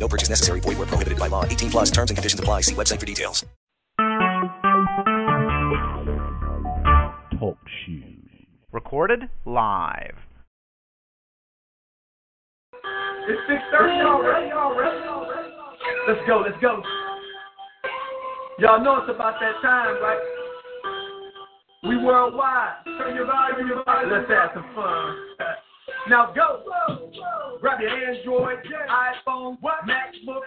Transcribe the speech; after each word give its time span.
No 0.00 0.08
purchase 0.08 0.30
necessary. 0.30 0.60
Void 0.60 0.78
where 0.78 0.86
prohibited 0.86 1.18
by 1.18 1.28
law. 1.28 1.44
18 1.44 1.70
plus 1.70 1.90
terms 1.90 2.10
and 2.10 2.16
conditions 2.16 2.40
apply. 2.40 2.62
See 2.62 2.74
website 2.74 2.98
for 2.98 3.06
details. 3.06 3.44
Talk 7.38 7.58
shoes. 7.84 8.06
Recorded 8.72 9.28
live. 9.44 10.16
It's 13.28 13.40
six 13.46 13.60
thirty 13.72 14.00
already. 14.00 14.50
Already. 14.52 14.98
Let's 16.08 16.20
go. 16.26 16.42
Let's 16.44 16.60
go. 16.60 16.82
Y'all 18.58 18.82
know 18.82 18.98
it's 18.98 19.10
about 19.14 19.34
that 19.40 19.54
time, 19.62 20.02
right? 20.02 20.18
We 21.88 21.96
worldwide. 21.96 22.84
Turn 22.84 23.14
your 23.14 23.26
volume, 23.26 23.68
your 23.68 23.84
volume. 23.84 24.10
Let's 24.12 24.30
have 24.30 24.50
some 24.54 24.74
fun. 24.74 25.16
Now 26.08 26.32
go. 26.32 26.62
Grab 27.60 27.80
your 27.80 27.90
Android, 27.90 28.58
iPhone, 28.88 29.58
what 29.60 29.84
MacBook, 29.84 30.40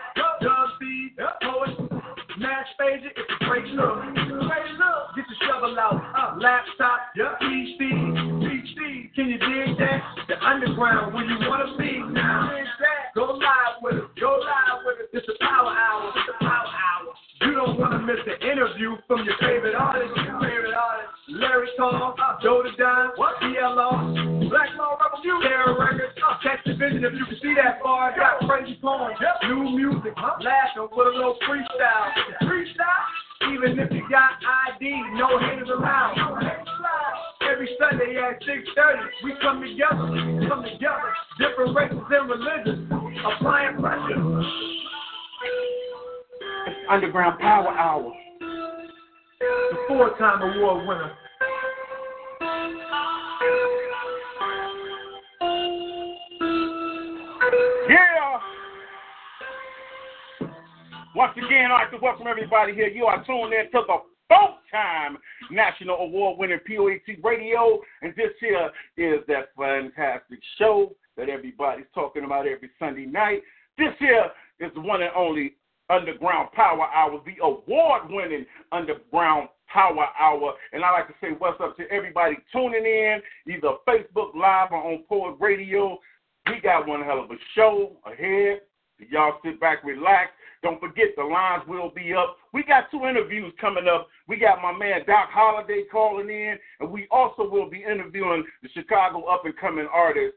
feed, 0.80 1.16
Poet, 1.44 1.70
Smash 2.36 2.68
Pager. 2.80 3.12
It's 3.16 3.42
a 3.42 3.46
great 3.46 3.66
look. 3.66 4.04
Get 5.16 5.26
your 5.30 5.38
shovel 5.48 5.78
out. 5.80 6.02
Uh, 6.18 6.40
laptop, 6.40 7.00
PC, 7.16 7.80
PC. 7.80 9.14
Can 9.14 9.30
you 9.30 9.38
dig 9.38 9.78
that? 9.78 10.02
The 10.28 10.44
underground 10.44 11.14
where 11.14 11.24
you 11.24 11.38
want 11.48 11.70
to 11.70 11.78
be. 11.78 12.02
Now, 12.14 12.50
go 13.16 13.34
live 13.34 13.82
with 13.84 13.96
it. 13.96 14.20
Go 14.20 14.40
live 14.42 14.82
with 14.86 14.96
it. 15.02 15.18
It's 15.18 15.28
a 15.30 15.46
power 15.46 15.70
hour. 15.70 16.12
It's 16.16 16.30
a 16.30 16.44
power 16.44 16.68
hour. 16.68 17.13
You 17.44 17.52
don't 17.56 17.76
want 17.76 17.92
to 17.92 18.00
miss 18.00 18.24
an 18.24 18.40
interview 18.40 18.96
from 19.08 19.26
your 19.28 19.36
favorite 19.40 19.76
artist. 19.76 20.16
Your 20.16 20.40
favorite 20.40 20.72
artist. 20.72 21.12
Larry 21.28 21.68
Tom, 21.76 22.16
Joe 22.42 22.64
the 22.64 22.72
Dime, 22.80 23.12
PLO, 23.16 24.50
Black 24.50 24.70
Law 24.80 24.96
Rebel 24.96 25.20
Music, 25.24 25.52
Terror 25.52 25.76
Records, 25.76 26.16
Catch 26.44 26.64
the 26.66 26.76
Vision 26.76 27.04
if 27.04 27.14
you 27.20 27.26
can 27.26 27.38
see 27.42 27.56
that 27.56 27.84
far. 27.84 28.16
Got 28.16 28.48
crazy 28.48 28.80
poems, 28.80 29.16
new 29.44 29.76
music, 29.76 30.14
huh? 30.16 30.40
laughing 30.40 30.88
with 30.92 31.08
a 31.08 31.16
little 31.16 31.36
freestyle. 31.44 32.12
Freestyle? 32.44 33.04
Even 33.52 33.80
if 33.80 33.92
you 33.92 34.08
got 34.10 34.40
ID, 34.80 34.88
no 35.20 35.40
haters 35.40 35.68
allowed. 35.68 36.16
Every 37.44 37.70
Sunday 37.80 38.16
at 38.20 38.40
6.30, 38.44 39.24
we 39.24 39.34
come 39.42 39.60
together, 39.60 40.48
come 40.48 40.64
together, 40.64 41.12
different 41.40 41.76
races 41.76 42.08
and 42.08 42.30
religions, 42.30 42.92
applying 43.20 43.80
pressure. 43.80 44.44
It's 46.66 46.78
Underground 46.90 47.40
Power 47.40 47.70
Hour. 47.70 48.14
The 49.40 49.78
four-time 49.88 50.42
award 50.42 50.88
winner. 50.88 51.12
Yeah. 57.90 58.40
Once 61.14 61.34
again, 61.38 61.70
I'd 61.72 61.84
like 61.84 61.92
to 61.92 61.98
welcome 62.02 62.28
everybody 62.28 62.74
here. 62.74 62.88
You 62.88 63.06
are 63.08 63.24
tuned 63.26 63.54
in 63.54 63.66
to 63.72 63.82
the 63.86 63.98
fourth 64.30 64.56
time 64.72 65.18
National 65.52 65.98
Award 65.98 66.38
winning 66.40 66.60
POET 66.66 67.18
Radio. 67.24 67.82
And 68.02 68.14
this 68.16 68.32
here 68.40 68.72
is 68.96 69.20
that 69.28 69.50
fantastic 69.58 70.40
show 70.58 70.96
that 71.18 71.28
everybody's 71.28 71.86
talking 71.94 72.24
about 72.24 72.48
every 72.48 72.70
Sunday 72.80 73.06
night. 73.06 73.42
This 73.78 73.94
here 74.00 74.32
is 74.62 74.72
the 74.76 74.82
one 74.82 75.02
and 75.02 75.12
only 75.14 75.56
Underground 75.90 76.52
Power 76.54 76.88
Hour, 76.94 77.22
the 77.26 77.44
award 77.44 78.04
winning 78.10 78.46
Underground 78.72 79.50
Power 79.68 80.06
Hour. 80.20 80.54
And 80.72 80.84
I 80.84 80.92
like 80.92 81.08
to 81.08 81.14
say 81.22 81.30
what's 81.38 81.60
up 81.62 81.76
to 81.78 81.84
everybody 81.92 82.38
tuning 82.52 82.86
in, 82.86 83.22
either 83.48 83.76
Facebook 83.88 84.36
Live 84.36 84.72
or 84.72 84.92
on 84.92 85.04
Poet 85.10 85.36
Radio. 85.40 86.00
We 86.50 86.60
got 86.62 86.88
one 86.88 87.04
hell 87.04 87.24
of 87.24 87.32
a 87.32 87.36
show 87.56 87.98
ahead. 88.06 88.62
Y'all 89.10 89.40
sit 89.44 89.60
back, 89.60 89.84
relax. 89.84 90.32
Don't 90.62 90.80
forget 90.80 91.08
the 91.18 91.24
lines 91.24 91.64
will 91.68 91.90
be 91.90 92.14
up. 92.14 92.38
We 92.54 92.64
got 92.64 92.90
two 92.90 93.06
interviews 93.06 93.52
coming 93.60 93.88
up. 93.88 94.08
We 94.30 94.38
got 94.38 94.62
my 94.62 94.72
man 94.72 95.02
Doc 95.06 95.30
Holliday 95.30 95.84
calling 95.92 96.30
in, 96.30 96.58
and 96.80 96.90
we 96.90 97.08
also 97.12 97.50
will 97.50 97.70
be 97.70 97.84
interviewing 97.84 98.46
the 98.62 98.70
Chicago 98.70 99.24
up 99.24 99.44
and 99.44 99.58
coming 99.58 99.88
artist 99.92 100.36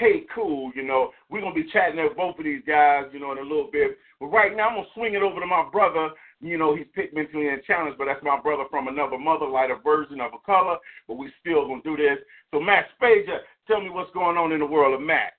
K 0.00 0.24
Cool. 0.34 0.72
You 0.74 0.82
know, 0.82 1.10
we're 1.28 1.42
gonna 1.42 1.54
be 1.54 1.70
chatting 1.70 2.02
with 2.02 2.16
both 2.16 2.38
of 2.38 2.44
these 2.44 2.62
guys, 2.66 3.04
you 3.12 3.20
know, 3.20 3.32
in 3.32 3.38
a 3.38 3.42
little 3.42 3.68
bit. 3.70 3.98
But 4.18 4.26
right 4.26 4.56
now, 4.56 4.68
I'm 4.68 4.76
gonna 4.76 4.88
swing 4.94 5.14
it 5.14 5.22
over 5.22 5.38
to 5.38 5.46
my 5.46 5.68
brother. 5.70 6.08
You 6.40 6.56
know, 6.56 6.74
he's 6.74 6.86
picked 6.94 7.14
mentally 7.14 7.48
and 7.48 7.62
challenged, 7.64 7.98
but 7.98 8.06
that's 8.06 8.24
my 8.24 8.40
brother 8.40 8.64
from 8.70 8.88
another 8.88 9.18
mother, 9.18 9.46
lighter 9.46 9.76
version 9.84 10.20
of 10.20 10.32
a 10.32 10.38
color. 10.44 10.78
But 11.06 11.18
we 11.18 11.30
still 11.40 11.68
gonna 11.68 11.82
do 11.84 11.96
this. 11.96 12.18
So 12.50 12.60
Matt 12.60 12.86
Spager, 13.00 13.40
tell 13.66 13.82
me 13.82 13.90
what's 13.90 14.12
going 14.12 14.38
on 14.38 14.52
in 14.52 14.60
the 14.60 14.66
world 14.66 14.94
of 14.94 15.06
Matt. 15.06 15.34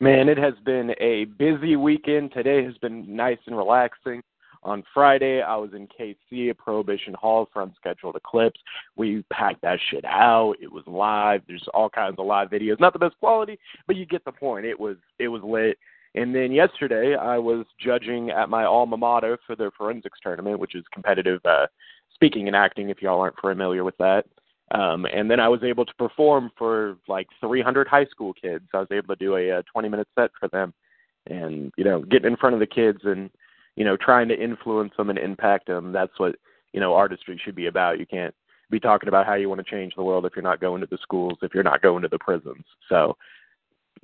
Man, 0.00 0.28
it 0.28 0.38
has 0.38 0.54
been 0.64 0.94
a 1.00 1.24
busy 1.24 1.76
weekend. 1.76 2.32
Today 2.32 2.64
has 2.64 2.76
been 2.78 3.16
nice 3.16 3.38
and 3.46 3.56
relaxing. 3.56 4.22
On 4.62 4.82
Friday, 4.92 5.40
I 5.40 5.56
was 5.56 5.70
in 5.72 5.86
KC 5.86 6.50
at 6.50 6.58
Prohibition 6.58 7.14
Hall 7.14 7.48
for 7.52 7.62
Unscheduled 7.62 8.16
Eclipse. 8.16 8.60
We 8.96 9.24
packed 9.32 9.62
that 9.62 9.78
shit 9.90 10.04
out. 10.04 10.54
It 10.60 10.70
was 10.70 10.84
live. 10.86 11.42
There's 11.46 11.66
all 11.74 11.88
kinds 11.88 12.16
of 12.18 12.26
live 12.26 12.50
videos. 12.50 12.80
Not 12.80 12.92
the 12.92 12.98
best 12.98 13.18
quality, 13.20 13.58
but 13.86 13.96
you 13.96 14.04
get 14.04 14.24
the 14.24 14.32
point. 14.32 14.66
It 14.66 14.78
was 14.78 14.96
it 15.18 15.28
was 15.28 15.42
lit. 15.42 15.78
And 16.14 16.34
then 16.34 16.52
yesterday, 16.52 17.14
I 17.14 17.38
was 17.38 17.66
judging 17.78 18.30
at 18.30 18.48
my 18.48 18.64
alma 18.64 18.96
mater 18.96 19.38
for 19.46 19.54
their 19.54 19.70
forensics 19.70 20.18
tournament, 20.22 20.58
which 20.58 20.74
is 20.74 20.84
competitive 20.92 21.40
uh, 21.44 21.66
speaking 22.14 22.48
and 22.48 22.56
acting. 22.56 22.88
If 22.88 23.02
y'all 23.02 23.20
aren't 23.20 23.38
familiar 23.38 23.84
with 23.84 23.96
that. 23.98 24.24
Um, 24.70 25.06
and 25.06 25.30
then 25.30 25.40
I 25.40 25.48
was 25.48 25.62
able 25.62 25.86
to 25.86 25.94
perform 25.94 26.50
for 26.58 26.96
like 27.06 27.26
300 27.40 27.88
high 27.88 28.04
school 28.06 28.34
kids. 28.34 28.64
I 28.74 28.78
was 28.78 28.88
able 28.90 29.14
to 29.14 29.24
do 29.24 29.36
a, 29.36 29.48
a 29.60 29.62
20 29.62 29.88
minute 29.88 30.08
set 30.18 30.30
for 30.38 30.48
them, 30.48 30.74
and 31.26 31.72
you 31.76 31.84
know, 31.84 32.02
getting 32.02 32.32
in 32.32 32.36
front 32.36 32.54
of 32.54 32.60
the 32.60 32.66
kids 32.66 32.98
and 33.04 33.30
you 33.78 33.84
know, 33.84 33.96
trying 33.96 34.26
to 34.26 34.34
influence 34.34 34.92
them 34.96 35.08
and 35.08 35.18
impact 35.18 35.68
them. 35.68 35.92
That's 35.92 36.12
what 36.18 36.34
you 36.72 36.80
know 36.80 36.94
artistry 36.94 37.40
should 37.42 37.54
be 37.54 37.66
about. 37.66 38.00
You 38.00 38.06
can't 38.06 38.34
be 38.70 38.80
talking 38.80 39.08
about 39.08 39.24
how 39.24 39.34
you 39.34 39.48
want 39.48 39.64
to 39.64 39.70
change 39.70 39.94
the 39.94 40.02
world 40.02 40.26
if 40.26 40.32
you're 40.34 40.42
not 40.42 40.60
going 40.60 40.80
to 40.80 40.88
the 40.90 40.98
schools, 41.00 41.38
if 41.42 41.54
you're 41.54 41.62
not 41.62 41.80
going 41.80 42.02
to 42.02 42.08
the 42.08 42.18
prisons. 42.18 42.64
So 42.88 43.16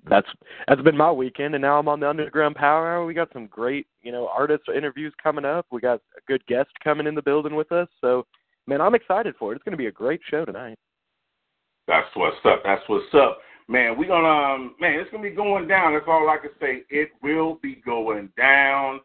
that's 0.08 0.28
that's 0.68 0.80
been 0.82 0.96
my 0.96 1.10
weekend, 1.10 1.56
and 1.56 1.62
now 1.62 1.80
I'm 1.80 1.88
on 1.88 1.98
the 1.98 2.08
Underground 2.08 2.54
Power 2.54 2.86
Hour. 2.86 3.04
We 3.04 3.14
got 3.14 3.32
some 3.32 3.48
great 3.48 3.88
you 4.00 4.12
know 4.12 4.28
artist 4.28 4.62
interviews 4.74 5.12
coming 5.20 5.44
up. 5.44 5.66
We 5.72 5.80
got 5.80 6.00
a 6.16 6.20
good 6.28 6.46
guest 6.46 6.70
coming 6.84 7.08
in 7.08 7.16
the 7.16 7.22
building 7.22 7.56
with 7.56 7.72
us. 7.72 7.88
So 8.00 8.26
man, 8.68 8.80
I'm 8.80 8.94
excited 8.94 9.34
for 9.40 9.50
it. 9.50 9.56
It's 9.56 9.64
going 9.64 9.72
to 9.72 9.76
be 9.76 9.86
a 9.86 9.92
great 9.92 10.20
show 10.30 10.44
tonight. 10.44 10.78
That's 11.88 12.08
what's 12.14 12.36
up. 12.44 12.62
That's 12.64 12.82
what's 12.86 13.12
up. 13.12 13.40
Man, 13.66 13.98
we're 13.98 14.06
gonna 14.06 14.54
um, 14.54 14.76
man, 14.80 15.00
it's 15.00 15.10
gonna 15.10 15.24
be 15.24 15.30
going 15.30 15.66
down. 15.66 15.94
That's 15.94 16.06
all 16.06 16.30
I 16.30 16.38
can 16.38 16.50
say. 16.60 16.84
It 16.90 17.10
will 17.22 17.58
be 17.60 17.82
going 17.84 18.28
down, 18.36 19.00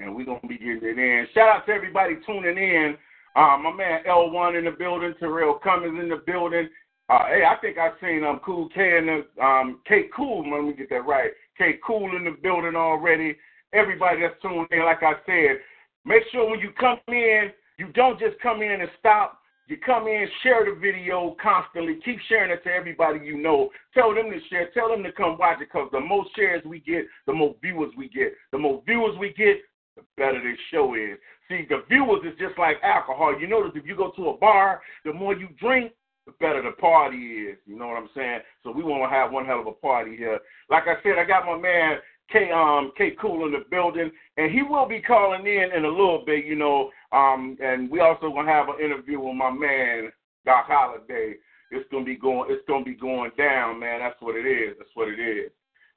and 0.00 0.14
we're 0.14 0.24
gonna 0.24 0.40
be 0.48 0.58
getting 0.58 0.80
it 0.82 0.98
in. 0.98 1.26
Shout 1.34 1.48
out 1.48 1.66
to 1.66 1.72
everybody 1.72 2.16
tuning 2.26 2.56
in. 2.56 2.96
Um, 3.36 3.62
my 3.62 3.72
man 3.72 4.00
L1 4.08 4.58
in 4.58 4.64
the 4.64 4.72
building, 4.72 5.14
Terrell 5.20 5.60
Cummings 5.62 5.98
in 6.00 6.08
the 6.08 6.22
building. 6.26 6.68
Uh, 7.08 7.26
hey, 7.26 7.44
I 7.44 7.56
think 7.60 7.76
I 7.78 7.90
seen 8.00 8.24
um 8.24 8.40
Cool 8.44 8.68
K 8.74 8.98
in 8.98 9.06
the 9.06 9.44
um 9.44 9.80
K 9.86 10.04
Cool. 10.14 10.50
Let 10.50 10.64
me 10.64 10.72
get 10.74 10.90
that 10.90 11.06
right. 11.06 11.30
K 11.56 11.78
Cool 11.86 12.16
in 12.16 12.24
the 12.24 12.36
building 12.42 12.76
already. 12.76 13.36
Everybody 13.72 14.22
that's 14.22 14.40
tuned 14.42 14.66
in, 14.72 14.84
like 14.84 15.02
I 15.02 15.14
said, 15.26 15.60
make 16.04 16.22
sure 16.32 16.50
when 16.50 16.58
you 16.58 16.70
come 16.78 16.98
in, 17.08 17.50
you 17.78 17.92
don't 17.94 18.18
just 18.18 18.40
come 18.40 18.62
in 18.62 18.80
and 18.80 18.90
stop. 18.98 19.40
You 19.68 19.76
come 19.76 20.08
in, 20.08 20.26
share 20.42 20.64
the 20.64 20.74
video 20.80 21.36
constantly. 21.40 22.00
Keep 22.04 22.18
sharing 22.28 22.50
it 22.50 22.64
to 22.64 22.70
everybody 22.70 23.24
you 23.24 23.38
know. 23.38 23.70
Tell 23.94 24.12
them 24.12 24.28
to 24.28 24.38
share. 24.48 24.68
Tell 24.74 24.88
them 24.88 25.04
to 25.04 25.12
come 25.12 25.38
watch 25.38 25.58
it 25.60 25.68
because 25.72 25.88
the 25.92 26.00
more 26.00 26.24
shares 26.34 26.64
we 26.64 26.80
get, 26.80 27.04
the 27.28 27.32
more 27.32 27.54
viewers 27.62 27.92
we 27.96 28.08
get. 28.08 28.32
The 28.50 28.58
more 28.58 28.82
viewers 28.84 29.16
we 29.20 29.32
get, 29.32 29.58
the 30.00 30.22
better 30.22 30.40
this 30.42 30.58
show 30.70 30.94
is. 30.94 31.18
See, 31.48 31.66
the 31.68 31.82
viewers 31.88 32.22
is 32.24 32.38
just 32.38 32.58
like 32.58 32.76
alcohol. 32.82 33.38
You 33.38 33.46
notice 33.48 33.72
if 33.74 33.86
you 33.86 33.96
go 33.96 34.12
to 34.16 34.28
a 34.28 34.36
bar, 34.36 34.80
the 35.04 35.12
more 35.12 35.34
you 35.34 35.48
drink, 35.58 35.92
the 36.26 36.32
better 36.40 36.62
the 36.62 36.72
party 36.80 37.16
is. 37.16 37.58
You 37.66 37.78
know 37.78 37.88
what 37.88 37.96
I'm 37.96 38.08
saying? 38.14 38.40
So 38.62 38.70
we 38.70 38.82
want 38.82 39.10
to 39.10 39.14
have 39.14 39.32
one 39.32 39.46
hell 39.46 39.60
of 39.60 39.66
a 39.66 39.72
party 39.72 40.16
here. 40.16 40.38
Like 40.68 40.84
I 40.84 41.02
said, 41.02 41.18
I 41.18 41.24
got 41.24 41.46
my 41.46 41.58
man 41.58 41.98
K 42.30 42.50
um 42.50 42.92
K 42.96 43.16
Cool 43.20 43.46
in 43.46 43.52
the 43.52 43.64
building, 43.70 44.10
and 44.36 44.52
he 44.52 44.62
will 44.62 44.88
be 44.88 45.00
calling 45.00 45.46
in 45.46 45.70
in 45.76 45.84
a 45.84 45.88
little 45.88 46.22
bit. 46.24 46.44
You 46.44 46.56
know, 46.56 46.90
um, 47.12 47.56
and 47.62 47.90
we 47.90 48.00
also 48.00 48.30
gonna 48.30 48.50
have 48.50 48.68
an 48.68 48.84
interview 48.84 49.20
with 49.20 49.34
my 49.34 49.50
man 49.50 50.12
Doc 50.46 50.66
Holliday. 50.68 51.34
It's 51.72 51.88
gonna 51.90 52.04
be 52.04 52.16
going. 52.16 52.50
It's 52.50 52.66
gonna 52.68 52.84
be 52.84 52.94
going 52.94 53.32
down, 53.36 53.80
man. 53.80 54.00
That's 54.00 54.20
what 54.20 54.36
it 54.36 54.46
is. 54.46 54.76
That's 54.78 54.90
what 54.94 55.08
it 55.08 55.20
is. 55.20 55.50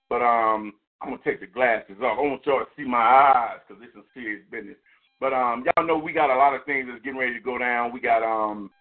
But 0.09 0.21
um, 0.21 0.73
I'm 1.03 1.09
gonna 1.09 1.21
take 1.23 1.41
the 1.41 1.47
glasses 1.47 1.97
off. 1.99 2.17
I 2.17 2.21
want 2.21 2.45
y'all 2.45 2.59
to 2.59 2.65
see 2.77 2.87
my 2.87 2.97
eyes 2.97 3.59
because 3.67 3.81
this 3.81 3.91
is 3.91 4.07
serious 4.13 4.41
business. 4.49 4.77
But 5.19 5.33
um, 5.33 5.65
y'all 5.65 5.85
know 5.85 5.97
we 5.97 6.13
got 6.13 6.33
a 6.33 6.37
lot 6.37 6.55
of 6.55 6.63
things 6.65 6.87
that's 6.89 7.03
getting 7.03 7.19
ready 7.19 7.33
to 7.33 7.39
go 7.39 7.57
down. 7.57 7.91
We 7.91 7.99
got 7.99 8.23
um, 8.23 8.71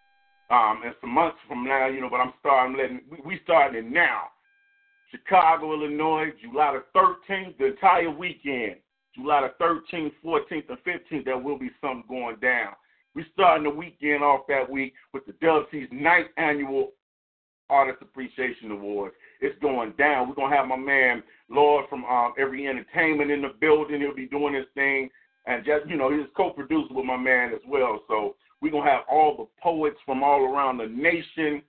um, 0.51 0.83
in 0.85 0.93
some 1.01 1.11
months 1.11 1.39
from 1.49 1.65
now, 1.65 1.89
you 1.89 2.01
know, 2.01 2.09
but 2.09 2.21
I'm 2.21 2.33
starting 2.39 2.77
letting 2.77 3.01
we, 3.11 3.19
we 3.25 3.41
starting 3.43 3.87
it 3.87 3.91
now. 3.91 4.29
Chicago, 5.11 5.75
Illinois, 5.75 6.31
July 6.41 6.79
the 6.79 6.99
13th, 6.99 7.59
the 7.59 7.67
entire 7.67 8.11
weekend. 8.11 8.77
July 9.15 9.47
the 9.47 9.65
13th, 9.65 10.13
14th, 10.25 10.71
and 10.71 10.79
15th, 10.87 11.25
there 11.25 11.37
will 11.37 11.59
be 11.59 11.71
something 11.81 12.05
going 12.09 12.37
down. 12.41 12.73
We 13.15 13.27
starting 13.35 13.65
the 13.65 13.71
weekend 13.71 14.23
off 14.23 14.47
that 14.49 14.71
week 14.71 14.95
with 15.13 15.27
the 15.27 15.33
Dub 15.43 15.65
C's 15.71 15.89
ninth 15.93 16.29
annual 16.39 16.93
Artist 17.69 17.99
Appreciation 18.01 18.71
Awards. 18.71 19.15
It's 19.43 19.59
going 19.61 19.93
down. 19.99 20.29
We're 20.29 20.37
gonna 20.37 20.55
have 20.55 20.69
my 20.69 20.77
man 20.77 21.23
Lord 21.51 21.87
from 21.91 22.05
um, 22.05 22.33
Every 22.39 22.69
Entertainment 22.69 23.31
in 23.31 23.43
the 23.43 23.51
building. 23.61 24.01
He'll 24.01 24.15
be 24.15 24.27
doing 24.27 24.55
his 24.55 24.67
thing, 24.75 25.11
and 25.47 25.65
just 25.65 25.89
you 25.89 25.97
know, 25.97 26.17
he's 26.17 26.29
co-producer 26.37 26.95
with 26.95 27.05
my 27.05 27.17
man 27.17 27.53
as 27.53 27.61
well. 27.67 28.01
So 28.07 28.37
we're 28.61 28.71
gonna 28.71 28.89
have 28.89 29.03
all 29.11 29.37
the 29.37 29.47
poets 29.61 29.97
from 30.07 30.23
all 30.23 30.45
around 30.45 30.79
the 30.79 30.87
nation 30.87 31.61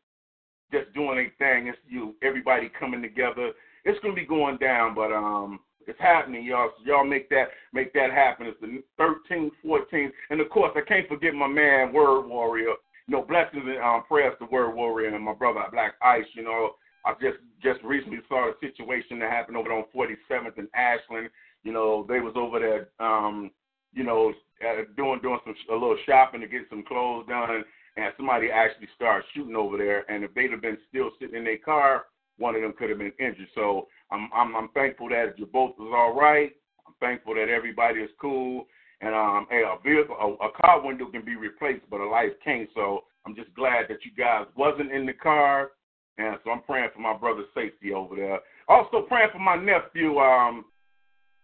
just 0.71 0.93
doing 0.93 1.17
a 1.17 1.29
thing. 1.39 1.67
It's 1.67 1.77
you, 1.89 2.15
everybody 2.21 2.71
coming 2.79 3.01
together. 3.01 3.51
It's 3.85 3.99
gonna 4.01 4.13
be 4.13 4.25
going 4.25 4.57
down, 4.57 4.93
but 4.93 5.11
um, 5.11 5.59
it's 5.87 5.99
happening, 5.99 6.45
y'all. 6.45 6.69
So 6.77 6.85
y'all 6.85 7.03
make 7.03 7.27
that 7.29 7.49
make 7.73 7.91
that 7.93 8.11
happen. 8.11 8.45
It's 8.45 8.61
the 8.61 8.83
13th, 8.99 9.51
14th, 9.65 10.11
and 10.29 10.39
of 10.39 10.49
course 10.51 10.71
I 10.75 10.81
can't 10.81 11.07
forget 11.07 11.33
my 11.33 11.47
man 11.47 11.91
Word 11.91 12.27
Warrior. 12.27 12.75
You 13.07 13.17
know, 13.17 13.23
blessings 13.23 13.63
and 13.65 13.83
um, 13.83 14.03
prayers 14.07 14.35
to 14.39 14.45
Word 14.45 14.75
Warrior 14.75 15.13
and 15.13 15.25
my 15.25 15.33
brother 15.33 15.61
Black 15.71 15.95
Ice. 16.03 16.25
You 16.35 16.43
know, 16.43 16.75
I 17.05 17.13
just 17.13 17.37
just 17.61 17.83
recently 17.83 18.19
saw 18.27 18.49
a 18.49 18.53
situation 18.59 19.19
that 19.19 19.31
happened 19.31 19.57
over 19.57 19.71
on 19.71 19.85
47th 19.95 20.57
and 20.57 20.67
Ashland. 20.73 21.29
You 21.63 21.71
know, 21.71 22.05
they 22.07 22.19
was 22.19 22.33
over 22.35 22.59
there, 22.59 22.89
um, 22.99 23.51
you 23.93 24.03
know, 24.03 24.33
uh, 24.61 24.83
doing 24.95 25.19
doing 25.21 25.39
some 25.43 25.55
a 25.69 25.73
little 25.73 25.97
shopping 26.05 26.41
to 26.41 26.47
get 26.47 26.63
some 26.69 26.83
clothes 26.83 27.25
done, 27.27 27.63
and 27.97 28.13
somebody 28.17 28.49
actually 28.51 28.87
started 28.95 29.25
shooting 29.33 29.55
over 29.55 29.77
there. 29.77 30.09
And 30.11 30.23
if 30.23 30.33
they'd 30.33 30.51
have 30.51 30.61
been 30.61 30.77
still 30.89 31.11
sitting 31.19 31.35
in 31.35 31.43
their 31.43 31.57
car, 31.57 32.05
one 32.37 32.55
of 32.55 32.61
them 32.61 32.73
could 32.77 32.89
have 32.89 32.99
been 32.99 33.13
injured. 33.19 33.47
So 33.55 33.87
I'm 34.11 34.29
I'm, 34.33 34.55
I'm 34.55 34.69
thankful 34.69 35.09
that 35.09 35.37
you 35.37 35.45
both 35.45 35.75
was 35.77 35.93
all 35.95 36.19
right. 36.19 36.51
I'm 36.87 36.93
thankful 36.99 37.35
that 37.35 37.49
everybody 37.49 37.99
is 37.99 38.09
cool. 38.19 38.65
And 39.01 39.13
um, 39.13 39.47
hey, 39.49 39.63
a 39.63 39.81
vehicle, 39.83 40.15
a, 40.15 40.45
a 40.45 40.51
car 40.51 40.85
window 40.85 41.07
can 41.07 41.25
be 41.25 41.35
replaced, 41.35 41.83
but 41.89 41.99
a 41.99 42.07
life 42.07 42.31
can't. 42.43 42.69
So 42.73 43.03
I'm 43.25 43.35
just 43.35 43.53
glad 43.53 43.85
that 43.89 44.05
you 44.05 44.11
guys 44.17 44.45
wasn't 44.55 44.91
in 44.91 45.05
the 45.05 45.13
car. 45.13 45.71
And 46.17 46.37
so 46.43 46.51
I'm 46.51 46.61
praying 46.61 46.89
for 46.93 47.01
my 47.01 47.17
brother's 47.17 47.47
safety 47.55 47.91
over 47.93 48.15
there. 48.15 48.39
Also 48.67 49.01
praying 49.07 49.29
for 49.31 49.39
my 49.39 49.55
nephew. 49.55 50.19
Um, 50.19 50.65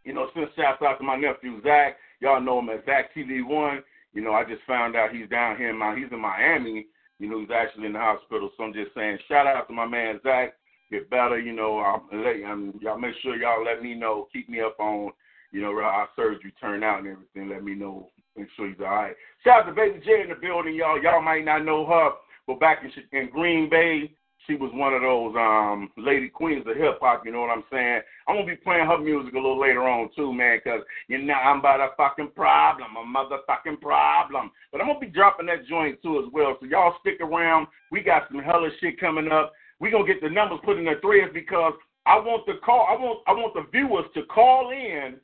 you 0.03 0.13
know, 0.13 0.27
since 0.33 0.49
shouts 0.55 0.81
out 0.81 0.97
to 0.97 1.03
my 1.03 1.15
nephew 1.15 1.61
Zach. 1.61 1.97
Y'all 2.21 2.41
know 2.41 2.59
him 2.59 2.69
as 2.69 2.83
Zach 2.85 3.13
TV1. 3.15 3.79
You 4.13 4.21
know, 4.21 4.33
I 4.33 4.43
just 4.43 4.61
found 4.67 4.95
out 4.95 5.11
he's 5.13 5.29
down 5.29 5.57
here 5.57 5.69
in 5.69 5.77
my, 5.77 5.95
he's 5.95 6.11
in 6.11 6.19
Miami. 6.19 6.87
You 7.19 7.29
know, 7.29 7.39
he's 7.39 7.49
actually 7.53 7.85
in 7.85 7.93
the 7.93 7.99
hospital. 7.99 8.49
So 8.57 8.63
I'm 8.63 8.73
just 8.73 8.93
saying, 8.95 9.19
shout 9.27 9.47
out 9.47 9.67
to 9.67 9.73
my 9.73 9.85
man 9.85 10.19
Zach 10.23 10.53
get 10.91 11.09
better. 11.09 11.39
You 11.39 11.53
know, 11.53 11.79
I'll 11.79 12.03
let 12.11 12.43
um, 12.49 12.73
y'all 12.81 12.97
make 12.97 13.15
sure 13.21 13.35
y'all 13.35 13.63
let 13.63 13.81
me 13.81 13.93
know, 13.93 14.27
keep 14.33 14.49
me 14.49 14.61
up 14.61 14.79
on, 14.79 15.11
you 15.51 15.61
know, 15.61 15.79
how 15.81 16.07
surgery 16.15 16.53
turned 16.59 16.83
out 16.83 16.99
and 16.99 17.07
everything. 17.07 17.49
Let 17.49 17.63
me 17.63 17.75
know, 17.75 18.09
make 18.35 18.47
sure 18.55 18.67
he's 18.67 18.79
all 18.79 18.87
right. 18.87 19.15
Shout 19.43 19.61
out 19.61 19.69
to 19.69 19.75
Baby 19.75 20.01
J 20.05 20.21
in 20.23 20.29
the 20.29 20.35
building, 20.35 20.75
y'all. 20.75 21.01
Y'all 21.01 21.21
might 21.21 21.45
not 21.45 21.65
know 21.65 21.85
her, 21.85 22.11
but 22.47 22.59
back 22.59 22.79
in, 22.83 23.17
in 23.17 23.29
Green 23.29 23.69
Bay, 23.69 24.11
she 24.49 24.55
was 24.55 24.71
one 24.73 24.93
of 24.93 25.01
those 25.05 25.35
um 25.37 25.91
lady 25.95 26.27
queens 26.27 26.65
of 26.65 26.75
hip 26.75 26.97
hop. 26.99 27.23
You 27.23 27.31
know 27.31 27.41
what 27.41 27.53
I'm 27.53 27.63
saying? 27.71 28.01
I'm 28.27 28.35
gonna 28.35 28.47
be 28.47 28.55
playing 28.55 28.87
her 28.87 28.97
music 28.97 29.33
a 29.33 29.37
little 29.37 29.61
later 29.61 29.87
on 29.87 30.09
too, 30.15 30.33
man, 30.33 30.59
cause 30.63 30.81
you 31.07 31.19
know 31.19 31.35
I'm 31.35 31.59
about 31.59 31.79
a 31.79 31.89
fucking 31.95 32.31
problem, 32.35 32.97
a 32.97 33.05
motherfucking 33.05 33.79
problem. 33.79 34.49
But 34.71 34.81
I'm 34.81 34.87
gonna 34.87 34.99
be 34.99 35.07
dropping 35.07 35.45
that 35.45 35.67
joint 35.69 36.01
too 36.01 36.23
as 36.25 36.33
well. 36.33 36.57
So 36.59 36.65
y'all 36.65 36.95
stick 36.99 37.21
around. 37.21 37.67
We 37.91 38.01
got 38.01 38.23
some 38.31 38.41
hella 38.41 38.69
shit 38.81 38.99
coming 38.99 39.31
up. 39.31 39.53
We're 39.79 39.91
gonna 39.91 40.07
get 40.07 40.21
the 40.21 40.29
numbers 40.29 40.59
put 40.65 40.79
in 40.79 40.85
the 40.85 40.95
threads 41.01 41.31
because 41.31 41.73
I 42.07 42.17
want 42.17 42.47
the 42.47 42.53
call 42.65 42.87
I 42.89 42.99
want 42.99 43.19
I 43.27 43.33
want 43.33 43.53
the 43.53 43.69
viewers 43.71 44.05
to 44.15 44.23
call 44.23 44.71
in 44.71 45.15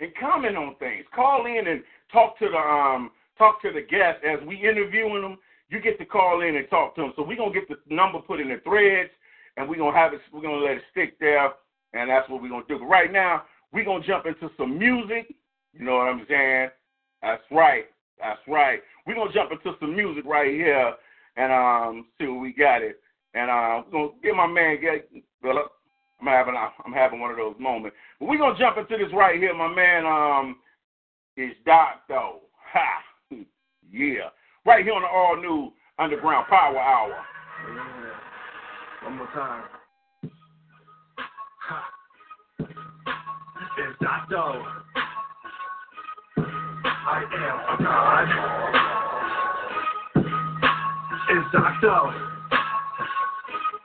and 0.00 0.12
comment 0.20 0.56
on 0.56 0.76
things. 0.78 1.06
Call 1.14 1.46
in 1.46 1.66
and 1.66 1.82
talk 2.12 2.38
to 2.40 2.48
the 2.48 2.58
um 2.58 3.10
talk 3.38 3.62
to 3.62 3.72
the 3.72 3.80
guests 3.80 4.20
as 4.22 4.46
we 4.46 4.56
interviewing 4.56 5.22
them. 5.22 5.38
You 5.70 5.80
get 5.80 5.98
to 5.98 6.04
call 6.04 6.42
in 6.42 6.56
and 6.56 6.68
talk 6.68 6.94
to 6.96 7.02
them. 7.02 7.12
So 7.16 7.22
we're 7.22 7.36
gonna 7.36 7.54
get 7.54 7.68
the 7.68 7.76
number 7.88 8.18
put 8.18 8.40
in 8.40 8.48
the 8.48 8.60
threads 8.64 9.10
and 9.56 9.68
we're 9.68 9.78
gonna 9.78 9.96
have 9.96 10.12
it 10.12 10.20
we're 10.32 10.42
gonna 10.42 10.56
let 10.56 10.76
it 10.76 10.82
stick 10.90 11.18
there 11.20 11.52
and 11.92 12.10
that's 12.10 12.28
what 12.28 12.42
we're 12.42 12.48
gonna 12.48 12.64
do. 12.68 12.78
But 12.78 12.86
right 12.86 13.12
now, 13.12 13.44
we're 13.72 13.84
gonna 13.84 14.04
jump 14.04 14.26
into 14.26 14.50
some 14.56 14.78
music. 14.78 15.34
You 15.72 15.84
know 15.84 15.96
what 15.96 16.08
I'm 16.08 16.26
saying? 16.28 16.70
That's 17.22 17.42
right. 17.50 17.84
That's 18.18 18.40
right. 18.48 18.80
We're 19.06 19.14
gonna 19.14 19.32
jump 19.32 19.52
into 19.52 19.76
some 19.78 19.94
music 19.94 20.24
right 20.26 20.52
here 20.52 20.94
and 21.36 21.52
um 21.52 22.06
see 22.18 22.26
what 22.26 22.40
we 22.40 22.52
got 22.52 22.82
it. 22.82 23.00
And 23.34 23.50
uh, 23.50 23.82
we're 23.86 24.08
gonna 24.08 24.20
get 24.22 24.34
my 24.34 24.46
man 24.46 24.80
get. 24.80 25.08
I'm 25.44 26.26
having 26.26 26.54
I'm 26.56 26.92
having 26.92 27.20
one 27.20 27.30
of 27.30 27.36
those 27.36 27.54
moments. 27.58 27.96
But 28.18 28.28
we're 28.28 28.38
gonna 28.38 28.58
jump 28.58 28.76
into 28.76 29.02
this 29.02 29.12
right 29.14 29.38
here. 29.38 29.54
My 29.54 29.72
man 29.72 30.04
um 30.06 30.56
is 31.36 31.52
Doc 31.64 32.02
though. 32.08 32.40
Ha 32.72 33.02
yeah. 33.90 34.30
Right 34.66 34.84
here 34.84 34.92
on 34.92 35.00
the 35.00 35.08
all 35.08 35.36
new 35.40 35.72
Underground 35.98 36.46
Power 36.48 36.78
Hour. 36.78 37.16
Yeah. 37.74 39.04
One 39.04 39.16
more 39.16 39.26
time. 39.32 39.64
It's 43.78 43.98
Doc 44.02 44.28
though. 44.28 44.62
I 46.36 47.24
am 47.32 47.58
a 47.72 47.82
god. 47.82 48.28
It's 51.30 51.52
Doc 51.52 51.74
though. 51.80 52.12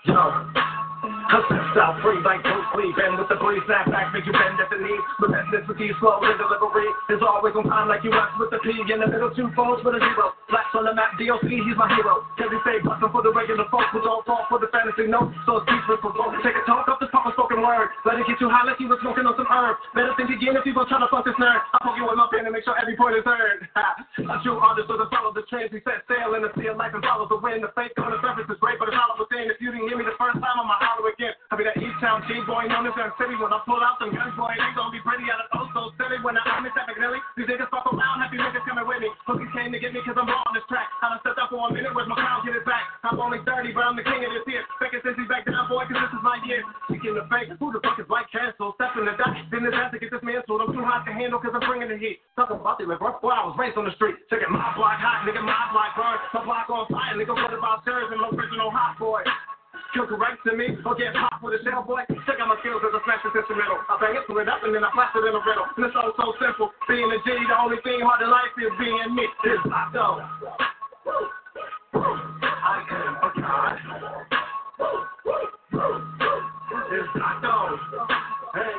Yo. 0.05 0.13
I 0.17 1.41
stepped 1.47 1.77
out 1.77 2.01
free 2.03 2.21
like 2.21 2.43
Bend 2.75 3.15
with 3.15 3.31
the 3.31 3.39
breeze, 3.39 3.63
snap 3.71 3.87
back, 3.87 4.11
make 4.11 4.27
you 4.27 4.35
bend 4.35 4.59
at 4.59 4.67
the 4.67 4.75
knee. 4.75 4.99
But 5.23 5.31
ethnicity, 5.31 5.95
slow 6.03 6.19
in 6.27 6.35
delivery 6.35 6.91
is 7.07 7.23
always 7.23 7.55
on 7.55 7.71
time 7.71 7.87
like 7.87 8.03
you 8.03 8.11
left 8.11 8.35
with 8.35 8.51
the 8.51 8.59
P 8.59 8.75
in 8.75 8.99
the 8.99 9.07
middle, 9.07 9.31
two 9.31 9.47
phones 9.55 9.79
with 9.79 9.95
a 9.95 10.01
zero. 10.03 10.35
Flash 10.51 10.67
on 10.75 10.83
the 10.83 10.91
map, 10.91 11.15
DOC, 11.15 11.47
he's 11.47 11.77
my 11.79 11.87
hero. 11.95 12.27
Every 12.35 12.59
day, 12.67 12.83
bustin' 12.83 13.15
for 13.15 13.23
the 13.23 13.31
regular 13.31 13.63
folks, 13.71 13.87
but 13.95 14.03
don't 14.03 14.27
fall 14.27 14.43
for 14.51 14.59
the 14.59 14.67
fantasy 14.75 15.07
note. 15.07 15.31
So 15.47 15.63
deep 15.63 15.87
for 15.87 16.03
provoke. 16.03 16.35
Take 16.43 16.59
a 16.59 16.67
talk 16.67 16.91
off 16.91 16.99
this 16.99 17.07
proper 17.15 17.31
spoken 17.31 17.63
word. 17.63 17.95
Let 18.03 18.19
it 18.19 18.27
get 18.27 18.43
you 18.43 18.51
high 18.51 18.67
like 18.67 18.75
you 18.83 18.91
was 18.91 18.99
smoking 18.99 19.23
on 19.23 19.39
some 19.39 19.47
herb. 19.47 19.79
Better 19.95 20.11
think 20.19 20.35
again 20.35 20.59
if 20.59 20.67
you 20.67 20.75
gon' 20.75 20.91
try 20.91 20.99
to 20.99 21.07
fuck 21.07 21.23
this 21.23 21.39
nerd. 21.39 21.63
I'll 21.79 21.79
poke 21.79 21.95
you 21.95 22.03
with 22.03 22.19
my 22.19 22.27
pen 22.27 22.43
and 22.43 22.51
make 22.51 22.67
sure 22.67 22.75
every 22.75 22.99
point 22.99 23.15
is 23.15 23.23
heard. 23.23 23.63
a 23.71 24.35
true 24.43 24.59
artist 24.59 24.91
doesn't 24.91 25.07
follow 25.15 25.31
the 25.31 25.47
trends. 25.47 25.71
We 25.71 25.79
set 25.87 26.03
sail 26.11 26.35
in 26.35 26.43
the 26.43 26.51
sea 26.59 26.67
of 26.67 26.75
life 26.75 26.91
and 26.91 27.01
follow 27.07 27.23
the 27.31 27.39
wind. 27.39 27.63
The 27.63 27.71
fake 27.71 27.95
on 28.03 28.11
the 28.11 28.19
surface 28.19 28.51
is 28.51 28.59
great, 28.59 28.83
but 28.83 28.91
it's 28.91 28.99
hollow 28.99 29.15
within. 29.15 29.47
If 29.47 29.63
you 29.63 29.71
didn't 29.71 29.87
hear 29.87 29.95
me 29.95 30.03
the 30.03 30.19
first 30.19 30.43
time, 30.43 30.59
I'ma 30.59 30.75
holler 30.75 31.07
again. 31.15 31.31
I 31.49 31.55
be 31.55 31.63
that 31.63 31.79
East 31.79 31.97
Town 32.03 32.19
G 32.27 32.35
boy 32.65 32.73
known 32.73 32.89
as 32.89 32.97
that 32.97 33.13
city. 33.21 33.37
When 33.37 33.53
I 33.53 33.61
pull 33.61 33.77
out 33.77 34.01
them 34.01 34.09
guns, 34.09 34.33
boy, 34.33 34.57
they 34.57 34.73
gon' 34.73 34.89
be 34.89 35.01
pretty 35.05 35.29
out 35.29 35.45
of 35.45 35.49
those 35.53 35.69
so 35.77 35.93
silly. 36.01 36.17
When 36.25 36.33
I 36.33 36.41
miss 36.65 36.73
that 36.73 36.89
McNilly, 36.89 37.21
these 37.37 37.45
niggas 37.45 37.69
fuck 37.69 37.85
around, 37.85 38.25
happy 38.25 38.41
niggas 38.41 38.65
coming 38.65 38.85
with 38.89 39.01
me. 39.05 39.09
Hookies 39.29 39.51
came 39.53 39.69
to 39.69 39.77
get 39.77 39.93
me 39.93 40.01
cause 40.01 40.17
I'm 40.17 40.25
raw 40.25 40.41
on 40.49 40.53
this 40.57 40.65
track. 40.65 40.89
I 41.05 41.13
done 41.13 41.21
stepped 41.21 41.37
up 41.37 41.53
for 41.53 41.61
a 41.61 41.71
minute, 41.73 41.93
where's 41.93 42.09
my 42.09 42.17
crown, 42.17 42.41
get 42.41 42.57
it 42.57 42.65
back. 42.65 42.89
I'm 43.05 43.21
only 43.21 43.39
30, 43.45 43.69
but 43.77 43.85
I'm 43.85 43.93
the 43.93 44.05
king 44.05 44.25
of 44.25 44.33
this 44.33 44.45
here. 44.49 44.65
Faking 44.81 45.05
since 45.05 45.17
he's 45.17 45.29
back 45.29 45.45
down, 45.45 45.69
boy, 45.69 45.85
cause 45.85 45.99
this 46.01 46.13
is 46.17 46.23
my 46.25 46.41
year. 46.49 46.65
Speaking 46.89 47.13
of 47.13 47.29
fake, 47.29 47.53
who 47.53 47.69
the 47.69 47.81
fuck 47.85 48.01
is 48.01 48.09
like 48.09 48.25
cancel? 48.33 48.73
Step 48.81 48.97
in 48.97 49.05
the 49.05 49.13
dock, 49.13 49.37
then 49.53 49.69
it's 49.69 49.77
to 49.93 49.97
get 50.01 50.09
this 50.09 50.25
man 50.25 50.41
sold. 50.49 50.65
I'm 50.65 50.73
too 50.73 50.81
hot 50.81 51.05
to 51.05 51.13
handle 51.13 51.37
cause 51.37 51.53
I'm 51.53 51.63
bringing 51.69 51.93
the 51.93 52.01
heat. 52.01 52.25
Talk 52.33 52.49
about 52.49 52.81
the 52.81 52.89
river, 52.89 53.13
boy, 53.21 53.29
I 53.29 53.45
was 53.45 53.53
raised 53.61 53.77
on 53.77 53.85
the 53.85 53.93
street. 53.93 54.17
Checking 54.33 54.49
my 54.49 54.73
block 54.73 54.97
hot, 54.97 55.27
nigga, 55.29 55.41
my 55.43 55.69
block 55.69 55.93
burn. 55.93 56.17
My 56.33 56.41
block 56.41 56.65
on 56.73 56.89
fire, 56.89 57.13
nigga, 57.13 57.33
what 57.35 57.53
about 57.53 57.85
serious 57.85 58.09
and 58.09 58.21
no 58.21 58.33
original 58.33 58.73
hot 58.73 58.97
boy? 58.97 59.21
Kill 59.95 60.11
correct 60.11 60.43
to 60.43 60.51
me 60.51 60.75
or 60.83 60.91
get 60.99 61.15
popped 61.15 61.39
with 61.39 61.55
a 61.55 61.63
shell, 61.63 61.79
boy. 61.87 62.03
Check 62.27 62.35
out 62.43 62.51
my 62.51 62.59
skills 62.59 62.83
as 62.83 62.91
a 62.91 62.99
smash 63.07 63.23
instrumental. 63.23 63.79
I 63.87 63.95
bang 63.95 64.19
it, 64.19 64.27
it 64.27 64.49
up, 64.51 64.59
and 64.67 64.75
then 64.75 64.83
I 64.83 64.91
flash 64.91 65.15
it 65.15 65.23
in 65.23 65.31
a 65.31 65.39
riddle. 65.39 65.63
And 65.71 65.87
it's 65.87 65.95
all 65.95 66.11
so 66.19 66.35
simple. 66.35 66.67
Being 66.83 67.07
a 67.07 67.15
G, 67.23 67.31
the 67.47 67.55
only 67.55 67.79
thing 67.79 68.03
hard 68.03 68.19
in 68.19 68.27
life 68.27 68.51
is 68.59 68.75
being 68.75 69.15
me. 69.15 69.23
It's 69.23 69.63
not 69.71 69.95
though. 69.95 70.19
I 71.95 72.83
am 72.91 73.23
a 73.23 73.31
god. 73.39 73.79
It's 76.91 77.15
not 77.15 77.39
though. 77.39 77.79
Hey, 78.51 78.75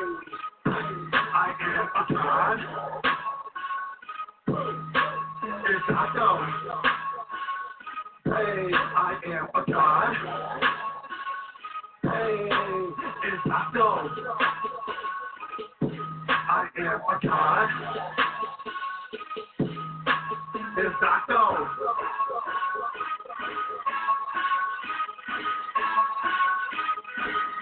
I 0.68 1.48
am 1.64 1.88
a 1.96 2.12
god. 2.12 2.60
It's 5.64 5.88
not 5.88 6.12
though. 6.12 6.44
Hey, 8.36 8.68
I 8.68 9.16
am 9.32 9.48
a 9.54 9.64
god. 9.64 10.55
It's 12.28 13.46
not 13.46 13.72
though. 13.72 14.08
I 16.28 16.68
am 16.78 17.00
a 17.00 17.26
god. 17.26 17.68
It's 19.60 20.96
not 21.00 21.22
though. 21.28 21.68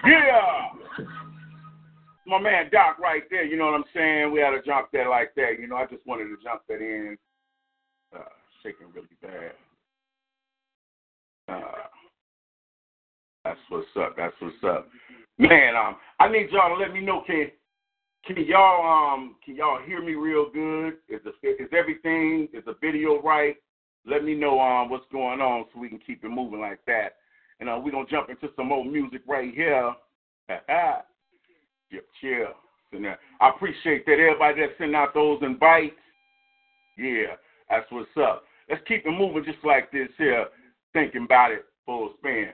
Yeah. 0.05 0.69
my 2.25 2.39
man 2.39 2.69
Doc 2.71 2.97
right 2.99 3.21
there. 3.29 3.45
You 3.45 3.57
know 3.57 3.65
what 3.65 3.75
I'm 3.75 3.83
saying? 3.93 4.31
We 4.31 4.39
had 4.39 4.51
to 4.51 4.61
jump 4.65 4.87
that 4.93 5.09
like 5.09 5.35
that. 5.35 5.59
You 5.59 5.67
know, 5.67 5.75
I 5.75 5.85
just 5.85 6.05
wanted 6.07 6.25
to 6.25 6.37
jump 6.43 6.61
that 6.69 6.81
in. 6.81 7.17
Uh, 8.15 8.19
shaking 8.63 8.87
really 8.93 9.07
bad. 9.21 9.51
Uh, 11.47 11.85
that's 13.45 13.59
what's 13.69 13.87
up. 13.97 14.15
That's 14.17 14.33
what's 14.39 14.55
up. 14.67 14.89
Man, 15.37 15.75
um, 15.75 15.97
I 16.19 16.27
need 16.27 16.47
y'all 16.51 16.75
to 16.75 16.81
let 16.81 16.91
me 16.91 16.99
know. 16.99 17.23
Can 17.25 17.51
can 18.25 18.43
y'all 18.43 19.13
um 19.13 19.35
can 19.45 19.55
y'all 19.55 19.79
hear 19.85 20.01
me 20.03 20.15
real 20.15 20.49
good? 20.51 20.95
Is 21.07 21.21
the 21.23 21.29
is 21.47 21.69
everything 21.71 22.49
is 22.53 22.65
the 22.65 22.75
video 22.81 23.21
right? 23.21 23.55
Let 24.05 24.23
me 24.23 24.33
know 24.33 24.59
um 24.59 24.89
what's 24.89 25.05
going 25.11 25.41
on 25.41 25.65
so 25.71 25.79
we 25.79 25.89
can 25.89 25.99
keep 25.99 26.23
it 26.23 26.29
moving 26.29 26.59
like 26.59 26.79
that. 26.87 27.17
And 27.59 27.69
uh, 27.69 27.79
we're 27.81 27.91
gonna 27.91 28.07
jump 28.09 28.29
into 28.29 28.49
some 28.55 28.67
more 28.67 28.83
music 28.83 29.21
right 29.27 29.53
here. 29.53 29.93
yep, 30.49 32.05
chill. 32.19 32.47
I 33.41 33.49
appreciate 33.49 34.05
that 34.05 34.13
everybody 34.13 34.61
that 34.61 34.69
sent 34.77 34.95
out 34.95 35.13
those 35.13 35.39
invites. 35.43 35.95
Yeah, 36.97 37.35
that's 37.69 37.85
what's 37.91 38.09
up. 38.17 38.43
Let's 38.69 38.81
keep 38.87 39.05
it 39.05 39.11
moving 39.11 39.43
just 39.43 39.63
like 39.63 39.91
this 39.91 40.07
here. 40.17 40.45
Thinking 40.93 41.25
about 41.25 41.51
it 41.51 41.65
full 41.85 42.13
span. 42.17 42.53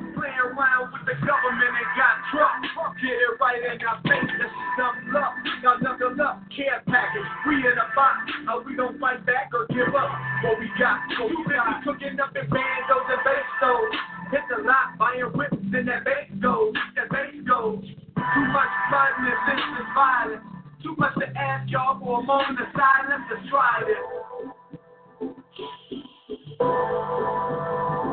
The 1.01 1.17
government 1.25 1.73
ain't 1.73 1.93
got 1.97 2.15
trucks. 2.29 2.69
Get 3.01 3.17
it 3.17 3.33
right 3.41 3.57
in 3.57 3.81
our 3.81 3.97
face. 4.05 4.31
This 4.37 4.53
is 4.53 4.69
something 4.77 5.09
up. 5.17 5.33
Now 5.65 5.81
knuckle 5.81 6.13
up. 6.21 6.45
Care 6.53 6.85
package. 6.85 7.29
We 7.49 7.57
in 7.65 7.73
a 7.73 7.87
box. 7.97 8.29
Are 8.47 8.61
we 8.61 8.77
don't 8.77 8.99
fight 9.01 9.25
back 9.25 9.49
or 9.53 9.65
give 9.73 9.89
up? 9.97 10.11
What 10.45 10.61
we 10.61 10.69
got? 10.77 11.01
What 11.17 11.33
we 11.33 11.41
got? 11.49 11.81
Cooking 11.83 12.21
up 12.21 12.37
in 12.37 12.45
bandos 12.45 13.07
and 13.09 13.21
bass 13.25 13.47
stoves. 13.57 13.97
Hit 14.31 14.45
the 14.47 14.63
lot, 14.63 14.95
buying 14.97 15.27
whips, 15.35 15.57
in 15.59 15.85
that 15.89 16.05
bass 16.05 16.29
goes. 16.41 16.73
That 16.95 17.09
bass 17.09 17.35
goes. 17.43 17.83
Too 17.83 18.45
much 18.53 18.73
violence, 18.87 19.41
this 19.49 19.59
is 19.59 19.87
violence. 19.93 20.45
Too 20.83 20.95
much 20.97 21.13
to 21.19 21.27
ask 21.37 21.69
y'all 21.69 21.99
for 21.99 22.21
a 22.21 22.23
moment 22.23 22.61
of 22.61 22.67
silence 22.71 23.25
to 23.27 23.49
try 23.49 23.83
this. 23.83 24.05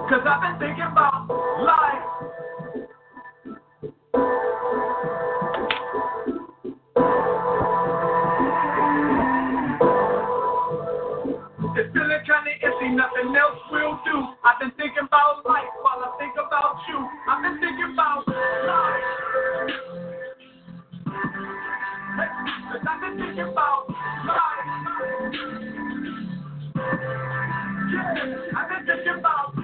Cause 0.08 0.24
I've 0.26 0.40
been 0.40 0.58
thinking 0.58 0.88
about 0.90 1.28
life. 1.28 2.47
I've 28.54 28.68
been 28.70 28.86
thinking 28.86 29.14
about 29.18 29.57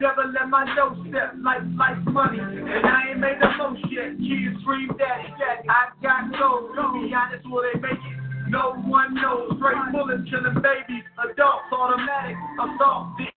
devil 0.00 0.32
let 0.32 0.48
my 0.48 0.64
nose 0.74 0.96
step 1.08 1.36
like 1.44 1.60
like 1.76 2.00
money. 2.08 2.40
And 2.40 2.86
I 2.86 3.12
ain't 3.12 3.20
made 3.20 3.36
the 3.38 3.52
most 3.60 3.84
yet. 3.92 4.16
Kids 4.16 4.56
scream 4.64 4.88
daddy, 4.96 5.28
daddy. 5.36 5.68
I 5.68 5.92
got 6.02 6.32
gold. 6.40 6.74
To 6.74 6.82
be 6.96 7.12
honest, 7.14 7.44
will 7.44 7.62
they 7.62 7.78
make 7.78 8.00
it? 8.00 8.16
No 8.48 8.74
one 8.88 9.14
knows. 9.14 9.52
Straight 9.60 9.92
bullets 9.92 10.24
killing 10.32 10.56
babies. 10.58 11.04
Adults 11.20 11.70
automatic. 11.70 12.34
Assault. 12.58 13.29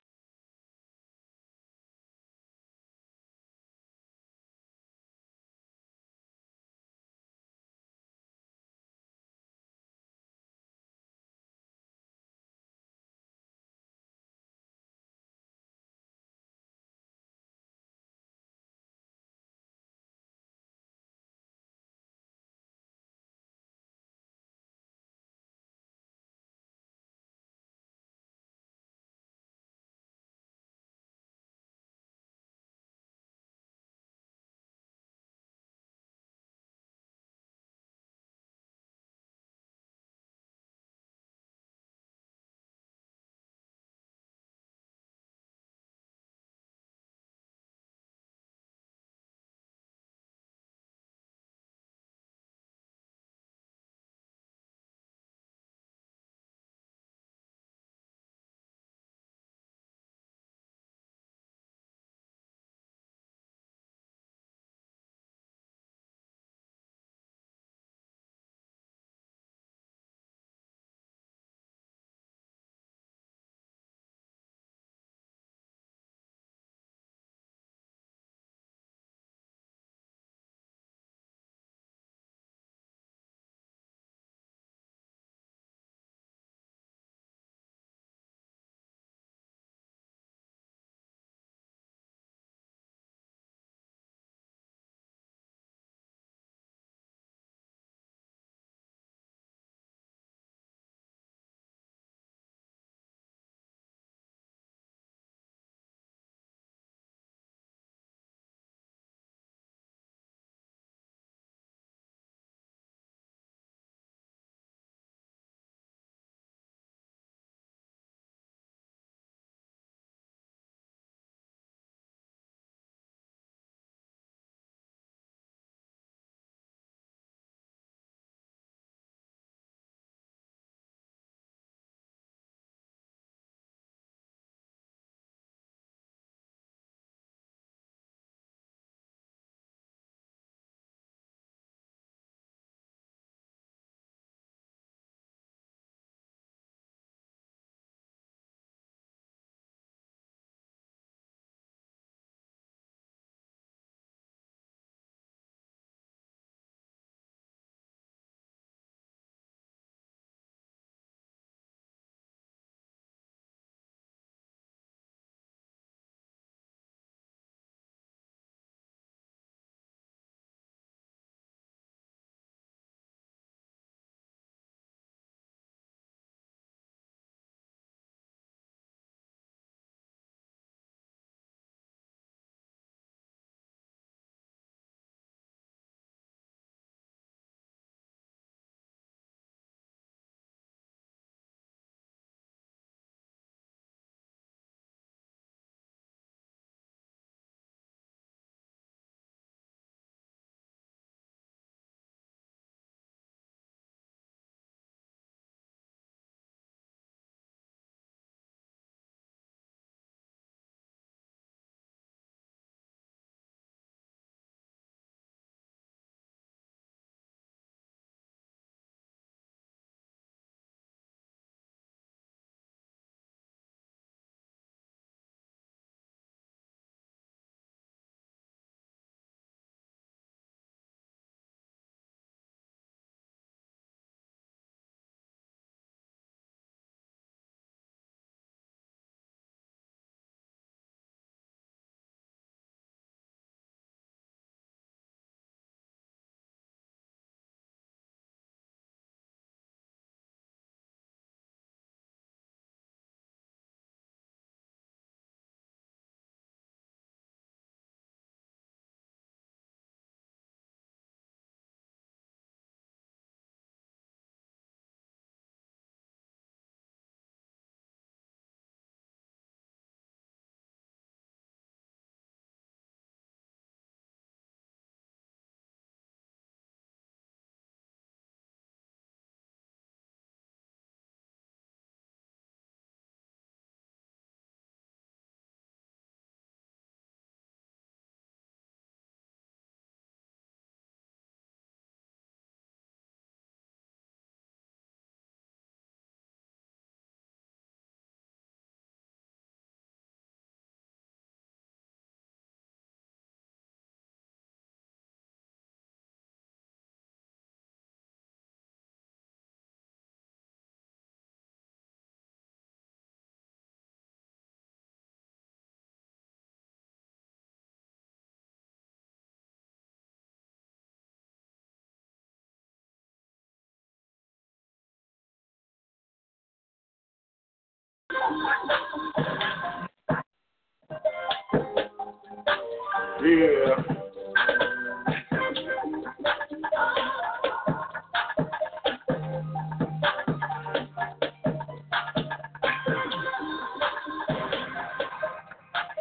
Yeah. 333.23 333.75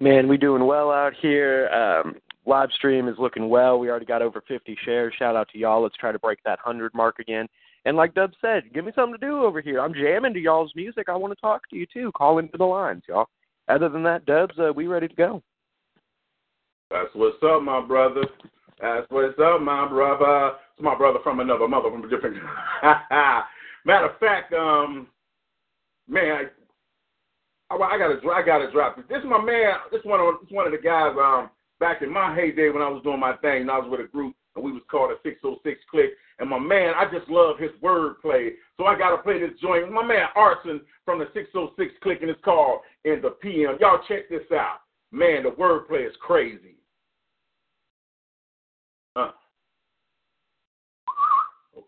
Man, 0.01 0.29
we 0.29 0.37
doing 0.37 0.65
well 0.65 0.91
out 0.93 1.13
here. 1.21 1.69
Um, 1.71 2.17
live 2.47 2.71
stream 2.73 3.09
is 3.09 3.17
looking 3.19 3.49
well. 3.49 3.79
We 3.79 3.91
already 3.91 4.07
got 4.07 4.23
over 4.23 4.43
50 4.47 4.77
shares. 4.85 5.13
Shout 5.19 5.35
out 5.35 5.49
to 5.51 5.59
y'all. 5.59 5.83
Let's 5.83 5.97
try 5.97 6.13
to 6.13 6.19
break 6.19 6.39
that 6.45 6.61
100 6.65 6.95
mark 6.95 7.19
again. 7.19 7.49
And 7.85 7.97
like 7.97 8.15
Dub 8.15 8.33
said, 8.41 8.73
give 8.73 8.85
me 8.85 8.93
something 8.95 9.19
to 9.19 9.27
do 9.27 9.43
over 9.43 9.61
here. 9.61 9.81
I'm 9.81 9.95
jamming 9.95 10.35
to 10.35 10.41
y'all's 10.41 10.73
music. 10.77 11.09
I 11.09 11.17
want 11.17 11.33
to 11.35 11.41
talk 11.41 11.69
to 11.71 11.77
you 11.77 11.87
too. 11.93 12.13
Call 12.17 12.39
into 12.39 12.57
the 12.57 12.65
lines, 12.65 13.03
y'all. 13.09 13.27
Other 13.69 13.89
than 13.89 14.03
that, 14.05 14.25
Dubs, 14.25 14.55
uh, 14.59 14.73
we 14.73 14.87
ready 14.87 15.09
to 15.09 15.15
go. 15.15 15.43
That's 16.91 17.11
what's 17.15 17.37
up, 17.43 17.63
my 17.63 17.81
brother. 17.81 18.25
That's 18.81 19.07
what's 19.11 19.39
up, 19.39 19.61
my 19.61 19.89
brother. 19.89 20.57
It's 20.75 20.83
my 20.83 20.97
brother 20.97 21.19
from 21.23 21.41
another 21.41 21.67
mother 21.67 21.91
from 21.91 22.05
a 22.05 22.09
different. 22.09 22.37
Matter 23.85 24.07
of 24.07 24.19
fact, 24.19 24.53
um, 24.53 25.09
man, 26.09 26.51
I 27.71 27.99
gotta, 27.99 28.19
I 28.31 28.43
gotta 28.43 28.71
drop 28.73 28.97
this. 28.97 29.05
This 29.09 29.19
is 29.19 29.25
my 29.27 29.43
man. 29.43 29.75
This 29.93 30.01
one, 30.05 30.21
of, 30.21 30.41
this 30.41 30.51
one 30.51 30.67
of 30.67 30.73
the 30.73 30.79
guys. 30.79 31.15
Um, 31.21 31.51
back 31.81 32.03
in 32.03 32.13
my 32.13 32.35
heyday 32.35 32.71
when 32.71 32.83
I 32.83 32.89
was 32.89 33.03
doing 33.03 33.21
my 33.21 33.37
thing, 33.37 33.63
and 33.63 33.71
I 33.71 33.79
was 33.79 33.89
with 33.91 34.01
a 34.01 34.09
group, 34.09 34.35
and 34.57 34.65
we 34.65 34.73
was 34.73 34.83
called 34.91 35.11
a 35.13 35.17
606 35.23 35.81
Click. 35.91 36.11
And 36.39 36.49
my 36.49 36.59
man, 36.59 36.95
I 36.97 37.05
just 37.05 37.29
love 37.29 37.59
his 37.59 37.71
wordplay, 37.83 38.51
so 38.77 38.87
I 38.87 38.97
gotta 38.97 39.23
play 39.23 39.41
this 39.41 39.59
joint. 39.61 39.93
My 39.93 40.05
man 40.05 40.27
Arson 40.37 40.81
from 41.05 41.19
the 41.19 41.27
606 41.35 41.93
Click, 42.03 42.19
and 42.21 42.31
it's 42.31 42.45
called 42.45 42.81
"In 43.05 43.21
the 43.23 43.31
PM." 43.31 43.77
Y'all 43.81 44.01
check 44.07 44.29
this 44.29 44.51
out, 44.53 44.81
man. 45.11 45.45
The 45.45 45.51
wordplay 45.51 46.07
is 46.07 46.15
crazy. 46.21 46.77
Uh. 49.17 49.31
Oh. 51.77 51.85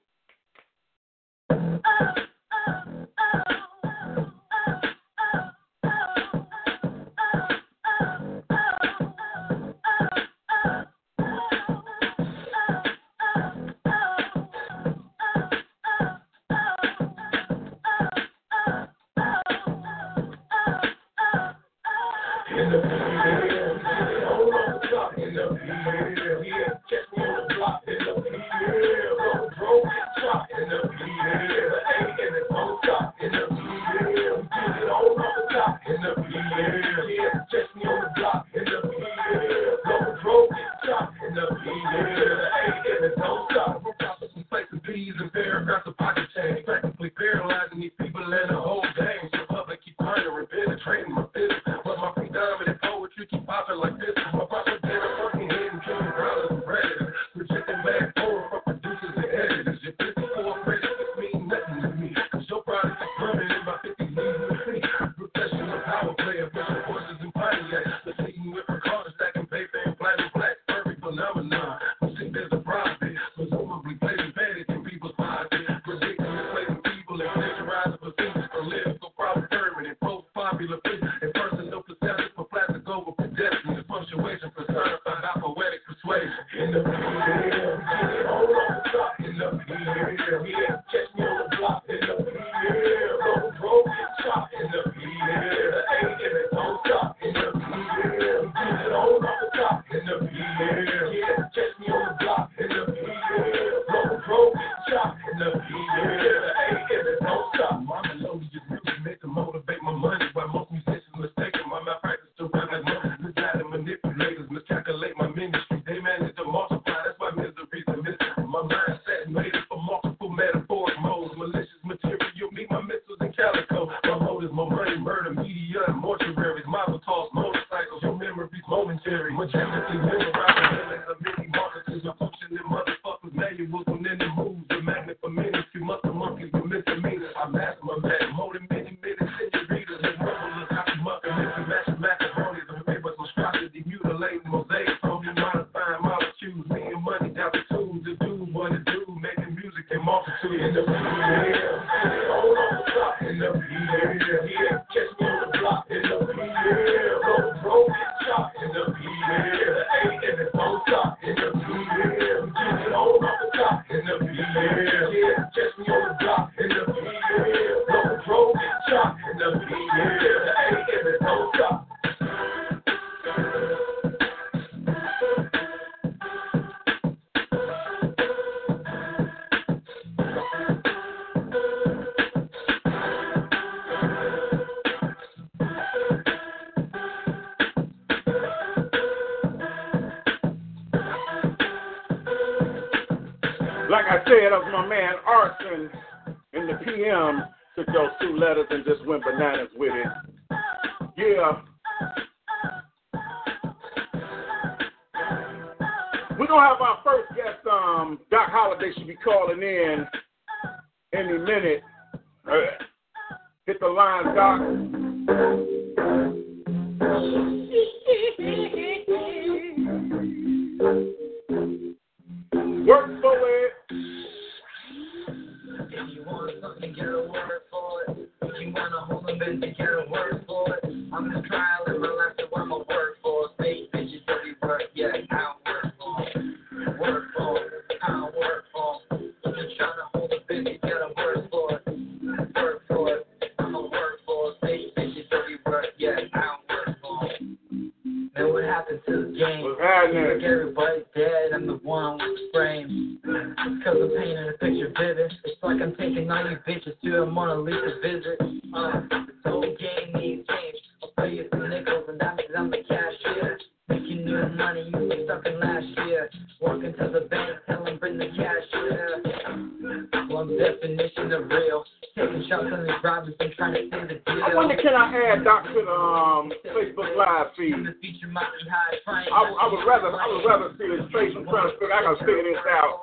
And 273.05 273.53
trying 273.57 273.75
to 273.75 273.91
the. 273.91 274.21
I 274.27 274.55
wonder 274.55 274.77
can 274.77 274.95
I 274.95 275.33
add 275.33 275.45
Dr. 275.45 275.89
um, 275.89 276.53
Facebook 276.65 277.17
Live 277.17 277.47
feed? 277.57 277.75
I'm 277.75 277.85
the 277.85 277.95
feature 278.01 278.29
mountain 278.29 278.69
high, 278.69 278.97
trying 279.05 279.27
I, 279.33 279.41
I 279.41 279.73
would 279.73 279.85
rather 279.87 280.09
I 280.13 280.27
would 280.29 280.45
rather 280.47 280.75
see 280.79 280.89
this 280.89 281.07
face. 281.13 281.33
I'm 281.37 281.45
trying 281.45 281.71
to 281.71 281.79
figure. 281.79 281.95
I 281.95 282.03
gotta 282.03 282.19
figure 282.21 282.45
this 282.45 282.65
out. 282.69 283.01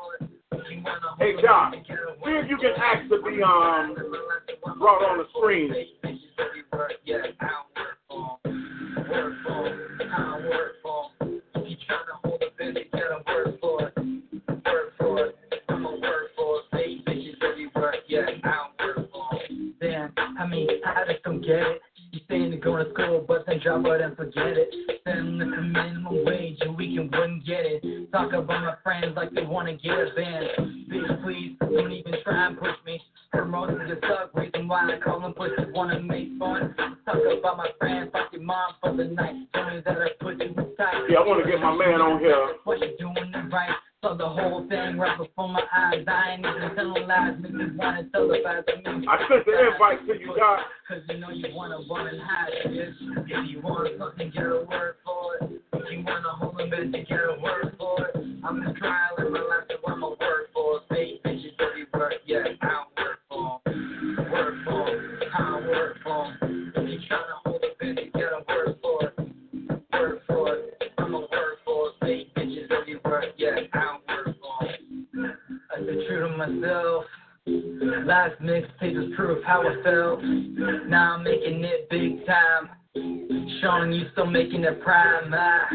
Hey 1.20 1.34
Doc, 1.42 1.74
see 1.74 2.32
if 2.32 2.50
you 2.50 2.58
can 2.58 2.74
ask 2.78 3.10
to 3.10 3.22
be 3.22 3.42
um 3.42 3.96
brought 4.78 5.04
on 5.04 5.18
the 5.18 5.26
screen. 5.38 5.74
Get 21.48 21.64
it. 21.64 21.82
You 22.12 22.20
saying 22.30 22.52
to 22.52 22.58
go 22.58 22.78
to 22.78 22.90
school, 22.92 23.24
but 23.26 23.46
then 23.48 23.60
drop 23.64 23.86
out 23.86 24.02
and 24.02 24.16
forget 24.16 24.58
it. 24.60 24.70
Send 25.06 25.40
them 25.40 25.52
the 25.52 25.62
minimum 25.62 26.26
wage 26.26 26.58
and 26.62 26.76
we 26.76 26.96
can 26.96 27.10
wouldn't 27.10 27.46
get 27.46 27.66
it. 27.66 28.12
Talk 28.12 28.34
about 28.34 28.48
my 28.48 28.76
friends 28.84 29.16
like 29.16 29.32
they 29.32 29.44
wanna 29.44 29.76
get 29.76 29.94
a 29.94 30.08
band. 30.16 30.48
Bitch, 30.92 31.24
please, 31.24 31.56
don't 31.60 31.92
even 31.92 32.14
try 32.24 32.48
and 32.48 32.60
push 32.60 32.76
me. 32.86 33.02
Her 33.32 33.46
most 33.46 33.74
just 33.88 34.02
suck, 34.02 34.36
reason 34.36 34.68
why 34.68 34.94
I 34.94 35.00
call 35.00 35.22
them 35.22 35.34
pussy, 35.34 35.72
wanna 35.74 36.02
make 36.02 36.38
fun. 36.38 36.76
Talk 37.06 37.18
about 37.40 37.58
my 37.58 37.70
friends, 37.80 38.10
fuck 38.12 38.32
your 38.32 38.42
mom 38.42 38.74
for 38.82 38.96
the 38.96 39.06
night. 39.06 39.36
Tell 39.54 39.70
me 39.70 39.82
that 39.86 39.98
I 39.98 40.08
put 40.20 40.40
you 40.40 40.54
tight. 40.78 41.08
Yeah, 41.10 41.20
I 41.20 41.28
want 41.28 41.44
to 41.44 41.50
get 41.50 41.62
my 41.62 41.76
man 41.76 42.02
on 42.02 42.20
here. 42.20 42.56
What 42.64 42.80
you 42.80 42.96
doing 43.00 43.32
right? 43.52 43.76
Saw 44.04 44.14
the 44.14 44.30
whole 44.30 44.68
thing 44.70 45.00
right 45.00 45.18
before 45.18 45.50
my 45.50 45.64
eyes. 45.76 46.06
I 46.08 46.34
ain't 46.34 46.46
even 46.46 46.76
telling 46.76 47.08
lies, 47.08 47.40
me 47.42 47.50
wanna 47.76 48.04
tell 48.14 48.28
the. 48.28 48.36
I 48.46 48.62
sent 48.64 48.84
the 48.84 48.92
invite 48.94 50.06
to 50.06 50.14
you, 50.20 50.36
Doc. 50.38 50.60
Cause 50.88 51.02
you 51.10 51.18
know 51.18 51.30
you 51.32 51.48
wanna 51.56 51.80
run 51.90 52.06
and 52.06 52.22
hide, 52.22 52.52
bitch. 52.68 52.94
If 53.26 53.50
you 53.50 53.60
want 53.60 53.98
something, 53.98 54.30
get 54.30 54.44
a 54.44 54.66
word 54.70 54.96
for 55.04 55.38
it. 55.42 55.62
If 55.74 55.92
you 55.92 56.04
wanna 56.06 56.30
hold 56.30 56.62
a 56.62 56.66
bitch, 56.70 56.96
you 56.96 57.06
get 57.06 57.20
a 57.20 57.42
word 57.42 57.76
for 57.80 58.08
it. 58.10 58.16
I'm 58.44 58.64
just 58.64 58.78
trying 58.78 59.16
to 59.18 59.24
live 59.24 59.32
my 59.34 59.40
life, 59.40 59.66
so 59.68 59.92
I'm 59.92 60.04
a 60.04 60.10
work 60.10 60.54
for 60.54 60.78
it. 60.78 60.84
Fake 60.90 61.24
bitches, 61.24 61.58
dirty 61.58 61.86
work, 61.92 62.14
yeah, 62.28 62.44
I 62.62 62.68
don't 62.70 62.94
work 63.02 63.20
for 63.28 63.62
'em. 63.66 64.32
Work 64.32 64.56
for 64.64 64.90
'em, 64.90 65.22
I 65.34 65.38
don't 65.42 65.68
work 65.68 65.98
for. 66.04 66.38
If 66.44 66.88
you 66.88 67.00
tryna 67.10 67.42
hold 67.44 67.64
a 67.66 67.84
bitch, 67.84 68.06
you 68.06 68.12
get 68.12 68.32
a 68.32 68.44
word 68.48 68.78
for 68.80 69.08
it. 69.08 69.14
Bitches, 73.22 73.72
dirty 73.72 74.40
work, 74.40 74.76
yeah, 75.16 75.30
I 75.72 75.84
stay 75.84 76.08
true 76.08 76.30
to 76.30 76.38
myself. 76.38 77.06
Last 78.06 78.42
mixtape 78.42 78.96
was 78.96 79.14
proof 79.16 79.44
how 79.46 79.62
I 79.62 79.82
felt. 79.84 80.22
Now 80.88 81.16
I'm 81.16 81.24
making 81.24 81.64
it 81.64 81.90
big 81.90 82.26
time. 82.26 82.70
Showing 83.62 83.92
you 83.92 84.06
still 84.12 84.26
making 84.26 84.64
it 84.64 84.82
prime. 84.82 85.34
I 85.34 85.68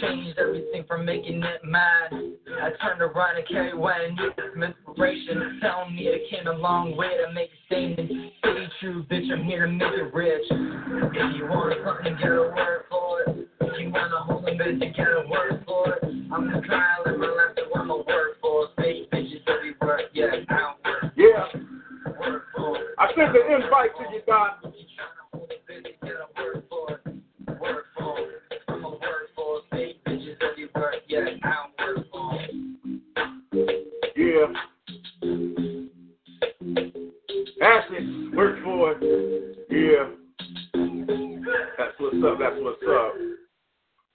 changed 0.00 0.38
everything 0.38 0.84
from 0.86 1.04
making 1.04 1.42
it 1.42 1.64
mine. 1.64 2.34
I 2.60 2.70
turned 2.82 3.00
around 3.00 3.36
and 3.36 3.48
carried 3.48 3.74
what 3.74 3.94
I 3.94 4.08
need 4.08 4.32
some 4.52 4.62
inspiration. 4.62 5.58
Telling 5.60 5.94
me 5.94 6.08
it 6.08 6.30
came 6.30 6.46
a 6.46 6.52
long 6.52 6.96
way 6.96 7.08
to 7.24 7.32
make 7.32 7.50
a 7.50 7.66
statement. 7.66 8.10
Stay 8.38 8.66
true, 8.80 9.04
bitch, 9.04 9.30
I'm 9.32 9.44
here 9.44 9.66
to 9.66 9.72
make 9.72 9.92
it 9.92 10.14
rich. 10.14 10.42
If 10.50 11.36
you 11.36 11.46
want 11.46 11.74
something, 11.84 12.16
get 12.16 12.32
a 12.32 12.52
word 12.54 12.84
for 12.90 13.20
it. 13.22 13.48
If 13.60 13.80
you 13.80 13.90
wanna 13.90 14.18
hold 14.22 14.48
a 14.48 14.52
bitch, 14.52 14.82
you 14.82 14.92
get 14.92 15.06
a 15.06 15.26
word 15.28 15.64
for 15.66 15.94
it. 15.94 16.04
I'm 16.32 16.50
just 16.50 16.64
trying 16.64 17.04
to 17.04 17.10
live 17.10 17.20
my 17.20 17.26
life, 17.26 17.56
so 17.56 17.80
I'm 17.80 17.90
a 17.90 17.96
work 17.96 18.40
for 18.40 18.64
it. 18.64 18.70
Fake 18.76 19.10
bitches, 19.10 19.80
work, 19.80 20.02
yeah, 20.12 20.26
I 20.26 20.58
don't 20.58 20.84
work, 20.84 21.12
Yeah, 21.16 21.46
work 22.18 22.44
for 22.56 22.76
it. 22.76 22.82
I 22.98 23.06
sent 23.14 23.32
the 23.32 23.54
invite 23.54 23.90
to 23.98 24.14
you, 24.14 24.22
Doc. 24.26 24.62
Yeah, 31.08 31.26
it. 31.26 31.40
Yeah. 34.16 34.46
Ashley, 37.62 38.30
work 38.34 38.62
for. 38.64 38.94
Yeah. 39.70 40.10
That's 41.78 41.94
what's 41.98 42.16
up. 42.24 42.38
That's 42.38 42.56
what's 42.58 42.82
up. 42.88 43.14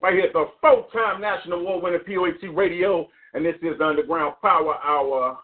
Right 0.02 0.14
here 0.14 0.26
at 0.26 0.34
the 0.34 0.46
full-time 0.62 1.22
national 1.22 1.60
award-winning 1.62 2.02
POET 2.06 2.56
Radio, 2.56 3.08
and 3.34 3.46
this 3.46 3.56
is 3.62 3.82
Underground 3.82 4.36
Power 4.42 4.76
Hour. 4.84 5.40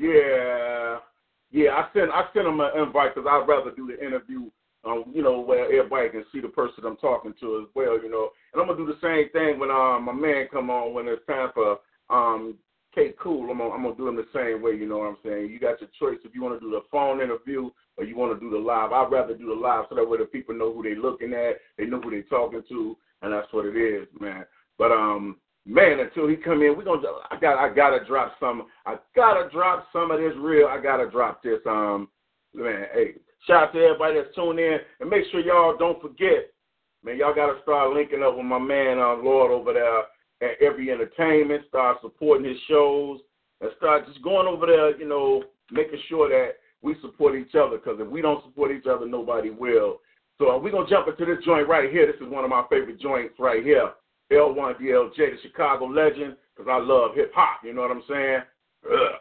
Yeah, 0.00 0.98
yeah. 1.50 1.70
I 1.70 1.88
sent 1.92 2.10
I 2.12 2.24
sent 2.32 2.46
him 2.46 2.60
an 2.60 2.70
invite 2.78 3.14
because 3.14 3.28
I'd 3.28 3.48
rather 3.48 3.72
do 3.72 3.88
the 3.88 3.98
interview, 4.04 4.48
um, 4.84 5.04
you 5.12 5.22
know, 5.22 5.40
where 5.40 5.64
everybody 5.64 6.08
can 6.10 6.24
see 6.32 6.40
the 6.40 6.48
person 6.48 6.84
I'm 6.86 6.96
talking 6.96 7.34
to 7.40 7.62
as 7.62 7.68
well, 7.74 8.00
you 8.02 8.10
know. 8.10 8.30
And 8.52 8.62
I'm 8.62 8.68
gonna 8.68 8.78
do 8.78 8.86
the 8.86 9.00
same 9.02 9.30
thing 9.30 9.58
when 9.58 9.70
um 9.70 10.04
my 10.04 10.12
man 10.12 10.46
come 10.50 10.70
on 10.70 10.94
when 10.94 11.08
it's 11.08 11.26
time 11.26 11.50
for 11.54 11.78
um 12.10 12.54
K 12.94 13.14
Cool. 13.20 13.50
I'm 13.50 13.58
gonna, 13.58 13.70
I'm 13.70 13.82
gonna 13.82 13.96
do 13.96 14.06
them 14.06 14.16
the 14.16 14.26
same 14.34 14.62
way, 14.62 14.72
you 14.72 14.88
know 14.88 14.98
what 14.98 15.08
I'm 15.08 15.16
saying. 15.24 15.50
You 15.50 15.58
got 15.58 15.80
your 15.80 15.90
choice 15.98 16.18
if 16.24 16.34
you 16.34 16.42
want 16.42 16.58
to 16.58 16.64
do 16.64 16.70
the 16.70 16.82
phone 16.90 17.20
interview 17.20 17.70
or 17.96 18.04
you 18.04 18.16
want 18.16 18.38
to 18.38 18.40
do 18.40 18.50
the 18.50 18.58
live. 18.58 18.92
I'd 18.92 19.12
rather 19.12 19.36
do 19.36 19.46
the 19.46 19.54
live 19.54 19.86
so 19.88 19.96
that 19.96 20.08
way 20.08 20.18
the 20.18 20.24
people 20.24 20.56
know 20.56 20.72
who 20.72 20.82
they're 20.82 20.96
looking 20.96 21.32
at, 21.34 21.56
they 21.76 21.84
know 21.84 22.00
who 22.00 22.10
they're 22.10 22.22
talking 22.22 22.62
to, 22.68 22.96
and 23.22 23.32
that's 23.32 23.52
what 23.52 23.66
it 23.66 23.76
is, 23.76 24.06
man. 24.20 24.44
But 24.78 24.92
um, 24.92 25.36
man, 25.66 26.00
until 26.00 26.28
he 26.28 26.36
come 26.36 26.62
in, 26.62 26.76
we 26.76 26.84
gonna 26.84 27.02
I 27.30 27.38
got 27.38 27.58
I 27.58 27.74
gotta 27.74 28.04
drop 28.06 28.34
some. 28.40 28.66
I 28.86 28.96
gotta 29.14 29.50
drop 29.50 29.88
some 29.92 30.10
of 30.10 30.18
this 30.18 30.34
real. 30.38 30.68
I 30.68 30.80
gotta 30.80 31.10
drop 31.10 31.42
this. 31.42 31.60
Um, 31.66 32.08
man, 32.54 32.86
hey, 32.94 33.14
shout 33.46 33.68
out 33.68 33.72
to 33.72 33.80
everybody 33.80 34.16
that's 34.16 34.34
tuned 34.34 34.58
in, 34.58 34.78
and 35.00 35.10
make 35.10 35.24
sure 35.30 35.40
y'all 35.40 35.76
don't 35.76 36.00
forget, 36.00 36.50
man. 37.04 37.18
Y'all 37.18 37.34
gotta 37.34 37.60
start 37.62 37.94
linking 37.94 38.22
up 38.22 38.36
with 38.36 38.46
my 38.46 38.58
man 38.58 38.98
uh, 38.98 39.14
Lord 39.14 39.50
over 39.50 39.72
there 39.72 40.00
at 40.50 40.60
Every 40.62 40.90
Entertainment. 40.90 41.64
Start 41.68 41.98
supporting 42.00 42.48
his 42.48 42.58
shows, 42.68 43.20
and 43.60 43.70
start 43.76 44.06
just 44.06 44.22
going 44.22 44.46
over 44.46 44.66
there. 44.66 44.98
You 44.98 45.08
know, 45.08 45.44
making 45.70 46.00
sure 46.08 46.28
that 46.28 46.56
we 46.82 46.96
support 47.00 47.34
each 47.34 47.54
other 47.54 47.78
because 47.78 47.98
if 48.00 48.08
we 48.08 48.22
don't 48.22 48.44
support 48.44 48.70
each 48.70 48.86
other, 48.86 49.06
nobody 49.06 49.50
will. 49.50 50.00
So 50.38 50.50
uh, 50.50 50.58
we're 50.58 50.70
going 50.70 50.86
to 50.86 50.92
jump 50.92 51.08
into 51.08 51.24
this 51.24 51.44
joint 51.44 51.68
right 51.68 51.90
here. 51.90 52.06
This 52.06 52.20
is 52.24 52.32
one 52.32 52.44
of 52.44 52.50
my 52.50 52.64
favorite 52.70 53.00
joints 53.00 53.34
right 53.38 53.64
here. 53.64 53.90
L1DLJ, 54.32 55.16
the 55.16 55.36
Chicago 55.42 55.86
legend, 55.86 56.36
because 56.56 56.70
I 56.70 56.78
love 56.78 57.14
hip 57.14 57.32
hop. 57.34 57.60
You 57.64 57.72
know 57.72 57.82
what 57.82 57.90
I'm 57.90 58.02
saying? 58.08 58.40
Ugh. 58.86 59.18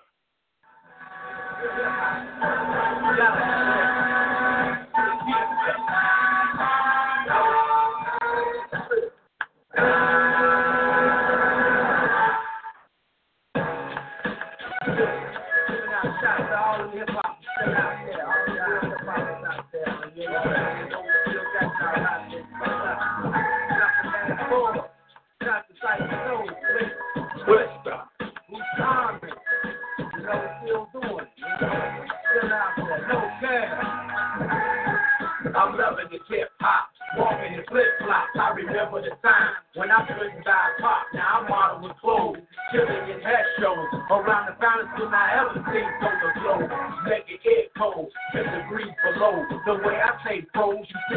nigga 36.17 36.29
hip 36.29 36.49
hop. 36.59 36.89
Walking 37.17 37.53
in 37.53 37.63
flip 37.69 37.85
flops, 38.03 38.35
I 38.35 38.51
remember 38.51 39.01
the 39.01 39.15
time 39.23 39.53
when 39.75 39.89
I 39.89 40.05
couldn't 40.05 40.43
buy 40.43 40.75
pop. 40.81 41.07
Now 41.13 41.39
I'm 41.39 41.49
modeling 41.49 41.95
clothes, 42.01 42.37
chilling 42.71 43.09
in 43.09 43.21
head 43.21 43.45
shows. 43.59 43.87
Around 44.11 44.51
the 44.51 44.55
finest 44.59 44.91
than 44.99 45.13
I 45.13 45.39
ever 45.39 45.55
seen 45.71 45.87
on 46.03 46.15
the 46.19 46.29
globe. 46.41 46.69
Naked 47.07 47.39
air 47.47 47.71
cold, 47.77 48.11
10 48.33 48.43
degrees 48.43 48.91
below. 49.07 49.39
The 49.65 49.73
way 49.87 49.95
I 50.03 50.19
take 50.27 50.51
pros, 50.51 50.83
you 50.83 50.99
see. 51.09 51.16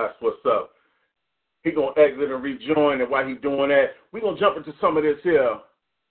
That's 0.00 0.14
what's 0.20 0.38
up. 0.46 0.70
He 1.62 1.72
gonna 1.72 1.92
exit 1.98 2.30
and 2.30 2.42
rejoin, 2.42 3.02
and 3.02 3.10
while 3.10 3.26
he 3.26 3.34
doing 3.34 3.68
that, 3.68 3.90
we 4.12 4.20
gonna 4.22 4.40
jump 4.40 4.56
into 4.56 4.72
some 4.80 4.96
of 4.96 5.02
this 5.02 5.18
here 5.22 5.58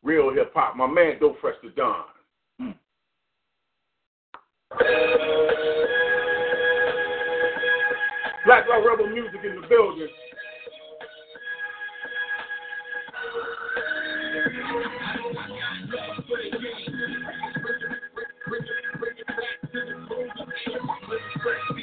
real 0.03 0.31
hip 0.31 0.51
hop. 0.53 0.75
My 0.75 0.85
man, 0.85 1.17
Go 1.19 1.35
Fresh 1.41 1.55
to 1.63 1.71
Don. 1.71 2.03
Mm. 2.61 2.75
Black 8.45 8.67
Rock 8.67 8.85
Rebel 8.85 9.09
music 9.09 9.39
in 9.43 9.59
the 9.59 9.67
building. 9.67 10.07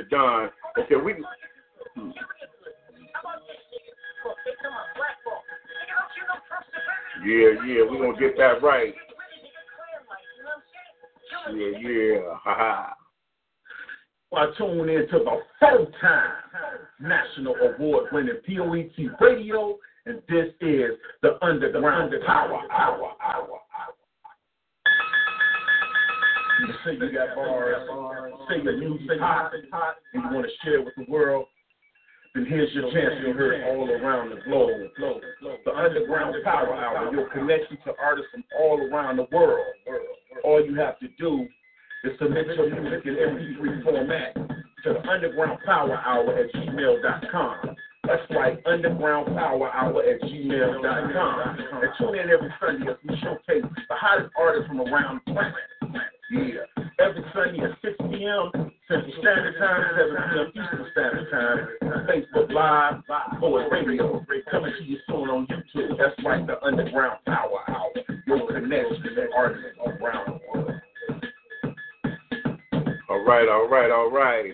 to 0.00 0.08
Don. 0.08 0.50
Okay, 0.78 0.96
we. 0.96 1.14
Yeah, 7.24 7.50
yeah, 7.66 7.82
we're 7.88 7.98
gonna 7.98 8.18
get 8.18 8.36
that 8.38 8.62
right. 8.62 8.94
Yeah, 11.54 11.78
yeah. 11.80 12.20
Ha 12.32 12.54
ha. 12.56 12.94
I 14.32 14.46
tune 14.56 14.88
in 14.88 15.08
to 15.08 15.18
the 15.18 15.40
full 15.58 15.86
time 16.00 16.32
national 17.00 17.56
award 17.56 18.06
winning 18.12 18.36
POET 18.46 19.10
radio, 19.20 19.76
and 20.06 20.22
this 20.28 20.54
is 20.60 20.92
the 21.22 21.44
Underground 21.44 22.14
Power 22.26 22.62
Hour. 22.70 23.12
Say 26.84 26.92
you 26.94 27.12
got 27.12 27.34
bars, 27.34 27.76
say 28.48 28.62
your 28.62 28.98
say 29.08 29.18
hot, 29.18 29.52
and 30.14 30.24
you 30.24 30.30
want 30.34 30.46
to 30.46 30.52
share 30.64 30.82
with 30.82 30.94
the 30.96 31.04
world, 31.10 31.46
then 32.34 32.46
here's 32.46 32.72
your 32.72 32.90
chance 32.92 33.14
You'll 33.22 33.34
hear 33.34 33.52
it 33.54 33.64
all 33.64 33.90
around 33.90 34.30
the 34.30 34.40
globe. 34.46 34.90
The 35.64 35.72
Underground 35.72 36.36
Power 36.44 36.74
Hour, 36.74 37.12
your 37.12 37.28
connection 37.30 37.76
to 37.84 37.92
artists 38.00 38.30
from 38.30 38.44
all 38.58 38.80
around 38.80 39.16
the 39.16 39.26
world. 39.32 39.66
All 40.44 40.64
you 40.64 40.76
have 40.76 40.98
to 41.00 41.08
do 41.18 41.46
is 42.04 42.12
submit 42.20 42.46
your 42.46 42.70
music 42.70 43.06
in 43.06 43.14
MP3 43.14 43.82
format 43.82 44.34
to 44.34 44.92
the 44.92 45.08
Underground 45.08 45.58
Power 45.66 45.96
Hour 45.96 46.38
at 46.38 46.52
gmail.com. 46.52 47.76
That's 48.06 48.22
right, 48.30 48.58
Underground 48.64 49.26
Power 49.36 49.70
Hour 49.72 50.02
at 50.02 50.20
gmail.com. 50.22 51.58
And 51.82 51.90
tune 51.98 52.14
in 52.14 52.30
every 52.30 52.52
Sunday 52.60 52.90
as 52.90 52.96
we 53.06 53.16
showcase 53.20 53.64
the 53.88 53.94
hottest 53.94 54.30
artists 54.38 54.68
from 54.68 54.80
around 54.80 55.20
the 55.26 55.32
planet. 55.32 55.54
Yeah, 56.30 56.84
every 57.00 57.24
Sunday 57.34 57.64
at 57.64 57.76
6 57.82 57.94
p.m. 58.10 58.70
Central 58.86 59.12
Standard 59.20 59.54
Time, 59.58 59.82
7 59.96 60.16
p.m. 60.32 60.48
Eastern 60.48 60.86
Standard 60.92 61.30
Time. 61.30 61.80
Facebook 62.06 62.52
Live, 62.52 63.02
Poet 63.40 63.68
Radio, 63.70 64.24
coming 64.50 64.72
to 64.78 64.84
you 64.84 64.96
soon 65.08 65.28
on 65.28 65.46
YouTube. 65.46 65.98
That's 65.98 66.14
right, 66.24 66.46
the 66.46 66.62
Underground 66.62 67.18
Power 67.26 67.60
Hour. 67.68 67.90
Your 68.26 68.46
connection 68.46 69.02
to 69.02 69.28
artists 69.36 69.78
around 69.84 70.26
the 70.26 70.40
world. 70.52 70.70
All 73.08 73.24
right, 73.24 73.48
all 73.48 73.68
right, 73.68 73.90
all 73.90 74.10
right. 74.10 74.52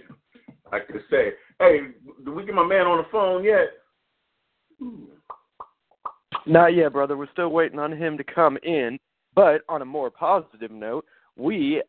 I 0.73 0.77
I 0.77 0.81
say, 1.11 1.33
hey, 1.59 1.79
did 2.25 2.35
we 2.35 2.45
get 2.45 2.55
my 2.55 2.67
man 2.67 2.87
on 2.87 2.99
the 2.99 3.09
phone 3.11 3.45
yet? 3.45 3.69
Not 6.47 6.75
yet, 6.75 6.93
brother. 6.93 7.17
We're 7.17 7.31
still 7.33 7.49
waiting 7.49 7.79
on 7.79 7.93
him 7.93 8.17
to 8.17 8.25
come 8.25 8.57
in. 8.63 8.99
But 9.35 9.63
on 9.69 9.83
a 9.83 9.85
more 9.85 10.11
positive 10.11 10.71
note, 10.71 11.05
we, 11.37 11.83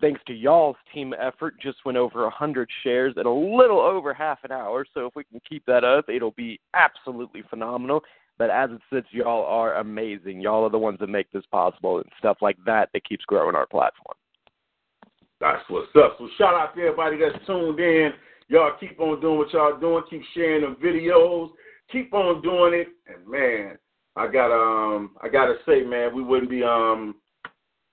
thanks 0.00 0.20
to 0.26 0.32
y'all's 0.32 0.76
team 0.92 1.14
effort, 1.18 1.54
just 1.60 1.78
went 1.84 1.98
over 1.98 2.22
100 2.22 2.68
shares 2.82 3.14
in 3.16 3.26
a 3.26 3.32
little 3.32 3.80
over 3.80 4.12
half 4.12 4.38
an 4.44 4.52
hour. 4.52 4.84
So 4.94 5.06
if 5.06 5.14
we 5.14 5.24
can 5.24 5.40
keep 5.48 5.64
that 5.66 5.84
up, 5.84 6.08
it'll 6.08 6.32
be 6.32 6.60
absolutely 6.74 7.42
phenomenal. 7.48 8.02
But 8.38 8.50
as 8.50 8.70
it 8.70 8.80
sits, 8.92 9.08
y'all 9.10 9.44
are 9.44 9.76
amazing. 9.76 10.40
Y'all 10.40 10.64
are 10.64 10.70
the 10.70 10.78
ones 10.78 10.98
that 11.00 11.08
make 11.08 11.30
this 11.32 11.44
possible 11.50 11.98
and 11.98 12.06
stuff 12.18 12.38
like 12.40 12.56
that 12.66 12.90
that 12.92 13.04
keeps 13.04 13.24
growing 13.24 13.56
our 13.56 13.66
platform. 13.66 14.16
That's 15.40 15.62
what's 15.68 15.88
up. 15.96 16.16
So 16.18 16.28
shout 16.36 16.54
out 16.54 16.74
to 16.74 16.80
everybody 16.80 17.16
that's 17.18 17.44
tuned 17.46 17.78
in. 17.78 18.10
Y'all 18.48 18.72
keep 18.78 18.98
on 19.00 19.20
doing 19.20 19.38
what 19.38 19.52
y'all 19.52 19.78
doing. 19.78 20.02
Keep 20.08 20.22
sharing 20.34 20.62
the 20.62 20.76
videos. 20.76 21.50
Keep 21.92 22.12
on 22.14 22.42
doing 22.42 22.74
it. 22.74 22.88
And 23.06 23.26
man, 23.28 23.78
I 24.16 24.26
got 24.26 24.52
um 24.52 25.10
I 25.22 25.28
gotta 25.28 25.54
say, 25.66 25.82
man, 25.82 26.14
we 26.14 26.22
wouldn't 26.22 26.50
be 26.50 26.62
um 26.62 27.16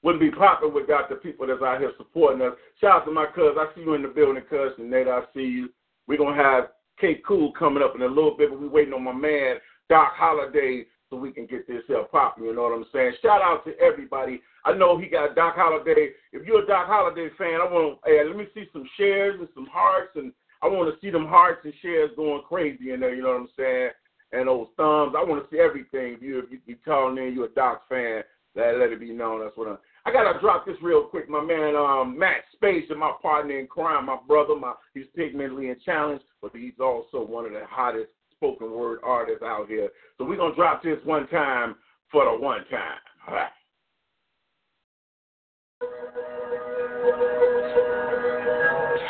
wouldn't 0.06 0.22
be 0.22 0.30
popping 0.30 0.72
without 0.72 1.10
the 1.10 1.16
people 1.16 1.48
that's 1.48 1.64
out 1.64 1.80
here 1.80 1.92
supporting 1.98 2.46
us. 2.46 2.54
Shout 2.80 3.02
out 3.02 3.06
to 3.06 3.12
my 3.12 3.26
cuz. 3.26 3.58
I 3.58 3.74
see 3.74 3.82
you 3.82 3.96
in 3.96 4.04
the 4.04 4.08
building, 4.08 4.44
cuz. 4.48 4.74
And 4.78 4.92
Nate, 4.92 5.08
I 5.08 5.22
see 5.34 5.42
you. 5.42 5.70
We're 6.08 6.20
gonna 6.20 6.36
have 6.36 6.66
K 7.02 7.22
Cool 7.28 7.52
coming 7.58 7.82
up 7.82 7.96
in 7.96 8.04
a 8.04 8.08
little 8.08 8.38
bit, 8.38 8.52
but 8.52 8.62
we're 8.62 8.70
waiting 8.70 8.94
on 8.94 9.04
my 9.04 9.12
man 9.12 9.56
Doc 9.90 10.14
Holliday 10.16 10.86
so 11.10 11.18
we 11.18 11.32
can 11.32 11.48
get 11.48 11.68
this 11.68 11.82
here 11.88 12.04
popping. 12.12 12.46
You 12.46 12.56
know 12.56 12.64
what 12.64 12.78
I'm 12.78 12.86
saying? 12.94 13.14
Shout 13.24 13.42
out 13.42 13.66
to 13.66 13.74
everybody. 13.80 14.42
I 14.64 14.74
know 14.74 14.96
he 14.96 15.08
got 15.08 15.36
Doc 15.36 15.56
Holliday. 15.58 16.10
If 16.32 16.46
you're 16.46 16.64
a 16.64 16.68
Doc 16.68 16.86
Holliday 16.86 17.30
fan, 17.36 17.60
I 17.60 17.66
want 17.66 17.98
hey, 18.06 18.22
let 18.28 18.38
me 18.38 18.46
see 18.54 18.66
some 18.72 18.88
shares 18.98 19.40
and 19.40 19.50
some 19.56 19.68
hearts, 19.72 20.12
and 20.16 20.32
I 20.62 20.68
want 20.68 20.94
to 20.94 21.02
see 21.02 21.10
them 21.10 21.26
hearts 21.26 21.62
and 21.64 21.74
shares 21.82 22.12
going 22.16 22.44
crazy 22.48 22.92
in 22.92 23.00
there. 23.00 23.16
You 23.16 23.24
know 23.24 23.30
what 23.30 23.42
I'm 23.42 23.50
saying? 23.58 23.90
And 24.34 24.48
those 24.48 24.68
thumbs. 24.78 25.16
I 25.18 25.24
want 25.24 25.44
to 25.44 25.50
see 25.50 25.60
everything. 25.60 26.14
If 26.14 26.22
you 26.22 26.40
if 26.40 26.52
you, 26.52 26.60
you 26.68 26.76
calling 26.86 27.18
in, 27.18 27.34
you're 27.34 27.46
a 27.46 27.56
Doc 27.56 27.90
fan. 27.90 28.22
Let 28.56 28.78
let 28.78 28.92
it 28.92 29.00
be 29.00 29.12
known. 29.12 29.42
That's 29.42 29.58
what 29.58 29.68
I'm. 29.68 29.78
I 30.08 30.12
gotta 30.12 30.40
drop 30.40 30.66
this 30.66 30.76
real 30.84 31.04
quick. 31.04 31.28
My 31.28 31.44
man, 31.44 31.76
um, 31.76 32.18
Matt 32.18 32.44
Space, 32.54 32.86
and 32.90 33.00
my 33.00 33.14
partner 33.22 33.58
in 33.58 33.66
crime, 33.66 34.06
my 34.06 34.18
brother. 34.28 34.56
My 34.56 34.74
he's 34.94 35.06
pigmentally 35.18 35.72
and 35.72 35.82
challenged, 35.82 36.26
but 36.42 36.52
he's 36.54 36.80
also 36.80 37.26
one 37.26 37.46
of 37.46 37.54
the 37.54 37.64
hottest 37.68 38.12
spoken 38.32 38.72
word 38.72 39.00
artists 39.04 39.44
out 39.44 39.68
here. 39.68 39.90
So 40.18 40.26
we're 40.26 40.38
gonna 40.38 40.56
drop 40.56 40.84
this 40.84 41.00
one 41.06 41.28
time 41.30 41.76
for 42.12 42.26
the 42.26 42.40
one 42.40 42.64
time. 42.70 43.00
All 43.28 43.34
right. 43.34 43.50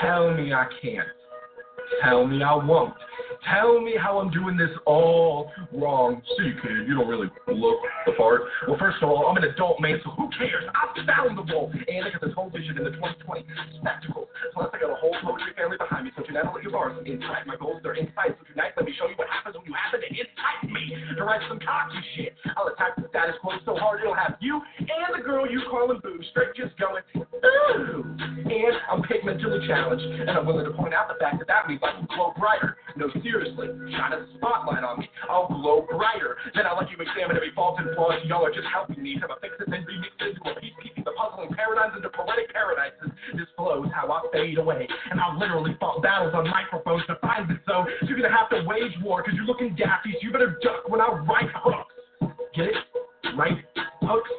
Tell 0.02 0.34
me 0.34 0.54
I 0.54 0.66
can't. 0.82 1.08
Tell 2.04 2.26
me 2.26 2.42
I 2.42 2.56
won't. 2.56 2.94
Tell 3.52 3.80
me 3.80 3.94
how 4.00 4.20
I'm 4.20 4.32
doing 4.32 4.58
this 4.58 4.72
all 4.86 5.52
wrong. 5.72 6.22
See, 6.38 6.54
kid, 6.62 6.88
you 6.88 6.96
don't 6.96 7.08
really 7.08 7.30
look 7.48 7.80
the 8.06 8.14
part. 8.14 8.42
Well, 8.68 8.78
first 8.80 8.98
of 9.02 9.10
all, 9.10 9.28
I'm 9.28 9.38
an 9.38 9.44
adult 9.44 9.80
man, 9.80 10.02
so 10.04 10.12
who 10.12 10.30
cares? 10.38 10.66
I 10.74 11.06
found 11.06 11.38
the. 11.38 11.46
And 11.46 12.06
look 12.06 12.16
at 12.16 12.22
this 12.22 12.34
whole 12.34 12.50
vision 12.50 12.78
in 12.78 12.84
the 12.84 12.92
2020 12.98 13.46
spectacle. 13.80 14.28
Plus, 14.54 14.70
I 14.74 14.80
got 14.82 14.90
a 14.90 14.98
whole 14.98 15.16
poetry 15.22 15.54
family 15.56 15.78
behind 15.78 16.06
me, 16.06 16.12
so 16.18 16.24
tonight 16.24 16.46
I'll 16.46 16.54
let 16.54 16.64
your 16.64 16.74
bars 16.74 16.98
insight. 17.06 17.46
My 17.46 17.56
goals, 17.56 17.80
they're 17.84 17.96
inside. 17.96 18.34
So 18.40 18.44
tonight, 18.50 18.74
let 18.76 18.86
me 18.86 18.94
show 18.98 19.08
you 19.08 19.16
what 19.16 19.30
happens 19.30 19.56
when 19.56 19.66
you 19.70 19.76
happen 19.78 20.02
to 20.02 20.10
incite 20.10 20.66
me 20.66 20.98
to 21.16 21.22
write 21.24 21.42
some 21.48 21.60
cocky 21.60 22.02
shit. 22.16 22.34
I'll 22.58 22.68
attack 22.68 22.98
the 22.98 23.08
status 23.10 23.36
quo 23.42 23.54
so 23.66 23.76
hard 23.76 24.02
it'll 24.02 24.16
have 24.16 24.36
you 24.40 24.62
and 24.80 25.12
the 25.14 25.24
girl 25.24 25.46
you 25.50 25.62
calling 25.70 26.00
boo 26.02 26.20
straight 26.32 26.56
just 26.56 26.74
going, 26.78 27.04
ooh. 27.16 28.04
And 28.46 28.76
I'm 28.90 29.02
pigmentally 29.04 29.68
challenged, 29.68 30.06
and 30.06 30.30
I'm 30.30 30.46
willing 30.46 30.66
to 30.66 30.72
point 30.72 30.94
out 30.94 31.08
the 31.12 31.20
fact 31.20 31.40
that 31.40 31.48
that 31.48 31.68
means 31.68 31.82
I 31.84 31.92
can 31.98 32.08
glow 32.08 32.34
brighter. 32.38 32.78
No, 32.96 33.12
seriously, 33.12 33.35
shine 33.44 34.14
a 34.14 34.26
spotlight 34.38 34.84
on 34.84 35.00
me. 35.00 35.10
I'll 35.30 35.48
glow 35.48 35.86
brighter. 35.90 36.38
Then 36.54 36.66
I'll 36.66 36.78
let 36.78 36.90
you 36.92 36.98
examine 37.00 37.36
every 37.36 37.52
fault 37.52 37.80
and 37.80 37.94
flaw. 37.96 38.16
Y'all 38.26 38.46
are 38.46 38.54
just 38.54 38.68
helping 38.72 39.02
me 39.02 39.16
to 39.20 39.28
fix 39.42 39.56
it 39.60 39.68
and 39.68 39.86
remix 39.86 40.14
it 40.22 40.38
into 40.38 40.42
a 40.46 40.60
piece, 40.60 40.74
piecing 40.82 41.04
the 41.04 41.12
puzzling 41.18 41.52
paradigms 41.54 41.94
into 41.96 42.10
poetic 42.10 42.54
paradises. 42.54 43.12
This 43.34 43.50
flow 43.58 43.84
is 43.84 43.92
how 43.92 44.12
I 44.12 44.22
fade 44.32 44.58
away, 44.58 44.88
and 45.12 45.20
I'll 45.20 45.38
literally 45.38 45.76
fought 45.80 46.02
battles 46.02 46.34
on 46.34 46.48
microphones 46.50 47.04
to 47.08 47.16
find 47.22 47.50
it. 47.50 47.60
So 47.68 47.86
you're 48.08 48.18
gonna 48.18 48.36
have 48.36 48.50
to 48.52 48.64
wage 48.68 48.94
war, 49.02 49.24
cause 49.24 49.34
you're 49.36 49.50
looking 49.50 49.76
daffy. 49.76 50.14
So 50.14 50.20
you 50.22 50.32
better 50.32 50.58
duck 50.62 50.88
when 50.88 51.02
I 51.02 51.10
write 51.26 51.50
hooks. 51.54 51.96
Get 52.56 52.68
it? 52.68 52.76
Right? 53.36 53.58
Hooks. 54.02 54.30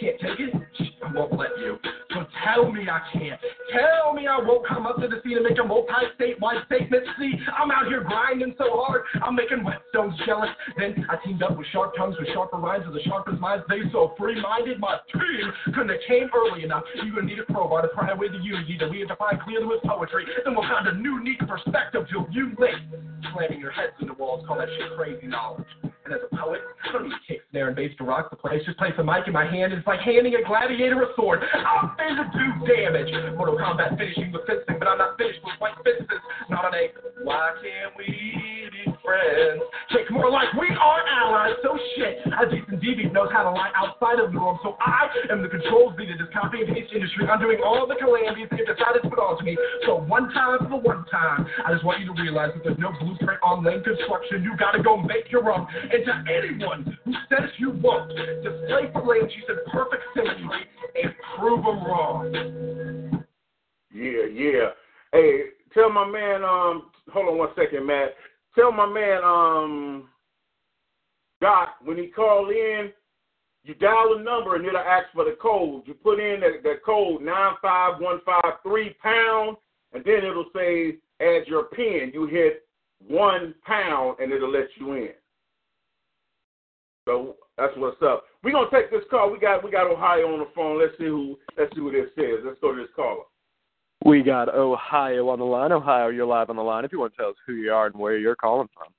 Can't 0.00 0.20
take 0.20 0.40
it? 0.40 0.54
I 1.02 1.12
won't 1.12 1.36
let 1.36 1.50
you. 1.58 1.78
So 2.10 2.26
tell 2.44 2.70
me 2.72 2.88
I 2.88 3.00
can't. 3.12 3.40
Tell 3.72 4.12
me 4.12 4.26
I 4.26 4.38
won't 4.38 4.66
come 4.66 4.86
up 4.86 4.96
to 5.00 5.08
the 5.08 5.20
scene 5.22 5.36
and 5.36 5.46
make 5.46 5.58
a 5.58 5.64
multi-statewide 5.64 6.66
statement. 6.66 7.04
See, 7.18 7.34
I'm 7.56 7.70
out 7.70 7.86
here 7.86 8.02
grinding 8.02 8.54
so 8.58 8.64
hard, 8.70 9.02
I'm 9.22 9.34
making 9.34 9.62
whetstones 9.64 10.16
jealous. 10.26 10.50
Then 10.76 11.06
I 11.08 11.16
teamed 11.24 11.42
up 11.42 11.56
with 11.56 11.66
sharp 11.72 11.94
tongues 11.96 12.16
with 12.18 12.28
sharper 12.32 12.56
rhymes 12.56 12.86
with 12.86 12.94
the 12.94 13.02
sharpest 13.08 13.40
minds. 13.40 13.64
They 13.68 13.80
so 13.92 14.14
free-minded, 14.18 14.80
my 14.80 14.98
team 15.12 15.52
couldn't 15.66 15.90
have 15.90 16.04
came 16.08 16.28
early 16.34 16.64
enough. 16.64 16.84
You're 16.96 17.14
gonna 17.14 17.26
need 17.26 17.38
a 17.38 17.44
crowbar 17.44 17.82
to 17.82 17.88
pry 17.88 18.10
away 18.10 18.28
the 18.28 18.38
unity 18.38 18.76
that 18.80 18.90
we 18.90 19.00
have 19.00 19.08
defined 19.08 19.40
clearly 19.42 19.66
with 19.66 19.82
poetry. 19.82 20.26
Then 20.44 20.54
we'll 20.54 20.68
find 20.68 20.88
a 20.88 20.94
new, 20.94 21.22
neat 21.22 21.38
perspective 21.40 22.06
till 22.10 22.26
you 22.30 22.52
late. 22.58 22.74
Slamming 23.32 23.60
your 23.60 23.70
heads 23.70 23.92
into 24.00 24.14
walls, 24.14 24.44
call 24.46 24.58
that 24.58 24.68
shit 24.68 24.96
crazy 24.96 25.26
knowledge. 25.26 25.66
And 26.10 26.18
as 26.18 26.26
a 26.26 26.36
poet, 26.36 26.58
I 26.82 26.92
don't 26.92 27.04
need 27.04 27.14
kick, 27.28 27.42
snare, 27.52 27.68
and 27.68 27.76
bass 27.76 27.92
to 27.98 28.04
rock 28.04 28.30
the 28.30 28.36
place. 28.36 28.60
Just 28.66 28.78
place 28.78 28.92
a 28.98 29.04
mic 29.04 29.28
in 29.28 29.32
my 29.32 29.46
hand, 29.46 29.72
and 29.72 29.78
it's 29.78 29.86
like 29.86 30.00
handing 30.00 30.34
a 30.34 30.42
gladiator 30.42 31.00
a 31.02 31.06
sword. 31.14 31.38
I'm 31.54 31.94
there 31.96 32.16
to 32.18 32.26
do 32.34 32.66
damage. 32.66 33.14
Mortal 33.36 33.56
Kombat 33.56 33.96
finishing 33.96 34.32
with 34.32 34.42
fisting, 34.42 34.80
but 34.80 34.88
I'm 34.88 34.98
not 34.98 35.16
finished 35.16 35.38
with 35.44 35.54
white 35.60 35.74
fists. 35.84 36.10
Not 36.50 36.64
on 36.64 36.74
a 36.74 36.90
why 37.22 37.52
can't 37.62 37.94
we 37.96 38.06
be 38.06 38.89
friends? 39.10 39.62
Take 39.90 40.10
more 40.10 40.30
like 40.30 40.52
we 40.54 40.70
are 40.70 41.00
allies. 41.10 41.58
So 41.62 41.74
shit, 41.96 42.22
a 42.30 42.46
decent 42.46 42.78
DB 42.78 43.10
knows 43.10 43.28
how 43.32 43.42
to 43.42 43.50
lie 43.50 43.74
outside 43.74 44.22
of 44.22 44.32
norm. 44.32 44.58
So 44.62 44.76
I 44.78 45.10
am 45.30 45.42
the 45.42 45.48
controls 45.48 45.98
leader 45.98 46.14
this 46.14 46.30
copy 46.32 46.62
and 46.62 46.70
paste 46.70 46.94
industry. 46.94 47.26
I'm 47.26 47.40
doing 47.40 47.58
all 47.64 47.86
the 47.86 47.98
calamities 47.98 48.46
they've 48.50 48.66
decided 48.66 49.02
to 49.02 49.10
put 49.10 49.18
onto 49.18 49.44
me. 49.44 49.58
So 49.86 49.98
one 50.06 50.30
time 50.30 50.58
for 50.62 50.70
the 50.70 50.76
one 50.76 51.04
time, 51.10 51.46
I 51.66 51.72
just 51.72 51.84
want 51.84 52.00
you 52.00 52.06
to 52.14 52.22
realize 52.22 52.54
that 52.54 52.62
there's 52.62 52.78
no 52.78 52.94
blueprint 53.00 53.42
on 53.42 53.64
lane 53.64 53.82
construction. 53.82 54.42
You 54.44 54.54
gotta 54.56 54.82
go 54.82 54.96
make 54.96 55.30
your 55.30 55.50
own. 55.50 55.66
And 55.74 56.04
to 56.06 56.14
anyone 56.30 56.96
who 57.04 57.12
says 57.28 57.50
you 57.58 57.70
won't, 57.82 58.14
display 58.46 58.90
for 58.92 59.02
lane, 59.02 59.26
she 59.26 59.42
said 59.46 59.58
perfect 59.72 60.02
symmetry 60.14 60.70
and 61.02 61.12
prove 61.36 61.64
them 61.64 61.82
wrong. 61.82 63.26
Yeah, 63.92 64.30
yeah. 64.32 64.70
Hey, 65.12 65.50
tell 65.74 65.90
my 65.90 66.06
man, 66.06 66.44
um, 66.44 66.90
hold 67.12 67.26
on 67.28 67.38
one 67.38 67.48
second, 67.56 67.86
Matt. 67.86 68.14
Tell 68.54 68.72
my 68.72 68.86
man, 68.86 69.22
um, 69.24 70.08
Doc, 71.40 71.76
when 71.84 71.96
he 71.96 72.08
call 72.08 72.50
in, 72.50 72.92
you 73.62 73.74
dial 73.74 74.16
a 74.18 74.22
number 74.22 74.56
and 74.56 74.64
it'll 74.66 74.78
ask 74.78 75.06
for 75.12 75.24
the 75.24 75.36
code. 75.40 75.82
You 75.86 75.94
put 75.94 76.18
in 76.18 76.40
the, 76.40 76.60
the 76.62 76.74
code 76.84 77.22
95153 77.22 78.94
pound, 79.02 79.56
and 79.92 80.04
then 80.04 80.24
it'll 80.24 80.50
say 80.54 80.96
add 81.20 81.46
your 81.46 81.64
pin. 81.64 82.10
You 82.14 82.26
hit 82.26 82.66
one 83.06 83.54
pound 83.64 84.18
and 84.20 84.32
it'll 84.32 84.50
let 84.50 84.68
you 84.78 84.94
in. 84.94 85.12
So 87.06 87.36
that's 87.58 87.76
what's 87.76 88.00
up. 88.02 88.24
We're 88.42 88.52
gonna 88.52 88.70
take 88.70 88.90
this 88.90 89.04
call. 89.10 89.30
We 89.30 89.38
got 89.38 89.64
we 89.64 89.70
got 89.70 89.90
Ohio 89.90 90.32
on 90.32 90.40
the 90.40 90.48
phone. 90.54 90.78
Let's 90.78 90.96
see 90.98 91.06
who 91.06 91.38
let's 91.58 91.74
see 91.74 91.80
who 91.80 91.92
this 91.92 92.10
is. 92.16 92.40
Let's 92.44 92.60
go 92.60 92.74
to 92.74 92.80
this 92.80 92.90
caller. 92.96 93.24
We 94.04 94.22
got 94.22 94.48
Ohio 94.48 95.28
on 95.28 95.38
the 95.38 95.44
line. 95.44 95.72
Ohio, 95.72 96.08
you're 96.08 96.26
live 96.26 96.48
on 96.48 96.56
the 96.56 96.62
line. 96.62 96.84
If 96.84 96.92
you 96.92 97.00
want 97.00 97.12
to 97.14 97.16
tell 97.18 97.30
us 97.30 97.36
who 97.46 97.54
you 97.54 97.72
are 97.72 97.86
and 97.86 97.94
where 97.94 98.16
you're 98.16 98.36
calling 98.36 98.68
from. 98.74 98.92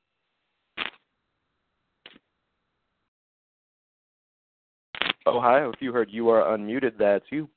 Ohio, 5.28 5.72
if 5.72 5.82
you 5.82 5.92
heard 5.92 6.10
you 6.12 6.30
are 6.30 6.58
unmuted, 6.58 6.94
that's 6.98 7.26
you. 7.30 7.50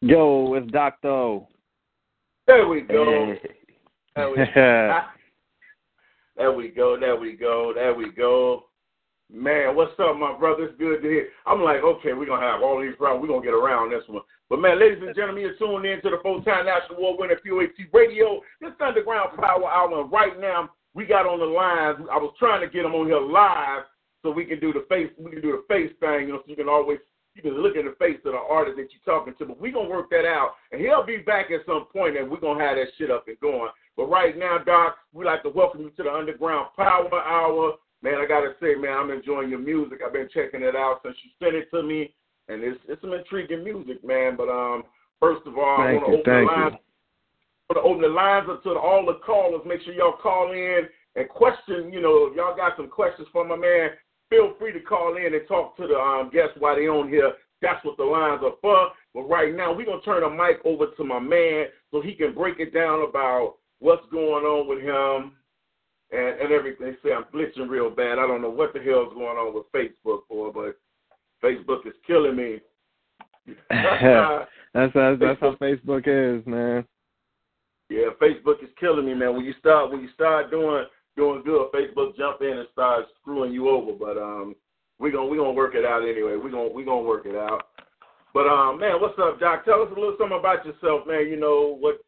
Yo, 0.00 0.54
it's 0.54 0.70
Doctor 0.72 1.08
O. 1.08 1.48
There 2.46 2.66
we 2.66 2.80
go. 2.82 3.34
Hey. 3.34 3.40
There 4.16 4.30
we, 4.30 4.36
there 6.36 6.52
we 6.52 6.68
go. 6.68 6.96
There 6.98 7.16
we 7.16 7.36
go. 7.36 7.72
There 7.74 7.94
we 7.94 8.10
go. 8.10 8.64
Man, 9.32 9.74
what's 9.74 9.98
up, 9.98 10.16
my 10.16 10.36
brother? 10.38 10.64
It's 10.64 10.78
good 10.78 11.02
to 11.02 11.08
hear. 11.08 11.28
I'm 11.46 11.62
like, 11.62 11.82
okay, 11.82 12.12
we're 12.12 12.26
gonna 12.26 12.42
have 12.42 12.62
all 12.62 12.80
these 12.80 12.98
rounds. 13.00 13.22
We're 13.22 13.28
gonna 13.28 13.44
get 13.44 13.54
around 13.54 13.90
this 13.90 14.02
one. 14.08 14.22
But 14.52 14.60
man, 14.60 14.78
ladies 14.78 15.00
and 15.00 15.16
gentlemen, 15.16 15.48
you're 15.48 15.56
tuned 15.56 15.86
in 15.86 16.02
to 16.02 16.10
the 16.10 16.20
full-time 16.22 16.66
national 16.66 16.98
award 16.98 17.20
winner 17.20 17.40
POET 17.40 17.88
Radio. 17.90 18.42
This 18.60 18.76
Underground 18.84 19.34
Power 19.40 19.64
Hour. 19.64 20.02
And 20.02 20.12
right 20.12 20.38
now, 20.38 20.68
we 20.92 21.06
got 21.06 21.24
on 21.24 21.40
the 21.40 21.48
lines. 21.48 21.96
I 22.12 22.20
was 22.20 22.36
trying 22.38 22.60
to 22.60 22.68
get 22.68 22.82
them 22.82 22.92
on 22.92 23.06
here 23.06 23.16
live 23.18 23.88
so 24.20 24.30
we 24.30 24.44
can 24.44 24.60
do 24.60 24.74
the 24.74 24.84
face. 24.90 25.08
We 25.16 25.30
can 25.30 25.40
do 25.40 25.56
the 25.56 25.64
face 25.72 25.88
thing. 26.00 26.28
You 26.28 26.36
know, 26.36 26.40
so 26.44 26.52
you 26.52 26.56
can 26.56 26.68
always 26.68 26.98
you 27.32 27.40
can 27.40 27.62
look 27.62 27.80
at 27.80 27.88
the 27.88 27.96
face 27.96 28.20
of 28.28 28.36
the 28.36 28.44
artist 28.44 28.76
that 28.76 28.92
you're 28.92 29.08
talking 29.08 29.32
to. 29.38 29.46
But 29.46 29.58
we're 29.58 29.72
gonna 29.72 29.88
work 29.88 30.10
that 30.10 30.28
out, 30.28 30.60
and 30.70 30.82
he'll 30.82 31.00
be 31.00 31.24
back 31.24 31.48
at 31.50 31.64
some 31.64 31.88
point, 31.88 32.18
and 32.18 32.28
we're 32.28 32.44
gonna 32.44 32.62
have 32.62 32.76
that 32.76 32.92
shit 32.98 33.10
up 33.10 33.28
and 33.28 33.40
going. 33.40 33.72
But 33.96 34.12
right 34.12 34.36
now, 34.36 34.58
Doc, 34.58 35.00
we'd 35.14 35.24
like 35.24 35.44
to 35.44 35.48
welcome 35.48 35.80
you 35.80 35.96
to 35.96 36.02
the 36.02 36.12
Underground 36.12 36.76
Power 36.76 37.08
Hour. 37.08 37.80
Man, 38.02 38.20
I 38.20 38.28
gotta 38.28 38.52
say, 38.60 38.74
man, 38.74 39.00
I'm 39.00 39.10
enjoying 39.16 39.48
your 39.48 39.64
music. 39.64 40.00
I've 40.04 40.12
been 40.12 40.28
checking 40.28 40.60
it 40.60 40.76
out 40.76 41.00
since 41.00 41.16
you 41.24 41.30
sent 41.40 41.56
it 41.56 41.70
to 41.72 41.82
me, 41.82 42.12
and 42.52 42.62
it's 42.62 42.80
it's 42.88 43.00
some 43.00 43.12
intriguing 43.12 43.64
music, 43.64 44.04
man. 44.04 44.36
But 44.36 44.48
um, 44.48 44.84
first 45.18 45.46
of 45.46 45.56
all, 45.56 45.80
I 45.80 45.92
Thank 45.92 46.02
want 46.02 46.24
to 46.24 46.30
open 46.30 46.46
the 46.46 46.52
lines. 46.52 46.74
Want 47.70 47.76
to 47.76 47.80
open 47.80 48.02
the 48.02 48.08
lines 48.08 48.46
up 48.50 48.62
to 48.64 48.70
all 48.70 49.06
the 49.06 49.18
callers. 49.24 49.62
Make 49.66 49.82
sure 49.82 49.94
y'all 49.94 50.18
call 50.22 50.52
in 50.52 50.88
and 51.16 51.28
question. 51.28 51.92
You 51.92 52.00
know, 52.00 52.28
if 52.30 52.36
y'all 52.36 52.56
got 52.56 52.76
some 52.76 52.88
questions 52.88 53.28
for 53.32 53.46
my 53.46 53.56
man, 53.56 53.90
feel 54.28 54.54
free 54.58 54.72
to 54.72 54.80
call 54.80 55.16
in 55.16 55.34
and 55.34 55.48
talk 55.48 55.76
to 55.76 55.86
the 55.86 55.96
um, 55.96 56.30
guests 56.32 56.56
while 56.58 56.76
they 56.76 56.88
on 56.88 57.08
here. 57.08 57.32
That's 57.60 57.84
what 57.84 57.96
the 57.96 58.04
lines 58.04 58.42
are 58.42 58.58
for. 58.60 58.88
But 59.14 59.28
right 59.28 59.54
now, 59.54 59.72
we're 59.72 59.86
gonna 59.86 60.02
turn 60.02 60.22
the 60.22 60.30
mic 60.30 60.60
over 60.64 60.86
to 60.96 61.04
my 61.04 61.20
man 61.20 61.66
so 61.90 62.00
he 62.00 62.14
can 62.14 62.34
break 62.34 62.58
it 62.58 62.74
down 62.74 63.06
about 63.08 63.56
what's 63.78 64.06
going 64.10 64.44
on 64.44 64.68
with 64.68 64.80
him 64.80 65.32
and, 66.12 66.40
and 66.40 66.52
everything. 66.52 66.96
Say 67.02 67.12
I'm 67.12 67.24
glitching 67.32 67.68
real 67.68 67.90
bad. 67.90 68.18
I 68.18 68.26
don't 68.26 68.42
know 68.42 68.50
what 68.50 68.72
the 68.72 68.80
hell's 68.80 69.14
going 69.14 69.36
on 69.36 69.54
with 69.54 69.70
Facebook 69.72 70.20
for, 70.28 70.52
but 70.52 70.76
Facebook 71.42 71.86
is 71.86 71.94
killing 72.06 72.36
me. 72.36 72.60
That's 73.70 74.44
that's, 74.74 74.92
that's 75.20 75.40
how 75.40 75.54
Facebook 75.60 76.06
is, 76.06 76.46
man. 76.46 76.84
Yeah, 77.90 78.08
Facebook 78.20 78.62
is 78.62 78.70
killing 78.78 79.06
me, 79.06 79.14
man. 79.14 79.34
When 79.34 79.44
you 79.44 79.54
start 79.58 79.90
when 79.90 80.00
you 80.00 80.08
start 80.14 80.50
doing 80.50 80.84
doing 81.16 81.42
good, 81.44 81.70
Facebook 81.72 82.16
jump 82.16 82.40
in 82.40 82.58
and 82.58 82.68
start 82.72 83.06
screwing 83.20 83.52
you 83.52 83.68
over. 83.68 83.92
But 83.92 84.20
um, 84.20 84.54
we're 84.98 85.12
gonna 85.12 85.26
we're 85.26 85.38
gonna 85.38 85.52
work 85.52 85.74
it 85.74 85.84
out 85.84 86.02
anyway. 86.02 86.36
We're 86.36 86.50
gonna 86.50 86.70
we're 86.72 86.86
gonna 86.86 87.02
work 87.02 87.26
it 87.26 87.36
out. 87.36 87.68
But 88.32 88.46
um, 88.46 88.80
man, 88.80 89.00
what's 89.00 89.18
up, 89.18 89.40
Doc? 89.40 89.64
Tell 89.64 89.82
us 89.82 89.88
a 89.90 89.98
little 89.98 90.16
something 90.18 90.38
about 90.38 90.64
yourself, 90.64 91.06
man. 91.06 91.28
You 91.28 91.38
know 91.38 91.76
what, 91.78 91.98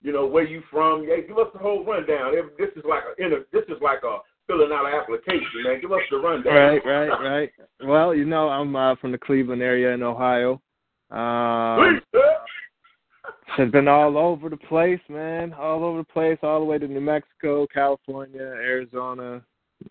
you 0.00 0.12
know 0.12 0.26
where 0.26 0.46
you 0.46 0.62
from. 0.70 1.04
Yeah, 1.04 1.20
give 1.26 1.36
us 1.36 1.48
the 1.52 1.58
whole 1.58 1.84
rundown. 1.84 2.32
This 2.58 2.70
is 2.76 2.84
like 2.88 3.02
a 3.04 3.44
this 3.52 3.64
is 3.68 3.82
like 3.82 4.02
a 4.02 4.18
filling 4.46 4.72
out 4.72 4.86
an 4.86 4.94
application, 4.94 5.62
man. 5.64 5.80
Give 5.80 5.92
us 5.92 6.00
the 6.10 6.18
rundown. 6.18 6.54
Right, 6.54 6.84
right, 6.84 7.08
right. 7.08 7.50
Well, 7.82 8.14
you 8.14 8.24
know, 8.24 8.48
I'm 8.48 8.74
uh, 8.74 8.96
from 8.96 9.12
the 9.12 9.18
Cleveland 9.18 9.62
area 9.62 9.92
in 9.92 10.02
Ohio. 10.02 10.60
Um, 11.10 12.00
has 13.56 13.70
been 13.70 13.88
all 13.88 14.18
over 14.18 14.48
the 14.48 14.56
place, 14.56 15.00
man. 15.08 15.52
All 15.52 15.84
over 15.84 15.98
the 15.98 16.04
place, 16.04 16.38
all 16.42 16.58
the 16.60 16.64
way 16.64 16.78
to 16.78 16.88
New 16.88 17.00
Mexico, 17.00 17.66
California, 17.72 18.40
Arizona, 18.40 19.42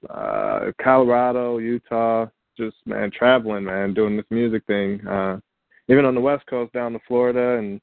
uh, 0.10 0.72
Colorado, 0.82 1.60
Utah. 1.60 2.28
Just 2.58 2.76
man, 2.86 3.10
traveling, 3.12 3.64
man, 3.64 3.93
doing 3.93 4.18
this 4.18 4.26
music 4.30 4.64
thing. 4.68 5.06
Uh, 5.08 5.39
even 5.88 6.06
on 6.06 6.16
the 6.16 6.22
West 6.22 6.45
Coast, 6.47 6.74
down 6.74 6.93
to 6.93 6.99
Florida 7.08 7.58
and 7.58 7.82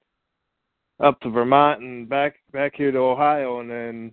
up 1.00 1.18
to 1.20 1.30
Vermont 1.30 1.80
and 1.80 2.08
back 2.08 2.36
back 2.52 2.74
here 2.76 2.92
to 2.92 2.98
Ohio, 2.98 3.60
and 3.60 3.70
then 3.70 4.12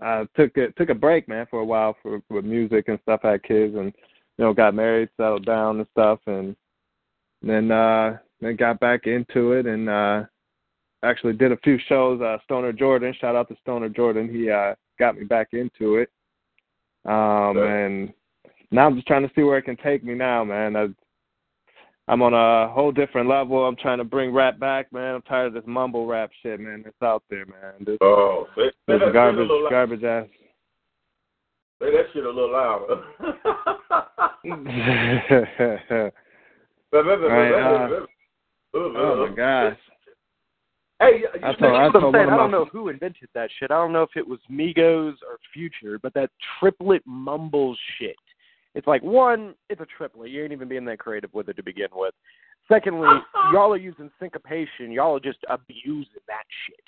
I 0.00 0.26
took 0.36 0.56
it 0.56 0.76
took 0.76 0.90
a 0.90 0.94
break, 0.94 1.28
man, 1.28 1.46
for 1.50 1.60
a 1.60 1.64
while 1.64 1.96
for 2.02 2.20
with 2.30 2.44
music 2.44 2.88
and 2.88 2.98
stuff. 3.02 3.20
I 3.24 3.32
had 3.32 3.42
kids 3.42 3.74
and 3.74 3.92
you 4.36 4.44
know 4.44 4.52
got 4.52 4.74
married, 4.74 5.08
settled 5.16 5.46
down 5.46 5.78
and 5.78 5.88
stuff, 5.92 6.20
and 6.26 6.54
then 7.42 7.70
uh 7.70 8.18
then 8.40 8.56
got 8.56 8.80
back 8.80 9.06
into 9.06 9.52
it 9.52 9.66
and 9.66 9.88
uh 9.88 10.24
actually 11.02 11.32
did 11.32 11.52
a 11.52 11.58
few 11.58 11.78
shows. 11.88 12.20
Uh 12.20 12.38
Stoner 12.44 12.72
Jordan, 12.72 13.14
shout 13.20 13.36
out 13.36 13.48
to 13.48 13.56
Stoner 13.62 13.88
Jordan. 13.88 14.28
He 14.32 14.50
uh 14.50 14.74
got 14.98 15.16
me 15.16 15.24
back 15.24 15.48
into 15.52 15.96
it. 15.96 16.10
Um 17.04 17.58
and 17.58 18.12
now 18.70 18.86
I'm 18.86 18.96
just 18.96 19.06
trying 19.06 19.26
to 19.26 19.34
see 19.34 19.42
where 19.42 19.58
it 19.58 19.64
can 19.64 19.76
take 19.76 20.04
me 20.04 20.14
now, 20.14 20.44
man. 20.44 20.76
I 20.76 20.88
I'm 22.08 22.22
on 22.22 22.32
a 22.32 22.72
whole 22.72 22.90
different 22.90 23.28
level. 23.28 23.66
I'm 23.66 23.76
trying 23.76 23.98
to 23.98 24.04
bring 24.04 24.32
rap 24.32 24.58
back, 24.58 24.90
man. 24.92 25.16
I'm 25.16 25.22
tired 25.22 25.48
of 25.48 25.54
this 25.54 25.64
mumble 25.66 26.06
rap 26.06 26.30
shit, 26.42 26.58
man. 26.58 26.82
It's 26.86 26.96
out 27.02 27.22
there, 27.28 27.44
man. 27.44 27.84
This, 27.84 27.98
oh, 28.00 28.46
say, 28.56 28.70
this 28.86 29.00
say 29.00 29.12
garbage, 29.12 29.48
garbage 29.70 30.04
ass. 30.04 30.26
Say 31.82 31.90
that 31.92 32.06
shit 32.14 32.24
a 32.24 32.30
little 32.30 32.50
louder. 32.50 33.02
right, 37.28 37.52
uh, 37.52 38.06
oh 38.74 39.26
my 39.28 39.34
gosh. 39.36 39.76
Hey, 41.00 41.22
I 41.44 41.52
told, 41.52 41.76
I 41.76 41.92
told 41.92 42.14
saying, 42.14 42.28
I 42.28 42.36
don't 42.36 42.50
know 42.50 42.64
who 42.72 42.88
invented 42.88 43.28
that 43.34 43.50
shit. 43.60 43.70
I 43.70 43.74
don't 43.74 43.92
know 43.92 44.02
if 44.02 44.16
it 44.16 44.26
was 44.26 44.40
Migos 44.50 45.14
or 45.28 45.38
Future, 45.52 46.00
but 46.02 46.12
that 46.14 46.30
triplet 46.58 47.02
mumble 47.06 47.76
shit. 47.98 48.16
It's 48.78 48.86
like 48.86 49.02
one, 49.02 49.56
it's 49.68 49.80
a 49.80 49.86
triplet. 49.96 50.30
You 50.30 50.44
ain't 50.44 50.52
even 50.52 50.68
being 50.68 50.84
that 50.84 51.00
creative 51.00 51.34
with 51.34 51.48
it 51.48 51.56
to 51.56 51.64
begin 51.64 51.88
with. 51.92 52.14
Secondly, 52.70 53.08
y'all 53.52 53.72
are 53.72 53.76
using 53.76 54.08
syncopation. 54.20 54.92
Y'all 54.92 55.16
are 55.16 55.20
just 55.20 55.40
abusing 55.50 56.22
that 56.28 56.44
shit. 56.64 56.84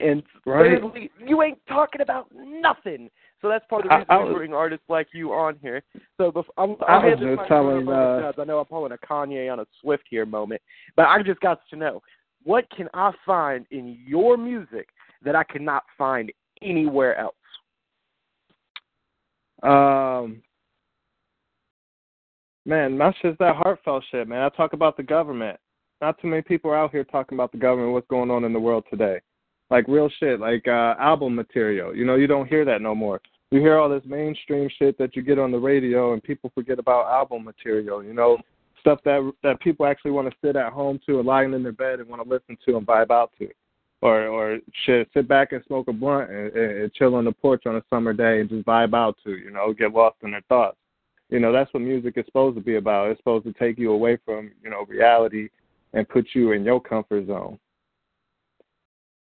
And 0.00 0.22
Right. 0.46 0.80
thirdly, 0.80 1.10
you 1.18 1.42
ain't 1.42 1.58
talking 1.66 2.00
about 2.00 2.32
nothing. 2.32 3.10
So 3.42 3.50
that's 3.50 3.64
part 3.66 3.84
of 3.84 3.92
I- 3.92 3.96
the 3.96 3.98
reason 4.00 4.10
I 4.10 4.18
we 4.20 4.24
was- 4.24 4.34
bring 4.38 4.54
artists 4.54 4.88
like 4.88 5.12
you 5.12 5.34
on 5.34 5.56
here. 5.56 5.82
So 6.16 6.32
bef- 6.32 6.48
I'm, 6.56 6.76
I 6.88 6.94
I'm 6.96 7.10
was 7.10 7.20
just 7.20 7.46
telling, 7.46 7.86
uh, 7.88 8.32
I 8.38 8.44
know 8.44 8.60
I'm 8.60 8.64
pulling 8.64 8.92
a 8.92 8.98
Kanye 8.98 9.52
on 9.52 9.60
a 9.60 9.66
Swift 9.82 10.04
here 10.08 10.24
moment, 10.24 10.62
but 10.96 11.04
I 11.08 11.22
just 11.22 11.40
got 11.40 11.60
to 11.68 11.76
know 11.76 12.02
what 12.42 12.64
can 12.70 12.88
I 12.94 13.12
find 13.26 13.66
in 13.70 13.98
your 14.06 14.38
music 14.38 14.88
that 15.20 15.36
I 15.36 15.44
cannot 15.44 15.84
find 15.98 16.32
anywhere 16.62 17.16
else. 17.18 17.36
Um, 19.62 20.42
man, 22.64 22.98
that's 22.98 23.16
just 23.22 23.38
that 23.38 23.56
heartfelt 23.56 24.04
shit, 24.10 24.28
man. 24.28 24.42
I 24.42 24.48
talk 24.50 24.72
about 24.72 24.96
the 24.96 25.02
government. 25.02 25.58
Not 26.00 26.20
too 26.20 26.28
many 26.28 26.42
people 26.42 26.70
are 26.70 26.76
out 26.76 26.90
here 26.90 27.04
talking 27.04 27.36
about 27.36 27.52
the 27.52 27.58
government, 27.58 27.92
what's 27.92 28.08
going 28.08 28.30
on 28.30 28.44
in 28.44 28.52
the 28.52 28.60
world 28.60 28.84
today. 28.90 29.20
Like 29.70 29.86
real 29.88 30.10
shit, 30.18 30.40
like 30.40 30.66
uh 30.66 30.94
album 30.98 31.34
material. 31.34 31.94
You 31.94 32.04
know, 32.04 32.16
you 32.16 32.26
don't 32.26 32.48
hear 32.48 32.64
that 32.64 32.82
no 32.82 32.94
more. 32.94 33.20
You 33.50 33.60
hear 33.60 33.78
all 33.78 33.88
this 33.88 34.02
mainstream 34.04 34.68
shit 34.78 34.98
that 34.98 35.14
you 35.14 35.22
get 35.22 35.38
on 35.38 35.52
the 35.52 35.58
radio, 35.58 36.12
and 36.12 36.22
people 36.22 36.50
forget 36.54 36.78
about 36.78 37.06
album 37.06 37.44
material. 37.44 38.02
You 38.02 38.14
know, 38.14 38.38
stuff 38.80 38.98
that 39.04 39.32
that 39.42 39.60
people 39.60 39.86
actually 39.86 40.10
want 40.10 40.28
to 40.28 40.36
sit 40.44 40.56
at 40.56 40.72
home 40.72 40.98
to, 41.06 41.18
and 41.18 41.26
lying 41.26 41.54
in 41.54 41.62
their 41.62 41.72
bed 41.72 42.00
and 42.00 42.08
want 42.08 42.22
to 42.22 42.28
listen 42.28 42.58
to 42.66 42.76
and 42.76 42.86
vibe 42.86 43.10
out 43.10 43.30
to 43.38 43.48
or 44.02 44.26
or 44.26 44.58
shit, 44.84 45.08
sit 45.14 45.26
back 45.28 45.52
and 45.52 45.62
smoke 45.66 45.88
a 45.88 45.92
blunt 45.92 46.28
and, 46.28 46.52
and 46.54 46.92
chill 46.92 47.14
on 47.14 47.24
the 47.24 47.32
porch 47.32 47.62
on 47.66 47.76
a 47.76 47.82
summer 47.88 48.12
day 48.12 48.40
and 48.40 48.50
just 48.50 48.66
vibe 48.66 48.94
out 48.94 49.16
to, 49.24 49.30
you 49.30 49.50
know, 49.50 49.72
get 49.72 49.92
lost 49.92 50.16
in 50.22 50.32
their 50.32 50.42
thoughts. 50.48 50.76
You 51.32 51.40
know, 51.40 51.50
that's 51.50 51.72
what 51.72 51.82
music 51.82 52.14
is 52.18 52.26
supposed 52.26 52.56
to 52.56 52.62
be 52.62 52.76
about. 52.76 53.10
It's 53.10 53.18
supposed 53.18 53.46
to 53.46 53.54
take 53.54 53.78
you 53.78 53.92
away 53.92 54.18
from, 54.22 54.50
you 54.62 54.68
know, 54.68 54.84
reality 54.86 55.48
and 55.94 56.06
put 56.06 56.26
you 56.34 56.52
in 56.52 56.62
your 56.62 56.78
comfort 56.78 57.26
zone. 57.26 57.58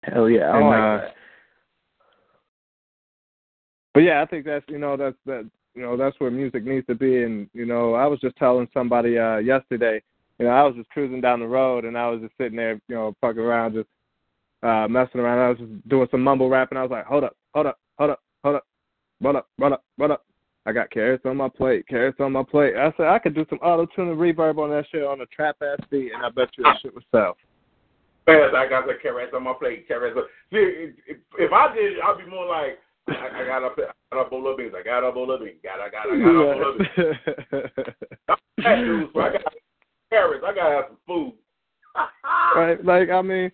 Hell 0.03 0.29
yeah, 0.29 0.51
I 0.51 0.59
And, 0.59 0.69
like 0.69 0.79
uh, 0.79 0.97
that. 1.07 1.15
But 3.95 4.01
yeah, 4.01 4.21
I 4.21 4.27
think 4.27 4.45
that's 4.45 4.65
you 4.69 4.79
know 4.79 4.95
that's 4.99 5.17
that 5.25 5.49
you 5.75 5.81
know 5.81 5.97
that's 5.97 6.21
where 6.21 6.31
music 6.31 6.67
needs 6.67 6.87
to 6.87 6.95
be. 6.95 7.23
And 7.23 7.49
you 7.55 7.65
know, 7.65 7.95
I 7.95 8.07
was 8.07 8.21
just 8.21 8.37
telling 8.37 8.69
somebody 8.75 9.19
uh 9.19 9.39
yesterday, 9.39 10.03
you 10.39 10.45
know, 10.45 10.53
I 10.53 10.65
was 10.65 10.77
just 10.77 10.91
cruising 10.91 11.23
down 11.23 11.41
the 11.41 11.47
road 11.47 11.87
and 11.87 11.97
I 11.97 12.11
was 12.11 12.21
just 12.21 12.35
sitting 12.37 12.59
there, 12.59 12.75
you 12.89 12.95
know, 12.95 13.15
fucking 13.23 13.41
around, 13.41 13.73
just 13.73 13.89
uh 14.63 14.87
messing 14.87 15.21
around. 15.23 15.39
I 15.39 15.49
was 15.49 15.59
just 15.59 15.89
doing 15.89 16.09
some 16.11 16.23
mumble 16.23 16.51
rap, 16.51 16.69
and 16.71 16.79
I 16.79 16.83
was 16.83 16.91
like, 16.91 17.07
hold 17.07 17.25
up, 17.25 17.35
hold 17.55 17.67
up, 17.67 17.79
hold 17.99 18.11
up, 18.11 18.21
hold 18.45 18.57
up, 18.57 18.67
run 19.23 19.37
up, 19.37 19.49
run 19.59 19.73
up, 19.73 19.83
run 19.97 20.11
up. 20.11 20.27
I 20.67 20.73
got 20.73 20.91
carrots 20.91 21.25
on 21.25 21.37
my 21.37 21.49
plate, 21.49 21.87
carrots 21.89 22.19
on 22.21 22.33
my 22.33 22.43
plate. 22.43 22.75
I 22.77 22.93
said 22.97 23.07
I 23.07 23.21
could 23.21 23.35
do 23.35 23.47
some 23.49 23.59
auto 23.61 23.87
tune 23.95 24.09
and 24.09 24.19
reverb 24.19 24.59
on 24.59 24.71
that 24.71 24.85
shit 24.91 25.05
on 25.05 25.21
a 25.21 25.27
trap 25.27 25.57
ass 25.63 25.79
beat, 25.91 26.13
and 26.13 26.25
I 26.25 26.31
bet 26.31 26.49
you 26.59 26.65
that 26.65 26.79
shit 26.83 26.93
would 26.95 27.05
sell. 27.15 27.37
Fast, 28.27 28.57
I 28.57 28.69
got 28.69 28.87
the 28.89 28.95
carrots 29.01 29.33
on 29.35 29.45
my 29.45 29.53
plate. 29.53 29.87
Carrots. 29.87 30.19
See, 30.51 30.57
if, 30.57 30.95
if- 31.07 31.17
if 31.39 31.53
I 31.53 31.73
did, 31.75 32.01
I'd 32.01 32.19
be 32.19 32.29
more 32.29 32.47
like, 32.47 32.79
I, 33.09 33.43
I 33.43 33.47
got 33.47 33.63
a, 33.63 33.69
I 34.13 34.17
got 34.17 34.27
a 34.27 34.31
bowl 34.31 34.51
of 34.51 34.57
beans. 34.59 34.73
I 34.77 34.83
got 34.83 35.07
a 35.07 35.13
bowl 35.13 35.31
of 35.31 35.39
beans. 35.41 35.59
Got, 35.63 35.79
I 35.81 35.89
got, 35.89 36.07
I 36.13 36.19
got 36.19 36.29
a 36.29 36.33
bowl 36.33 36.73
of 36.73 36.79
beans. 36.79 38.09
I'm 38.29 38.37
fat 38.65 38.77
dude, 38.81 39.11
so 39.15 39.21
I 39.21 39.33
got 39.33 39.43
carrots. 40.11 40.45
I 40.45 40.55
gotta 40.55 40.75
have 40.75 40.85
some 40.89 40.97
food. 41.07 41.33
right? 42.57 42.85
Like 42.85 43.11
I 43.11 43.23
mean, 43.23 43.53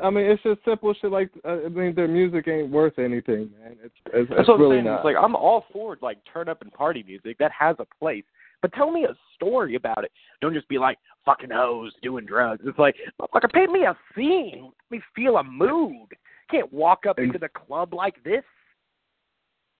I 0.00 0.10
mean, 0.10 0.24
it's 0.24 0.42
just 0.42 0.64
simple 0.64 0.92
shit. 1.00 1.12
Like 1.12 1.30
uh, 1.44 1.64
I 1.66 1.68
mean, 1.68 1.94
their 1.94 2.08
music 2.08 2.48
ain't 2.48 2.70
worth 2.70 2.98
anything, 2.98 3.50
man. 3.60 3.76
It's 3.82 3.94
it's, 4.06 4.28
That's 4.28 4.40
it's 4.40 4.48
what 4.48 4.54
I'm 4.54 4.60
really 4.60 4.76
saying. 4.76 4.86
not. 4.86 4.96
It's 4.96 5.04
like 5.04 5.16
I'm 5.20 5.36
all 5.36 5.64
for 5.72 5.96
like 6.02 6.18
turn 6.32 6.48
up 6.48 6.62
and 6.62 6.72
party 6.72 7.04
music. 7.06 7.38
That 7.38 7.52
has 7.58 7.76
a 7.78 7.86
place. 7.98 8.24
But 8.60 8.72
tell 8.72 8.90
me 8.90 9.04
a 9.04 9.14
story 9.34 9.76
about 9.76 10.04
it. 10.04 10.10
Don't 10.40 10.54
just 10.54 10.68
be 10.68 10.78
like 10.78 10.98
fucking 11.24 11.50
hoes 11.50 11.92
doing 12.02 12.24
drugs. 12.24 12.62
It's 12.66 12.78
like 12.78 12.96
motherfucker, 13.20 13.52
paint 13.52 13.70
me 13.70 13.84
a 13.84 13.96
scene. 14.16 14.72
Let 14.90 14.98
me 14.98 15.02
feel 15.14 15.36
a 15.36 15.44
mood. 15.44 16.08
Can't 16.50 16.72
walk 16.72 17.06
up 17.06 17.18
into 17.18 17.38
the 17.38 17.48
club 17.48 17.94
like 17.94 18.22
this. 18.24 18.42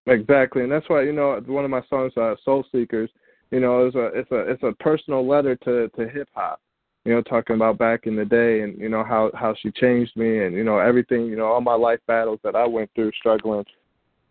Exactly, 0.07 0.63
and 0.63 0.71
that's 0.71 0.89
why 0.89 1.03
you 1.03 1.13
know 1.13 1.43
one 1.47 1.65
of 1.65 1.71
my 1.71 1.83
songs, 1.89 2.13
uh, 2.17 2.35
"Soul 2.45 2.65
Seekers," 2.71 3.11
you 3.51 3.61
know, 3.61 3.87
it's 3.87 3.97
a 3.97 4.07
it's 4.07 4.31
a 4.31 4.51
it's 4.51 4.63
a 4.63 4.73
personal 4.83 5.27
letter 5.27 5.57
to 5.57 5.89
to 5.89 6.09
hip 6.09 6.29
hop. 6.35 6.61
You 7.05 7.13
know, 7.13 7.23
talking 7.23 7.57
about 7.57 7.79
back 7.79 8.07
in 8.07 8.17
the 8.17 8.25
day, 8.25 8.63
and 8.63 8.79
you 8.79 8.89
know 8.89 9.05
how 9.05 9.31
how 9.35 9.55
she 9.61 9.71
changed 9.71 10.17
me, 10.17 10.45
and 10.45 10.55
you 10.55 10.65
know 10.65 10.79
everything, 10.79 11.27
you 11.27 11.37
know 11.37 11.47
all 11.47 11.61
my 11.61 11.75
life 11.75 12.01
battles 12.07 12.41
that 12.45 12.57
I 12.57 12.67
went 12.67 12.91
through, 12.95 13.13
struggling, 13.19 13.65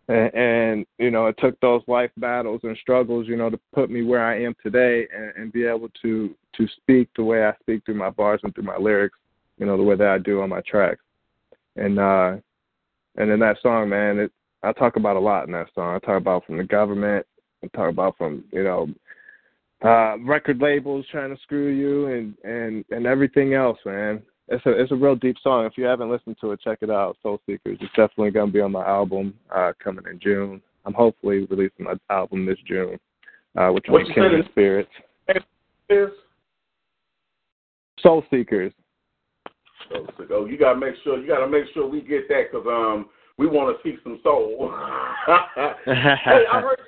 and, 0.08 0.34
and 0.34 0.86
you 0.98 1.10
know 1.10 1.26
it 1.26 1.36
took 1.38 1.58
those 1.60 1.82
life 1.86 2.10
battles 2.16 2.60
and 2.64 2.76
struggles, 2.78 3.28
you 3.28 3.36
know, 3.36 3.48
to 3.48 3.60
put 3.72 3.90
me 3.90 4.02
where 4.02 4.24
I 4.24 4.42
am 4.42 4.56
today, 4.62 5.06
and, 5.14 5.32
and 5.36 5.52
be 5.52 5.64
able 5.64 5.88
to 6.02 6.34
to 6.56 6.68
speak 6.76 7.08
the 7.16 7.22
way 7.22 7.44
I 7.44 7.52
speak 7.60 7.84
through 7.84 7.94
my 7.94 8.10
bars 8.10 8.40
and 8.42 8.54
through 8.54 8.64
my 8.64 8.76
lyrics, 8.76 9.18
you 9.58 9.66
know, 9.66 9.76
the 9.76 9.82
way 9.82 9.96
that 9.96 10.08
I 10.08 10.18
do 10.18 10.42
on 10.42 10.48
my 10.48 10.60
tracks, 10.62 11.02
and 11.76 12.00
uh, 12.00 12.36
and 13.16 13.30
in 13.30 13.38
that 13.38 13.58
song, 13.62 13.88
man, 13.88 14.18
it 14.18 14.32
I 14.64 14.72
talk 14.72 14.96
about 14.96 15.16
a 15.16 15.20
lot 15.20 15.46
in 15.46 15.52
that 15.52 15.68
song. 15.74 15.94
I 15.94 15.98
talk 15.98 16.16
about 16.16 16.46
from 16.46 16.56
the 16.56 16.64
government. 16.64 17.26
I 17.62 17.68
talk 17.68 17.90
about 17.90 18.16
from 18.16 18.44
you 18.50 18.64
know 18.64 18.88
uh 19.84 20.16
record 20.20 20.60
labels 20.60 21.04
trying 21.10 21.34
to 21.34 21.40
screw 21.42 21.68
you 21.68 22.06
and 22.06 22.34
and 22.44 22.84
and 22.90 23.06
everything 23.06 23.54
else, 23.54 23.78
man. 23.84 24.22
It's 24.48 24.64
a 24.66 24.70
it's 24.70 24.92
a 24.92 24.96
real 24.96 25.16
deep 25.16 25.36
song. 25.42 25.64
If 25.66 25.76
you 25.78 25.84
haven't 25.84 26.10
listened 26.10 26.36
to 26.40 26.52
it, 26.52 26.60
check 26.60 26.78
it 26.82 26.90
out. 26.90 27.16
Soul 27.22 27.40
Seekers. 27.46 27.78
It's 27.80 27.90
definitely 27.94 28.30
gonna 28.30 28.50
be 28.52 28.60
on 28.60 28.72
my 28.72 28.84
album 28.86 29.34
uh 29.54 29.72
coming 29.82 30.04
in 30.10 30.18
June. 30.20 30.60
I'm 30.86 30.94
hopefully 30.94 31.46
releasing 31.50 31.84
my 31.86 31.94
album 32.10 32.44
this 32.44 32.58
June, 32.68 32.98
uh, 33.56 33.68
which 33.70 33.84
will 33.88 33.94
What 33.94 34.02
be 34.02 34.08
you 34.08 34.14
said 34.14 34.20
Kindred 34.22 34.40
is- 34.44 34.50
Spirits. 34.50 34.90
Is 35.90 36.10
Soul 38.00 38.22
Seekers. 38.30 38.72
so, 39.90 40.06
so, 40.18 40.24
oh, 40.30 40.46
you 40.46 40.58
gotta 40.58 40.78
make 40.78 40.94
sure 41.02 41.18
you 41.18 41.26
gotta 41.26 41.48
make 41.48 41.64
sure 41.72 41.86
we 41.88 42.00
get 42.00 42.28
that 42.28 42.44
because 42.50 42.66
um 42.66 43.06
we 43.38 43.46
want 43.46 43.76
to 43.76 43.82
see 43.82 43.96
some 44.04 44.20
soul. 44.22 44.72
hey, 45.86 46.44
I 46.52 46.60
heard 46.60 46.78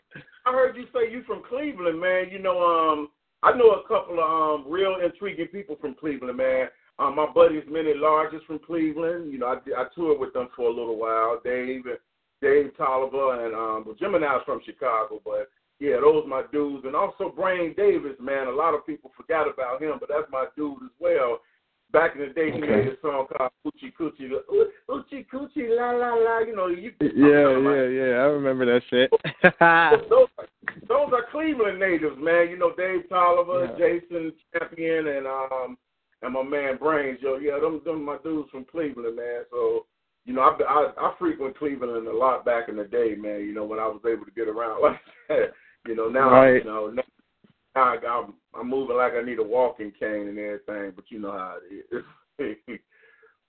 I 0.46 0.52
heard 0.52 0.76
you 0.76 0.84
say 0.94 1.10
you 1.10 1.24
from 1.26 1.42
Cleveland, 1.48 2.00
man. 2.00 2.28
You 2.30 2.38
know, 2.38 2.62
um, 2.62 3.08
I 3.42 3.52
know 3.56 3.72
a 3.72 3.88
couple 3.88 4.20
of 4.20 4.62
um 4.62 4.70
real 4.70 4.96
intriguing 5.04 5.48
people 5.48 5.76
from 5.80 5.96
Cleveland, 5.98 6.38
man. 6.38 6.68
Um, 7.00 7.16
my 7.16 7.26
buddies, 7.26 7.64
many 7.68 7.92
largest 7.94 8.46
from 8.46 8.60
Cleveland. 8.60 9.32
You 9.32 9.40
know, 9.40 9.46
I, 9.46 9.56
I 9.76 9.84
toured 9.94 10.20
with 10.20 10.32
them 10.32 10.48
for 10.54 10.70
a 10.70 10.74
little 10.74 10.96
while. 10.96 11.40
Dave, 11.44 11.82
Dave 12.40 12.70
Tolliver, 12.78 13.44
and 13.44 13.54
um, 13.54 13.84
well, 13.84 13.96
Gemini's 14.00 14.44
from 14.46 14.60
Chicago, 14.64 15.20
but 15.24 15.50
yeah, 15.80 15.96
those 16.00 16.24
my 16.28 16.42
dudes, 16.52 16.86
and 16.86 16.94
also 16.94 17.28
Brain 17.28 17.74
Davis, 17.76 18.16
man. 18.20 18.46
A 18.46 18.50
lot 18.50 18.72
of 18.72 18.86
people 18.86 19.10
forgot 19.16 19.52
about 19.52 19.82
him, 19.82 19.96
but 19.98 20.08
that's 20.08 20.30
my 20.30 20.46
dude 20.56 20.78
as 20.84 20.94
well. 21.00 21.40
Back 21.92 22.16
in 22.16 22.20
the 22.20 22.34
day, 22.34 22.50
he 22.50 22.58
made 22.60 22.88
a 22.88 23.00
song 23.00 23.26
called 23.36 23.50
Coochie 23.64 23.92
Coochie, 23.98 24.28
Coochie 24.88 25.26
Coochie 25.32 25.76
La 25.76 25.92
La 25.92 26.14
La. 26.14 26.40
You 26.40 26.56
know, 26.56 26.66
you 26.66 26.92
Yeah, 27.00 27.56
yeah, 27.58 27.86
yeah. 27.88 28.14
I 28.22 28.26
remember 28.26 28.66
that 28.66 28.82
shit. 28.90 29.10
those, 30.10 30.28
those 30.88 31.12
are 31.12 31.30
Cleveland 31.30 31.78
natives, 31.78 32.16
man. 32.18 32.48
You 32.50 32.58
know, 32.58 32.72
Dave 32.76 33.08
Tolliver, 33.08 33.68
Jason 33.78 34.32
Champion, 34.52 35.06
and 35.06 35.26
um, 35.26 35.78
and 36.22 36.34
my 36.34 36.42
man 36.42 36.76
Brains. 36.76 37.18
Yo, 37.22 37.36
yeah, 37.36 37.58
them 37.60 37.80
them 37.84 38.04
my 38.04 38.18
dudes 38.22 38.50
from 38.50 38.64
Cleveland, 38.64 39.16
man. 39.16 39.42
So. 39.50 39.86
You 40.28 40.32
know, 40.32 40.40
I, 40.40 40.58
I 40.68 40.92
I 41.06 41.14
frequent 41.20 41.56
Cleveland 41.56 42.08
a 42.08 42.12
lot 42.12 42.44
back 42.44 42.68
in 42.68 42.74
the 42.74 42.82
day, 42.82 43.14
man. 43.16 43.42
You 43.42 43.54
know, 43.54 43.64
when 43.64 43.78
I 43.78 43.86
was 43.86 44.00
able 44.04 44.24
to 44.24 44.30
get 44.32 44.48
around 44.48 44.82
like 44.82 44.98
that. 45.28 45.52
You 45.86 45.94
know, 45.94 46.08
now 46.08 46.32
Right. 46.32 46.54
you 46.54 46.64
know 46.64 46.88
now 46.88 47.02
I, 47.76 47.96
I'm 48.04 48.34
I'm 48.58 48.70
moving 48.70 48.96
like 48.96 49.12
I 49.14 49.22
need 49.22 49.38
a 49.38 49.42
walking 49.42 49.92
cane 49.98 50.28
and 50.28 50.38
everything, 50.38 50.92
but 50.94 51.04
you 51.08 51.18
know 51.18 51.32
how 51.32 51.56
it 51.70 51.86
is. 52.38 52.54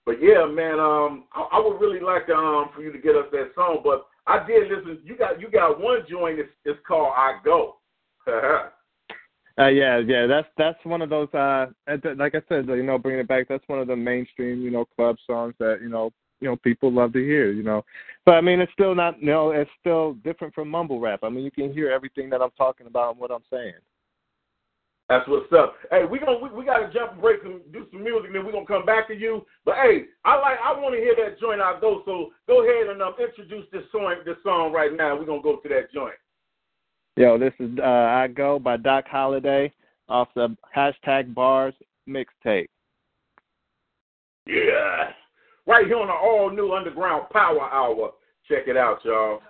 but 0.06 0.22
yeah, 0.22 0.46
man, 0.46 0.78
um, 0.78 1.24
I, 1.34 1.48
I 1.52 1.60
would 1.60 1.80
really 1.80 2.00
like 2.00 2.26
to 2.26 2.34
um 2.34 2.70
for 2.74 2.82
you 2.82 2.92
to 2.92 2.98
get 2.98 3.16
us 3.16 3.26
that 3.32 3.50
song. 3.54 3.80
But 3.84 4.06
I 4.26 4.46
did 4.46 4.70
listen. 4.70 5.00
You 5.04 5.16
got 5.16 5.40
you 5.40 5.50
got 5.50 5.80
one 5.80 6.00
joint. 6.08 6.38
It's, 6.38 6.50
it's 6.64 6.80
called 6.86 7.12
I 7.16 7.38
Go. 7.44 7.76
Uh, 9.58 9.66
yeah, 9.66 9.98
yeah, 9.98 10.24
that's 10.28 10.46
that's 10.56 10.78
one 10.84 11.02
of 11.02 11.10
those. 11.10 11.28
Uh, 11.34 11.66
like 12.16 12.36
I 12.36 12.42
said, 12.48 12.68
you 12.68 12.84
know, 12.84 12.96
bringing 12.96 13.20
it 13.20 13.26
back, 13.26 13.46
that's 13.48 13.66
one 13.66 13.80
of 13.80 13.88
the 13.88 13.96
mainstream, 13.96 14.62
you 14.62 14.70
know, 14.70 14.84
club 14.84 15.16
songs 15.26 15.54
that 15.58 15.80
you 15.82 15.88
know, 15.88 16.12
you 16.40 16.46
know, 16.46 16.54
people 16.54 16.92
love 16.92 17.12
to 17.14 17.18
hear. 17.18 17.50
You 17.50 17.64
know, 17.64 17.84
but 18.24 18.36
I 18.36 18.40
mean, 18.40 18.60
it's 18.60 18.72
still 18.72 18.94
not, 18.94 19.20
you 19.20 19.26
know, 19.26 19.50
it's 19.50 19.70
still 19.80 20.12
different 20.22 20.54
from 20.54 20.68
mumble 20.68 21.00
rap. 21.00 21.20
I 21.24 21.28
mean, 21.28 21.42
you 21.42 21.50
can 21.50 21.72
hear 21.72 21.90
everything 21.90 22.30
that 22.30 22.40
I'm 22.40 22.52
talking 22.56 22.86
about 22.86 23.12
and 23.12 23.20
what 23.20 23.32
I'm 23.32 23.42
saying. 23.50 23.74
That's 25.08 25.26
what's 25.26 25.50
up. 25.54 25.74
Hey, 25.90 26.04
we 26.04 26.18
gonna 26.18 26.38
we, 26.38 26.50
we 26.50 26.64
gotta 26.66 26.92
jump 26.92 27.12
and 27.12 27.20
break 27.20 27.42
and 27.42 27.60
do 27.72 27.86
some 27.90 28.04
music, 28.04 28.26
and 28.26 28.34
then 28.34 28.44
we're 28.44 28.52
gonna 28.52 28.66
come 28.66 28.84
back 28.84 29.08
to 29.08 29.14
you. 29.14 29.46
But 29.64 29.76
hey, 29.76 30.04
I 30.24 30.36
like 30.36 30.58
I 30.62 30.78
want 30.78 30.94
to 30.94 31.00
hear 31.00 31.14
that 31.16 31.40
joint. 31.40 31.62
I 31.62 31.80
go. 31.80 32.02
So 32.04 32.30
go 32.46 32.62
ahead 32.62 32.88
and 32.88 33.00
um, 33.00 33.14
introduce 33.18 33.64
this 33.72 33.84
song 33.90 34.14
this 34.26 34.36
song 34.44 34.70
right 34.70 34.94
now. 34.94 35.16
We're 35.18 35.24
gonna 35.24 35.42
go 35.42 35.56
to 35.56 35.68
that 35.70 35.92
joint. 35.94 36.14
Yo, 37.16 37.38
this 37.38 37.54
is 37.58 37.70
uh, 37.78 37.84
I 37.84 38.28
Go 38.28 38.58
by 38.58 38.76
Doc 38.76 39.06
Holliday 39.08 39.72
off 40.10 40.28
the 40.34 40.54
hashtag 40.76 41.34
Bars 41.34 41.74
mixtape. 42.06 42.68
Yeah. 44.46 45.10
Right 45.66 45.86
here 45.86 45.98
on 45.98 46.06
the 46.06 46.12
all 46.12 46.50
new 46.50 46.74
Underground 46.74 47.30
Power 47.30 47.68
Hour. 47.72 48.12
Check 48.46 48.68
it 48.68 48.76
out, 48.76 48.98
y'all. 49.04 49.40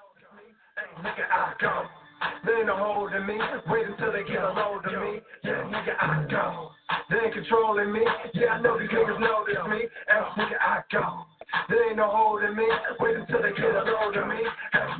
Nigga, 1.02 1.28
I 1.32 1.52
go. 1.60 1.97
They 2.44 2.52
ain't 2.52 2.66
no 2.66 2.76
holding 2.76 3.26
me. 3.26 3.38
Wait 3.68 3.86
until 3.86 4.12
they 4.12 4.24
get 4.24 4.42
a 4.42 4.52
load 4.52 4.86
of 4.86 4.92
me. 4.92 5.20
Yeah, 5.44 5.62
nigga, 5.68 5.94
I 6.00 6.26
go. 6.30 6.70
They 7.10 7.16
ain't 7.16 7.34
controlling 7.34 7.92
me. 7.92 8.00
Yeah, 8.34 8.58
I 8.58 8.60
know 8.60 8.78
these 8.78 8.88
niggas 8.88 9.20
notice 9.20 9.62
me. 9.68 9.88
Hey, 10.08 10.22
nigga, 10.36 10.58
I 10.60 10.80
go. 10.90 11.26
There 11.68 11.88
ain't 11.88 11.96
no 11.96 12.08
holding 12.12 12.56
me. 12.56 12.68
Wait 13.00 13.16
until 13.16 13.40
they 13.40 13.56
get 13.56 13.72
a 13.72 13.84
load 13.84 14.16
of 14.16 14.28
me. 14.28 14.40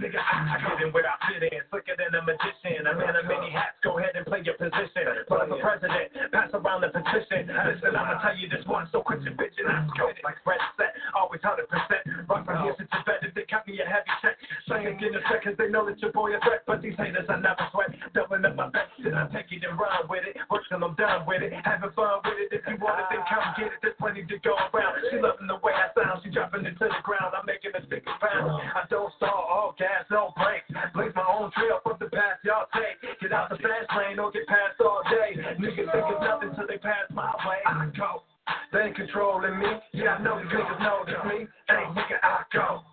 Nigga, 0.01 0.17
I, 0.17 0.57
I 0.57 0.57
get 0.65 0.81
in 0.81 0.93
where 0.97 1.05
I 1.05 1.17
fit 1.29 1.45
in. 1.45 1.61
Slicker 1.69 1.93
than 2.01 2.17
a 2.17 2.25
magician. 2.25 2.89
I'm 2.89 2.97
in 2.97 3.13
a 3.13 3.25
many 3.29 3.53
hats. 3.53 3.77
Go 3.85 4.01
ahead 4.01 4.17
and 4.17 4.25
play 4.25 4.41
your 4.41 4.57
position. 4.57 5.29
But 5.29 5.45
I'm 5.45 5.49
for 5.53 5.61
president. 5.61 6.33
Pass 6.33 6.49
around 6.57 6.89
the 6.89 6.89
petition. 6.89 7.53
Listen, 7.53 7.93
I'ma 7.93 8.17
tell 8.25 8.37
you 8.37 8.49
this 8.49 8.65
one. 8.65 8.89
So 8.93 9.05
quit 9.05 9.21
your 9.23 9.37
bitching. 9.37 9.69
I'm 9.69 9.93
go 9.93 10.09
like 10.25 10.41
Fred 10.41 10.61
set. 10.81 10.97
Always 11.13 11.45
100%. 11.45 11.69
Rock 12.29 12.45
from 12.49 12.65
here 12.65 12.75
since 12.81 12.89
you 12.97 13.03
better. 13.05 13.29
They 13.29 13.45
cut 13.45 13.69
me 13.69 13.77
a 13.81 13.85
heavy 13.85 14.13
check. 14.25 14.41
Saying 14.73 14.97
in 15.05 15.13
a 15.17 15.23
second 15.29 15.61
they 15.61 15.69
know 15.69 15.85
that 15.85 16.01
your 16.01 16.13
boy 16.13 16.33
a 16.33 16.41
threat. 16.41 16.65
But 16.65 16.81
these 16.81 16.97
haters 17.09 17.29
I 17.29 17.41
never 17.41 17.65
sweat. 17.73 17.89
Doubling 18.13 18.45
up 18.45 18.55
my 18.55 18.69
best. 18.69 18.93
Shit, 19.01 19.17
I 19.17 19.25
take 19.33 19.49
it 19.49 19.65
and 19.65 19.81
run 19.81 20.05
with 20.09 20.29
it. 20.29 20.37
Work 20.53 20.69
till 20.69 20.85
I'm 20.85 20.95
done 20.95 21.25
with 21.25 21.41
it. 21.41 21.53
Having 21.65 21.97
fun 21.97 22.21
with 22.25 22.37
it. 22.37 22.53
If 22.53 22.63
you 22.69 22.77
want 22.77 23.01
it, 23.01 23.09
then 23.09 23.25
come 23.25 23.49
get 23.57 23.73
it. 23.73 23.81
There's 23.81 23.97
plenty 23.97 24.29
to 24.29 24.37
go 24.45 24.53
around. 24.53 25.01
She 25.09 25.17
loving 25.17 25.49
the 25.49 25.57
way 25.65 25.73
I 25.73 25.89
sound. 25.97 26.21
She 26.21 26.29
dropping 26.29 26.69
it 26.69 26.77
to 26.77 26.87
the 26.93 27.01
ground. 27.01 27.33
I'm 27.33 27.49
making 27.49 27.73
a 27.73 27.81
stick 27.89 28.05
pound. 28.05 28.61
I 28.77 28.85
don't 28.93 29.09
stall. 29.17 29.49
All 29.49 29.73
gas, 29.81 30.05
no 30.13 30.37
brakes. 30.37 30.69
Blaze 30.93 31.17
my 31.17 31.25
own 31.25 31.49
trail 31.57 31.81
from 31.81 31.97
the 31.97 32.13
path 32.13 32.45
y'all 32.45 32.69
take. 32.77 33.01
Get 33.21 33.33
out 33.33 33.49
the 33.49 33.57
fast 33.57 33.89
lane 33.97 34.21
don't 34.21 34.33
get 34.33 34.47
past 34.47 34.77
all 34.85 35.03
day. 35.09 35.41
Niggas 35.57 35.89
think 35.89 36.05
it's 36.13 36.23
nothing 36.23 36.53
till 36.55 36.69
they 36.69 36.79
pass 36.79 37.09
my 37.13 37.33
way. 37.49 37.65
I 37.65 37.89
go. 37.97 38.23
They 38.73 38.93
ain't 38.93 38.97
controlling 38.97 39.59
me. 39.59 39.69
Yeah, 39.93 40.17
I 40.17 40.23
know 40.23 40.37
these 40.37 40.53
niggas 40.53 40.81
notice 40.81 41.23
me. 41.25 41.47
Hey, 41.69 41.85
nigga, 41.97 42.21
I 42.23 42.45
go. 42.53 42.85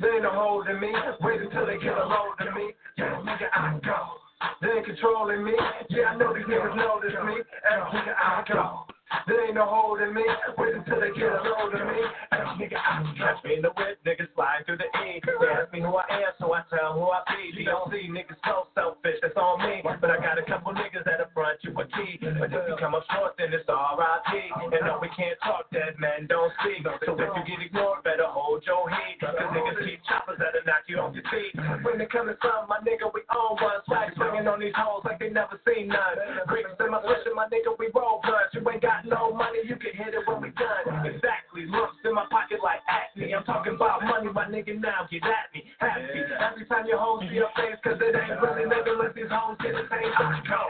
They 0.00 0.08
ain't 0.08 0.22
no 0.22 0.30
holding 0.30 0.80
me. 0.80 0.92
Wait 1.20 1.40
until 1.42 1.66
they 1.66 1.78
get 1.78 1.96
a 1.96 2.06
load 2.06 2.34
of 2.40 2.54
me. 2.54 2.72
Yeah, 2.96 3.20
nigga, 3.22 3.48
I 3.54 3.78
go. 3.84 4.20
They 4.62 4.68
ain't 4.68 4.86
controlling 4.86 5.44
me. 5.44 5.52
Yeah, 5.90 6.06
I 6.06 6.16
know 6.16 6.34
these 6.34 6.44
niggas 6.44 6.76
notice 6.76 7.12
me. 7.24 7.34
Hey, 7.68 7.76
nigga, 7.76 8.14
I 8.16 8.44
go. 8.48 8.84
There 9.26 9.46
ain't 9.46 9.54
no 9.54 9.66
holding 9.66 10.14
me. 10.14 10.22
Wait 10.58 10.74
until 10.74 11.00
they 11.00 11.10
get 11.14 11.34
a 11.34 11.42
hold 11.42 11.74
of 11.74 11.82
me. 11.86 12.02
Hey, 12.30 12.46
nigga, 12.58 12.78
I 12.78 13.02
catch 13.18 13.42
me 13.44 13.58
in 13.58 13.62
the 13.62 13.74
whip. 13.74 13.98
Niggas 14.06 14.30
slide 14.34 14.62
through 14.66 14.78
the 14.78 14.90
E. 15.06 15.18
They 15.22 15.46
ask 15.50 15.72
me 15.72 15.82
who 15.82 15.90
I 15.98 16.06
am, 16.10 16.32
so 16.38 16.54
I 16.54 16.62
tell 16.70 16.94
who 16.94 17.10
I 17.10 17.22
be. 17.30 17.64
DOC 17.66 17.94
niggas 18.14 18.38
so 18.46 18.70
selfish, 18.74 19.18
that's 19.22 19.36
on 19.36 19.62
me. 19.66 19.82
But 19.82 20.10
I 20.10 20.18
got 20.22 20.38
a 20.38 20.44
couple 20.46 20.72
niggas 20.74 21.04
that'll 21.04 21.30
front 21.34 21.58
you 21.62 21.74
a 21.74 21.84
key. 21.90 22.22
But 22.22 22.54
if 22.54 22.62
you 22.66 22.74
come 22.78 22.94
up 22.94 23.04
short, 23.10 23.34
then 23.38 23.50
it's 23.50 23.66
R.I.P. 23.66 24.30
And 24.74 24.82
no, 24.86 24.98
we 25.02 25.10
can't 25.14 25.38
talk, 25.42 25.66
dead 25.74 25.98
man 25.98 26.26
don't 26.30 26.52
speak. 26.62 26.86
So 27.06 27.18
if 27.18 27.30
you 27.34 27.42
get 27.46 27.60
ignored, 27.66 28.06
better 28.06 28.30
hold 28.30 28.62
your 28.66 28.88
heat. 28.88 29.18
Cause 29.20 29.34
niggas 29.34 29.78
keep 29.84 30.00
choppers 30.06 30.38
that'll 30.38 30.62
knock 30.66 30.86
you 30.86 31.02
off 31.02 31.14
your 31.14 31.26
feet. 31.28 31.54
When 31.82 31.98
they 31.98 32.06
come 32.06 32.30
some, 32.42 32.70
my 32.70 32.78
nigga, 32.86 33.10
we 33.10 33.26
own 33.34 33.58
one. 33.58 33.82
Swag 33.86 34.14
swinging 34.14 34.46
on 34.46 34.60
these 34.60 34.76
hoes 34.76 35.02
like 35.04 35.18
they 35.18 35.30
never 35.30 35.58
seen 35.66 35.88
none. 35.88 36.16
Bricks 36.46 36.70
in 36.78 36.90
my 36.90 37.02
switch, 37.02 37.26
my 37.34 37.50
nigga, 37.50 37.74
we 37.78 37.90
roll 37.94 38.22
blunts. 38.22 38.54
You 38.54 38.62
ain't 38.70 38.82
got 38.82 38.99
no 39.06 39.32
money, 39.32 39.60
you 39.64 39.76
can 39.76 39.92
hit 39.94 40.14
it 40.14 40.26
when 40.26 40.40
we 40.42 40.50
done. 40.56 41.06
Exactly, 41.06 41.66
lumps 41.66 41.98
in 42.04 42.14
my 42.14 42.26
pocket 42.30 42.58
like 42.62 42.80
acne. 42.88 43.34
I'm 43.34 43.44
talking 43.44 43.74
about 43.74 44.02
money, 44.04 44.28
my 44.32 44.46
nigga, 44.46 44.78
now 44.80 45.06
get 45.10 45.22
at 45.24 45.52
me. 45.54 45.64
Happy 45.78 46.20
every 46.40 46.66
time 46.66 46.86
your 46.86 46.98
hoes 46.98 47.22
see 47.28 47.36
your 47.36 47.50
face, 47.56 47.78
cause 47.84 47.98
it 48.00 48.14
ain't 48.14 48.40
really 48.40 48.68
nigga 48.68 48.98
let 48.98 49.14
these 49.14 49.30
hoes 49.30 49.56
get 49.62 49.72
the 49.72 49.84
same. 49.88 50.12
I 50.12 50.40
go. 50.48 50.62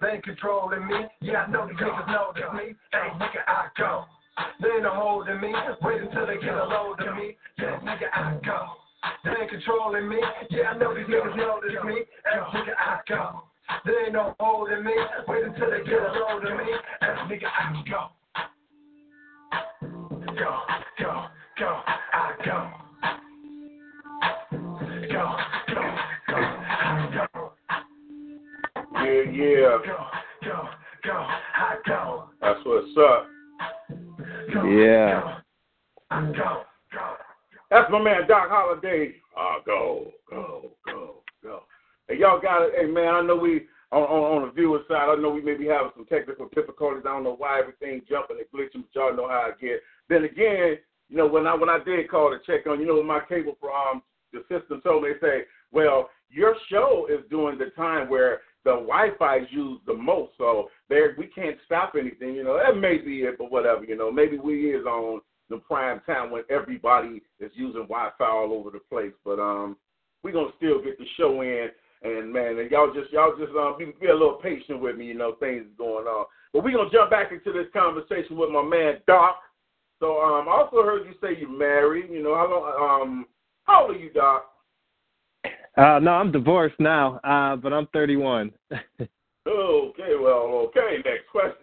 They 0.00 0.16
ain't 0.16 0.24
controlling 0.24 0.86
me. 0.86 1.06
Yeah, 1.20 1.44
I 1.44 1.50
know 1.50 1.68
these 1.68 1.76
niggas 1.76 2.08
notice 2.08 2.50
me. 2.54 2.74
Hey, 2.92 3.08
nigga, 3.20 3.42
I 3.46 3.68
go. 3.76 4.04
They 4.60 4.68
ain't 4.68 4.82
no 4.82 4.94
holding 4.94 5.40
me. 5.40 5.52
Wait 5.82 6.00
until 6.02 6.26
they 6.26 6.38
get 6.40 6.54
a 6.54 6.64
load 6.64 7.00
of 7.00 7.16
me. 7.16 7.36
Yeah, 7.58 7.78
nigga, 7.84 8.08
I 8.14 8.38
go. 8.44 8.80
They 9.24 9.30
ain't 9.30 9.50
controlling 9.50 10.08
me. 10.08 10.16
Yeah, 10.50 10.72
I 10.72 10.78
know 10.78 10.94
these 10.94 11.06
niggas 11.06 11.36
notice 11.36 11.76
me. 11.84 12.04
Hey, 12.24 12.40
nigga, 12.56 12.74
I 12.78 13.00
go. 13.08 13.49
There 13.84 14.04
ain't 14.04 14.12
no 14.12 14.34
holding 14.38 14.84
me. 14.84 14.92
Wait 15.28 15.44
until 15.44 15.70
they 15.70 15.82
get 15.84 16.00
a 16.02 16.12
load 16.12 16.44
of 16.44 16.56
me. 16.58 16.64
Hey, 17.00 17.06
nigga, 17.28 17.46
I 17.46 17.84
go. 17.88 18.10
Go, 20.38 20.58
go, 20.98 21.26
go, 21.58 21.80
I 22.12 22.32
go. 22.44 22.70
Go, 25.12 25.36
go, 25.68 25.82
go, 26.28 26.36
I 26.36 27.26
go. 27.34 27.52
Yeah, 28.94 29.22
yeah. 29.32 29.78
Go, 29.86 29.96
go, 30.44 30.68
go, 31.04 31.12
I 31.12 31.76
go. 31.86 32.24
That's 32.40 32.60
what's 32.64 32.96
up. 32.98 33.26
Go, 34.52 34.64
Yeah. 34.64 35.20
go, 35.20 35.36
I 36.10 36.24
go. 36.32 36.62
Go. 36.92 37.16
That's 37.70 37.90
my 37.90 37.98
man 38.02 38.26
Doc 38.28 38.48
Holliday. 38.50 39.14
Uh, 39.36 39.60
go, 39.64 40.12
go, 40.28 40.70
go, 40.86 41.14
go. 41.42 41.62
Y'all 42.18 42.40
got 42.40 42.62
it. 42.62 42.72
Hey, 42.76 42.86
man, 42.86 43.14
I 43.14 43.22
know 43.22 43.36
we 43.36 43.66
on, 43.92 44.02
on 44.02 44.42
on 44.42 44.46
the 44.46 44.52
viewer 44.52 44.80
side. 44.88 45.08
I 45.08 45.16
know 45.16 45.30
we 45.30 45.42
may 45.42 45.54
be 45.54 45.66
having 45.66 45.92
some 45.94 46.06
technical 46.06 46.48
difficulties. 46.54 47.04
I 47.06 47.12
don't 47.12 47.24
know 47.24 47.36
why 47.36 47.60
everything 47.60 48.02
jumping 48.08 48.38
and 48.38 48.46
glitching, 48.54 48.84
but 48.86 48.94
y'all 48.94 49.16
know 49.16 49.28
how 49.28 49.50
I 49.50 49.60
get. 49.60 49.80
Then 50.08 50.24
again, 50.24 50.78
you 51.08 51.16
know 51.16 51.26
when 51.26 51.46
I 51.46 51.54
when 51.54 51.68
I 51.68 51.78
did 51.84 52.10
call 52.10 52.30
to 52.30 52.38
check 52.46 52.66
on, 52.66 52.80
you 52.80 52.86
know, 52.86 53.02
my 53.02 53.20
cable 53.28 53.56
from 53.60 54.02
the 54.32 54.40
system 54.48 54.80
told 54.82 55.02
me, 55.02 55.10
they 55.12 55.26
say, 55.26 55.42
well, 55.72 56.08
your 56.30 56.54
show 56.70 57.08
is 57.10 57.20
during 57.30 57.58
the 57.58 57.70
time 57.76 58.08
where 58.08 58.40
the 58.64 58.70
Wi-Fi 58.70 59.38
is 59.38 59.46
used 59.50 59.86
the 59.86 59.94
most, 59.94 60.32
so 60.38 60.68
there 60.88 61.14
we 61.18 61.26
can't 61.26 61.56
stop 61.66 61.94
anything. 61.98 62.34
You 62.34 62.44
know, 62.44 62.58
that 62.58 62.78
may 62.78 62.98
be 62.98 63.22
it, 63.22 63.38
but 63.38 63.50
whatever. 63.50 63.84
You 63.84 63.96
know, 63.96 64.12
maybe 64.12 64.38
we 64.38 64.70
is 64.70 64.84
on 64.84 65.20
the 65.48 65.56
prime 65.56 66.00
time 66.06 66.30
when 66.30 66.42
everybody 66.48 67.22
is 67.40 67.50
using 67.54 67.82
Wi-Fi 67.82 68.24
all 68.24 68.52
over 68.52 68.70
the 68.70 68.78
place. 68.78 69.12
But 69.24 69.40
um, 69.40 69.76
we're 70.22 70.32
gonna 70.32 70.50
still 70.56 70.82
get 70.82 70.98
the 70.98 71.06
show 71.16 71.40
in, 71.40 71.68
and 72.02 72.32
man, 72.32 72.58
and 72.58 72.70
y'all 72.70 72.92
just 72.92 73.12
y'all 73.12 73.36
just 73.38 73.52
um, 73.52 73.76
be, 73.78 73.92
be 74.00 74.08
a 74.08 74.12
little 74.12 74.40
patient 74.42 74.80
with 74.80 74.96
me. 74.96 75.06
You 75.06 75.14
know, 75.14 75.34
things 75.40 75.66
going 75.76 76.06
on. 76.06 76.26
But 76.52 76.64
we're 76.64 76.76
gonna 76.76 76.90
jump 76.90 77.10
back 77.10 77.32
into 77.32 77.52
this 77.52 77.66
conversation 77.72 78.36
with 78.36 78.50
my 78.50 78.62
man 78.62 78.98
Doc. 79.06 79.36
So 80.00 80.20
um, 80.20 80.48
I 80.48 80.52
also 80.52 80.82
heard 80.82 81.06
you 81.06 81.14
say 81.20 81.38
you're 81.38 81.50
married. 81.50 82.10
You 82.10 82.22
know, 82.22 82.34
how 82.34 82.50
long? 82.50 83.02
Um, 83.02 83.26
how 83.64 83.82
old 83.86 83.96
are 83.96 83.98
you, 83.98 84.10
Doc? 84.10 84.46
Uh, 85.76 85.98
no, 86.00 86.12
I'm 86.12 86.32
divorced 86.32 86.78
now, 86.78 87.16
uh, 87.22 87.56
but 87.56 87.72
I'm 87.72 87.86
31. 87.88 88.50
Okay, 89.46 90.14
well, 90.20 90.68
okay. 90.68 90.96
Next 91.04 91.28
question. 91.30 91.54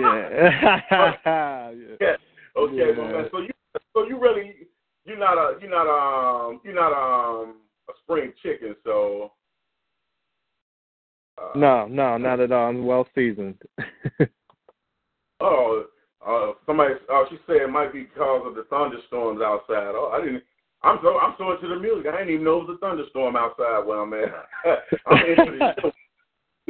yeah. 0.00 0.80
yeah. 2.00 2.16
Okay, 2.56 2.76
Yeah. 2.76 2.98
well, 2.98 3.12
man, 3.12 3.28
so 3.30 3.38
you 3.38 3.50
so 3.94 4.06
you 4.06 4.18
really 4.18 4.68
you're 5.04 5.18
not 5.18 5.38
a 5.38 5.58
you're 5.60 5.70
not 5.70 5.86
um 5.86 6.60
you're 6.64 6.74
not 6.74 6.92
um 6.92 7.56
a 7.88 7.92
spring 8.02 8.32
chicken, 8.42 8.74
so 8.84 9.32
No, 11.54 11.86
no, 11.86 12.16
not 12.16 12.40
at 12.40 12.52
all. 12.52 12.68
I'm 12.68 12.86
well 12.86 13.06
seasoned. 13.14 13.60
Oh, 15.42 15.86
uh, 16.24 16.52
somebody. 16.66 16.94
Oh, 17.10 17.26
she 17.28 17.36
said 17.46 17.56
it 17.62 17.68
might 17.68 17.92
be 17.92 18.04
because 18.04 18.42
of 18.46 18.54
the 18.54 18.62
thunderstorms 18.70 19.40
outside. 19.42 19.92
Oh, 19.94 20.12
I 20.14 20.24
didn't. 20.24 20.44
I'm 20.82 20.98
so 21.02 21.18
I'm 21.18 21.34
so 21.36 21.50
into 21.52 21.68
the 21.68 21.80
music. 21.80 22.06
I 22.12 22.18
didn't 22.18 22.34
even 22.34 22.44
know 22.44 22.60
it 22.60 22.68
was 22.68 22.76
a 22.76 22.78
thunderstorm 22.78 23.36
outside 23.36 23.84
where 23.84 24.00
I'm 24.00 24.14
at. 24.14 24.30
I'm 25.06 25.26
into 25.26 25.58
the. 25.58 25.92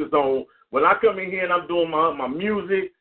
So 0.09 0.45
when 0.71 0.85
I 0.85 0.95
come 0.99 1.19
in 1.19 1.29
here 1.29 1.43
and 1.43 1.53
I'm 1.53 1.67
doing 1.67 1.91
my 1.91 2.11
my 2.13 2.27
music, 2.27 2.93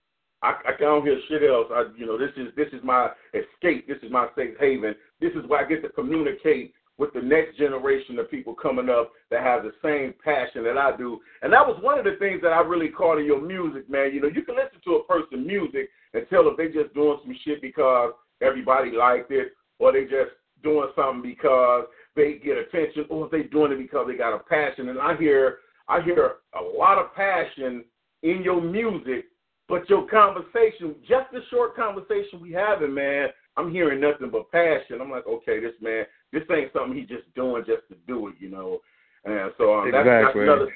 I, 0.42 0.54
I 0.68 0.72
don't 0.78 1.04
hear 1.04 1.18
shit 1.28 1.42
else. 1.42 1.68
I 1.70 1.84
you 1.96 2.04
know 2.04 2.18
this 2.18 2.32
is 2.36 2.48
this 2.54 2.68
is 2.72 2.84
my 2.84 3.10
escape. 3.32 3.88
This 3.88 3.98
is 4.02 4.12
my 4.12 4.28
safe 4.36 4.54
haven. 4.60 4.94
This 5.20 5.32
is 5.32 5.48
where 5.48 5.64
I 5.64 5.68
get 5.68 5.82
to 5.82 5.88
communicate 5.88 6.74
with 6.98 7.12
the 7.14 7.20
next 7.20 7.56
generation 7.56 8.18
of 8.18 8.30
people 8.30 8.54
coming 8.54 8.88
up 8.88 9.12
that 9.30 9.42
have 9.42 9.62
the 9.62 9.72
same 9.82 10.14
passion 10.22 10.62
that 10.64 10.78
I 10.78 10.96
do. 10.96 11.20
And 11.42 11.52
that 11.52 11.66
was 11.66 11.82
one 11.82 11.98
of 11.98 12.04
the 12.04 12.16
things 12.18 12.40
that 12.42 12.52
I 12.52 12.60
really 12.60 12.88
caught 12.88 13.18
in 13.18 13.24
your 13.24 13.40
music, 13.40 13.88
man. 13.88 14.12
You 14.12 14.20
know, 14.20 14.28
you 14.28 14.42
can 14.42 14.56
listen 14.56 14.80
to 14.84 14.96
a 14.96 15.04
person's 15.04 15.46
music 15.46 15.88
and 16.14 16.26
tell 16.28 16.48
if 16.48 16.56
they're 16.56 16.72
just 16.72 16.94
doing 16.94 17.18
some 17.24 17.36
shit 17.44 17.62
because 17.62 18.12
everybody 18.40 18.90
liked 18.92 19.30
it, 19.30 19.52
or 19.78 19.92
they 19.92 20.02
just 20.02 20.36
doing 20.62 20.88
something 20.94 21.22
because 21.22 21.86
they 22.14 22.34
get 22.44 22.58
attention, 22.58 23.06
or 23.08 23.26
if 23.26 23.32
they 23.32 23.44
doing 23.44 23.72
it 23.72 23.78
because 23.78 24.06
they 24.06 24.16
got 24.16 24.34
a 24.36 24.38
passion. 24.40 24.90
And 24.90 25.00
I 25.00 25.16
hear 25.16 25.58
I 25.88 26.00
hear 26.02 26.34
a 26.58 26.78
lot 26.78 26.98
of 26.98 27.14
passion 27.14 27.84
in 28.22 28.42
your 28.42 28.60
music, 28.60 29.26
but 29.68 29.88
your 29.88 30.06
conversation, 30.06 30.94
just 31.08 31.30
the 31.32 31.40
short 31.50 31.74
conversation 31.74 32.40
we 32.40 32.52
having, 32.52 32.94
man, 32.94 33.28
I'm 33.56 33.70
hearing 33.70 34.00
nothing 34.00 34.30
but 34.30 34.50
passion. 34.50 35.00
I'm 35.00 35.10
like, 35.10 35.26
okay, 35.26 35.60
this 35.60 35.74
man, 35.80 36.04
this 36.32 36.42
ain't 36.50 36.72
something 36.72 36.96
he 36.96 37.02
just 37.02 37.32
doing 37.34 37.64
just 37.66 37.86
to 37.88 37.96
do 38.06 38.28
it, 38.28 38.34
you 38.38 38.50
know. 38.50 38.80
And 39.24 39.52
so 39.58 39.74
um, 39.74 39.90
that's, 39.92 40.06
that's 40.06 40.34
another 40.34 40.72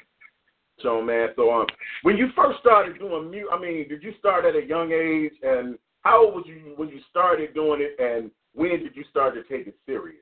so 0.81 1.01
man. 1.01 1.29
So 1.35 1.51
um, 1.51 1.65
when 2.03 2.17
you 2.17 2.27
first 2.35 2.59
started 2.59 2.99
doing 2.99 3.31
music, 3.31 3.49
I 3.51 3.59
mean, 3.59 3.87
did 3.89 4.03
you 4.03 4.13
start 4.19 4.45
at 4.45 4.55
a 4.55 4.65
young 4.65 4.91
age? 4.91 5.33
And 5.41 5.77
how 6.01 6.25
old 6.25 6.35
was 6.35 6.45
you 6.47 6.73
when 6.75 6.89
you 6.89 6.99
started 7.09 7.53
doing 7.53 7.81
it? 7.81 7.99
And 7.99 8.31
when 8.53 8.79
did 8.79 8.95
you 8.95 9.03
start 9.09 9.33
to 9.35 9.43
take 9.43 9.67
it 9.67 9.75
serious? 9.85 10.21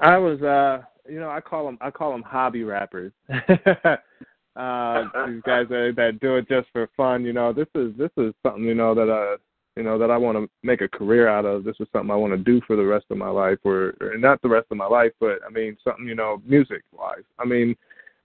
I 0.00 0.16
was, 0.16 0.40
uh, 0.42 0.84
you 1.10 1.20
know, 1.20 1.30
I 1.30 1.40
call 1.40 1.66
them, 1.66 1.78
I 1.80 1.90
call 1.90 2.12
them 2.12 2.22
hobby 2.22 2.64
rappers. 2.64 3.12
uh, 3.28 5.04
these 5.26 5.42
guys 5.44 5.66
that, 5.68 5.94
that 5.96 6.18
do 6.20 6.36
it 6.36 6.48
just 6.48 6.68
for 6.72 6.88
fun. 6.96 7.24
You 7.24 7.32
know, 7.32 7.52
this 7.52 7.68
is 7.74 7.92
this 7.96 8.10
is 8.16 8.34
something 8.42 8.64
you 8.64 8.74
know 8.74 8.94
that 8.94 9.10
uh, 9.10 9.36
you 9.76 9.82
know 9.82 9.98
that 9.98 10.10
I 10.10 10.16
want 10.16 10.36
to 10.38 10.48
make 10.62 10.80
a 10.80 10.88
career 10.88 11.28
out 11.28 11.44
of. 11.44 11.64
This 11.64 11.76
is 11.80 11.88
something 11.92 12.10
I 12.10 12.16
want 12.16 12.32
to 12.32 12.38
do 12.38 12.60
for 12.66 12.76
the 12.76 12.84
rest 12.84 13.06
of 13.10 13.16
my 13.16 13.28
life, 13.28 13.58
or, 13.64 13.94
or 14.00 14.16
not 14.18 14.42
the 14.42 14.48
rest 14.48 14.66
of 14.70 14.76
my 14.76 14.86
life, 14.86 15.12
but 15.20 15.38
I 15.46 15.50
mean 15.50 15.76
something 15.82 16.06
you 16.06 16.14
know, 16.14 16.42
music 16.44 16.82
wise. 16.92 17.24
I 17.38 17.44
mean, 17.44 17.74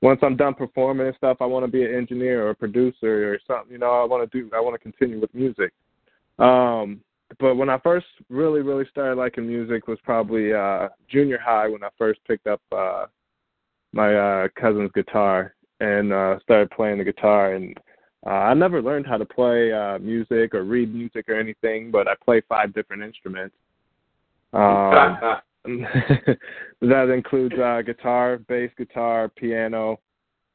once 0.01 0.19
I'm 0.21 0.35
done 0.35 0.53
performing 0.53 1.07
and 1.07 1.15
stuff, 1.15 1.37
I 1.39 1.45
want 1.45 1.65
to 1.65 1.71
be 1.71 1.83
an 1.83 1.95
engineer 1.95 2.45
or 2.45 2.49
a 2.51 2.55
producer 2.55 3.33
or 3.33 3.39
something. 3.47 3.71
You 3.71 3.79
know, 3.79 3.91
I 3.91 4.05
want 4.05 4.29
to 4.29 4.41
do, 4.41 4.49
I 4.55 4.59
want 4.59 4.75
to 4.75 4.79
continue 4.79 5.19
with 5.19 5.33
music. 5.33 5.71
Um, 6.37 7.01
but 7.39 7.55
when 7.55 7.69
I 7.69 7.79
first 7.79 8.05
really, 8.29 8.61
really 8.61 8.85
started 8.89 9.17
liking 9.17 9.47
music 9.47 9.87
was 9.87 9.99
probably 10.03 10.53
uh 10.53 10.89
junior 11.09 11.39
high 11.39 11.67
when 11.67 11.83
I 11.83 11.89
first 11.97 12.19
picked 12.27 12.47
up 12.47 12.61
uh 12.71 13.05
my 13.93 14.15
uh 14.15 14.47
cousin's 14.59 14.91
guitar 14.93 15.55
and 15.79 16.13
uh 16.13 16.39
started 16.39 16.71
playing 16.71 16.99
the 16.99 17.03
guitar 17.03 17.53
and 17.53 17.77
uh, 18.27 18.29
I 18.29 18.53
never 18.53 18.81
learned 18.81 19.07
how 19.07 19.17
to 19.17 19.25
play 19.25 19.71
uh 19.71 19.97
music 19.99 20.53
or 20.53 20.63
read 20.63 20.93
music 20.93 21.29
or 21.29 21.39
anything, 21.39 21.91
but 21.91 22.07
I 22.07 22.13
play 22.23 22.41
five 22.47 22.73
different 22.73 23.03
instruments. 23.03 23.55
Um 24.53 25.17
that 26.81 27.09
includes 27.13 27.55
uh 27.55 27.81
guitar, 27.85 28.37
bass 28.47 28.71
guitar, 28.77 29.29
piano, 29.29 29.99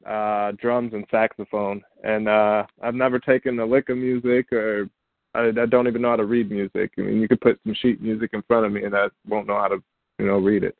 uh 0.07 0.51
drums 0.53 0.93
and 0.93 1.05
saxophone. 1.09 1.81
And 2.03 2.27
uh 2.27 2.63
I've 2.81 2.95
never 2.95 3.19
taken 3.19 3.59
a 3.59 3.65
lick 3.65 3.89
of 3.89 3.97
music 3.97 4.51
or 4.53 4.89
I, 5.35 5.47
I 5.47 5.65
don't 5.65 5.87
even 5.87 6.01
know 6.01 6.11
how 6.11 6.15
to 6.17 6.25
read 6.25 6.51
music. 6.51 6.91
I 6.97 7.01
mean, 7.01 7.19
you 7.21 7.27
could 7.27 7.41
put 7.41 7.59
some 7.63 7.75
sheet 7.81 8.01
music 8.01 8.31
in 8.33 8.43
front 8.43 8.65
of 8.65 8.71
me, 8.71 8.83
and 8.83 8.95
I 8.95 9.07
won't 9.27 9.47
know 9.47 9.59
how 9.59 9.67
to, 9.67 9.81
you 10.19 10.27
know, 10.27 10.37
read 10.37 10.63
it 10.63 10.77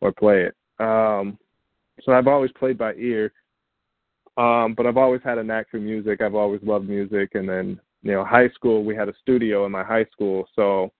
or 0.00 0.12
play 0.12 0.44
it. 0.44 0.54
Um, 0.78 1.38
so 2.04 2.12
I've 2.12 2.28
always 2.28 2.52
played 2.52 2.78
by 2.78 2.94
ear, 2.94 3.32
um, 4.38 4.74
but 4.74 4.86
I've 4.86 4.96
always 4.96 5.20
had 5.24 5.38
a 5.38 5.42
knack 5.42 5.68
for 5.68 5.78
music. 5.78 6.20
I've 6.20 6.36
always 6.36 6.60
loved 6.62 6.88
music, 6.88 7.30
and 7.34 7.48
then, 7.48 7.80
you 8.02 8.12
know, 8.12 8.24
high 8.24 8.48
school 8.50 8.84
we 8.84 8.94
had 8.94 9.08
a 9.08 9.14
studio 9.20 9.66
in 9.66 9.72
my 9.72 9.82
high 9.82 10.06
school, 10.12 10.48
so 10.54 10.92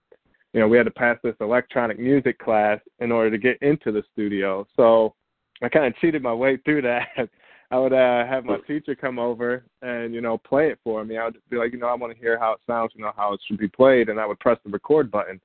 you 0.52 0.60
know 0.60 0.66
we 0.66 0.76
had 0.76 0.86
to 0.86 0.90
pass 0.90 1.16
this 1.22 1.36
electronic 1.40 2.00
music 2.00 2.38
class 2.38 2.80
in 2.98 3.12
order 3.12 3.30
to 3.30 3.38
get 3.38 3.56
into 3.62 3.92
the 3.92 4.02
studio. 4.12 4.66
So 4.74 5.14
I 5.62 5.68
kind 5.68 5.86
of 5.86 5.96
cheated 6.00 6.22
my 6.22 6.34
way 6.34 6.56
through 6.64 6.82
that. 6.82 7.08
I 7.70 7.78
would 7.78 7.92
uh, 7.92 8.26
have 8.26 8.46
my 8.46 8.56
teacher 8.66 8.94
come 8.94 9.18
over 9.18 9.66
and 9.82 10.14
you 10.14 10.20
know 10.20 10.38
play 10.38 10.70
it 10.70 10.80
for 10.82 11.04
me. 11.04 11.18
I 11.18 11.26
would 11.26 11.36
be 11.48 11.58
like, 11.58 11.72
you 11.72 11.78
know, 11.78 11.86
I 11.86 11.94
want 11.94 12.12
to 12.12 12.18
hear 12.18 12.38
how 12.38 12.52
it 12.52 12.60
sounds, 12.66 12.92
you 12.94 13.02
know, 13.02 13.12
how 13.16 13.34
it 13.34 13.40
should 13.46 13.58
be 13.58 13.68
played, 13.68 14.08
and 14.08 14.18
I 14.18 14.26
would 14.26 14.40
press 14.40 14.58
the 14.64 14.70
record 14.70 15.12
button 15.12 15.40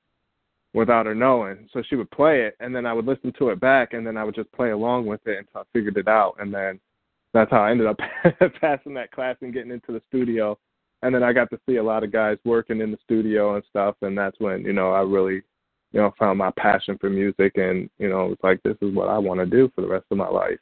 without 0.72 1.06
her 1.06 1.14
knowing. 1.14 1.68
So 1.72 1.82
she 1.88 1.94
would 1.94 2.10
play 2.10 2.42
it, 2.42 2.56
and 2.58 2.74
then 2.74 2.86
I 2.86 2.92
would 2.92 3.06
listen 3.06 3.32
to 3.38 3.50
it 3.50 3.60
back, 3.60 3.92
and 3.92 4.04
then 4.04 4.16
I 4.16 4.24
would 4.24 4.34
just 4.34 4.50
play 4.52 4.70
along 4.70 5.06
with 5.06 5.20
it 5.26 5.38
until 5.38 5.60
I 5.60 5.64
figured 5.72 5.96
it 5.96 6.08
out, 6.08 6.34
and 6.40 6.52
then 6.52 6.80
that's 7.34 7.50
how 7.50 7.62
I 7.62 7.72
ended 7.72 7.88
up 7.88 7.98
passing 8.60 8.94
that 8.94 9.10
class 9.10 9.36
and 9.42 9.52
getting 9.52 9.72
into 9.72 9.92
the 9.92 10.00
studio. 10.08 10.56
And 11.02 11.14
then 11.14 11.22
I 11.22 11.34
got 11.34 11.50
to 11.50 11.58
see 11.68 11.76
a 11.76 11.82
lot 11.82 12.04
of 12.04 12.12
guys 12.12 12.38
working 12.44 12.80
in 12.80 12.90
the 12.90 12.98
studio 13.04 13.56
and 13.56 13.64
stuff, 13.68 13.96
and 14.00 14.16
that's 14.16 14.38
when 14.38 14.62
you 14.62 14.72
know 14.72 14.92
I 14.92 15.00
really, 15.00 15.42
you 15.92 16.00
know, 16.00 16.14
found 16.18 16.38
my 16.38 16.50
passion 16.56 16.96
for 16.98 17.10
music, 17.10 17.56
and 17.56 17.90
you 17.98 18.08
know, 18.08 18.32
it's 18.32 18.42
like 18.42 18.62
this 18.62 18.76
is 18.80 18.94
what 18.94 19.08
I 19.08 19.18
want 19.18 19.40
to 19.40 19.46
do 19.46 19.70
for 19.74 19.82
the 19.82 19.88
rest 19.88 20.06
of 20.10 20.16
my 20.16 20.28
life. 20.28 20.58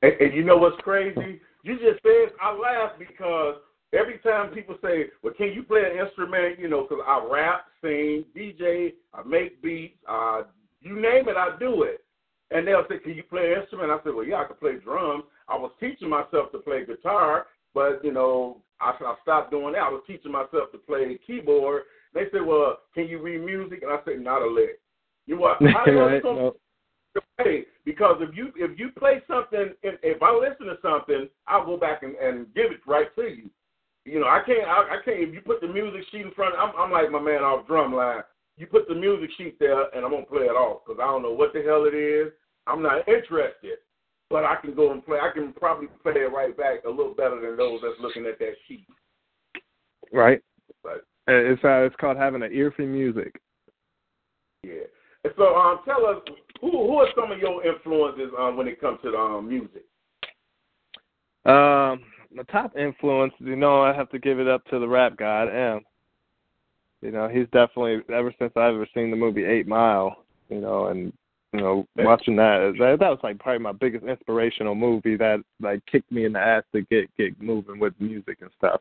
And, 0.00 0.12
and 0.18 0.34
you 0.34 0.44
know 0.44 0.56
what's 0.56 0.80
crazy? 0.80 1.40
You 1.62 1.74
just 1.74 2.02
said 2.02 2.32
I 2.40 2.56
laugh 2.56 2.92
because 2.98 3.56
every 3.92 4.18
time 4.18 4.54
people 4.54 4.76
say, 4.82 5.06
"Well, 5.22 5.34
can 5.36 5.52
you 5.52 5.62
play 5.62 5.82
an 5.82 5.98
instrument?" 5.98 6.58
You 6.58 6.68
know, 6.68 6.86
because 6.88 7.04
I 7.06 7.26
rap, 7.30 7.66
sing, 7.82 8.24
DJ, 8.34 8.94
I 9.12 9.22
make 9.26 9.60
beats, 9.60 9.98
uh, 10.08 10.44
you 10.80 10.94
name 10.94 11.28
it, 11.28 11.36
I 11.36 11.58
do 11.58 11.82
it. 11.82 12.05
And 12.50 12.66
they'll 12.66 12.86
say, 12.88 12.98
"Can 12.98 13.14
you 13.14 13.24
play 13.24 13.52
an 13.52 13.62
instrument?" 13.62 13.90
I 13.90 13.98
said, 14.04 14.14
"Well, 14.14 14.24
yeah, 14.24 14.42
I 14.42 14.44
can 14.44 14.56
play 14.56 14.76
drums." 14.76 15.24
I 15.48 15.56
was 15.56 15.72
teaching 15.80 16.08
myself 16.08 16.52
to 16.52 16.58
play 16.58 16.84
guitar, 16.84 17.46
but 17.74 18.04
you 18.04 18.12
know, 18.12 18.62
I, 18.80 18.90
I 19.00 19.14
stopped 19.22 19.50
doing 19.50 19.72
that. 19.72 19.82
I 19.82 19.88
was 19.88 20.02
teaching 20.06 20.32
myself 20.32 20.70
to 20.72 20.78
play 20.78 21.18
keyboard. 21.26 21.82
They 22.14 22.24
said, 22.32 22.46
"Well, 22.46 22.78
can 22.94 23.08
you 23.08 23.20
read 23.20 23.42
music?" 23.44 23.82
And 23.82 23.92
I 23.92 23.98
said, 24.04 24.20
"Not 24.20 24.42
a 24.42 24.46
lick." 24.46 24.80
You 25.26 25.38
what? 25.38 25.58
Hell 25.60 25.94
Right, 25.94 26.22
no. 26.22 26.56
play? 27.36 27.64
Because 27.84 28.16
if 28.20 28.36
you 28.36 28.52
if 28.56 28.78
you 28.78 28.90
play 28.96 29.22
something, 29.26 29.72
if, 29.82 29.98
if 30.02 30.22
I 30.22 30.32
listen 30.32 30.66
to 30.66 30.78
something, 30.82 31.28
I'll 31.46 31.66
go 31.66 31.76
back 31.76 32.02
and, 32.02 32.14
and 32.16 32.52
give 32.54 32.70
it 32.70 32.80
right 32.86 33.14
to 33.16 33.22
you. 33.22 33.50
You 34.04 34.20
know, 34.20 34.26
I 34.26 34.40
can't. 34.46 34.68
I, 34.68 34.96
I 34.96 34.98
can't. 35.04 35.20
If 35.20 35.34
you 35.34 35.40
put 35.40 35.60
the 35.60 35.68
music 35.68 36.02
sheet 36.10 36.22
in 36.22 36.30
front, 36.32 36.54
I'm, 36.56 36.72
I'm 36.78 36.92
like 36.92 37.10
my 37.10 37.20
man 37.20 37.42
off 37.42 37.66
drumline. 37.66 38.22
You 38.56 38.66
put 38.66 38.88
the 38.88 38.94
music 38.94 39.30
sheet 39.36 39.58
there, 39.58 39.94
and 39.94 40.04
I'm 40.04 40.10
gonna 40.10 40.24
play 40.24 40.44
it 40.44 40.56
off 40.56 40.82
because 40.86 41.00
I 41.02 41.06
don't 41.06 41.22
know 41.22 41.32
what 41.32 41.52
the 41.52 41.62
hell 41.62 41.84
it 41.84 41.94
is. 41.94 42.32
I'm 42.66 42.82
not 42.82 43.06
interested, 43.06 43.78
but 44.30 44.44
I 44.44 44.56
can 44.56 44.74
go 44.74 44.92
and 44.92 45.04
play. 45.04 45.18
I 45.18 45.30
can 45.32 45.52
probably 45.52 45.88
play 46.02 46.14
it 46.14 46.32
right 46.32 46.56
back 46.56 46.84
a 46.84 46.90
little 46.90 47.14
better 47.14 47.40
than 47.40 47.56
those 47.56 47.80
that's 47.82 48.00
looking 48.00 48.26
at 48.26 48.38
that 48.38 48.54
sheet. 48.66 48.86
Right. 50.12 50.40
But 50.82 51.04
It's 51.26 51.62
uh, 51.64 51.84
it's 51.84 51.96
called 51.96 52.16
having 52.16 52.42
an 52.42 52.52
ear 52.52 52.72
for 52.74 52.82
music. 52.82 53.40
yeah. 54.62 54.86
And 55.24 55.34
so, 55.36 55.56
um, 55.56 55.80
tell 55.84 56.06
us 56.06 56.22
who 56.60 56.70
who 56.70 56.96
are 56.96 57.08
some 57.14 57.32
of 57.32 57.38
your 57.38 57.64
influences 57.66 58.30
um 58.38 58.56
when 58.56 58.68
it 58.68 58.80
comes 58.80 58.98
to 59.02 59.10
the 59.10 59.18
um 59.18 59.48
music. 59.48 59.84
Um, 61.44 62.00
my 62.32 62.42
top 62.50 62.76
influence, 62.76 63.32
you 63.38 63.54
know, 63.56 63.82
I 63.82 63.92
have 63.92 64.08
to 64.10 64.18
give 64.18 64.40
it 64.40 64.48
up 64.48 64.64
to 64.66 64.78
the 64.78 64.88
rap 64.88 65.16
god 65.16 65.48
Em. 65.48 65.82
You 67.06 67.12
know, 67.12 67.28
he's 67.28 67.46
definitely 67.52 68.00
ever 68.12 68.34
since 68.36 68.50
I've 68.56 68.74
ever 68.74 68.88
seen 68.92 69.12
the 69.12 69.16
movie 69.16 69.44
Eight 69.44 69.68
Mile. 69.68 70.24
You 70.48 70.60
know, 70.60 70.86
and 70.86 71.12
you 71.52 71.60
know, 71.60 71.86
watching 71.94 72.34
that 72.34 72.74
that, 72.80 72.98
that 72.98 73.08
was 73.08 73.20
like 73.22 73.38
probably 73.38 73.60
my 73.60 73.70
biggest 73.70 74.04
inspirational 74.04 74.74
movie 74.74 75.16
that 75.16 75.38
like 75.60 75.86
kicked 75.86 76.10
me 76.10 76.24
in 76.24 76.32
the 76.32 76.40
ass 76.40 76.64
to 76.74 76.82
get 76.82 77.08
get 77.16 77.40
moving 77.40 77.78
with 77.78 77.94
music 78.00 78.38
and 78.40 78.50
stuff. 78.58 78.80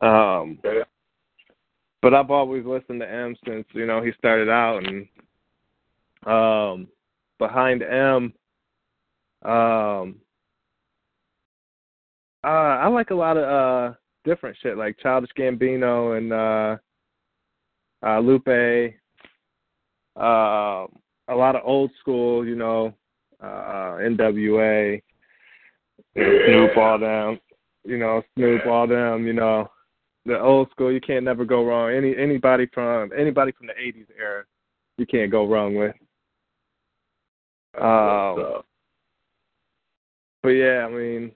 Um, 0.00 0.58
but 2.02 2.12
I've 2.12 2.32
always 2.32 2.66
listened 2.66 3.00
to 3.00 3.08
Em 3.08 3.36
since 3.46 3.66
you 3.72 3.86
know 3.86 4.02
he 4.02 4.10
started 4.18 4.48
out, 4.48 4.82
and 4.84 5.06
um, 6.26 6.88
behind 7.38 7.84
Em, 7.84 8.32
um, 9.48 10.16
uh, 12.42 12.48
I 12.82 12.88
like 12.88 13.10
a 13.10 13.14
lot 13.14 13.36
of 13.36 13.44
uh 13.44 13.94
different 14.24 14.56
shit 14.60 14.76
like 14.76 14.98
Childish 14.98 15.30
Gambino 15.38 16.18
and 16.18 16.32
uh, 16.32 16.82
uh, 18.04 18.18
Lupe, 18.18 18.94
uh, 20.18 20.86
a 21.28 21.34
lot 21.34 21.56
of 21.56 21.62
old 21.64 21.90
school, 22.00 22.46
you 22.46 22.56
know, 22.56 22.94
uh, 23.42 23.98
NWA, 24.00 25.02
Snoop, 26.14 26.76
all 26.76 26.98
them. 26.98 27.38
you 27.84 27.98
know, 27.98 28.22
Snoop, 28.34 28.66
all 28.66 28.86
them, 28.86 29.26
you 29.26 29.32
know, 29.32 29.68
the 30.24 30.38
old 30.38 30.70
school. 30.70 30.92
You 30.92 31.00
can't 31.00 31.24
never 31.24 31.44
go 31.44 31.64
wrong. 31.64 31.92
Any 31.92 32.16
anybody 32.16 32.66
from 32.72 33.10
anybody 33.16 33.52
from 33.52 33.68
the 33.68 33.74
'80s 33.74 34.06
era, 34.18 34.44
you 34.98 35.06
can't 35.06 35.30
go 35.30 35.46
wrong 35.46 35.74
with. 35.74 35.94
Um, 37.80 38.62
but 40.42 40.50
yeah, 40.50 40.86
I 40.86 40.90
mean, 40.90 41.32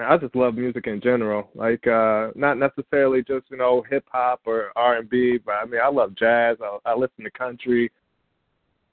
I 0.00 0.16
just 0.16 0.34
love 0.34 0.54
music 0.54 0.86
in 0.86 1.00
general. 1.00 1.48
Like, 1.54 1.86
uh, 1.86 2.28
not 2.34 2.58
necessarily 2.58 3.22
just 3.22 3.46
you 3.50 3.56
know 3.56 3.84
hip 3.88 4.04
hop 4.10 4.40
or 4.44 4.72
R 4.76 4.96
and 4.96 5.08
B, 5.08 5.38
but 5.44 5.52
I 5.52 5.64
mean, 5.64 5.80
I 5.82 5.88
love 5.88 6.14
jazz. 6.16 6.56
I, 6.62 6.78
I 6.90 6.94
listen 6.94 7.24
to 7.24 7.30
country. 7.30 7.90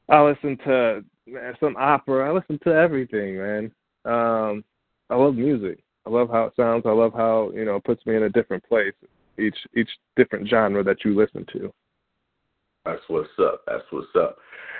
I 0.09 0.21
listen 0.21 0.57
to 0.65 1.03
man, 1.27 1.53
some 1.59 1.75
opera. 1.77 2.29
I 2.29 2.33
listen 2.33 2.59
to 2.63 2.73
everything, 2.73 3.37
man. 3.37 3.71
Um, 4.05 4.63
I 5.09 5.15
love 5.15 5.35
music. 5.35 5.79
I 6.05 6.09
love 6.09 6.29
how 6.29 6.45
it 6.45 6.53
sounds. 6.55 6.83
I 6.85 6.91
love 6.91 7.13
how 7.13 7.51
you 7.53 7.65
know 7.65 7.77
it 7.77 7.83
puts 7.83 8.05
me 8.05 8.15
in 8.15 8.23
a 8.23 8.29
different 8.29 8.63
place. 8.67 8.93
Each 9.37 9.57
each 9.75 9.89
different 10.15 10.47
genre 10.47 10.83
that 10.83 11.03
you 11.05 11.15
listen 11.15 11.45
to. 11.53 11.73
That's 12.85 13.01
what's 13.07 13.29
up. 13.39 13.61
That's 13.65 13.83
what's 13.91 14.13
up. 14.15 14.37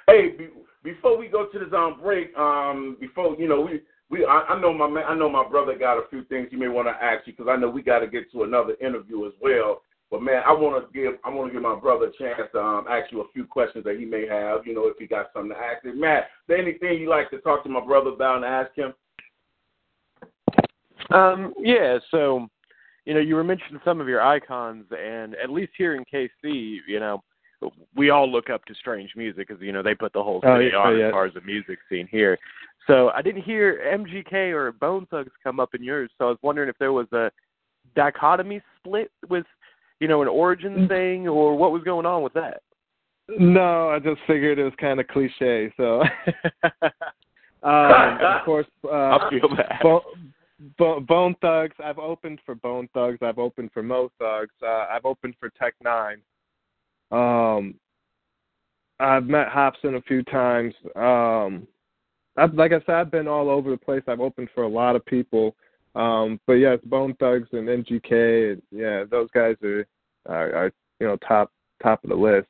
Hey, 0.08 0.30
be, 0.38 0.50
before 0.84 1.18
we 1.18 1.28
go 1.28 1.46
to 1.46 1.60
this 1.60 1.74
um 1.74 2.00
break, 2.02 2.38
um, 2.38 2.98
before 3.00 3.36
you 3.38 3.48
know 3.48 3.62
we 3.62 3.82
we 4.14 4.26
I, 4.26 4.46
I 4.50 4.62
know 4.62 4.72
my 4.72 4.88
man, 4.88 5.06
I 5.08 5.16
know 5.16 5.28
my 5.28 5.48
brother 5.48 5.76
got 5.76 5.98
a 5.98 6.08
few 6.10 6.24
things 6.26 6.48
he 6.52 6.56
may 6.56 6.68
want 6.68 6.88
to 6.88 7.04
ask 7.04 7.26
you 7.26 7.34
because 7.34 7.50
I 7.50 7.58
know 7.60 7.68
we 7.70 7.82
got 7.82 8.00
to 8.00 8.08
get 8.08 8.32
to 8.32 8.44
another 8.44 8.76
interview 8.80 9.26
as 9.26 9.34
well. 9.42 9.82
But 10.12 10.22
man, 10.22 10.44
I 10.46 10.52
want 10.52 10.86
to 10.86 10.94
give 10.94 11.20
I 11.26 11.30
want 11.32 11.50
to 11.50 11.54
give 11.54 11.64
my 11.64 11.80
brother 11.80 12.06
a 12.06 12.18
chance 12.24 12.48
to 12.54 12.62
um, 12.62 12.86
ask 12.88 13.12
you 13.12 13.22
a 13.22 13.32
few 13.34 13.46
questions 13.46 13.84
that 13.86 13.98
he 13.98 14.06
may 14.06 14.28
have. 14.28 14.68
You 14.68 14.76
know, 14.76 14.86
if 14.88 14.98
he 15.00 15.08
got 15.08 15.32
something 15.34 15.52
to 15.52 15.58
ask. 15.58 15.84
Him. 15.84 16.00
Matt, 16.00 16.26
is 16.26 16.26
there 16.48 16.58
anything 16.58 17.00
you 17.00 17.10
like 17.10 17.32
to 17.32 17.40
talk 17.40 17.64
to 17.64 17.70
my 17.70 17.84
brother 17.84 18.12
about 18.12 18.38
and 18.38 18.46
ask 18.46 18.72
him? 18.76 18.94
Um, 21.12 21.56
yeah, 21.60 21.98
so 22.12 22.48
you 23.06 23.16
know, 23.16 23.20
you 23.20 23.34
were 23.34 23.44
mentioning 23.44 23.82
some 23.84 24.00
of 24.00 24.08
your 24.08 24.22
icons, 24.22 24.86
and 24.96 25.36
at 25.44 25.50
least 25.50 25.72
here 25.76 25.96
in 25.96 26.04
KC, 26.14 26.78
you 26.88 27.00
know, 27.00 27.24
we 27.96 28.10
all 28.12 28.32
look 28.32 28.50
up 28.50 28.64
to 28.66 28.76
Strange 28.76 29.12
Music 29.16 29.48
because 29.48 29.62
you 29.62 29.72
know 29.72 29.82
they 29.82 29.96
put 29.96 30.14
the 30.14 30.24
whole 30.24 30.42
Oh, 30.44 30.58
city 30.58 30.70
yeah, 30.72 30.78
on 30.78 31.00
yeah. 31.00 31.08
as 31.08 31.12
far 31.12 31.26
as 31.26 31.34
the 31.34 31.42
music 31.42 31.80
scene 31.90 32.08
here. 32.12 32.38
So 32.88 33.10
I 33.10 33.22
didn't 33.22 33.44
hear 33.44 33.82
MGK 33.98 34.52
or 34.54 34.72
Bone 34.72 35.06
Thugs 35.10 35.32
come 35.44 35.60
up 35.60 35.74
in 35.74 35.84
yours. 35.84 36.12
So 36.18 36.26
I 36.26 36.30
was 36.30 36.38
wondering 36.42 36.70
if 36.70 36.78
there 36.80 36.94
was 36.94 37.08
a 37.14 37.32
dichotomy 37.96 38.62
split 38.78 39.12
with, 39.30 39.46
you 40.00 40.08
know, 40.08 40.22
an 40.22 40.28
Mm. 40.28 40.34
origin 40.34 40.88
thing, 40.88 41.28
or 41.28 41.56
what 41.56 41.72
was 41.72 41.84
going 41.84 42.06
on 42.06 42.24
with 42.24 42.34
that. 42.34 42.62
No, 43.30 43.90
I 43.90 44.00
just 44.00 44.22
figured 44.28 44.60
it 44.60 44.64
was 44.66 44.76
kind 44.76 45.00
of 45.00 45.08
cliche. 45.08 45.72
So, 45.78 46.02
um, 47.64 48.20
of 48.22 48.42
course, 48.46 48.68
uh, 48.84 49.18
I 49.18 49.30
feel 49.30 49.56
bad. 49.56 49.80
Bo- 49.82 50.04
Bo- 50.78 51.00
Bone 51.00 51.36
Thugs. 51.42 51.76
I've 51.84 52.00
opened 52.00 52.40
for 52.46 52.56
Bone 52.56 52.90
Thugs. 52.94 53.20
I've 53.22 53.40
opened 53.40 53.72
for 53.74 53.82
Mo 53.82 54.12
Thugs. 54.20 54.54
Uh, 54.62 54.88
I've 54.90 55.06
opened 55.06 55.36
for 55.40 55.50
Tech 55.52 55.74
N9ne. 55.84 56.20
Um, 57.12 57.76
I've 59.00 59.26
met 59.26 59.48
Hobson 59.48 59.96
a 59.96 60.02
few 60.02 60.24
times. 60.24 60.74
Um, 60.96 61.68
I've, 62.38 62.54
like 62.54 62.72
I 62.72 62.80
said, 62.86 62.96
I've 62.96 63.12
been 63.12 63.28
all 63.28 63.50
over 63.50 63.70
the 63.70 63.78
place. 63.78 64.04
I've 64.08 64.20
opened 64.20 64.50
for 64.54 64.64
a 64.64 64.68
lot 64.68 64.96
of 64.96 65.06
people. 65.06 65.56
Um, 65.96 66.40
but 66.48 66.54
yes, 66.54 66.80
Bone 66.86 67.16
Thugs 67.20 67.50
and 67.52 67.68
MGK. 67.68 68.62
Yeah, 68.72 69.04
those 69.10 69.30
guys 69.34 69.56
are, 69.64 69.86
are, 70.28 70.56
are 70.56 70.72
you 71.00 71.08
know 71.08 71.18
top 71.18 71.52
top 71.82 72.04
of 72.04 72.10
the 72.10 72.16
list. 72.16 72.48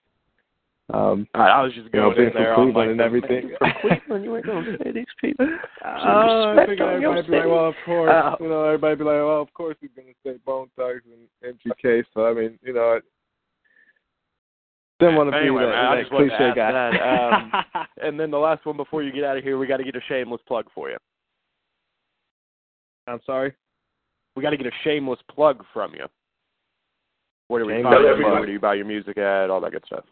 Um, 0.93 1.27
I, 1.33 1.61
was 1.63 1.73
just 1.73 1.87
you 1.93 1.99
know, 1.99 2.11
going 2.11 2.27
in 2.27 2.33
from 2.33 2.43
there 2.43 2.55
Cleveland 2.55 2.75
like 2.75 2.89
and 2.89 3.01
everything. 3.01 3.51
From 3.57 3.71
Cleveland, 3.81 4.25
you 4.25 4.35
ain't 4.35 4.45
gonna 4.45 4.77
say 4.83 4.91
these 4.91 5.05
people. 5.21 5.47
Oh, 5.83 6.55
I 6.57 6.65
figured 6.67 6.81
everybody 6.81 7.27
be 7.27 7.37
like, 7.37 7.45
well, 7.45 7.67
of 7.67 7.75
course, 7.85 8.11
Uh, 8.11 8.35
you 8.39 8.49
know, 8.49 8.65
everybody 8.65 8.95
be 8.95 9.03
like, 9.03 9.13
well, 9.15 9.41
of 9.41 9.53
course 9.53 9.77
he's 9.79 9.89
gonna 9.95 10.09
say 10.25 10.39
Bone 10.45 10.69
Thugs 10.75 11.03
and 11.41 11.57
MGK. 11.57 12.03
So 12.13 12.27
I 12.27 12.33
mean, 12.33 12.59
you 12.61 12.73
know, 12.73 12.99
didn't 14.99 15.15
want 15.15 15.31
to 15.31 15.37
anyway, 15.37 15.61
be 15.61 15.65
that, 15.65 15.71
man, 15.71 15.85
I 15.85 15.95
that 15.95 16.01
just 16.01 16.13
wanted 16.13 16.29
to 16.29 16.37
cliche 16.37 16.49
ask 16.49 16.55
guy. 16.55 16.71
that. 16.71 17.73
Um, 17.73 17.87
and 18.01 18.19
then 18.19 18.31
the 18.31 18.37
last 18.37 18.65
one 18.65 18.77
before 18.77 19.03
you 19.03 19.11
get 19.11 19.23
out 19.23 19.37
of 19.37 19.43
here, 19.43 19.57
we 19.57 19.67
got 19.67 19.77
to 19.77 19.83
get 19.83 19.95
a 19.95 20.01
shameless 20.07 20.41
plug 20.47 20.65
for 20.73 20.89
you. 20.89 20.97
I'm 23.07 23.19
sorry. 23.25 23.53
We 24.35 24.43
got 24.43 24.51
to 24.51 24.57
get 24.57 24.67
a 24.67 24.71
shameless 24.83 25.19
plug 25.29 25.63
from 25.73 25.93
you. 25.93 26.05
Where 27.47 27.61
do 27.61 27.67
we 27.67 27.83
find 27.83 27.85
you? 27.85 28.25
Where 28.25 28.45
do 28.45 28.51
you 28.51 28.59
buy 28.59 28.75
your 28.75 28.85
music 28.85 29.17
at? 29.17 29.49
All 29.49 29.61
that 29.61 29.71
good 29.71 29.83
stuff. 29.85 30.05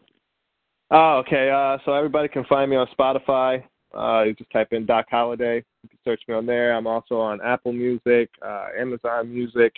Oh, 0.90 1.22
okay. 1.26 1.50
Uh, 1.50 1.78
so 1.84 1.94
everybody 1.94 2.28
can 2.28 2.44
find 2.44 2.70
me 2.70 2.76
on 2.76 2.86
Spotify. 2.98 3.64
Uh, 3.96 4.24
you 4.24 4.34
just 4.34 4.50
type 4.50 4.68
in 4.72 4.86
Doc 4.86 5.06
Holliday. 5.10 5.64
You 5.82 5.88
can 5.88 5.98
search 6.04 6.22
me 6.28 6.34
on 6.34 6.46
there. 6.46 6.74
I'm 6.74 6.86
also 6.86 7.18
on 7.18 7.40
Apple 7.42 7.72
Music, 7.72 8.30
uh, 8.44 8.66
Amazon 8.78 9.32
Music, 9.32 9.72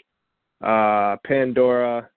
uh, 0.62 1.16
Pandora, 1.24 2.08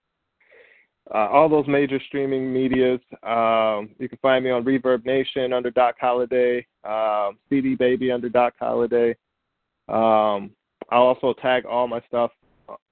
uh, 1.14 1.30
all 1.30 1.48
those 1.50 1.68
major 1.68 2.00
streaming 2.08 2.52
medias. 2.52 3.00
Um, 3.24 3.90
you 4.00 4.10
can 4.10 4.18
find 4.22 4.44
me 4.44 4.52
on 4.52 4.64
ReverbNation 4.64 5.56
under 5.56 5.72
Doc 5.72 5.96
Holliday, 6.00 6.66
um, 6.84 7.38
CD 7.50 7.76
Baby 7.76 8.12
under 8.12 8.30
Doc 8.30 8.54
Holliday. 8.60 9.12
Um, 9.88 10.52
I'll 10.90 11.04
also 11.04 11.34
tag 11.42 11.66
all 11.66 11.88
my 11.88 12.02
stuff 12.08 12.32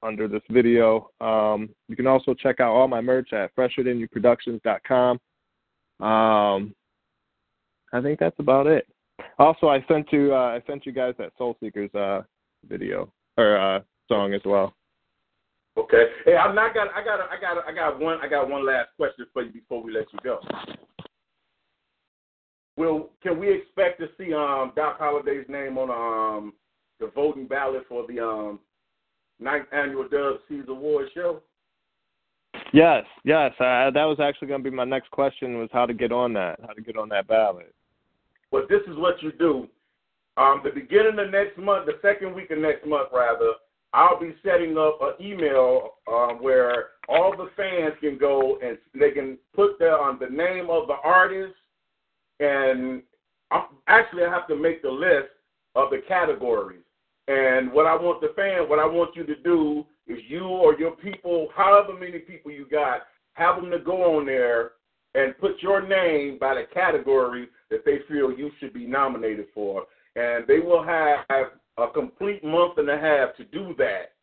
under 0.01 0.28
this 0.28 0.41
video. 0.49 1.09
Um, 1.20 1.70
you 1.88 1.95
can 1.95 2.07
also 2.07 2.34
check 2.34 2.59
out 2.59 2.74
all 2.74 2.88
my 2.88 3.01
merch 3.01 3.34
at 3.34 3.55
fresherthanYouProductions.com. 3.55 5.20
Um, 5.99 6.76
I 7.93 8.01
think 8.01 8.20
that's 8.20 8.39
about 8.39 8.68
it. 8.68 8.88
Also, 9.39 9.68
I 9.68 9.84
sent 9.88 10.11
you 10.11 10.34
uh, 10.34 10.59
I 10.59 10.61
sent 10.68 10.86
you 10.86 10.91
guys 10.91 11.13
that 11.18 11.32
Soul 11.38 11.55
Seekers 11.61 11.93
uh, 11.95 12.22
video 12.68 13.11
or 13.38 13.57
uh, 13.57 13.80
song 14.09 14.34
as 14.34 14.41
well. 14.45 14.74
Okay. 15.78 16.05
Hey, 16.26 16.36
I'm 16.36 16.55
not 16.55 16.73
got. 16.73 16.88
I 16.95 17.03
got. 17.03 17.19
I 17.19 17.39
got. 17.39 17.67
I 17.67 17.73
got 17.73 17.99
one. 17.99 18.19
I 18.21 18.28
got 18.28 18.49
one 18.49 18.65
last 18.65 18.89
question 18.97 19.26
for 19.34 19.43
you 19.43 19.51
before 19.51 19.84
we 19.84 19.91
let 19.91 20.05
you 20.13 20.19
go. 20.23 20.39
Will 22.78 23.09
can 23.23 23.39
we 23.39 23.53
expect 23.53 23.99
to 23.99 24.07
see 24.17 24.34
um 24.34 24.73
Doc 24.76 24.99
Holliday's 24.99 25.47
name 25.47 25.78
on 25.78 25.89
um 25.89 26.53
the 26.99 27.07
voting 27.13 27.47
ballot 27.47 27.84
for 27.88 28.05
the 28.07 28.19
um 28.19 28.59
ninth 29.39 29.67
annual 29.71 30.07
Dub 30.07 30.38
Seas 30.47 30.65
Award 30.67 31.07
show? 31.13 31.41
Yes, 32.73 33.05
yes. 33.23 33.51
Uh, 33.59 33.91
that 33.91 34.03
was 34.03 34.17
actually 34.21 34.47
going 34.49 34.63
to 34.63 34.69
be 34.69 34.76
my 34.76 34.84
next 34.84 35.11
question 35.11 35.59
was 35.59 35.69
how 35.71 35.86
to 35.86 35.93
get 35.93 36.11
on 36.11 36.34
that, 36.34 36.59
how 36.65 36.73
to 36.73 36.82
get 36.82 36.97
on 36.97 37.09
that 37.09 37.28
ballot. 37.28 37.73
But 38.51 38.67
this 38.69 38.82
is 38.88 38.97
what 38.97 39.21
you 39.21 39.32
do. 39.34 39.67
Um, 40.38 40.61
the 40.63 40.71
beginning 40.71 41.17
of 41.19 41.32
next 41.32 41.57
month, 41.57 41.86
the 41.86 41.99
second 42.01 42.34
week 42.34 42.51
of 42.51 42.57
next 42.57 42.86
month, 42.86 43.09
rather, 43.13 43.53
I'll 43.93 44.19
be 44.19 44.33
setting 44.43 44.77
up 44.77 44.99
an 45.01 45.25
email 45.25 45.91
um, 46.11 46.38
where 46.41 46.88
all 47.07 47.36
the 47.36 47.49
fans 47.55 47.93
can 48.01 48.17
go 48.17 48.57
and 48.63 48.77
they 48.93 49.11
can 49.11 49.38
put 49.55 49.79
their 49.79 49.97
um, 49.97 50.19
the 50.19 50.27
name 50.27 50.69
of 50.69 50.88
the 50.88 50.95
artist, 51.03 51.55
and 52.39 53.01
I'm, 53.51 53.63
actually 53.88 54.23
I 54.23 54.29
have 54.29 54.47
to 54.49 54.55
make 54.55 54.81
the 54.81 54.91
list 54.91 55.29
of 55.75 55.91
the 55.91 56.01
categories. 56.07 56.81
And 57.27 57.71
what 57.71 57.88
I 57.88 57.95
want 57.95 58.21
the 58.21 58.33
fan, 58.36 58.69
what 58.69 58.79
I 58.79 58.86
want 58.86 59.15
you 59.15 59.25
to 59.25 59.36
do 59.36 59.86
is 60.07 60.19
you 60.27 60.43
or 60.45 60.77
your 60.77 60.91
people, 60.91 61.47
however 61.55 61.93
many 61.93 62.19
people 62.19 62.51
you 62.51 62.67
got, 62.69 63.01
have 63.33 63.55
them 63.55 63.71
to 63.71 63.79
go 63.79 64.17
on 64.17 64.25
there 64.25 64.71
and 65.15 65.38
put 65.39 65.61
your 65.61 65.86
name 65.86 66.38
by 66.39 66.55
the 66.55 66.63
category 66.73 67.47
that 67.71 67.83
they 67.86 67.99
feel 68.07 68.31
you 68.31 68.51
should 68.59 68.73
be 68.73 68.86
nominated 68.86 69.47
for. 69.53 69.86
And 70.15 70.45
they 70.47 70.59
will 70.59 70.83
have 70.83 71.25
a 71.78 71.88
complete 71.88 72.43
month 72.43 72.78
and 72.78 72.89
a 72.89 72.97
half 72.97 73.36
to 73.38 73.43
do 73.45 73.73
that. 73.78 74.13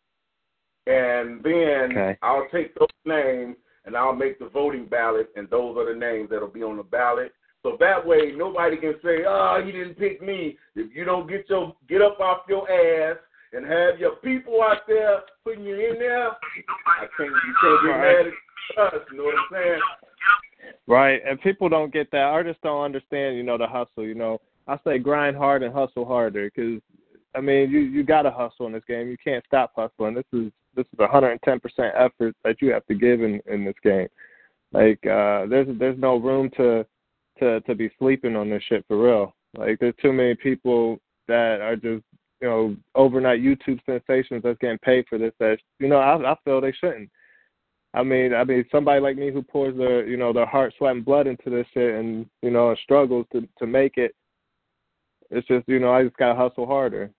And 0.86 1.42
then 1.42 1.92
Okay. 1.92 2.18
I'll 2.22 2.48
take 2.48 2.74
those 2.74 2.88
names 3.04 3.56
and 3.84 3.96
I'll 3.96 4.14
make 4.14 4.38
the 4.38 4.48
voting 4.48 4.86
ballot, 4.86 5.30
and 5.36 5.48
those 5.50 5.76
are 5.76 5.92
the 5.92 5.98
names 5.98 6.30
that'll 6.30 6.48
be 6.48 6.62
on 6.62 6.76
the 6.76 6.82
ballot. 6.84 7.32
So 7.62 7.76
that 7.78 8.04
way, 8.04 8.32
nobody 8.32 8.76
can 8.76 8.94
say, 9.02 9.24
ah, 9.24 9.56
"Oh, 9.56 9.62
he 9.64 9.70
didn't 9.70 9.94
pick 9.94 10.20
me." 10.20 10.58
If 10.74 10.94
you 10.94 11.04
don't 11.04 11.28
get 11.28 11.48
your 11.48 11.74
get 11.88 12.02
up 12.02 12.18
off 12.20 12.42
your 12.48 12.68
ass 12.70 13.18
and 13.52 13.64
have 13.66 14.00
your 14.00 14.16
people 14.16 14.62
out 14.62 14.86
there 14.86 15.22
putting 15.44 15.64
you 15.64 15.74
in 15.76 15.98
there, 15.98 16.30
I 16.30 17.06
can't. 17.16 17.30
You 17.30 17.54
can't 17.60 17.82
get 17.84 17.98
mad 17.98 18.26
at 18.26 18.94
us. 18.94 19.06
You 19.10 19.18
know 19.18 19.24
what 19.24 19.34
I'm 19.38 19.46
saying? 19.52 19.80
Right, 20.86 21.20
and 21.24 21.40
people 21.40 21.68
don't 21.68 21.92
get 21.92 22.10
that. 22.10 22.22
Artists 22.22 22.62
don't 22.62 22.82
understand, 22.82 23.36
you 23.36 23.42
know, 23.42 23.58
the 23.58 23.66
hustle. 23.66 24.04
You 24.04 24.14
know, 24.14 24.40
I 24.66 24.78
say 24.84 24.98
grind 24.98 25.36
hard 25.36 25.62
and 25.62 25.72
hustle 25.74 26.04
harder 26.04 26.50
because, 26.54 26.80
I 27.34 27.40
mean, 27.40 27.70
you 27.70 27.80
you 27.80 28.02
got 28.02 28.22
to 28.22 28.30
hustle 28.30 28.66
in 28.66 28.72
this 28.72 28.84
game. 28.86 29.08
You 29.08 29.16
can't 29.22 29.44
stop 29.46 29.72
hustling. 29.74 30.14
This 30.14 30.24
is 30.32 30.52
this 30.74 30.86
is 30.92 30.98
110 30.98 31.60
percent 31.60 31.94
effort 31.96 32.34
that 32.44 32.60
you 32.60 32.72
have 32.72 32.86
to 32.86 32.94
give 32.94 33.22
in 33.22 33.40
in 33.46 33.64
this 33.64 33.74
game. 33.82 34.08
Like, 34.72 35.04
uh, 35.06 35.46
there's 35.46 35.68
there's 35.78 35.98
no 35.98 36.16
room 36.16 36.50
to 36.56 36.86
to 37.38 37.60
to 37.60 37.74
be 37.74 37.90
sleeping 37.98 38.36
on 38.36 38.50
this 38.50 38.62
shit 38.68 38.84
for 38.86 39.02
real. 39.02 39.34
Like, 39.56 39.78
there's 39.80 39.94
too 40.00 40.12
many 40.12 40.34
people 40.34 40.98
that 41.28 41.60
are 41.60 41.76
just 41.76 42.04
you 42.40 42.48
know 42.48 42.76
overnight 42.94 43.40
YouTube 43.40 43.80
sensations 43.86 44.42
that's 44.42 44.58
getting 44.58 44.78
paid 44.78 45.06
for 45.08 45.18
this. 45.18 45.32
That 45.38 45.58
you 45.78 45.88
know, 45.88 45.98
I 45.98 46.32
I 46.32 46.36
feel 46.44 46.60
they 46.60 46.72
shouldn't. 46.72 47.10
I 47.94 48.02
mean, 48.02 48.32
I 48.32 48.44
mean, 48.44 48.64
somebody 48.72 49.00
like 49.00 49.16
me 49.16 49.30
who 49.30 49.42
pours 49.42 49.76
their, 49.76 50.06
you 50.06 50.16
know, 50.16 50.32
their 50.32 50.46
heart, 50.46 50.72
sweat, 50.78 50.96
and 50.96 51.04
blood 51.04 51.26
into 51.26 51.50
this 51.50 51.66
shit, 51.74 51.94
and 51.94 52.26
you 52.40 52.50
know, 52.50 52.74
struggles 52.82 53.26
to 53.32 53.46
to 53.58 53.66
make 53.66 53.96
it. 53.96 54.14
It's 55.30 55.46
just, 55.46 55.66
you 55.68 55.78
know, 55.78 55.92
I 55.92 56.04
just 56.04 56.16
gotta 56.16 56.34
hustle 56.34 56.66
harder. 56.66 57.10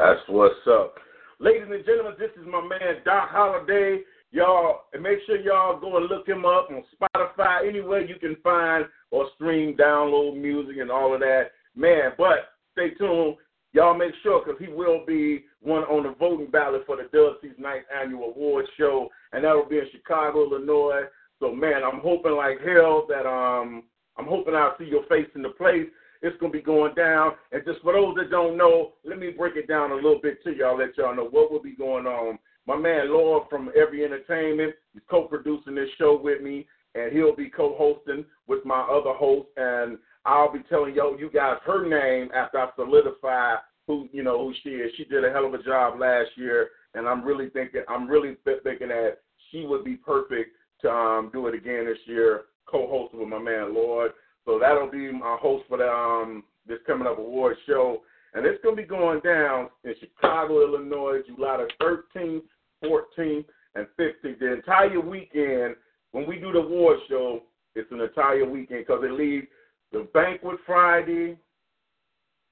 That's 0.00 0.20
what's 0.28 0.54
up. 0.66 0.94
Ladies 1.40 1.68
and 1.70 1.84
gentlemen, 1.84 2.14
this 2.18 2.30
is 2.40 2.48
my 2.50 2.62
man 2.62 3.04
Doc 3.04 3.28
Holliday. 3.28 4.00
Y'all, 4.30 4.84
and 4.94 5.02
make 5.02 5.18
sure 5.26 5.38
y'all 5.38 5.78
go 5.78 5.98
and 5.98 6.06
look 6.06 6.26
him 6.26 6.46
up 6.46 6.68
on 6.70 6.82
Spotify, 6.96 7.68
anywhere 7.68 8.00
you 8.00 8.14
can 8.14 8.34
find 8.42 8.86
or 9.10 9.26
stream, 9.34 9.76
download 9.76 10.40
music 10.40 10.76
and 10.80 10.90
all 10.90 11.12
of 11.12 11.20
that. 11.20 11.48
Man, 11.76 12.12
but 12.16 12.48
stay 12.72 12.94
tuned. 12.96 13.36
Y'all 13.74 13.92
make 13.92 14.12
sure 14.22 14.42
because 14.42 14.58
he 14.58 14.72
will 14.72 15.04
be 15.04 15.44
one 15.60 15.82
on 15.82 16.04
the 16.04 16.14
voting 16.18 16.50
ballot 16.50 16.84
for 16.86 16.96
the 16.96 17.02
Dub 17.12 17.34
Ninth 17.58 17.84
Annual 17.94 18.32
Award 18.34 18.64
Show, 18.78 19.10
and 19.34 19.44
that 19.44 19.52
will 19.52 19.68
be 19.68 19.80
in 19.80 19.86
Chicago, 19.92 20.46
Illinois. 20.46 21.02
So, 21.40 21.54
man, 21.54 21.82
I'm 21.84 22.00
hoping 22.00 22.32
like 22.32 22.56
hell 22.66 23.04
that 23.10 23.28
um 23.28 23.82
I'm 24.16 24.26
hoping 24.26 24.54
I'll 24.54 24.76
see 24.78 24.86
your 24.86 25.04
face 25.10 25.28
in 25.34 25.42
the 25.42 25.50
place. 25.50 25.88
It's 26.22 26.36
gonna 26.38 26.52
be 26.52 26.62
going 26.62 26.94
down. 26.94 27.32
And 27.52 27.64
just 27.64 27.80
for 27.80 27.92
those 27.92 28.14
that 28.16 28.30
don't 28.30 28.56
know, 28.56 28.92
let 29.04 29.18
me 29.18 29.30
break 29.30 29.56
it 29.56 29.68
down 29.68 29.92
a 29.92 29.94
little 29.94 30.20
bit 30.22 30.42
to 30.44 30.54
y'all, 30.54 30.78
let 30.78 30.96
y'all 30.96 31.16
know 31.16 31.28
what 31.28 31.50
will 31.50 31.62
be 31.62 31.74
going 31.74 32.06
on. 32.06 32.38
My 32.66 32.76
man 32.76 33.10
Lord 33.10 33.44
from 33.48 33.70
Every 33.76 34.04
Entertainment 34.04 34.74
is 34.94 35.02
co-producing 35.10 35.74
this 35.74 35.88
show 35.98 36.20
with 36.22 36.42
me, 36.42 36.66
and 36.94 37.12
he'll 37.12 37.34
be 37.34 37.48
co-hosting 37.48 38.24
with 38.46 38.64
my 38.64 38.80
other 38.80 39.14
host. 39.14 39.48
And 39.56 39.98
I'll 40.24 40.52
be 40.52 40.60
telling 40.68 40.94
y'all, 40.94 41.18
you 41.18 41.30
guys, 41.30 41.56
her 41.64 41.88
name 41.88 42.30
after 42.34 42.58
I 42.58 42.68
solidify 42.76 43.56
who 43.86 44.08
you 44.12 44.22
know 44.22 44.38
who 44.38 44.54
she 44.62 44.70
is. 44.70 44.92
She 44.96 45.04
did 45.04 45.24
a 45.24 45.32
hell 45.32 45.46
of 45.46 45.54
a 45.54 45.62
job 45.62 45.98
last 45.98 46.30
year, 46.36 46.68
and 46.94 47.08
I'm 47.08 47.24
really 47.24 47.48
thinking, 47.50 47.82
I'm 47.88 48.06
really 48.06 48.36
thinking 48.44 48.88
that 48.88 49.18
she 49.50 49.66
would 49.66 49.84
be 49.84 49.96
perfect 49.96 50.50
to 50.82 50.90
um, 50.90 51.30
do 51.32 51.48
it 51.48 51.54
again 51.54 51.86
this 51.86 51.98
year, 52.06 52.42
co-hosting 52.66 53.18
with 53.18 53.28
my 53.28 53.38
man 53.38 53.74
Lord. 53.74 54.12
So 54.44 54.58
that'll 54.58 54.90
be 54.90 55.12
my 55.12 55.36
host 55.40 55.64
for 55.68 55.78
the 55.78 55.88
um, 55.88 56.44
this 56.66 56.78
coming 56.86 57.06
up 57.06 57.18
award 57.18 57.56
show. 57.66 58.02
And 58.32 58.46
it's 58.46 58.62
going 58.62 58.76
to 58.76 58.82
be 58.82 58.88
going 58.88 59.20
down 59.20 59.68
in 59.84 59.94
Chicago, 59.98 60.62
Illinois, 60.62 61.18
July 61.26 61.66
the 61.78 62.04
13th, 62.14 62.42
14th, 62.84 63.44
and 63.74 63.86
15th. 63.98 64.38
The 64.38 64.52
entire 64.52 65.00
weekend, 65.00 65.74
when 66.12 66.26
we 66.26 66.38
do 66.38 66.52
the 66.52 66.60
award 66.60 66.98
show, 67.08 67.42
it's 67.74 67.90
an 67.90 68.00
entire 68.00 68.48
weekend 68.48 68.86
because 68.86 69.02
it 69.04 69.12
leaves 69.12 69.46
the 69.92 70.06
banquet 70.14 70.58
Friday, 70.64 71.38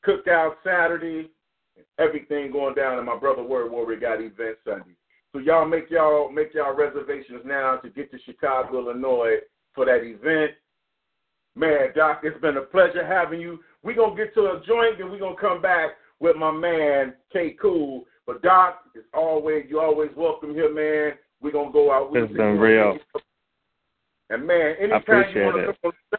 cookout 0.07 0.55
Saturday, 0.65 1.31
everything 1.99 2.51
going 2.51 2.75
down. 2.75 2.99
And 2.99 3.07
my 3.07 3.17
brother 3.17 3.43
Word 3.43 3.71
Warrior 3.71 4.01
got 4.01 4.21
event 4.21 4.59
Sunday. 4.65 4.97
So 5.33 5.39
y'all 5.39 5.67
make 5.67 5.91
y'all 5.91 6.31
make 6.31 6.55
y'all 6.55 6.75
reservations 6.75 7.43
now 7.45 7.77
to 7.77 7.91
get 7.91 8.11
to 8.11 8.19
Chicago, 8.25 8.79
Illinois 8.79 9.37
for 9.75 9.85
that 9.85 10.03
event. 10.03 10.53
Man, 11.59 11.89
Doc, 11.97 12.21
it's 12.23 12.41
been 12.41 12.57
a 12.57 12.63
pleasure 12.63 13.05
having 13.05 13.41
you. 13.41 13.59
We're 13.83 13.97
going 13.97 14.17
to 14.17 14.25
get 14.25 14.33
to 14.35 14.43
a 14.43 14.63
joint 14.65 15.01
and 15.01 15.11
we're 15.11 15.19
going 15.19 15.35
to 15.35 15.41
come 15.41 15.61
back 15.61 15.91
with 16.21 16.37
my 16.37 16.53
man, 16.53 17.15
K 17.33 17.57
Cool. 17.61 18.05
But, 18.29 18.43
Doc, 18.43 18.85
it's 18.95 19.07
always, 19.13 19.65
you're 19.69 19.85
always 19.85 20.11
welcome 20.17 20.55
here, 20.55 20.73
man. 20.73 21.19
We're 21.41 21.51
going 21.51 21.69
to 21.69 21.73
go 21.73 21.91
out. 21.91 22.13
With. 22.13 22.25
It's 22.25 22.33
been 22.33 22.59
real. 22.59 22.99
And, 24.31 24.47
man, 24.47 24.77
anytime 24.81 25.25
you 25.35 25.43
want 25.43 25.57
to 25.57 25.67
come 25.67 25.93
on, 26.13 26.19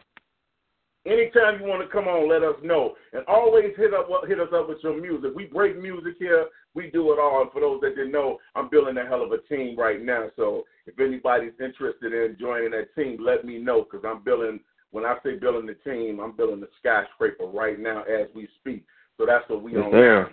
Anytime 1.06 1.58
you 1.58 1.66
want 1.66 1.80
to 1.80 1.88
come 1.88 2.08
on, 2.08 2.28
let 2.28 2.42
us 2.42 2.56
know. 2.62 2.94
And 3.14 3.24
always 3.26 3.72
hit 3.78 3.94
up 3.94 4.08
hit 4.28 4.38
us 4.38 4.50
up 4.54 4.68
with 4.68 4.78
your 4.82 5.00
music. 5.00 5.30
We 5.34 5.44
break 5.44 5.80
music 5.80 6.16
here. 6.18 6.46
We 6.74 6.90
do 6.90 7.12
it 7.12 7.18
all. 7.18 7.40
And 7.40 7.50
for 7.52 7.60
those 7.60 7.80
that 7.80 7.96
didn't 7.96 8.12
know, 8.12 8.38
I'm 8.54 8.68
building 8.68 8.98
a 8.98 9.06
hell 9.06 9.22
of 9.22 9.32
a 9.32 9.38
team 9.48 9.78
right 9.78 10.02
now. 10.02 10.26
So 10.36 10.64
if 10.86 11.00
anybody's 11.00 11.58
interested 11.58 12.12
in 12.12 12.36
joining 12.38 12.72
that 12.72 12.94
team, 12.94 13.16
let 13.18 13.46
me 13.46 13.58
know 13.58 13.82
because 13.82 14.04
I'm 14.06 14.22
building 14.22 14.60
when 14.92 15.04
I 15.04 15.16
say 15.22 15.36
building 15.36 15.66
the 15.66 15.90
team, 15.90 16.20
I'm 16.20 16.32
building 16.32 16.60
the 16.60 16.68
skyscraper 16.78 17.46
right 17.46 17.78
now 17.78 18.02
as 18.02 18.28
we 18.34 18.48
speak. 18.60 18.84
So 19.16 19.26
that's 19.26 19.48
what 19.48 19.62
we 19.62 19.76
on. 19.76 19.90
There. 19.90 20.30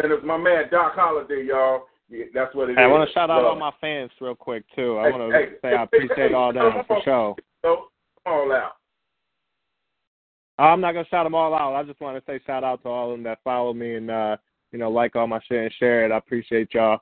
And 0.00 0.12
it's 0.12 0.24
my 0.24 0.36
man 0.36 0.64
Doc 0.70 0.94
Holliday, 0.94 1.44
y'all. 1.48 1.86
Yeah, 2.08 2.24
that's 2.32 2.54
what 2.54 2.70
it 2.70 2.76
hey, 2.76 2.84
is. 2.84 2.86
I 2.86 2.90
want 2.90 3.08
to 3.08 3.12
shout 3.12 3.30
out 3.30 3.42
so, 3.42 3.48
all 3.48 3.56
my 3.56 3.72
fans 3.80 4.10
real 4.20 4.34
quick 4.34 4.64
too. 4.74 4.98
I 4.98 5.04
hey, 5.04 5.10
want 5.10 5.32
to 5.32 5.38
hey, 5.38 5.48
say 5.60 5.74
I 5.74 5.82
appreciate 5.82 6.30
hey, 6.30 6.34
all 6.34 6.52
them 6.52 6.72
for 6.86 7.00
sure. 7.04 7.36
So, 7.62 7.88
all 8.24 8.52
out. 8.52 8.72
I'm 10.58 10.80
not 10.80 10.92
gonna 10.92 11.06
shout 11.10 11.26
them 11.26 11.34
all 11.34 11.54
out. 11.54 11.74
I 11.74 11.82
just 11.84 12.00
want 12.00 12.16
to 12.16 12.30
say 12.30 12.40
shout 12.46 12.64
out 12.64 12.82
to 12.82 12.88
all 12.88 13.10
of 13.10 13.16
them 13.16 13.24
that 13.24 13.38
follow 13.44 13.74
me 13.74 13.96
and 13.96 14.10
uh, 14.10 14.36
you 14.72 14.78
know 14.78 14.90
like 14.90 15.16
all 15.16 15.26
my 15.26 15.40
shit 15.48 15.64
and 15.64 15.72
share 15.78 16.06
it. 16.06 16.12
I 16.12 16.16
appreciate 16.16 16.72
y'all. 16.74 17.00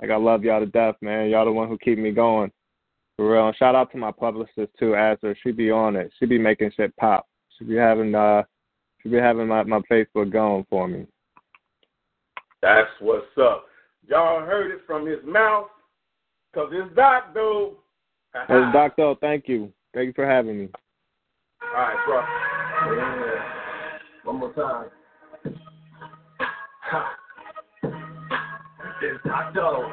Like 0.00 0.10
I 0.10 0.16
love 0.16 0.44
y'all 0.44 0.60
to 0.60 0.66
death, 0.66 0.96
man. 1.00 1.30
Y'all 1.30 1.44
the 1.44 1.52
one 1.52 1.68
who 1.68 1.78
keep 1.78 1.98
me 1.98 2.12
going. 2.12 2.52
For 3.16 3.32
real. 3.32 3.48
And 3.48 3.56
shout 3.56 3.74
out 3.74 3.92
to 3.92 3.98
my 3.98 4.10
publicist 4.10 4.72
too, 4.78 4.94
Azra. 4.96 5.34
She 5.42 5.52
be 5.52 5.70
on 5.70 5.96
it. 5.96 6.12
She 6.18 6.26
be 6.26 6.38
making 6.38 6.72
shit 6.76 6.94
pop. 6.96 7.26
She 7.56 7.64
be 7.64 7.76
having 7.76 8.14
uh 8.14 8.42
she 9.02 9.08
be 9.08 9.16
having 9.16 9.48
my, 9.48 9.62
my 9.64 9.80
Facebook 9.90 10.32
going 10.32 10.66
for 10.68 10.88
me. 10.88 11.06
That's 12.62 12.88
what's 13.00 13.26
up. 13.40 13.66
Y'all 14.08 14.40
heard 14.44 14.70
it 14.70 14.80
from 14.86 15.06
his 15.06 15.20
mouth. 15.24 15.68
Cause 16.54 16.70
it's 16.72 16.94
Doc 16.96 17.34
though. 17.34 17.74
It's 18.34 18.72
Doc 18.72 18.94
though, 18.96 19.16
thank 19.20 19.48
you. 19.48 19.72
Thank 19.92 20.08
you 20.08 20.12
for 20.14 20.26
having 20.26 20.58
me. 20.58 20.68
All 21.62 21.80
right, 21.80 21.96
bro. 22.06 22.96
Yeah. 22.96 23.54
One 24.24 24.36
more 24.36 24.52
time. 24.54 24.88
Ha. 26.82 27.16
It's 29.02 29.22
Doc 29.24 29.54
Doe. 29.54 29.92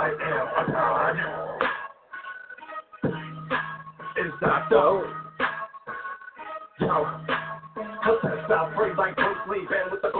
I 0.00 0.10
am 0.10 0.14
a 0.14 0.70
god. 0.70 1.16
It's 4.16 4.34
Doc 4.40 4.70
Doe. 4.70 5.04
Yo. 6.78 7.04
Cause 8.04 8.18
that 8.22 8.44
style 8.46 8.72
free 8.76 8.94
like 8.96 9.16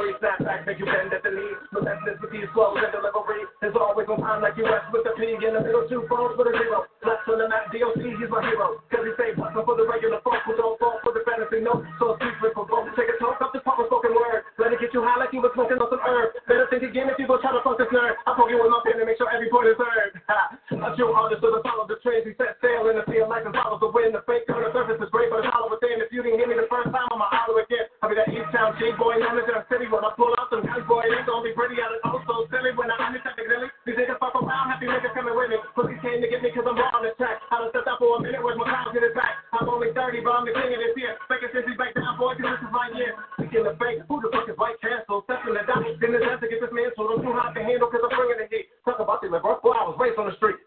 With 0.09 0.24
the 0.24 0.24
great 0.24 0.40
snapback, 0.40 0.64
make 0.64 0.80
you 0.80 0.88
bend 0.88 1.12
at 1.12 1.20
the 1.20 1.28
knee. 1.28 1.52
Ethnicity 1.76 2.40
is 2.40 2.48
slow 2.56 2.72
and 2.80 2.88
delivery 2.88 3.44
is 3.61 3.76
always 3.76 4.09
on 4.09 4.24
time 4.24 4.40
like 4.40 4.56
US 4.56 4.88
with 4.88 5.04
the 5.04 5.12
P 5.20 5.36
in 5.36 5.52
the 5.52 5.61
middle, 5.61 5.84
two 5.84 6.09
phones 6.09 6.32
with 6.32 6.48
a 6.48 6.54
zero. 6.56 6.88
Left 7.04 7.28
on 7.28 7.36
the 7.36 7.44
map, 7.44 7.68
DOC, 7.68 8.00
he's 8.00 8.30
my 8.32 8.40
hero. 8.48 8.80
Cause 8.88 9.04
he 9.04 9.12
say 9.20 9.36
bustin' 9.36 9.68
for 9.68 9.76
the 9.76 9.84
regular 9.84 10.24
folks 10.24 10.40
who 10.48 10.56
don't 10.56 10.80
fall 10.80 10.96
for 11.04 11.12
the 11.12 11.20
fantasy 11.28 11.61
note. 11.61 11.84
So 12.00 12.16
secret 12.24 12.56
for. 12.56 12.64
Take 12.96 13.12
a 13.12 13.20
toke 13.20 13.36
up 13.44 13.52
this 13.52 13.61
proper 13.68 13.84
spoken 13.84 14.16
word. 14.16 14.48
Let 14.56 14.72
it 14.72 14.80
get 14.80 14.96
you 14.96 15.04
high 15.04 15.20
like 15.20 15.28
you 15.36 15.44
was 15.44 15.52
smoking 15.52 15.76
on 15.76 15.92
some 15.92 16.00
herb. 16.00 16.32
Better 16.48 16.64
think 16.72 16.88
again 16.88 17.12
if 17.12 17.20
you 17.20 17.28
go 17.28 17.36
try 17.44 17.52
to 17.52 17.61
fuck 17.61 17.76
this 17.76 17.92
nerd. 17.92 18.16
I 18.24 18.32
poke 18.32 18.48
you 18.48 18.56
with 18.56 18.72
my 18.72 18.80
pen 18.88 18.96
and 18.96 19.04
make 19.04 19.20
sure 19.20 19.28
every 19.28 19.52
point 19.52 19.68
is 19.68 19.76
heard. 19.76 20.16
Ha. 20.32 20.56
A 20.72 20.96
true 20.96 21.12
artist 21.12 21.44
doesn't 21.44 21.64
follow 21.68 21.84
the 21.84 22.00
trends. 22.00 22.24
He 22.24 22.32
set 22.40 22.56
sail 22.64 22.88
in 22.88 22.96
the 22.96 23.04
field 23.04 23.28
like 23.28 23.44
the 23.44 23.52
follows 23.52 23.84
the 23.84 23.92
wind. 23.92 24.16
The 24.16 24.24
fake 24.24 24.48
on 24.48 24.64
the 24.64 24.72
surface 24.72 24.98
is 25.04 25.11
great, 25.12 25.28
but 25.28 25.44
it's 25.44 25.52
hollow 25.52 25.68
within. 25.99 26.07
If 26.07 26.14
you 26.14 26.22
didn't 26.22 26.38
hear 26.38 26.49
me 26.49 26.55
the 26.55 26.70
first 26.70 26.90
time, 26.94 27.09
I'ma 27.11 27.26
holler 27.30 27.62
again. 27.62 27.90
I'll 28.03 28.11
be 28.11 28.14
that 28.14 28.30
East 28.30 28.49
Town 28.55 28.78
G 28.78 28.94
boy 28.94 29.18
known 29.18 29.38
as 29.42 29.46
that 29.51 29.66
city. 29.66 29.90
When 29.90 30.07
I 30.07 30.14
pull 30.14 30.30
out 30.38 30.49
some 30.51 30.62
guys, 30.62 30.86
boy, 30.86 31.03
it 31.03 31.14
ain't 31.14 31.26
gonna 31.26 31.42
be 31.42 31.53
pretty. 31.53 31.78
I 31.82 31.90
look 31.90 32.22
oh 32.22 32.46
so 32.46 32.46
silly 32.55 32.72
when 32.78 32.90
I 32.90 32.96
understand 32.99 33.42
really. 33.42 33.68
These 33.84 33.99
niggas 33.99 34.18
fuck 34.22 34.38
around, 34.38 34.70
happy 34.70 34.86
niggas 34.86 35.12
coming 35.14 35.34
with 35.34 35.51
me. 35.51 35.59
Pussies 35.74 35.99
came 36.01 36.22
to 36.22 36.28
get 36.30 36.40
me 36.42 36.55
cause 36.55 36.66
I'm 36.68 36.78
raw 36.78 36.94
on 36.94 37.03
the 37.03 37.12
track. 37.18 37.42
I 37.51 37.59
done 37.59 37.70
stepped 37.74 37.90
out 37.90 37.99
for 37.99 38.18
a 38.18 38.22
minute, 38.22 38.40
where's 38.40 38.59
my 38.59 38.68
clown 38.68 38.94
get 38.94 39.03
it 39.03 39.14
back? 39.16 39.42
I'm 39.51 39.66
only 39.66 39.90
30, 39.90 40.22
but 40.22 40.32
I'm 40.32 40.44
the 40.46 40.55
king 40.55 40.70
of 40.70 40.80
this 40.80 40.94
year. 40.94 41.18
Making 41.26 41.51
since 41.53 41.66
he's 41.66 41.78
back 41.78 41.92
down, 41.96 42.14
boy, 42.20 42.38
cause 42.38 42.46
this 42.46 42.62
is 42.62 42.72
my 42.72 42.86
year. 42.94 43.12
Speaking 43.40 43.64
the 43.66 43.74
fake, 43.80 44.05
who 44.07 44.22
the 44.22 44.30
fuck 44.30 44.46
is 44.46 44.57
white 44.61 44.78
cancel? 44.78 45.24
Stepping 45.26 45.57
the 45.57 45.64
dot, 45.66 45.82
then 45.82 46.14
have 46.22 46.40
to 46.40 46.49
get 46.49 46.61
this 46.62 46.72
man 46.72 46.92
so 46.94 47.09
I'm 47.09 47.20
too 47.24 47.34
hot 47.34 47.57
to 47.57 47.62
handle 47.64 47.90
cause 47.90 48.05
I'm 48.05 48.12
bringing 48.14 48.38
the 48.44 48.46
heat. 48.53 48.70
Talk 48.84 49.01
about 49.01 49.24
the 49.24 49.32
bro, 49.32 49.59
boy, 49.64 49.74
I 49.74 49.88
was 49.88 49.96
raised 49.99 50.20
on 50.20 50.30
the 50.30 50.36
street. 50.36 50.57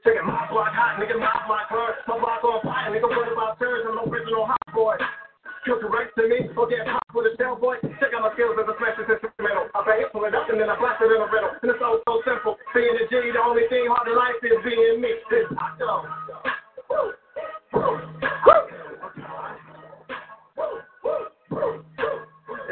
Kill 5.64 5.78
correct 5.78 6.18
to 6.18 6.28
me, 6.28 6.50
or 6.58 6.68
get 6.68 6.88
hot 6.88 7.06
with 7.14 7.30
a 7.30 7.38
shell 7.38 7.56
boy. 7.56 7.76
Check 8.02 8.18
out 8.18 8.26
my 8.26 8.34
skills 8.34 8.58
as 8.58 8.66
a 8.66 8.74
smash 8.82 8.98
instrumental. 8.98 9.70
I 9.76 9.86
bang 9.86 10.02
it, 10.02 10.12
pull 10.12 10.26
it 10.26 10.34
up, 10.34 10.50
and 10.50 10.60
then 10.60 10.70
I 10.70 10.76
blast 10.80 11.02
it 11.02 11.14
in 11.14 11.22
a 11.22 11.30
riddle. 11.30 11.54
And 11.62 11.70
it's 11.70 11.78
all 11.86 12.02
so 12.02 12.22
simple. 12.26 12.58
Being 12.74 12.98
a 12.98 13.06
G, 13.06 13.30
the 13.30 13.38
only 13.46 13.70
thing 13.70 13.86
hard 13.86 14.10
in 14.10 14.18
life 14.18 14.42
is 14.42 14.58
being 14.66 15.02
me. 15.02 15.14
This 15.30 15.46
hot 15.54 15.78
dog. 15.78 16.10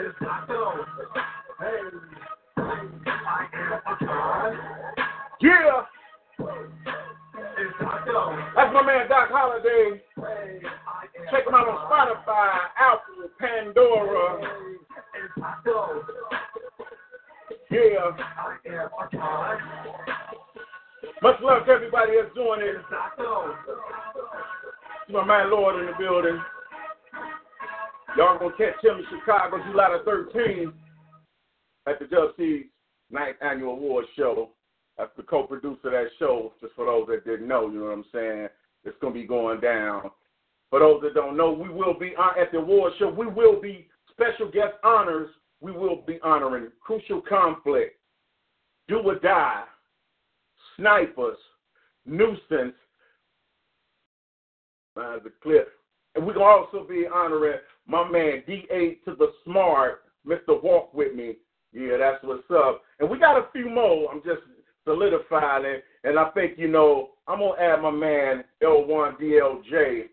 It's 0.01 0.17
hot 0.25 0.47
dog. 0.47 0.81
Hey, 1.61 1.93
I 2.57 3.45
am 3.53 3.85
a 3.85 3.93
god. 4.01 4.53
Yeah. 5.41 5.85
It's 7.53 7.77
hot 7.77 8.01
dog. 8.07 8.33
That's 8.55 8.73
my 8.73 8.81
man 8.81 9.07
Doc 9.09 9.29
Holliday. 9.29 10.01
Hey, 10.17 10.58
Check 11.31 11.45
them 11.45 11.55
out 11.55 11.67
on 11.67 11.77
Spotify, 11.89 12.49
Apple, 12.77 13.29
Pandora. 13.39 14.41
Yeah. 17.69 18.11
Much 21.21 21.41
love 21.41 21.65
to 21.65 21.71
everybody 21.71 22.13
that's 22.15 22.33
doing 22.33 22.61
it. 22.61 22.77
My 25.09 25.25
man 25.25 25.51
Lord 25.51 25.79
in 25.79 25.87
the 25.87 25.93
building. 25.99 26.41
Y'all 28.17 28.39
gonna 28.39 28.55
catch 28.57 28.83
him 28.83 28.97
in 28.97 29.05
Chicago 29.09 29.57
July 29.69 29.97
the 30.03 30.09
13th 30.09 30.73
at 31.87 31.99
the 31.99 32.05
DubCeez 32.05 32.65
Ninth 33.11 33.37
Annual 33.41 33.73
Award 33.73 34.05
Show. 34.15 34.49
That's 34.97 35.11
the 35.15 35.23
co-producer 35.23 35.87
of 35.87 35.91
that 35.93 36.07
show, 36.17 36.53
just 36.59 36.73
for 36.75 36.85
those 36.85 37.07
that 37.07 37.23
didn't 37.25 37.47
know, 37.47 37.69
you 37.69 37.79
know 37.79 37.85
what 37.85 37.93
I'm 37.93 38.05
saying? 38.11 38.47
It's 38.83 38.97
gonna 39.01 39.13
be 39.13 39.25
going 39.25 39.59
down. 39.59 40.11
For 40.69 40.79
those 40.79 41.01
that 41.01 41.15
don't 41.15 41.35
know, 41.37 41.51
we 41.51 41.69
will 41.69 41.97
be 41.97 42.13
at 42.17 42.51
the 42.51 42.59
award 42.59 42.93
show. 42.99 43.09
We 43.09 43.27
will 43.27 43.59
be 43.59 43.87
special 44.11 44.51
guest 44.51 44.73
honors 44.83 45.29
we 45.61 45.71
will 45.71 46.03
be 46.07 46.19
honoring 46.23 46.67
Crucial 46.81 47.21
Conflict, 47.21 47.99
Do 48.87 48.99
or 48.99 49.15
Die, 49.15 49.63
Snipers, 50.77 51.37
Nuisance, 52.05 52.75
uh, 54.95 55.17
the 55.23 55.31
clip. 55.43 55.69
And 56.15 56.25
we're 56.25 56.33
going 56.33 56.45
to 56.45 56.77
also 56.77 56.87
be 56.87 57.05
honoring 57.13 57.59
my 57.87 58.09
man 58.09 58.43
D8 58.47 59.03
to 59.05 59.15
the 59.15 59.31
Smart, 59.43 60.03
Mr. 60.25 60.61
Walk 60.61 60.93
With 60.93 61.13
Me. 61.13 61.35
Yeah, 61.71 61.97
that's 61.99 62.23
what's 62.23 62.49
up. 62.51 62.81
And 62.99 63.09
we 63.09 63.19
got 63.19 63.37
a 63.37 63.47
few 63.51 63.69
more. 63.69 64.11
I'm 64.11 64.23
just 64.23 64.41
solidifying 64.85 65.65
it. 65.65 65.83
And 66.03 66.17
I 66.17 66.29
think, 66.31 66.57
you 66.57 66.67
know, 66.67 67.11
I'm 67.27 67.39
going 67.39 67.57
to 67.57 67.63
add 67.63 67.81
my 67.81 67.91
man 67.91 68.43
L1DLJ 68.63 70.05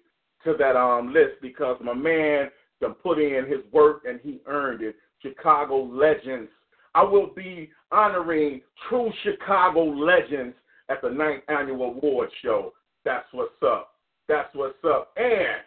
to 0.47 0.55
that 0.59 0.77
um 0.77 1.12
list 1.12 1.35
because 1.43 1.77
my 1.82 1.93
man 1.93 2.48
can 2.81 2.94
put 2.94 3.18
in 3.18 3.47
his 3.47 3.60
work 3.73 4.05
and 4.09 4.20
he 4.23 4.40
earned 4.47 4.81
it. 4.82 4.97
Chicago 5.20 5.82
legends. 5.82 6.51
I 6.94 7.02
will 7.02 7.28
be 7.35 7.70
honoring 7.93 8.62
true 8.89 9.12
Chicago 9.23 9.85
legends 9.85 10.56
at 10.89 11.02
the 11.02 11.10
ninth 11.10 11.43
annual 11.48 11.90
award 11.90 12.31
show. 12.43 12.73
That's 13.05 13.27
what's 13.32 13.51
up. 13.62 13.90
That's 14.28 14.55
what's 14.55 14.82
up. 14.85 15.12
And 15.16 15.62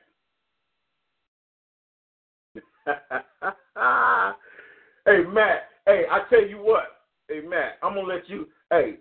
hey 5.06 5.24
Matt, 5.32 5.64
hey, 5.86 6.04
I 6.10 6.22
tell 6.30 6.46
you 6.46 6.58
what, 6.58 6.86
hey 7.28 7.42
Matt, 7.42 7.78
I'm 7.84 7.96
gonna 7.96 8.08
let 8.08 8.28
you. 8.30 8.48
Hey, 8.70 8.96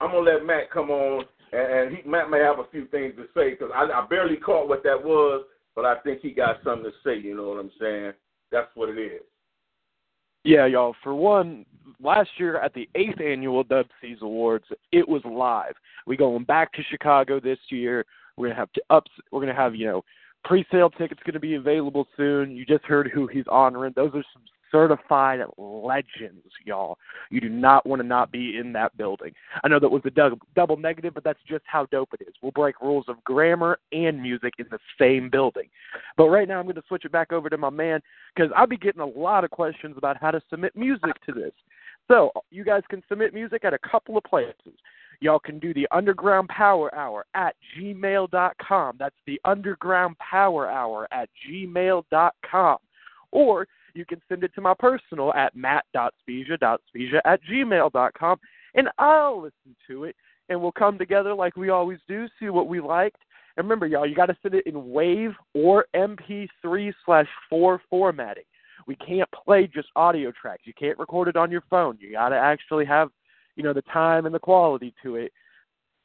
I'm 0.00 0.12
gonna 0.12 0.30
let 0.30 0.46
Matt 0.46 0.70
come 0.70 0.90
on, 0.90 1.24
and, 1.52 1.96
he 1.96 2.08
Matt 2.08 2.30
may 2.30 2.40
have 2.40 2.58
a 2.58 2.70
few 2.70 2.86
things 2.86 3.14
to 3.16 3.24
say 3.34 3.50
because 3.50 3.70
I, 3.74 3.84
I 3.84 4.06
barely 4.08 4.36
caught 4.36 4.68
what 4.68 4.82
that 4.84 5.02
was, 5.02 5.44
but 5.74 5.84
I 5.84 5.98
think 6.00 6.20
he 6.20 6.30
got 6.30 6.56
something 6.64 6.84
to 6.84 6.90
say. 7.04 7.18
You 7.18 7.36
know 7.36 7.48
what 7.48 7.60
I'm 7.60 7.70
saying? 7.80 8.12
That's 8.50 8.70
what 8.74 8.88
it 8.88 9.00
is. 9.00 9.22
Yeah, 10.44 10.66
y'all. 10.66 10.94
For 11.02 11.14
one, 11.14 11.64
last 12.02 12.30
year 12.38 12.58
at 12.58 12.74
the 12.74 12.88
eighth 12.94 13.20
annual 13.20 13.64
Dub 13.64 13.86
Seas 14.00 14.18
Awards, 14.20 14.66
it 14.92 15.08
was 15.08 15.22
live. 15.24 15.74
We 16.06 16.16
going 16.16 16.44
back 16.44 16.72
to 16.74 16.82
Chicago 16.90 17.40
this 17.40 17.58
year. 17.70 18.04
We're 18.36 18.48
gonna 18.48 18.60
have 18.60 18.72
to 18.72 18.82
ups. 18.90 19.10
We're 19.30 19.40
gonna 19.40 19.54
have 19.54 19.74
you 19.74 19.86
know 19.86 20.02
pre-sale 20.44 20.90
tickets 20.90 21.20
going 21.24 21.34
to 21.34 21.40
be 21.40 21.54
available 21.54 22.06
soon. 22.16 22.52
You 22.52 22.64
just 22.64 22.84
heard 22.84 23.10
who 23.12 23.26
he's 23.26 23.44
honoring. 23.50 23.94
Those 23.96 24.10
are 24.14 24.24
some 24.32 24.42
certified 24.70 25.40
legends, 25.56 26.46
y'all. 26.64 26.98
You 27.30 27.40
do 27.40 27.48
not 27.48 27.86
want 27.86 28.00
to 28.00 28.06
not 28.06 28.30
be 28.30 28.58
in 28.58 28.72
that 28.74 28.96
building. 28.96 29.32
I 29.62 29.68
know 29.68 29.78
that 29.78 29.90
was 29.90 30.02
a 30.04 30.10
double, 30.10 30.76
negative, 30.76 31.14
but 31.14 31.24
that's 31.24 31.38
just 31.48 31.64
how 31.66 31.86
dope 31.86 32.10
it 32.18 32.22
is. 32.26 32.34
We'll 32.42 32.52
break 32.52 32.80
rules 32.80 33.06
of 33.08 33.22
grammar 33.24 33.78
and 33.92 34.20
music 34.20 34.54
in 34.58 34.66
the 34.70 34.78
same 34.98 35.30
building. 35.30 35.68
But 36.16 36.28
right 36.28 36.48
now, 36.48 36.58
I'm 36.58 36.66
going 36.66 36.74
to 36.76 36.82
switch 36.88 37.04
it 37.04 37.12
back 37.12 37.32
over 37.32 37.48
to 37.48 37.58
my 37.58 37.70
man 37.70 38.00
because 38.34 38.50
I'll 38.56 38.66
be 38.66 38.76
getting 38.76 39.00
a 39.00 39.06
lot 39.06 39.44
of 39.44 39.50
questions 39.50 39.96
about 39.96 40.16
how 40.20 40.30
to 40.30 40.40
submit 40.50 40.76
music 40.76 41.14
to 41.26 41.32
this. 41.32 41.52
So 42.08 42.32
you 42.50 42.64
guys 42.64 42.82
can 42.88 43.02
submit 43.08 43.32
music 43.32 43.64
at 43.64 43.72
a 43.72 43.78
couple 43.78 44.16
of 44.16 44.24
places. 44.24 44.74
Y'all 45.20 45.38
can 45.38 45.58
do 45.58 45.72
the 45.72 45.88
Underground 45.90 46.48
Power 46.48 46.94
Hour 46.94 47.24
at 47.34 47.54
gmail.com. 47.78 48.96
That's 48.98 49.14
the 49.26 49.40
Underground 49.44 50.18
Power 50.18 50.68
Hour 50.68 51.08
at 51.12 51.28
gmail.com. 51.48 52.78
Or 53.30 53.66
you 53.94 54.04
can 54.04 54.20
send 54.28 54.44
it 54.44 54.54
to 54.54 54.60
my 54.60 54.74
personal 54.78 55.32
at 55.34 55.54
matt.spesia.spesia 55.56 57.20
at 57.24 57.40
gmail.com, 57.44 58.38
and 58.74 58.88
I'll 58.98 59.42
listen 59.42 59.76
to 59.88 60.04
it, 60.04 60.16
and 60.48 60.60
we'll 60.60 60.72
come 60.72 60.98
together 60.98 61.34
like 61.34 61.56
we 61.56 61.70
always 61.70 61.98
do, 62.08 62.26
see 62.38 62.48
what 62.48 62.68
we 62.68 62.80
liked. 62.80 63.22
And 63.56 63.64
remember, 63.64 63.86
y'all, 63.86 64.06
you 64.06 64.16
got 64.16 64.26
to 64.26 64.36
send 64.42 64.54
it 64.54 64.66
in 64.66 64.74
WAV 64.74 65.34
or 65.54 65.86
MP3 65.94 66.92
slash 67.04 67.28
4 67.48 67.80
formatting. 67.88 68.44
We 68.86 68.96
can't 68.96 69.28
play 69.32 69.68
just 69.72 69.88
audio 69.94 70.32
tracks. 70.32 70.62
You 70.64 70.74
can't 70.78 70.98
record 70.98 71.28
it 71.28 71.36
on 71.36 71.50
your 71.50 71.62
phone. 71.70 71.96
You 72.00 72.12
got 72.12 72.30
to 72.30 72.36
actually 72.36 72.84
have– 72.86 73.10
you 73.56 73.62
know, 73.62 73.72
the 73.72 73.82
time 73.82 74.26
and 74.26 74.34
the 74.34 74.38
quality 74.40 74.94
to 75.02 75.16
it. 75.16 75.32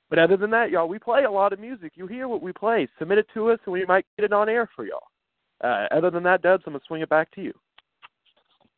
But 0.09 0.19
other 0.19 0.37
than 0.37 0.51
that, 0.51 0.71
y'all, 0.71 0.87
we 0.87 0.99
play 0.99 1.23
a 1.23 1.31
lot 1.31 1.53
of 1.53 1.59
music. 1.59 1.93
You 1.95 2.07
hear 2.07 2.27
what 2.27 2.41
we 2.41 2.51
play. 2.51 2.87
Submit 2.97 3.19
it 3.19 3.27
to 3.33 3.51
us, 3.51 3.59
and 3.65 3.73
we 3.73 3.85
might 3.85 4.05
get 4.17 4.25
it 4.25 4.33
on 4.33 4.49
air 4.49 4.69
for 4.75 4.85
y'all. 4.85 5.07
Uh, 5.63 5.87
other 5.91 6.09
than 6.09 6.23
that, 6.23 6.41
Dubs, 6.41 6.63
I'm 6.65 6.73
gonna 6.73 6.83
swing 6.87 7.01
it 7.01 7.09
back 7.09 7.29
to 7.31 7.41
you. 7.41 7.53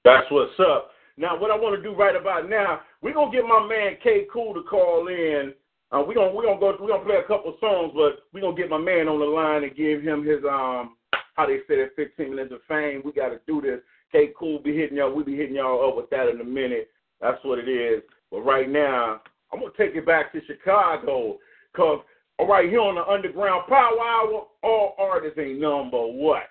That's 0.04 0.26
what's 0.32 0.60
up. 0.60 0.92
Now, 1.18 1.40
what 1.40 1.52
I 1.52 1.56
want 1.56 1.76
to 1.76 1.84
do 1.84 1.96
right 1.96 2.16
about 2.16 2.50
now, 2.50 2.82
we're 3.02 3.14
gonna 3.14 3.32
get 3.32 3.44
my 3.44 3.66
man 3.68 3.98
K 4.02 4.26
Cool 4.32 4.54
to 4.54 4.64
call 4.64 5.08
in. 5.08 5.54
Uh, 5.92 6.02
we're 6.08 6.16
gonna 6.16 6.34
we're 6.34 6.46
gonna 6.46 6.60
go 6.60 6.74
we're 6.80 6.88
gonna 6.88 7.06
play 7.06 7.18
a 7.18 7.28
couple 7.28 7.56
songs, 7.60 7.92
but 7.94 8.24
we're 8.34 8.42
gonna 8.42 8.56
get 8.56 8.70
my 8.70 8.80
man 8.80 9.08
on 9.08 9.20
the 9.20 9.26
line 9.26 9.64
and 9.64 9.76
give 9.76 10.02
him 10.02 10.26
his 10.26 10.40
um 10.50 10.98
how 11.36 11.46
they 11.46 11.60
say 11.68 11.78
that 11.78 11.96
15 11.96 12.32
minutes 12.32 12.54
of 12.54 12.62
fame. 12.68 13.02
We 13.06 13.12
got 13.12 13.30
to 13.30 13.40
do 13.46 13.62
this. 13.62 13.80
K 14.12 14.32
Cool 14.38 14.60
be 14.60 14.76
hitting 14.76 14.98
y'all. 14.98 15.14
We 15.14 15.24
be 15.24 15.38
hitting 15.38 15.56
y'all 15.56 15.88
up 15.88 15.96
with 15.96 16.10
that 16.10 16.30
in 16.30 16.42
a 16.42 16.46
minute. 16.46 16.90
That's 17.20 17.44
what 17.44 17.60
it 17.60 17.70
is. 17.70 18.02
But 18.32 18.42
right 18.42 18.70
now, 18.70 19.22
I'm 19.54 19.60
gonna 19.60 19.72
take 19.78 19.96
it 19.96 20.06
back 20.06 20.32
to 20.34 20.42
Chicago, 20.48 21.38
cause 21.76 22.00
right 22.40 22.70
here 22.70 22.82
on 22.82 22.96
the 22.96 23.06
Underground 23.06 23.68
Power 23.68 24.00
Hour, 24.02 24.48
all 24.64 24.96
artists 24.98 25.38
ain't 25.38 25.60
number 25.60 26.02
what. 26.02 26.44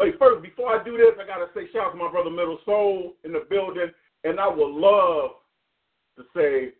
Hey, 0.00 0.12
first, 0.16 0.42
before 0.42 0.80
I 0.80 0.84
do 0.84 0.96
this, 0.96 1.18
I 1.20 1.26
gotta 1.26 1.46
say 1.54 1.70
shout 1.72 1.88
out 1.88 1.90
to 1.90 1.96
my 1.96 2.08
brother 2.08 2.30
Middle 2.30 2.60
Soul 2.64 3.14
in 3.24 3.32
the 3.32 3.44
building, 3.50 3.90
and 4.22 4.38
I 4.38 4.46
would 4.46 4.70
love 4.70 5.30
to 6.16 6.22
say 6.36 6.74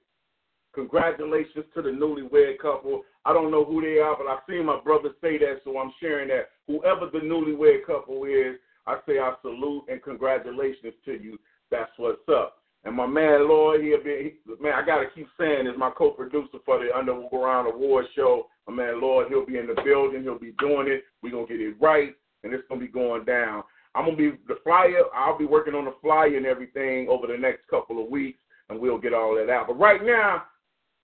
congratulations 0.73 1.65
to 1.75 1.83
the 1.83 1.89
newlywed 1.89 2.61
couple. 2.61 3.03
I 3.25 3.33
don't 3.33 3.51
know 3.51 3.65
who 3.65 3.83
they 3.83 3.99
are, 3.99 4.17
but 4.17 4.29
I've 4.29 4.47
seen 4.49 4.67
my 4.67 4.79
brother 4.79 5.11
say 5.21 5.37
that, 5.39 5.63
so 5.65 5.79
I'm 5.79 5.93
sharing 6.01 6.29
that. 6.29 6.51
Whoever 6.69 7.11
the 7.13 7.19
newlywed 7.19 7.87
couple 7.87 8.25
is, 8.25 8.55
I 8.87 8.99
say 9.05 9.19
I 9.19 9.35
salute 9.43 9.87
and 9.89 10.01
congratulations 10.01 10.95
to 11.05 11.21
you. 11.21 11.41
That's 11.73 11.91
what's 11.97 12.21
up. 12.29 12.59
And 12.85 12.95
my 12.95 13.07
man 13.07 13.49
Lloyd, 13.49 13.83
he'll 13.83 14.03
be 14.03 14.39
he, 14.47 14.63
man. 14.63 14.75
I 14.75 14.87
gotta 14.87 15.07
keep 15.13 15.27
saying 15.37 15.67
is 15.67 15.77
my 15.77 15.91
co-producer 15.91 16.59
for 16.65 16.79
the 16.79 16.97
Underground 16.97 17.67
Award 17.67 18.07
Show. 18.15 18.47
My 18.69 18.75
man 18.75 19.01
Lloyd, 19.01 19.27
he'll 19.29 19.45
be 19.45 19.59
in 19.59 19.67
the 19.67 19.75
building. 19.85 20.23
He'll 20.23 20.39
be 20.39 20.55
doing 20.61 20.87
it. 20.87 21.03
We're 21.21 21.33
gonna 21.33 21.49
get 21.49 21.61
it 21.61 21.75
right, 21.81 22.15
and 22.45 22.53
it's 22.53 22.67
gonna 22.69 22.81
be 22.81 22.89
going 22.89 23.25
down. 23.25 23.63
I'm 23.95 24.05
gonna 24.05 24.17
be 24.17 24.31
the 24.47 24.59
flyer. 24.63 25.03
I'll 25.15 25.39
be 25.39 25.47
working 25.47 25.75
on 25.75 25.85
the 25.85 25.95
flyer 26.01 26.37
and 26.37 26.47
everything 26.47 27.09
over 27.09 27.27
the 27.27 27.37
next 27.37 27.67
couple 27.69 28.03
of 28.03 28.11
weeks, 28.11 28.39
and 28.69 28.79
we'll 28.79 28.99
get 28.99 29.15
all 29.15 29.35
that 29.37 29.51
out. 29.51 29.67
But 29.67 29.79
right 29.79 30.05
now, 30.05 30.45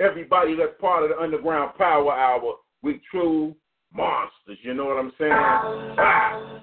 everybody 0.00 0.56
that's 0.56 0.80
part 0.80 1.02
of 1.02 1.10
the 1.10 1.18
Underground 1.18 1.76
Power 1.76 2.12
Hour, 2.12 2.56
we 2.82 3.00
true 3.10 3.56
monsters. 3.92 4.58
You 4.62 4.74
know 4.74 4.86
what 4.86 4.98
I'm 4.98 5.12
saying? 5.18 5.32
Ah. 5.32 6.54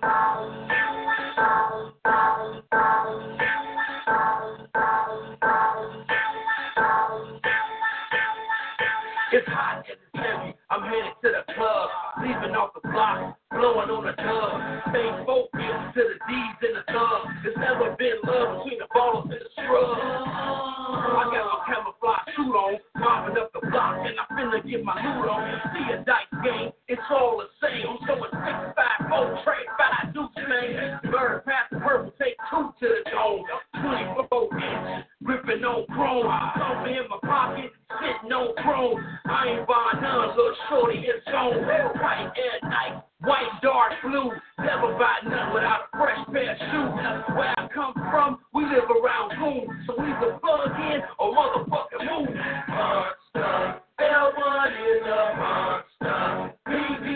It's 9.33 9.47
hot 9.47 9.85
it's 9.87 10.01
heavy. 10.13 10.53
I'm 10.69 10.81
headed 10.83 11.13
to 11.23 11.29
the 11.31 11.53
club, 11.53 11.89
leaving 12.21 12.53
off 12.53 12.73
the 12.73 12.81
block, 12.89 13.37
blowing 13.51 13.89
on 13.91 14.03
the 14.07 14.15
tub. 14.15 14.25
dub. 14.25 14.91
Stay 14.91 15.07
focused 15.27 15.87
to 15.95 16.01
the 16.07 16.17
D's 16.23 16.57
in 16.63 16.73
the 16.79 16.83
thug. 16.87 17.21
There's 17.43 17.59
never 17.59 17.95
been 17.99 18.17
love 18.23 18.63
between 18.63 18.79
the 18.79 18.87
bottles 18.91 19.27
and 19.27 19.39
the 19.39 19.51
scrub. 19.59 19.91
I 19.91 21.23
got 21.29 21.45
my 21.45 21.59
camouflage 21.67 22.27
suit 22.35 22.55
on, 22.55 22.73
mopping 22.95 23.37
up 23.37 23.51
the 23.53 23.61
block, 23.67 24.03
and 24.07 24.15
I 24.15 24.25
finna 24.33 24.59
get 24.63 24.83
my 24.83 24.95
loot 24.95 25.27
on. 25.27 25.43
See 25.75 25.87
a 25.91 25.97
dice 26.03 26.31
game, 26.43 26.71
it's 26.87 27.01
all 27.11 27.43
the 27.43 27.47
same. 27.59 27.87
I'm 27.87 27.99
showing 28.07 28.31
six, 28.31 28.57
five, 28.75 28.99
four, 29.11 29.35
trade, 29.43 29.69
five, 29.75 30.13
deuce, 30.15 30.31
man. 30.47 30.99
Bird, 31.11 31.43
pass 31.45 31.67
the 31.71 31.79
purple, 31.79 32.11
take 32.19 32.35
two 32.49 32.71
to 32.71 32.87
the 32.87 33.01
dome. 33.11 33.43
24 33.83 34.59
inch, 34.59 35.05
gripping 35.23 35.63
on 35.63 35.85
chrome. 35.91 36.27
Something 36.57 36.95
in 36.95 37.07
my 37.07 37.19
pocket, 37.23 37.71
sitting 37.99 38.31
on 38.31 38.55
chrome. 38.63 38.99
I 39.25 39.59
ain't 39.59 39.67
buying 39.67 40.01
none, 40.01 40.29
little 40.35 40.55
shorty, 40.69 41.03
it's 41.03 41.27
on. 41.27 41.61
White 41.61 42.31
at 42.35 42.69
night, 42.69 43.03
white, 43.23 43.49
dark, 43.61 43.93
blue. 44.03 44.31
Never 44.59 44.93
buy 44.97 45.19
nothing 45.23 45.53
without 45.53 45.89
a 45.93 45.97
fresh 45.97 46.19
pair 46.31 46.51
of 46.51 46.57
shoes. 46.57 47.35
Where 47.35 47.53
I 47.57 47.67
come 47.73 47.93
from, 47.93 48.39
we 48.53 48.63
live 48.65 48.89
around 48.89 49.31
home. 49.37 49.67
So 49.87 49.93
either 50.01 50.39
plug 50.39 50.71
in 50.91 51.01
or 51.19 51.33
motherfucking 51.33 52.05
move. 52.05 52.35
Monster. 52.67 53.81
L1 53.99 54.69
is 54.81 55.03
a 55.05 55.35
monster. 55.37 56.53
BB 56.67 57.07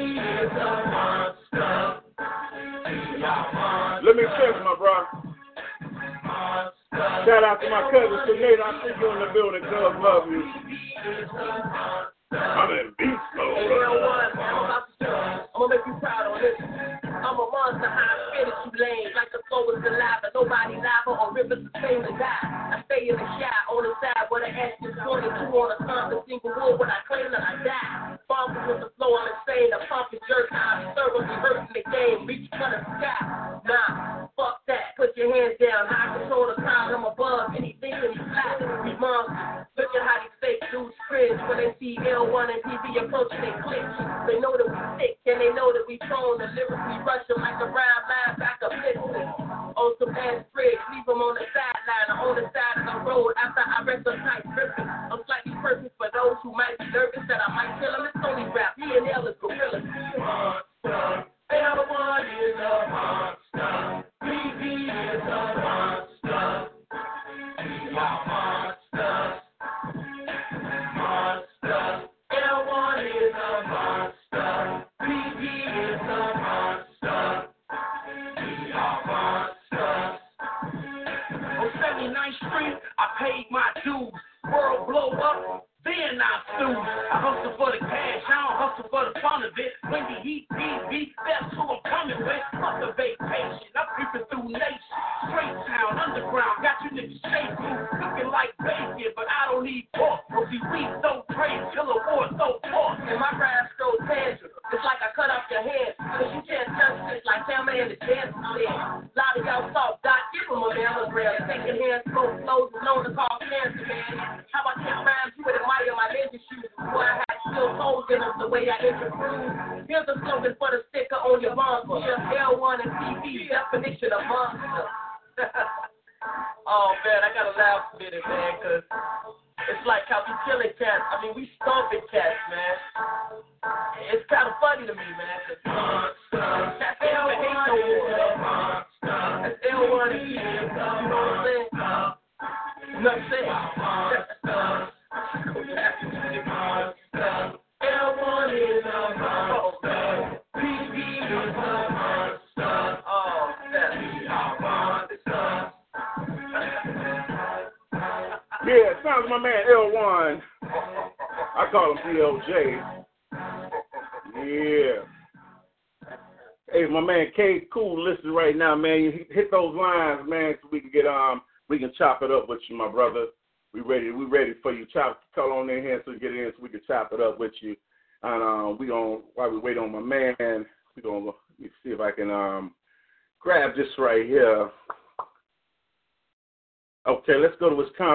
is 0.46 0.52
a 0.52 0.72
monster. 0.90 2.02
Let 4.04 4.16
me 4.16 4.24
check, 4.38 4.54
my 4.64 4.76
bro. 4.78 4.94
Shout 7.26 7.44
out 7.44 7.60
to 7.62 7.70
my 7.70 7.90
cousin 7.92 8.20
Sinead. 8.28 8.62
I 8.62 8.82
see 8.84 8.94
you 9.02 9.12
in 9.12 9.20
the 9.20 9.34
building. 9.34 9.64
Cuz 9.64 9.96
love 10.00 10.30
you. 10.30 10.44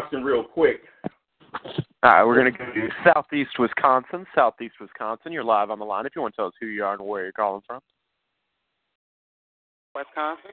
Wisconsin 0.00 0.24
real 0.24 0.44
quick. 0.44 0.82
All 2.02 2.10
right, 2.10 2.24
we're 2.24 2.34
going 2.34 2.52
to 2.52 2.58
go 2.58 2.64
to 2.64 2.88
Southeast 3.04 3.50
Wisconsin. 3.58 4.26
Southeast 4.34 4.74
Wisconsin, 4.80 5.32
you're 5.32 5.44
live 5.44 5.70
on 5.70 5.78
the 5.78 5.84
line. 5.84 6.06
If 6.06 6.12
you 6.14 6.22
want 6.22 6.34
to 6.34 6.36
tell 6.36 6.46
us 6.46 6.54
who 6.60 6.66
you 6.66 6.84
are 6.84 6.94
and 6.94 7.02
where 7.02 7.24
you're 7.24 7.32
calling 7.32 7.62
from. 7.66 7.80
Wisconsin. 9.94 10.52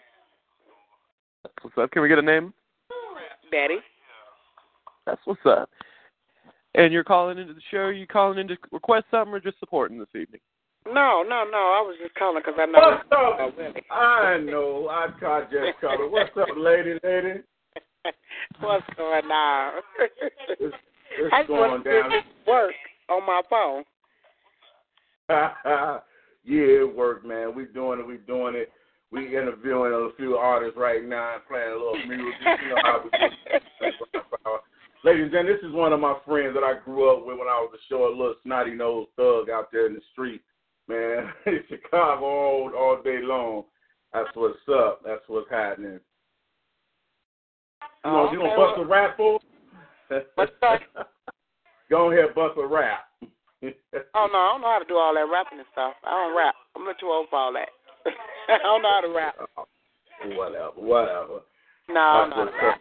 What's 1.61 1.77
up. 1.77 1.91
Can 1.91 2.01
we 2.01 2.09
get 2.09 2.17
a 2.17 2.21
name? 2.21 2.53
Betty. 3.51 3.77
That's 5.05 5.21
what's 5.25 5.39
up. 5.45 5.69
And 6.75 6.91
you're 6.91 7.03
calling 7.03 7.37
into 7.37 7.53
the 7.53 7.61
show. 7.71 7.77
Are 7.77 7.91
you 7.93 8.07
calling 8.07 8.39
in 8.39 8.47
to 8.49 8.57
request 8.71 9.05
something 9.09 9.33
or 9.33 9.39
just 9.39 9.59
supporting 9.59 9.97
this 9.97 10.07
evening? 10.09 10.41
No, 10.85 11.23
no, 11.23 11.45
no. 11.49 11.57
I 11.57 11.83
was 11.85 11.95
just 12.01 12.15
calling 12.15 12.41
because 12.45 12.59
I 12.59 12.65
know. 12.65 12.99
What's 13.09 13.11
up? 13.11 13.85
I 13.91 14.37
know. 14.39 14.89
I 14.89 15.07
caught 15.19 15.49
just 15.51 15.79
called. 15.79 16.11
What's 16.11 16.35
up, 16.35 16.47
lady, 16.57 16.99
lady? 17.03 17.41
What's 18.59 18.85
going 18.95 19.25
on? 19.25 19.81
It's, 20.59 20.75
I 21.33 21.43
going 21.43 21.83
down. 21.83 22.11
work 22.45 22.73
on 23.09 23.25
my 23.25 23.41
phone. 23.49 23.83
yeah, 26.43 26.81
it 26.83 26.95
worked, 26.95 27.25
man. 27.25 27.53
We're 27.55 27.65
doing 27.65 27.99
it. 27.99 28.07
We're 28.07 28.17
doing 28.17 28.55
it. 28.55 28.71
We 29.11 29.37
interviewing 29.37 29.93
a 29.93 30.15
few 30.17 30.35
artists 30.35 30.77
right 30.77 31.03
now 31.03 31.35
and 31.35 31.45
playing 31.47 31.71
a 31.71 31.75
little 31.75 32.07
music. 32.07 32.33
You 32.63 32.69
know 32.69 32.81
how 32.83 33.03
we. 33.03 33.09
Ladies 35.03 35.23
and 35.23 35.31
gentlemen, 35.31 35.53
this 35.55 35.69
is 35.69 35.75
one 35.75 35.93
of 35.93 35.99
my 35.99 36.15
friends 36.25 36.53
that 36.55 36.63
I 36.63 36.83
grew 36.83 37.09
up 37.09 37.25
with 37.25 37.37
when 37.37 37.47
I 37.47 37.61
was 37.61 37.71
a 37.73 37.81
short 37.87 38.11
little 38.11 38.35
snotty 38.43 38.71
nosed 38.71 39.09
thug 39.15 39.49
out 39.49 39.71
there 39.71 39.87
in 39.87 39.93
the 39.93 40.01
street. 40.11 40.41
Man, 40.89 41.31
Chicago 41.69 42.25
all, 42.25 42.71
all 42.75 43.01
day 43.03 43.19
long. 43.21 43.63
That's 44.13 44.29
what's 44.33 44.57
up. 44.69 45.01
That's 45.05 45.21
what's 45.27 45.49
happening. 45.49 45.99
You 48.07 48.13
Oh, 48.15 48.31
you 48.31 48.39
okay, 48.39 48.55
gonna 48.55 48.55
bust 48.55 48.79
a 48.79 48.85
rap 48.87 49.17
for? 49.17 49.39
What's 50.07 50.51
uh, 50.63 50.77
that? 50.95 51.11
Go 51.89 52.11
ahead, 52.11 52.33
bust 52.33 52.55
a 52.55 52.65
rap. 52.65 53.03
Oh 54.15 54.27
no, 54.31 54.39
I 54.39 54.47
don't 54.55 54.61
know 54.63 54.71
how 54.71 54.79
to 54.79 54.87
do 54.87 54.95
all 54.95 55.13
that 55.13 55.27
rapping 55.27 55.59
and 55.59 55.67
stuff. 55.75 55.91
I 56.07 56.11
don't 56.15 56.37
rap. 56.37 56.55
I'm 56.75 56.83
a 56.83 56.85
little 56.87 56.99
too 56.99 57.11
old 57.11 57.27
for 57.29 57.35
all 57.39 57.51
that. 57.51 57.67
I 58.47 58.63
don't 58.63 58.81
know 58.81 58.95
how 58.95 59.01
to 59.03 59.11
rap. 59.11 59.35
Oh, 59.57 59.67
whatever, 60.39 60.71
whatever. 60.79 61.43
No, 61.89 62.31
no, 62.31 62.45
no. 62.45 62.71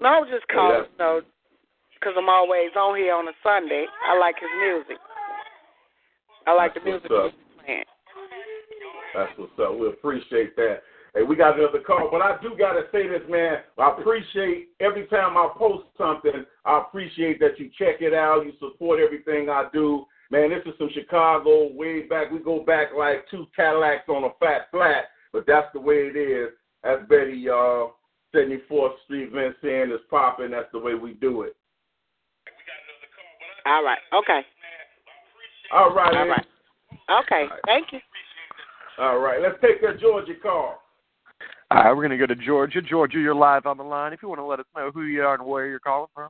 No, 0.00 0.08
I 0.08 0.18
was 0.18 0.28
just 0.32 0.48
calling, 0.48 0.82
that's- 0.82 0.90
you 0.98 1.04
know, 1.04 1.20
because 1.94 2.14
I'm 2.18 2.28
always 2.28 2.74
on 2.74 2.96
here 2.96 3.14
on 3.14 3.28
a 3.28 3.36
Sunday. 3.42 3.86
I 4.02 4.18
like 4.18 4.34
his 4.40 4.50
music. 4.58 4.98
I 6.46 6.54
like 6.56 6.74
That's 6.74 6.84
the 6.84 6.90
music 6.90 7.10
he's 7.12 7.62
playing. 7.62 7.84
That's 9.14 9.32
what's 9.38 9.52
up. 9.60 9.78
We 9.78 9.88
appreciate 9.88 10.56
that. 10.56 10.82
Hey, 11.14 11.24
we 11.24 11.34
got 11.34 11.58
another 11.58 11.80
call, 11.80 12.08
but 12.10 12.22
I 12.22 12.36
do 12.40 12.54
gotta 12.56 12.82
say 12.92 13.08
this, 13.08 13.22
man. 13.28 13.58
I 13.78 13.96
appreciate 13.98 14.68
every 14.78 15.06
time 15.06 15.36
I 15.36 15.48
post 15.56 15.86
something. 15.98 16.44
I 16.64 16.78
appreciate 16.78 17.40
that 17.40 17.58
you 17.58 17.70
check 17.76 18.00
it 18.00 18.14
out. 18.14 18.44
You 18.46 18.52
support 18.60 19.00
everything 19.00 19.48
I 19.48 19.68
do. 19.72 20.06
Man, 20.30 20.50
this 20.50 20.62
is 20.66 20.78
some 20.78 20.90
Chicago 20.94 21.72
way 21.72 22.02
back. 22.02 22.30
We 22.30 22.38
go 22.38 22.64
back 22.64 22.88
like 22.96 23.28
two 23.28 23.46
Cadillacs 23.56 24.08
on 24.08 24.22
a 24.22 24.30
fat 24.38 24.70
flat, 24.70 25.06
but 25.32 25.44
that's 25.46 25.66
the 25.74 25.80
way 25.80 26.10
it 26.14 26.16
is. 26.16 26.50
That's 26.84 27.02
Betty, 27.08 27.36
y'all. 27.36 27.94
74th 28.32 28.92
Street, 29.04 29.32
Vince 29.32 29.56
is 29.62 30.00
popping. 30.08 30.52
That's 30.52 30.70
the 30.72 30.78
way 30.78 30.94
we 30.94 31.14
do 31.14 31.42
it. 31.42 31.56
All 33.66 33.84
right. 33.84 33.98
Okay. 34.14 34.40
All 35.72 35.92
right. 35.92 36.14
All 36.14 36.28
right. 36.28 36.28
Ed. 36.28 36.30
right. 36.30 37.24
Okay. 37.24 37.46
Thank 37.66 37.92
you. 37.92 37.98
All 38.98 39.18
right. 39.18 39.40
Let's 39.42 39.60
take 39.60 39.80
that 39.82 40.00
Georgia 40.00 40.34
call. 40.40 40.79
All 41.70 41.84
right, 41.84 41.94
we're 41.94 42.02
going 42.02 42.18
to 42.18 42.26
go 42.26 42.26
to 42.26 42.34
Georgia. 42.34 42.82
Georgia, 42.82 43.18
you're 43.18 43.34
live 43.34 43.64
on 43.64 43.76
the 43.76 43.86
line. 43.86 44.12
If 44.12 44.22
you 44.22 44.28
want 44.28 44.40
to 44.40 44.44
let 44.44 44.58
us 44.58 44.66
know 44.74 44.90
who 44.92 45.02
you 45.02 45.22
are 45.22 45.34
and 45.34 45.46
where 45.46 45.66
you're 45.66 45.78
calling 45.78 46.10
from. 46.12 46.28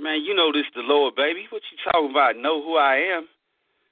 Man, 0.00 0.26
you 0.26 0.34
know 0.34 0.50
this 0.50 0.66
the 0.74 0.82
Lord, 0.82 1.14
baby. 1.14 1.46
What 1.50 1.62
you 1.70 1.78
talking 1.92 2.10
about? 2.10 2.34
Know 2.34 2.58
who 2.60 2.74
I 2.74 2.96
am? 3.14 3.28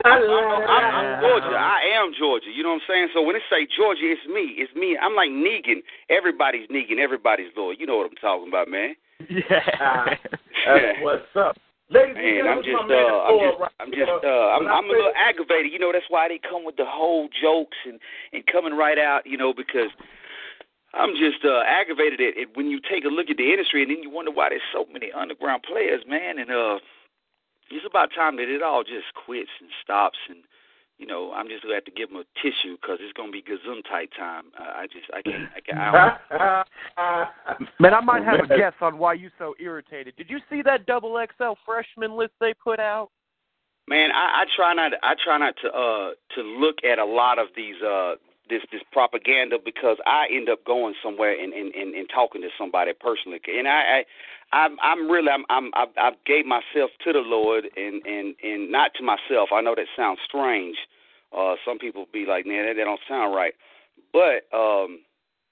I 0.05 0.19
I'm, 0.19 0.27
love 0.27 0.67
I'm, 0.67 0.85
I'm 0.91 1.23
Georgia. 1.23 1.55
I 1.55 1.79
am 1.95 2.11
Georgia. 2.19 2.51
You 2.51 2.65
know 2.65 2.75
what 2.75 2.83
I'm 2.83 2.91
saying? 2.91 3.09
So 3.15 3.23
when 3.23 3.39
they 3.39 3.47
say 3.47 3.71
Georgia, 3.79 4.03
it's 4.03 4.27
me. 4.27 4.59
It's 4.59 4.75
me. 4.75 4.99
I'm 4.99 5.15
like 5.15 5.31
Negan. 5.31 5.87
Everybody's 6.11 6.67
Negan. 6.67 6.99
Everybody's 6.99 7.55
Lord. 7.57 7.77
You 7.79 7.87
know 7.87 8.03
what 8.03 8.11
I'm 8.11 8.19
talking 8.19 8.49
about, 8.51 8.67
man. 8.67 8.99
Yeah. 9.31 10.19
That's 10.67 10.99
what's 11.07 11.31
up. 11.39 11.55
Ladies 11.95 12.17
and 12.19 12.43
Man, 12.43 12.49
I'm 12.51 12.63
just, 12.67 12.75
my 12.75 12.87
man 12.89 13.07
uh, 13.07 13.23
I'm 13.23 13.39
just, 13.39 13.61
right 13.61 13.77
I'm 13.79 13.93
just, 13.93 14.11
uh, 14.25 14.49
I'm, 14.57 14.67
I 14.67 14.81
I'm 14.81 14.87
a 14.87 14.93
little 14.97 15.13
aggravated. 15.15 15.71
You 15.71 15.79
know, 15.79 15.93
that's 15.93 16.09
why 16.09 16.27
they 16.27 16.41
come 16.43 16.65
with 16.65 16.75
the 16.75 16.89
whole 16.89 17.29
jokes 17.39 17.77
and 17.87 18.01
and 18.33 18.43
coming 18.51 18.75
right 18.75 18.99
out. 18.99 19.23
You 19.23 19.37
know, 19.37 19.53
because 19.55 19.93
I'm 20.95 21.15
just 21.17 21.45
uh, 21.45 21.63
aggravated 21.67 22.21
at, 22.21 22.41
at 22.41 22.57
when 22.57 22.69
you 22.69 22.81
take 22.81 23.05
a 23.05 23.09
look 23.09 23.31
at 23.31 23.37
the 23.37 23.51
industry 23.51 23.83
and 23.83 23.91
then 23.91 24.03
you 24.03 24.11
wonder 24.11 24.31
why 24.31 24.51
there's 24.51 24.63
so 24.73 24.87
many 24.93 25.11
underground 25.13 25.63
players, 25.63 26.03
man. 26.07 26.39
And 26.39 26.51
uh, 26.51 26.79
it's 27.71 27.87
about 27.89 28.11
time 28.15 28.37
that 28.37 28.49
it 28.49 28.63
all 28.63 28.85
just 28.85 29.09
quits 29.25 29.51
and 29.61 29.71
stops 29.83 30.19
and 30.29 30.45
you 30.99 31.09
know, 31.09 31.33
I'm 31.33 31.49
just 31.49 31.65
gonna 31.65 31.75
have 31.75 31.85
to 31.87 31.91
give 31.91 32.11
him 32.11 32.17
a 32.17 32.25
tissue 32.41 32.77
because 32.81 32.99
it's 33.01 33.13
gonna 33.15 33.33
be 33.33 33.43
tight 33.91 34.11
time. 34.17 34.45
Uh, 34.59 34.63
I 34.63 34.87
just, 34.87 35.07
I 35.13 35.21
can't, 35.23 35.49
I 35.57 35.61
can't. 35.61 35.79
I 35.79 36.65
don't. 37.59 37.71
Man, 37.81 37.93
I 37.93 38.01
might 38.01 38.23
have 38.23 38.39
a 38.39 38.47
guess 38.47 38.75
on 38.81 38.99
why 38.99 39.15
you 39.15 39.29
so 39.37 39.55
irritated. 39.59 40.15
Did 40.17 40.31
you 40.31 40.39
see 40.49 40.63
that 40.63 40.87
double 40.87 41.21
XL 41.39 41.55
freshman 41.67 42.17
list 42.17 42.35
they 42.41 42.55
put 42.55 42.79
out? 42.79 43.11
Man, 43.89 44.11
I, 44.13 44.43
I 44.43 44.45
try 44.55 44.75
not, 44.75 44.93
I 45.03 45.15
try 45.25 45.39
not 45.39 45.55
to, 45.63 45.69
uh, 45.69 46.11
to 46.37 46.43
look 46.43 46.77
at 46.89 47.01
a 47.01 47.05
lot 47.05 47.41
of 47.41 47.49
these, 47.57 47.75
uh, 47.83 48.15
this, 48.49 48.63
this 48.73 48.83
propaganda 48.93 49.59
because 49.63 49.97
I 50.07 50.27
end 50.31 50.49
up 50.49 50.65
going 50.65 50.95
somewhere 51.03 51.33
and, 51.33 51.53
and, 51.53 51.75
and, 51.75 51.95
and 51.95 52.09
talking 52.13 52.43
to 52.43 52.49
somebody 52.59 52.93
personally, 52.99 53.41
and 53.47 53.69
I, 53.69 54.05
I, 54.53 54.57
I'm, 54.57 54.77
I'm 54.83 55.11
really, 55.11 55.31
I'm, 55.31 55.45
I'm, 55.49 55.71
I, 55.75 55.87
I 55.97 56.11
gave 56.27 56.45
myself 56.47 56.91
to 57.05 57.13
the 57.13 57.21
Lord 57.25 57.65
and, 57.77 58.03
and, 58.05 58.35
and 58.43 58.71
not 58.71 58.93
to 58.95 59.03
myself. 59.03 59.51
I 59.55 59.61
know 59.61 59.75
that 59.75 59.87
sounds 59.97 60.19
strange. 60.27 60.77
Uh, 61.37 61.55
some 61.65 61.79
people 61.79 62.07
be 62.13 62.27
like, 62.27 62.47
man, 62.47 62.67
that, 62.67 62.75
that 62.77 62.85
don't 62.85 63.01
sound 63.09 63.35
right, 63.35 63.55
but 64.13 64.45
um, 64.57 65.01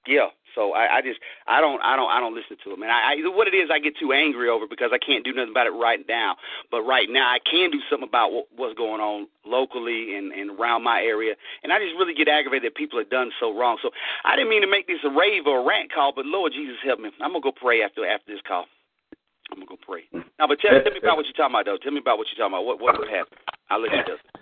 yeah. 0.07 0.29
So 0.55 0.73
I, 0.73 0.99
I 0.99 1.03
just 1.03 1.19
I 1.47 1.61
don't 1.61 1.81
I 1.83 1.97
don't 1.97 2.11
I 2.11 2.21
don't 2.21 2.35
listen 2.35 2.57
to 2.65 2.71
them. 2.71 2.83
And 2.83 2.91
I, 2.91 3.13
I 3.13 3.29
what 3.31 3.49
it 3.49 3.55
is 3.55 3.71
I 3.73 3.79
get 3.79 3.97
too 3.99 4.13
angry 4.13 4.49
over 4.49 4.67
because 4.67 4.91
I 4.93 4.99
can't 4.99 5.25
do 5.25 5.33
nothing 5.33 5.51
about 5.51 5.67
it 5.67 5.77
right 5.77 6.01
now. 6.09 6.37
But 6.71 6.83
right 6.83 7.09
now 7.11 7.29
I 7.29 7.39
can 7.39 7.71
do 7.71 7.81
something 7.89 8.09
about 8.09 8.33
what, 8.33 8.47
what's 8.55 8.77
going 8.79 9.01
on 9.01 9.29
locally 9.45 10.17
and 10.17 10.33
and 10.33 10.59
around 10.59 10.83
my 10.83 11.01
area. 11.01 11.35
And 11.63 11.73
I 11.73 11.79
just 11.79 11.95
really 11.99 12.15
get 12.15 12.29
aggravated 12.29 12.71
that 12.71 12.77
people 12.77 12.99
have 12.99 13.11
done 13.11 13.31
so 13.41 13.57
wrong. 13.57 13.79
So 13.83 13.91
I 14.25 14.37
didn't 14.37 14.51
mean 14.51 14.63
to 14.63 14.71
make 14.71 14.87
this 14.87 15.03
a 15.05 15.11
rave 15.11 15.47
or 15.47 15.61
a 15.61 15.67
rant 15.67 15.93
call, 15.93 16.13
but 16.15 16.27
Lord 16.27 16.53
Jesus 16.53 16.77
help 16.85 17.01
me. 17.01 17.11
I'm 17.21 17.33
gonna 17.33 17.41
go 17.41 17.53
pray 17.53 17.83
after 17.83 18.07
after 18.07 18.33
this 18.33 18.43
call. 18.47 18.67
I'm 19.51 19.59
gonna 19.59 19.67
go 19.67 19.79
pray. 19.83 20.07
Now, 20.39 20.47
but 20.47 20.61
tell, 20.61 20.71
tell 20.71 20.93
me 20.93 20.99
about 21.03 21.17
what 21.19 21.27
you're 21.27 21.35
talking 21.35 21.55
about, 21.55 21.67
though. 21.67 21.79
Tell 21.83 21.93
me 21.93 21.99
about 21.99 22.19
what 22.19 22.29
you're 22.31 22.39
talking 22.39 22.55
about. 22.55 22.67
What 22.67 22.81
what 22.81 22.99
would 22.99 23.11
happen? 23.11 23.39
I'll 23.69 23.83
let 23.83 23.93
you 23.93 24.05
do. 24.07 24.40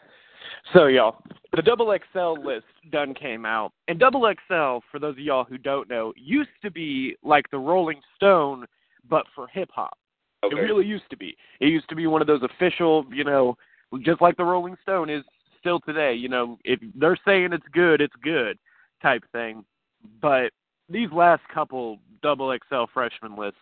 So, 0.73 0.87
y'all, 0.87 1.17
the 1.57 1.63
double 1.63 1.97
XL 2.13 2.45
list 2.45 2.67
done 2.91 3.15
came 3.15 3.47
out, 3.47 3.73
and 3.89 3.99
double 3.99 4.31
XL, 4.31 4.85
for 4.91 4.99
those 5.01 5.13
of 5.13 5.19
y'all 5.19 5.45
who 5.45 5.57
don't 5.59 5.89
know, 5.89 6.13
used 6.17 6.51
to 6.63 6.71
be 6.71 7.17
like 7.23 7.51
the 7.51 7.59
Rolling 7.59 8.01
Stone, 8.17 8.67
but 9.09 9.25
for 9.35 9.49
hip 9.49 9.71
hop. 9.73 9.97
Okay. 10.45 10.57
It 10.57 10.61
really 10.61 10.87
used 10.87 11.09
to 11.11 11.17
be. 11.17 11.37
It 11.61 11.69
used 11.69 11.89
to 11.89 11.97
be 11.97 12.07
one 12.07 12.21
of 12.21 12.27
those 12.27 12.43
official, 12.43 13.05
you 13.11 13.25
know, 13.25 13.57
just 14.03 14.21
like 14.21 14.37
the 14.37 14.45
Rolling 14.45 14.77
Stone 14.83 15.11
is 15.11 15.25
still 15.59 15.81
today. 15.81 16.15
You 16.15 16.29
know, 16.29 16.59
if 16.65 16.81
they're 16.95 17.19
saying 17.25 17.53
it's 17.53 17.67
good, 17.73 18.01
it's 18.01 18.15
good, 18.23 18.59
type 19.03 19.25
thing. 19.33 19.65
But 20.21 20.53
these 20.89 21.11
last 21.13 21.43
couple 21.53 21.99
double 22.23 22.57
XL 22.69 22.85
freshman 22.93 23.37
lists 23.37 23.59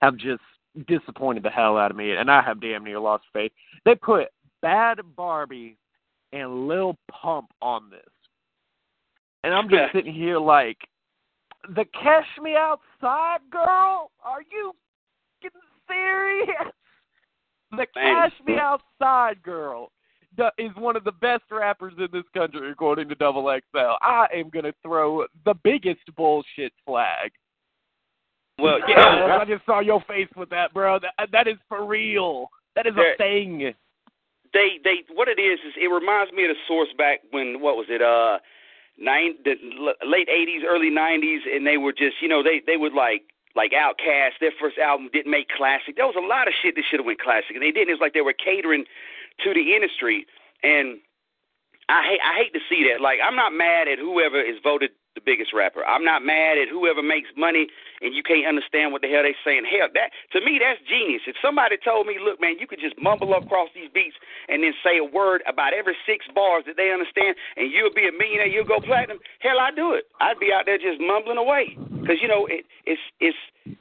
have 0.00 0.16
just 0.16 0.42
disappointed 0.86 1.42
the 1.42 1.50
hell 1.50 1.76
out 1.76 1.90
of 1.90 1.96
me, 1.96 2.12
and 2.12 2.30
I 2.30 2.42
have 2.42 2.60
damn 2.60 2.84
near 2.84 3.00
lost 3.00 3.24
faith. 3.32 3.52
They 3.84 3.96
put 3.96 4.28
Bhad 4.64 5.00
Bhabie 5.16 5.76
and 6.32 6.68
Lil 6.68 6.96
Pump 7.10 7.50
on 7.62 7.90
this. 7.90 8.00
And 9.44 9.54
I'm 9.54 9.68
just 9.68 9.92
sitting 9.92 10.14
here 10.14 10.38
like, 10.38 10.78
the 11.74 11.84
Cash 11.92 12.26
Me 12.42 12.54
Outside 12.56 13.40
girl? 13.50 14.10
Are 14.24 14.42
you 14.50 14.72
getting 15.42 15.60
serious? 15.86 16.72
The 17.72 17.86
Cash 17.94 18.32
Me 18.46 18.56
Outside 18.58 19.42
girl 19.42 19.90
is 20.58 20.70
one 20.76 20.96
of 20.96 21.04
the 21.04 21.12
best 21.12 21.44
rappers 21.50 21.94
in 21.98 22.08
this 22.12 22.24
country, 22.34 22.70
according 22.70 23.08
to 23.08 23.14
Double 23.16 23.44
XL. 23.44 23.96
I 24.00 24.26
am 24.34 24.50
going 24.50 24.64
to 24.64 24.74
throw 24.82 25.26
the 25.44 25.54
biggest 25.64 26.00
bullshit 26.16 26.72
flag. 26.86 27.32
Well, 28.58 28.78
yeah, 28.88 29.38
I 29.40 29.44
just 29.44 29.64
saw 29.66 29.80
your 29.80 30.02
face 30.02 30.28
with 30.36 30.50
that, 30.50 30.72
bro. 30.72 30.98
That, 31.00 31.30
that 31.32 31.48
is 31.48 31.56
for 31.68 31.86
real. 31.86 32.48
That 32.76 32.86
is 32.86 32.94
a 32.96 33.16
thing 33.16 33.72
they 34.52 34.78
they 34.82 35.04
what 35.12 35.28
it 35.28 35.38
is 35.38 35.60
is 35.66 35.74
it 35.80 35.88
reminds 35.88 36.32
me 36.32 36.44
of 36.44 36.50
the 36.50 36.60
source 36.66 36.88
back 36.96 37.20
when 37.30 37.60
what 37.60 37.76
was 37.76 37.86
it 37.88 38.02
uh 38.02 38.38
nine 38.98 39.34
the 39.44 39.54
late 40.06 40.28
eighties 40.28 40.62
early 40.66 40.90
nineties 40.90 41.42
and 41.50 41.66
they 41.66 41.76
were 41.76 41.92
just 41.92 42.20
you 42.20 42.28
know 42.28 42.42
they 42.42 42.60
they 42.66 42.76
would 42.76 42.92
like 42.94 43.22
like 43.56 43.72
OutKast 43.72 44.38
their 44.40 44.52
first 44.60 44.78
album 44.78 45.08
didn't 45.12 45.30
make 45.30 45.48
classic. 45.48 45.96
There 45.96 46.06
was 46.06 46.14
a 46.16 46.24
lot 46.24 46.46
of 46.46 46.54
shit 46.62 46.76
that 46.76 46.84
should 46.88 47.00
have 47.00 47.06
went 47.06 47.20
classic 47.20 47.56
and 47.56 47.62
they 47.62 47.72
didn't. 47.72 47.90
It 47.90 47.98
was 47.98 48.00
like 48.00 48.14
they 48.14 48.20
were 48.20 48.36
catering 48.36 48.84
to 49.42 49.54
the 49.54 49.74
industry 49.74 50.26
and 50.62 50.98
I 51.88 52.02
hate 52.04 52.20
I 52.20 52.34
hate 52.36 52.52
to 52.52 52.60
see 52.68 52.84
that 52.92 53.00
like 53.00 53.18
I'm 53.24 53.36
not 53.36 53.52
mad 53.52 53.88
at 53.88 53.98
whoever 53.98 54.40
is 54.40 54.56
voted 54.62 54.90
the 55.16 55.24
biggest 55.24 55.50
rapper. 55.50 55.82
I'm 55.82 56.04
not 56.04 56.22
mad 56.22 56.58
at 56.58 56.68
whoever 56.68 57.02
makes 57.02 57.28
money 57.36 57.66
and 58.00 58.14
you 58.14 58.22
can't 58.22 58.46
understand 58.46 58.92
what 58.92 59.02
the 59.02 59.10
hell 59.10 59.26
they 59.26 59.34
saying. 59.42 59.66
Hell, 59.66 59.88
that 59.94 60.14
to 60.32 60.38
me 60.44 60.60
that's 60.62 60.78
genius. 60.86 61.26
If 61.26 61.34
somebody 61.42 61.76
told 61.80 62.06
me, 62.06 62.20
look, 62.22 62.40
man, 62.40 62.60
you 62.60 62.66
could 62.68 62.78
just 62.78 62.94
mumble 63.00 63.34
across 63.34 63.68
these 63.74 63.90
beats 63.90 64.14
and 64.48 64.62
then 64.62 64.72
say 64.84 64.98
a 65.00 65.04
word 65.04 65.42
about 65.48 65.74
every 65.74 65.96
six 66.06 66.26
bars 66.30 66.64
that 66.70 66.76
they 66.78 66.92
understand, 66.92 67.34
and 67.56 67.72
you'll 67.72 67.92
be 67.92 68.06
a 68.06 68.14
millionaire, 68.14 68.46
you'll 68.46 68.68
go 68.68 68.78
platinum. 68.78 69.18
Hell, 69.40 69.58
I 69.58 69.74
do 69.74 69.92
it. 69.96 70.06
I'd 70.20 70.38
be 70.38 70.52
out 70.54 70.66
there 70.66 70.78
just 70.78 71.00
mumbling 71.00 71.38
away 71.40 71.74
because 71.98 72.22
you 72.22 72.28
know 72.28 72.46
it, 72.46 72.62
it's 72.86 73.02
it's 73.18 73.40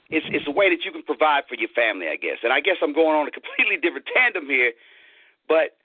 it's 0.10 0.26
it's 0.34 0.48
a 0.48 0.56
way 0.56 0.74
that 0.74 0.82
you 0.88 0.92
can 0.92 1.04
provide 1.04 1.44
for 1.46 1.56
your 1.56 1.70
family, 1.78 2.08
I 2.10 2.18
guess. 2.18 2.42
And 2.42 2.52
I 2.52 2.60
guess 2.64 2.82
I'm 2.82 2.96
going 2.96 3.14
on 3.14 3.28
a 3.28 3.32
completely 3.38 3.78
different 3.78 4.10
tandem 4.10 4.50
here, 4.50 4.74
but 5.46 5.78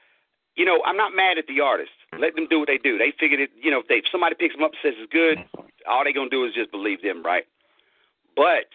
you 0.57 0.65
know, 0.65 0.81
I'm 0.85 0.97
not 0.97 1.17
mad 1.17 1.37
at 1.37 1.47
the 1.47 1.61
artist. 1.61 1.93
Let 2.19 2.35
them 2.35 2.47
do 2.49 2.59
what 2.61 2.69
they 2.69 2.79
do. 2.79 2.99
They 2.99 3.13
figured 3.19 3.41
it. 3.41 3.51
You 3.57 3.71
know, 3.71 3.81
if, 3.81 3.89
they, 3.89 3.97
if 3.97 4.05
somebody 4.13 4.35
picks 4.39 4.55
them 4.55 4.65
up 4.65 4.73
and 4.73 4.81
says 4.83 4.95
it's 4.99 5.13
good, 5.13 5.39
all 5.89 6.05
they 6.05 6.13
gonna 6.13 6.29
do 6.29 6.45
is 6.45 6.53
just 6.55 6.71
believe 6.71 7.03
them, 7.03 7.23
right? 7.23 7.45
But 8.37 8.69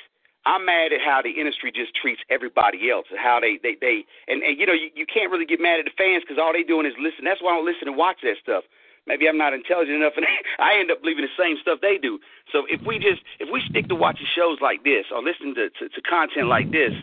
I'm 0.46 0.66
mad 0.66 0.94
at 0.94 1.02
how 1.02 1.22
the 1.22 1.30
industry 1.30 1.72
just 1.72 1.94
treats 1.94 2.22
everybody 2.30 2.90
else 2.90 3.06
and 3.12 3.20
how 3.20 3.40
they 3.40 3.60
they 3.62 3.76
they 3.80 4.06
and, 4.28 4.42
and 4.42 4.58
you 4.58 4.66
know 4.66 4.74
you, 4.74 4.90
you 4.96 5.06
can't 5.06 5.30
really 5.30 5.46
get 5.46 5.60
mad 5.60 5.80
at 5.80 5.86
the 5.86 5.96
fans 5.98 6.24
because 6.24 6.42
all 6.42 6.54
they 6.54 6.64
doing 6.64 6.86
is 6.86 6.94
listen. 7.00 7.26
That's 7.26 7.42
why 7.42 7.54
I 7.54 7.56
don't 7.58 7.66
listen 7.66 7.88
and 7.88 7.98
watch 7.98 8.24
that 8.24 8.38
stuff. 8.42 8.64
Maybe 9.06 9.28
I'm 9.30 9.38
not 9.38 9.54
intelligent 9.54 9.96
enough, 9.96 10.14
and 10.18 10.26
I 10.60 10.80
end 10.80 10.92
up 10.92 11.02
believing 11.02 11.24
the 11.24 11.36
same 11.38 11.58
stuff 11.62 11.80
they 11.82 11.98
do. 11.98 12.20
So 12.52 12.64
if 12.70 12.82
we 12.88 12.98
just 12.98 13.22
if 13.40 13.52
we 13.52 13.62
stick 13.70 13.88
to 13.90 13.96
watching 13.96 14.28
shows 14.36 14.60
like 14.62 14.84
this 14.84 15.06
or 15.12 15.22
listening 15.22 15.56
to, 15.56 15.70
to, 15.70 15.90
to 15.90 16.02
content 16.02 16.48
like 16.48 16.72
this, 16.72 16.94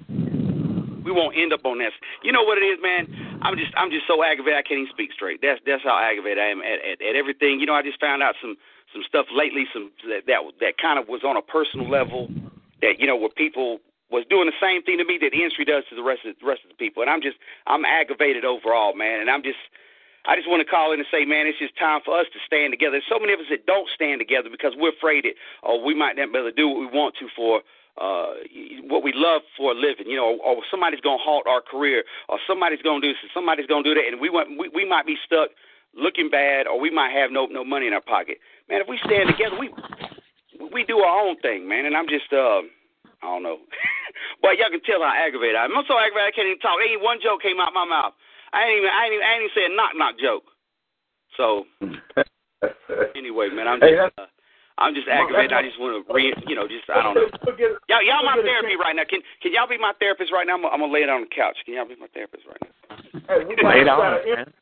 we 1.05 1.13
won't 1.13 1.37
end 1.37 1.53
up 1.53 1.65
on 1.65 1.79
this. 1.79 1.93
You 2.25 2.33
know 2.33 2.43
what 2.43 2.59
it 2.59 2.65
is, 2.65 2.81
man? 2.83 3.07
I'm 3.43 3.57
just 3.57 3.71
I'm 3.77 3.91
just 3.91 4.09
so 4.09 4.25
aggravated 4.25 4.59
I 4.59 4.65
can't 4.65 4.81
even 4.81 4.93
speak 4.93 5.13
straight. 5.13 5.41
That's 5.45 5.61
that's 5.69 5.85
how 5.85 6.01
aggravated 6.01 6.41
I 6.41 6.49
am 6.49 6.61
at, 6.65 6.81
at, 6.81 6.99
at 7.05 7.15
everything. 7.15 7.61
You 7.61 7.67
know, 7.67 7.77
I 7.77 7.83
just 7.83 8.01
found 8.01 8.23
out 8.23 8.35
some 8.41 8.57
some 8.93 9.05
stuff 9.07 9.27
lately, 9.31 9.69
some 9.73 9.93
that 10.09 10.27
that, 10.27 10.41
that 10.61 10.75
kind 10.81 10.99
of 10.99 11.07
was 11.07 11.23
on 11.23 11.37
a 11.37 11.45
personal 11.45 11.89
level. 11.89 12.33
That 12.81 12.99
you 12.99 13.07
know, 13.07 13.17
where 13.17 13.29
people 13.31 13.79
was 14.11 14.25
doing 14.29 14.47
the 14.47 14.59
same 14.61 14.83
thing 14.83 14.99
to 14.99 15.05
me 15.05 15.19
that 15.21 15.33
the 15.33 15.41
industry 15.43 15.65
does 15.65 15.85
to 15.91 15.97
the 15.97 16.03
rest 16.03 16.25
of 16.25 16.35
the 16.41 16.47
rest 16.47 16.65
of 16.65 16.73
the 16.73 16.81
people, 16.81 17.05
and 17.05 17.11
I'm 17.11 17.21
just 17.21 17.37
I'm 17.69 17.85
aggravated 17.85 18.45
overall, 18.45 18.97
man. 18.97 19.21
And 19.21 19.29
I'm 19.29 19.45
just 19.45 19.61
I 20.25 20.37
just 20.37 20.49
want 20.49 20.65
to 20.65 20.69
call 20.69 20.93
in 20.93 21.01
and 21.01 21.09
say, 21.13 21.29
man, 21.29 21.45
it's 21.45 21.61
just 21.61 21.77
time 21.77 22.01
for 22.01 22.17
us 22.17 22.25
to 22.33 22.41
stand 22.49 22.73
together. 22.73 22.97
There's 22.97 23.13
so 23.13 23.21
many 23.21 23.37
of 23.37 23.41
us 23.45 23.51
that 23.53 23.69
don't 23.69 23.89
stand 23.93 24.25
together 24.25 24.49
because 24.49 24.73
we're 24.73 24.97
afraid 24.97 25.29
that, 25.29 25.37
oh, 25.61 25.85
we 25.85 25.93
might 25.93 26.17
not 26.17 26.33
be 26.33 26.39
able 26.41 26.49
to 26.49 26.57
do 26.57 26.69
what 26.69 26.81
we 26.81 26.89
want 26.89 27.13
to 27.21 27.29
for 27.37 27.61
uh, 28.01 28.35
what 28.89 29.03
we 29.03 29.13
love 29.15 29.43
for 29.57 29.73
a 29.73 29.75
living, 29.75 30.11
you 30.11 30.17
know, 30.17 30.39
or 30.45 30.63
somebody's 30.71 31.01
going 31.01 31.19
to 31.19 31.23
halt 31.23 31.47
our 31.47 31.61
career, 31.63 32.03
or 32.29 32.39
somebody's 32.47 32.83
going 32.83 33.01
to 33.01 33.07
do 33.07 33.13
this, 33.13 33.31
somebody's 33.33 33.67
going 33.67 33.85
to 33.85 33.91
do 33.91 33.95
that, 33.95 34.07
and 34.11 34.21
we 34.21 34.31
want 34.31 34.51
we, 34.59 34.69
we 34.75 34.85
might 34.89 35.07
be 35.07 35.17
stuck 35.25 35.51
looking 35.95 36.29
bad, 36.29 36.67
or 36.67 36.79
we 36.79 36.91
might 36.91 37.13
have 37.13 37.31
no 37.31 37.47
no 37.47 37.63
money 37.63 37.87
in 37.87 37.93
our 37.93 38.03
pocket. 38.03 38.39
Man, 38.69 38.81
if 38.81 38.89
we 38.89 38.99
stand 39.05 39.31
together, 39.31 39.55
we 39.59 39.71
we 40.73 40.83
do 40.85 40.99
our 40.99 41.23
own 41.23 41.39
thing, 41.39 41.69
man. 41.69 41.87
And 41.87 41.97
I'm 41.97 42.09
just 42.09 42.33
uh, 42.33 42.67
I 43.23 43.31
don't 43.31 43.43
know, 43.43 43.59
but 44.43 44.59
y'all 44.59 44.71
can 44.71 44.83
tell 44.83 45.03
how 45.03 45.15
aggravated 45.15 45.55
I 45.55 45.67
am. 45.67 45.79
I'm 45.79 45.87
so 45.87 45.95
aggravated 45.95 46.35
I 46.35 46.37
can't 46.37 46.49
even 46.51 46.59
talk. 46.59 46.83
Ain't 46.83 47.03
one 47.03 47.19
joke 47.23 47.43
came 47.43 47.61
out 47.61 47.71
my 47.73 47.87
mouth. 47.87 48.15
I 48.53 48.67
ain't 48.67 48.79
even 48.79 48.91
I 48.91 49.05
ain't 49.07 49.15
even, 49.15 49.25
I 49.27 49.31
ain't 49.39 49.45
even 49.47 49.55
say 49.55 49.67
a 49.71 49.75
knock 49.75 49.95
knock 49.95 50.15
joke. 50.19 50.51
So 51.39 51.47
anyway, 53.15 53.55
man, 53.55 53.71
I'm 53.71 53.79
just. 53.79 53.95
Hey, 53.95 54.03
uh, 54.03 54.27
I'm 54.79 54.95
just 54.95 55.07
aggravated. 55.07 55.53
I 55.53 55.63
just 55.63 55.79
want 55.79 55.95
to 55.95 56.13
re, 56.13 56.35
you 56.49 56.57
know, 56.57 56.67
just 56.67 56.91
I 56.91 57.03
don't 57.03 57.15
know. 57.15 57.31
Y'all, 57.89 58.03
y'all 58.03 58.25
my 58.27 58.35
therapy 58.43 58.75
right 58.75 58.97
now. 58.97 59.05
Can 59.09 59.21
can 59.41 59.53
y'all 59.53 59.69
be 59.69 59.79
my 59.79 59.93
therapist 60.01 60.33
right 60.33 60.47
now? 60.47 60.55
I'm, 60.55 60.67
I'm 60.67 60.81
gonna 60.81 60.93
lay 60.93 61.07
it 61.07 61.09
on 61.09 61.23
the 61.23 61.31
couch. 61.31 61.57
Can 61.65 61.75
y'all 61.75 61.87
be 61.87 61.95
my 61.95 62.11
therapist 62.11 62.43
right 62.47 62.59
now? 62.59 62.97
Hey, 63.29 63.45
lay 63.47 63.81
it 63.83 63.89
on, 63.89 64.19
man. 64.27 64.53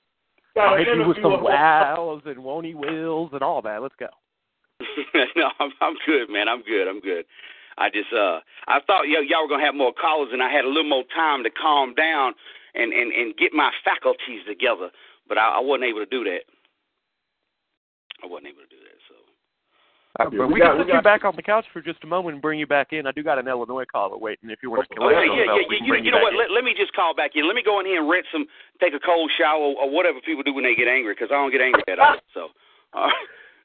I'll 0.60 0.76
hit 0.76 0.89
you 0.89 1.09
with 1.09 1.16
some 1.22 1.40
wows 1.43 2.22
and 2.26 2.44
won't 2.44 2.68
wills 2.76 3.30
and 3.32 3.43
all 3.43 3.62
that. 3.62 3.80
Let's 3.80 3.94
go. 3.98 4.09
no, 5.36 5.48
I'm 5.59 5.72
I'm 5.80 5.97
good, 6.05 6.28
man. 6.28 6.48
I'm 6.48 6.62
good. 6.62 6.89
I'm 6.89 7.01
good. 7.01 7.24
I 7.78 7.89
just 7.89 8.12
uh 8.12 8.40
I 8.68 8.80
thought 8.86 9.09
y'all, 9.09 9.24
y'all 9.24 9.43
were 9.44 9.48
gonna 9.48 9.64
have 9.64 9.74
more 9.74 9.94
callers 9.94 10.28
and 10.32 10.43
I 10.43 10.51
had 10.52 10.64
a 10.64 10.68
little 10.68 10.89
more 10.89 11.05
time 11.14 11.43
to 11.44 11.51
calm 11.51 11.94
down 11.94 12.34
and 12.74 12.93
and 12.93 13.12
and 13.12 13.36
get 13.36 13.52
my 13.52 13.70
faculties 13.82 14.44
together, 14.47 14.90
but 15.26 15.39
I, 15.39 15.56
I 15.56 15.60
wasn't 15.60 15.84
able 15.84 16.01
to 16.01 16.06
do 16.06 16.24
that. 16.24 16.44
I 18.22 18.26
wasn't 18.26 18.48
able 18.48 18.60
to 18.60 18.68
do 18.68 18.76
that. 18.76 18.82
Uh, 20.20 20.28
but 20.28 20.48
we, 20.48 20.55
we 20.55 20.60
got, 20.60 20.76
can 20.76 20.84
put 20.84 20.89
got, 20.89 20.97
you 20.97 21.02
back 21.02 21.24
on 21.24 21.32
the 21.36 21.43
couch 21.43 21.64
for 21.72 21.80
just 21.80 22.05
a 22.05 22.06
moment 22.06 22.34
and 22.34 22.43
bring 22.43 22.60
you 22.60 22.66
back 22.66 22.93
in. 22.93 23.06
I 23.06 23.12
do 23.12 23.22
got 23.22 23.39
an 23.39 23.48
Illinois 23.48 23.86
caller 23.90 24.18
waiting. 24.18 24.51
If 24.51 24.59
you 24.62 24.70
want 24.70 24.86
to, 24.93 25.01
oh, 25.01 25.09
yeah, 25.09 25.24
yeah, 25.24 25.48
yeah, 25.48 25.56
yeah. 25.56 25.86
You, 25.86 26.05
you, 26.05 26.10
know 26.10 26.20
what? 26.20 26.34
Let, 26.34 26.51
let, 26.52 26.64
me 26.64 26.74
just 26.76 26.93
call 26.93 27.14
back 27.14 27.30
in. 27.34 27.47
Let 27.47 27.56
me 27.56 27.62
go 27.64 27.80
in 27.80 27.86
here 27.86 28.01
and 28.01 28.10
rinse 28.10 28.26
some, 28.30 28.44
take 28.78 28.93
a 28.93 29.01
cold 29.01 29.30
shower 29.39 29.72
or 29.72 29.89
whatever 29.89 30.20
people 30.20 30.43
do 30.43 30.52
when 30.52 30.64
they 30.64 30.74
get 30.74 30.86
angry, 30.86 31.14
because 31.14 31.28
I 31.32 31.40
don't 31.40 31.51
get 31.51 31.62
angry 31.62 31.82
at 31.89 31.98
all. 31.98 32.16
So, 32.34 32.48
uh, 32.93 33.09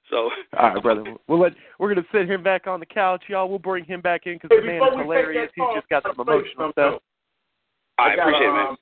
so. 0.09 0.29
All 0.57 0.73
right, 0.73 0.81
brother. 0.81 1.03
We'll 1.27 1.39
let 1.39 1.53
we're 1.79 1.93
gonna 1.93 2.07
sit 2.13 2.29
him 2.29 2.43
back 2.43 2.65
on 2.65 2.79
the 2.79 2.85
couch, 2.85 3.23
y'all. 3.27 3.49
We'll 3.49 3.59
bring 3.59 3.83
him 3.83 3.99
back 3.99 4.21
in 4.25 4.35
because 4.35 4.49
hey, 4.51 4.61
the 4.61 4.67
man 4.67 4.81
is 4.93 4.99
hilarious. 4.99 5.51
He's 5.53 5.65
just 5.75 5.89
got 5.89 6.03
some 6.03 6.15
emotional 6.15 6.71
stuff. 6.71 7.01
I, 7.99 8.03
I 8.03 8.13
appreciate 8.13 8.47
it, 8.47 8.53
man. 8.53 8.67
Um, 8.67 8.77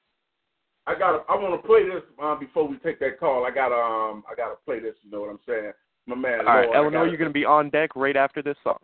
I 0.85 0.93
got. 0.93 1.25
I 1.27 1.35
want 1.35 1.59
to 1.59 1.67
play 1.67 1.83
this 1.83 2.03
uh, 2.21 2.35
before 2.35 2.67
we 2.67 2.77
take 2.77 2.99
that 2.99 3.19
call. 3.19 3.45
I 3.45 3.49
got. 3.49 3.73
Um. 3.73 4.23
I 4.29 4.35
got 4.35 4.49
to 4.49 4.57
play 4.65 4.79
this. 4.79 4.93
You 5.01 5.09
know 5.09 5.21
what 5.21 5.31
I'm 5.31 5.39
saying? 5.47 5.73
My 6.07 6.15
man. 6.15 6.39
All 6.41 6.45
right, 6.45 6.65
Lord, 6.67 6.93
Illinois, 6.93 7.05
you're 7.05 7.17
going 7.17 7.29
to 7.29 7.33
be 7.33 7.45
on 7.45 7.69
deck 7.69 7.95
right 7.95 8.15
after 8.15 8.41
this 8.41 8.57
song. 8.63 8.77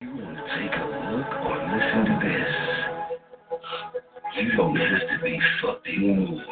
You 0.00 0.08
want 0.14 0.36
to 0.36 0.40
Take 0.58 0.72
a 0.72 0.84
look 0.84 1.30
or 1.46 1.56
listen 1.70 2.04
to 2.04 2.14
this. 2.22 2.52
You 4.36 4.52
don't 4.56 4.76
have 4.76 5.00
to 5.00 5.24
be 5.24 5.40
fucked 5.62 5.86
anymore. 5.86 6.42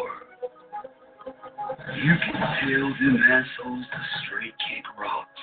You 1.97 2.15
can 2.25 2.35
tell 2.35 2.89
them 3.01 3.17
assholes 3.23 3.87
to 3.93 4.01
straight 4.25 4.55
kick 4.59 4.85
rocks. 4.99 5.43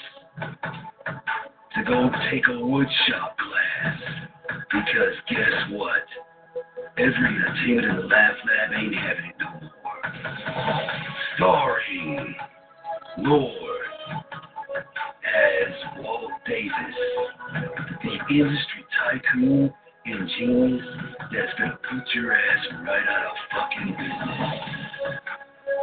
To 1.76 1.84
go 1.84 2.10
take 2.32 2.48
a 2.48 2.52
woodshop 2.52 3.36
class. 3.38 4.00
Because 4.72 5.16
guess 5.30 5.72
what? 5.72 6.06
Every 6.98 7.14
entertainment 7.14 7.88
in 7.88 7.96
the 7.98 8.08
Laugh 8.08 8.36
Lab 8.46 8.74
ain't 8.80 8.96
having 8.96 9.26
it 9.26 9.36
no 9.40 9.50
more. 9.62 9.75
Starring 11.36 12.36
Lord 13.18 13.86
as 15.26 15.74
Walt 16.04 16.32
Davis, 16.48 16.72
the 18.04 18.36
industry 18.36 18.86
tycoon 18.98 19.74
and 20.06 20.30
genius 20.38 20.86
that's 21.32 21.54
gonna 21.58 21.78
put 21.90 22.14
your 22.14 22.34
ass 22.34 22.66
right 22.86 23.08
out 23.10 23.26
of 23.26 23.38
fucking 23.52 23.92
business. 23.98 24.76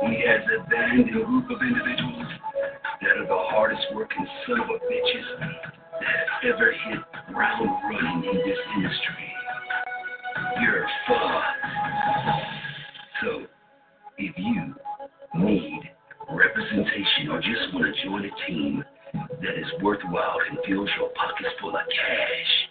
He 0.03 0.23
has 0.27 0.43
a 0.57 0.71
band 0.71 1.09
and 1.09 1.25
group 1.25 1.51
of 1.51 1.61
individuals 1.63 2.27
that 3.01 3.17
are 3.19 3.27
the 3.27 3.43
hardest 3.51 3.83
working 3.95 4.27
son 4.47 4.61
of 4.61 4.69
a 4.69 4.79
bitches 4.79 5.27
that 6.01 6.29
have 6.43 6.55
ever 6.55 6.73
hit 6.73 6.99
ground 7.35 7.69
running 7.91 8.31
in 8.31 8.37
this 8.49 8.59
industry. 8.77 9.33
You're 10.61 10.87
fucked. 11.09 11.63
So, 13.23 13.47
if 14.19 14.35
you 14.37 14.75
need 15.41 15.81
representation 16.31 17.29
or 17.31 17.41
just 17.41 17.73
want 17.75 17.85
to 17.85 17.93
join 18.05 18.25
a 18.25 18.31
team 18.47 18.85
that 19.13 19.59
is 19.59 19.67
worthwhile 19.83 20.39
and 20.49 20.59
fills 20.67 20.89
your 20.99 21.11
pockets 21.11 21.51
full 21.61 21.77
of 21.77 21.83
cash, 21.89 22.69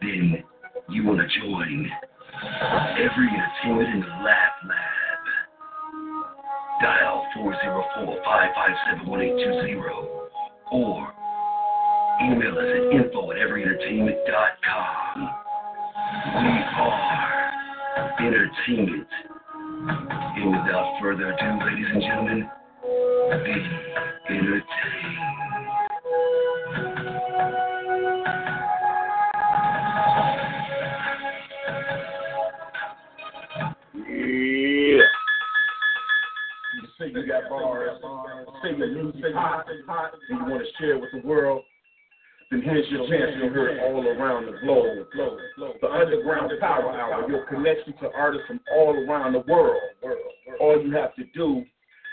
then 0.00 0.42
you 0.88 1.04
want 1.04 1.20
to 1.20 1.26
join 1.40 1.90
every 2.98 3.28
entertainment 3.28 3.88
in 3.94 4.00
the 4.00 4.06
Laugh 4.24 4.54
Lab. 4.66 4.86
Dial 6.82 7.26
404-557-1820 9.06 10.28
or 10.72 11.12
email 12.22 12.58
us 12.58 12.64
at 12.64 12.92
info 12.92 13.30
at 13.30 13.38
everyentertainment.com. 13.38 15.30
We 16.26 16.52
are 16.76 17.52
entertainment. 18.20 19.08
And 19.78 20.50
without 20.50 20.98
further 21.02 21.32
ado, 21.32 21.58
ladies 21.66 21.86
and 21.92 22.02
gentlemen, 22.02 22.50
be 23.44 24.34
entertained. 24.34 24.64
You 36.98 37.26
got 37.26 37.48
bars, 37.48 38.00
your 38.64 38.88
music 38.88 39.22
hot, 39.34 39.66
hot, 39.86 40.10
you 40.28 40.36
want 40.36 40.62
to 40.62 40.66
share 40.78 40.98
with 40.98 41.10
the 41.12 41.20
world, 41.26 41.62
here's 42.66 42.88
your 42.90 43.06
chance 43.08 43.30
to 43.40 43.48
hear 43.50 43.68
it 43.68 43.80
all 43.80 44.04
around 44.06 44.46
the 44.46 44.58
globe. 44.60 45.06
The 45.80 45.88
Underground 45.88 46.50
Power 46.60 46.90
Hour, 46.90 47.30
your 47.30 47.46
connection 47.46 47.94
to 48.00 48.10
artists 48.12 48.46
from 48.46 48.60
all 48.74 48.94
around 48.94 49.32
the 49.34 49.44
world. 49.46 49.80
All 50.60 50.82
you 50.82 50.92
have 50.92 51.14
to 51.16 51.24
do 51.34 51.64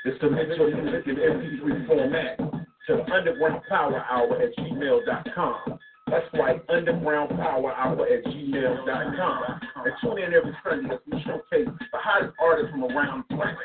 is 0.05 0.13
submit 0.21 0.49
your 0.57 0.75
music 0.75 1.07
in 1.07 1.15
MP3 1.15 1.87
format 1.87 2.37
to 2.37 2.95
the 2.95 3.11
Underground 3.11 3.61
Power 3.67 4.03
Hour 4.09 4.41
at 4.41 4.55
gmail.com. 4.57 5.79
That's 6.07 6.25
right, 6.33 6.61
Underground 6.69 7.29
Power 7.31 7.73
Hour 7.73 8.05
at 8.07 8.23
gmail.com. 8.25 9.43
And 9.85 9.93
tune 10.01 10.17
in 10.19 10.33
every 10.33 10.55
Sunday 10.63 10.93
as 10.93 10.99
we 11.11 11.23
showcase 11.23 11.67
the 11.91 11.97
hottest 11.97 12.33
artists 12.39 12.71
from 12.71 12.83
around 12.83 13.23
the 13.29 13.35
planet. 13.35 13.57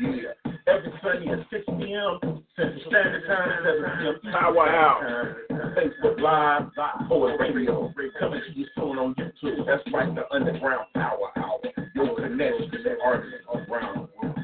Yeah. 0.00 0.47
Every 0.68 0.92
Sunday 1.02 1.32
at 1.32 1.38
6 1.50 1.64
p.m. 1.78 2.44
Central 2.54 2.80
Standard 2.88 3.26
Time, 3.26 3.48
7 3.64 4.20
p.m. 4.22 4.32
Power 4.32 4.68
Hour. 4.68 5.36
Facebook 5.74 6.20
Live, 6.20 6.70
POET 7.08 7.40
Radio. 7.40 7.92
Coming 8.20 8.40
to 8.46 8.58
you 8.58 8.66
soon 8.76 8.98
on 8.98 9.14
YouTube. 9.14 9.64
That's 9.66 9.82
right, 9.92 10.14
the 10.14 10.30
Underground 10.30 10.86
Power 10.94 11.30
Hour. 11.36 11.60
Your 11.94 12.14
connection 12.16 12.70
to 12.70 12.82
the 12.82 12.96
artists 13.02 13.46
around 13.70 13.94
the 13.96 14.20
world. 14.20 14.38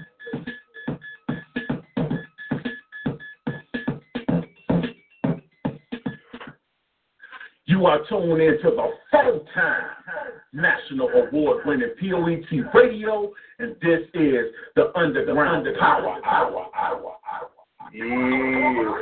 You 7.67 7.87
are 7.87 7.99
tuned 8.09 8.41
into 8.41 8.71
the 8.71 8.91
full-time 9.11 10.04
national 10.55 11.09
award-winning 11.11 11.91
POET 12.01 12.65
Radio, 12.73 13.33
and 13.59 13.75
this 13.83 14.01
is 14.15 14.47
the 14.77 14.97
Underground 14.97 15.67
Power 15.79 16.21
Hour. 16.25 16.71
Hour, 16.75 17.17
Hour. 17.31 17.51
Yeah. 17.93 18.99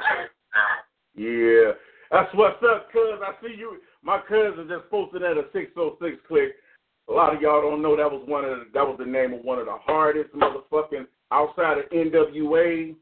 Yeah. 1.14 1.72
That's 2.10 2.34
what's 2.34 2.62
up, 2.62 2.90
cuz. 2.92 3.20
I 3.22 3.32
see 3.42 3.54
you. 3.56 3.78
My 4.02 4.20
cousin 4.28 4.66
just 4.68 4.90
posted 4.90 5.22
at 5.22 5.36
a 5.36 5.44
606 5.52 6.16
click. 6.26 6.52
A 7.08 7.12
lot 7.12 7.34
of 7.34 7.40
y'all 7.40 7.62
don't 7.62 7.82
know 7.82 7.96
that 7.96 8.10
was 8.10 8.22
one 8.26 8.44
of 8.44 8.50
the, 8.50 8.64
that 8.74 8.86
was 8.86 8.96
the 8.98 9.06
name 9.06 9.32
of 9.32 9.44
one 9.44 9.58
of 9.58 9.66
the 9.66 9.76
hardest 9.84 10.34
motherfucking 10.34 11.06
outside 11.30 11.78
of 11.78 11.90
NWA. 11.90 12.94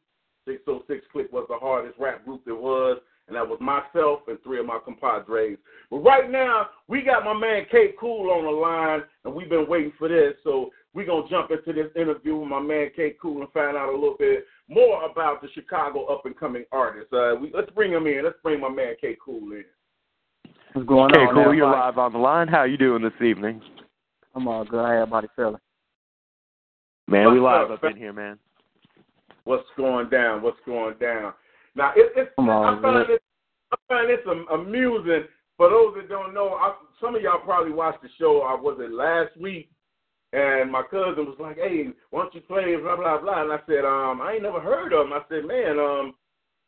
606 0.46 1.06
click 1.12 1.32
was 1.32 1.46
the 1.48 1.58
hardest 1.58 1.98
rap 1.98 2.24
group 2.24 2.44
there 2.44 2.54
was, 2.54 2.98
and 3.30 3.36
that 3.36 3.48
was 3.48 3.58
myself 3.60 4.20
and 4.26 4.42
three 4.42 4.58
of 4.58 4.66
my 4.66 4.78
compadres. 4.84 5.56
But 5.88 5.98
right 5.98 6.28
now, 6.28 6.66
we 6.88 7.02
got 7.02 7.24
my 7.24 7.32
man 7.32 7.64
K 7.70 7.94
Cool 7.98 8.30
on 8.32 8.44
the 8.44 8.50
line, 8.50 9.02
and 9.24 9.32
we've 9.32 9.48
been 9.48 9.68
waiting 9.68 9.92
for 9.98 10.08
this. 10.08 10.34
So 10.42 10.70
we're 10.92 11.06
gonna 11.06 11.28
jump 11.30 11.52
into 11.52 11.72
this 11.72 11.92
interview 11.94 12.36
with 12.36 12.48
my 12.48 12.60
man 12.60 12.90
K 12.94 13.14
Cool 13.22 13.42
and 13.42 13.52
find 13.52 13.76
out 13.76 13.88
a 13.88 13.92
little 13.92 14.16
bit 14.18 14.44
more 14.68 15.04
about 15.08 15.40
the 15.42 15.48
Chicago 15.54 16.06
up 16.06 16.26
and 16.26 16.36
coming 16.36 16.64
artists. 16.72 17.12
Uh, 17.12 17.34
we, 17.40 17.52
let's 17.54 17.70
bring 17.70 17.92
him 17.92 18.08
in. 18.08 18.24
Let's 18.24 18.36
bring 18.42 18.60
my 18.60 18.68
man 18.68 18.94
K 19.00 19.16
Cool 19.24 19.52
in. 19.52 19.64
What's 20.72 20.88
going 20.88 21.12
Okay, 21.12 21.22
on? 21.22 21.34
cool. 21.34 21.54
You're 21.54 21.70
live 21.70 21.98
on 21.98 22.12
the 22.12 22.18
line. 22.18 22.48
How 22.48 22.64
you 22.64 22.76
doing 22.76 23.02
this 23.02 23.12
evening? 23.24 23.62
I'm 24.34 24.48
all 24.48 24.64
good. 24.64 24.84
How 24.84 24.92
everybody 24.92 25.28
feeling? 25.36 25.60
Man, 27.06 27.32
we 27.32 27.40
live 27.40 27.70
up, 27.70 27.82
up 27.82 27.90
in 27.90 27.96
here, 27.96 28.12
man. 28.12 28.38
What's 29.44 29.66
going 29.76 30.10
down? 30.10 30.42
What's 30.42 30.60
going 30.66 30.96
down? 30.98 31.32
Now, 31.74 31.92
it, 31.96 32.12
it's 32.16 32.30
Come 32.36 32.48
on, 32.48 32.78
I 32.78 32.82
find 32.82 33.10
it 33.10 33.22
I 33.72 33.76
find 33.88 34.10
this 34.10 34.18
am- 34.26 34.46
amusing. 34.52 35.24
For 35.56 35.68
those 35.68 35.94
that 35.96 36.08
don't 36.08 36.34
know, 36.34 36.54
I, 36.54 36.74
some 37.00 37.14
of 37.14 37.22
y'all 37.22 37.40
probably 37.40 37.72
watched 37.72 38.02
the 38.02 38.08
show. 38.18 38.40
I 38.40 38.60
was 38.60 38.78
it 38.80 38.90
last 38.90 39.36
week, 39.40 39.70
and 40.32 40.72
my 40.72 40.82
cousin 40.82 41.26
was 41.26 41.36
like, 41.38 41.56
"Hey, 41.56 41.88
why 42.10 42.22
don't 42.22 42.34
you 42.34 42.40
play 42.40 42.76
blah 42.76 42.96
blah 42.96 43.20
blah?" 43.20 43.42
And 43.42 43.52
I 43.52 43.58
said, 43.66 43.84
"Um, 43.84 44.20
I 44.22 44.34
ain't 44.34 44.42
never 44.42 44.60
heard 44.60 44.92
of 44.92 45.06
him." 45.06 45.12
I 45.12 45.22
said, 45.28 45.44
"Man, 45.44 45.78
um." 45.78 46.14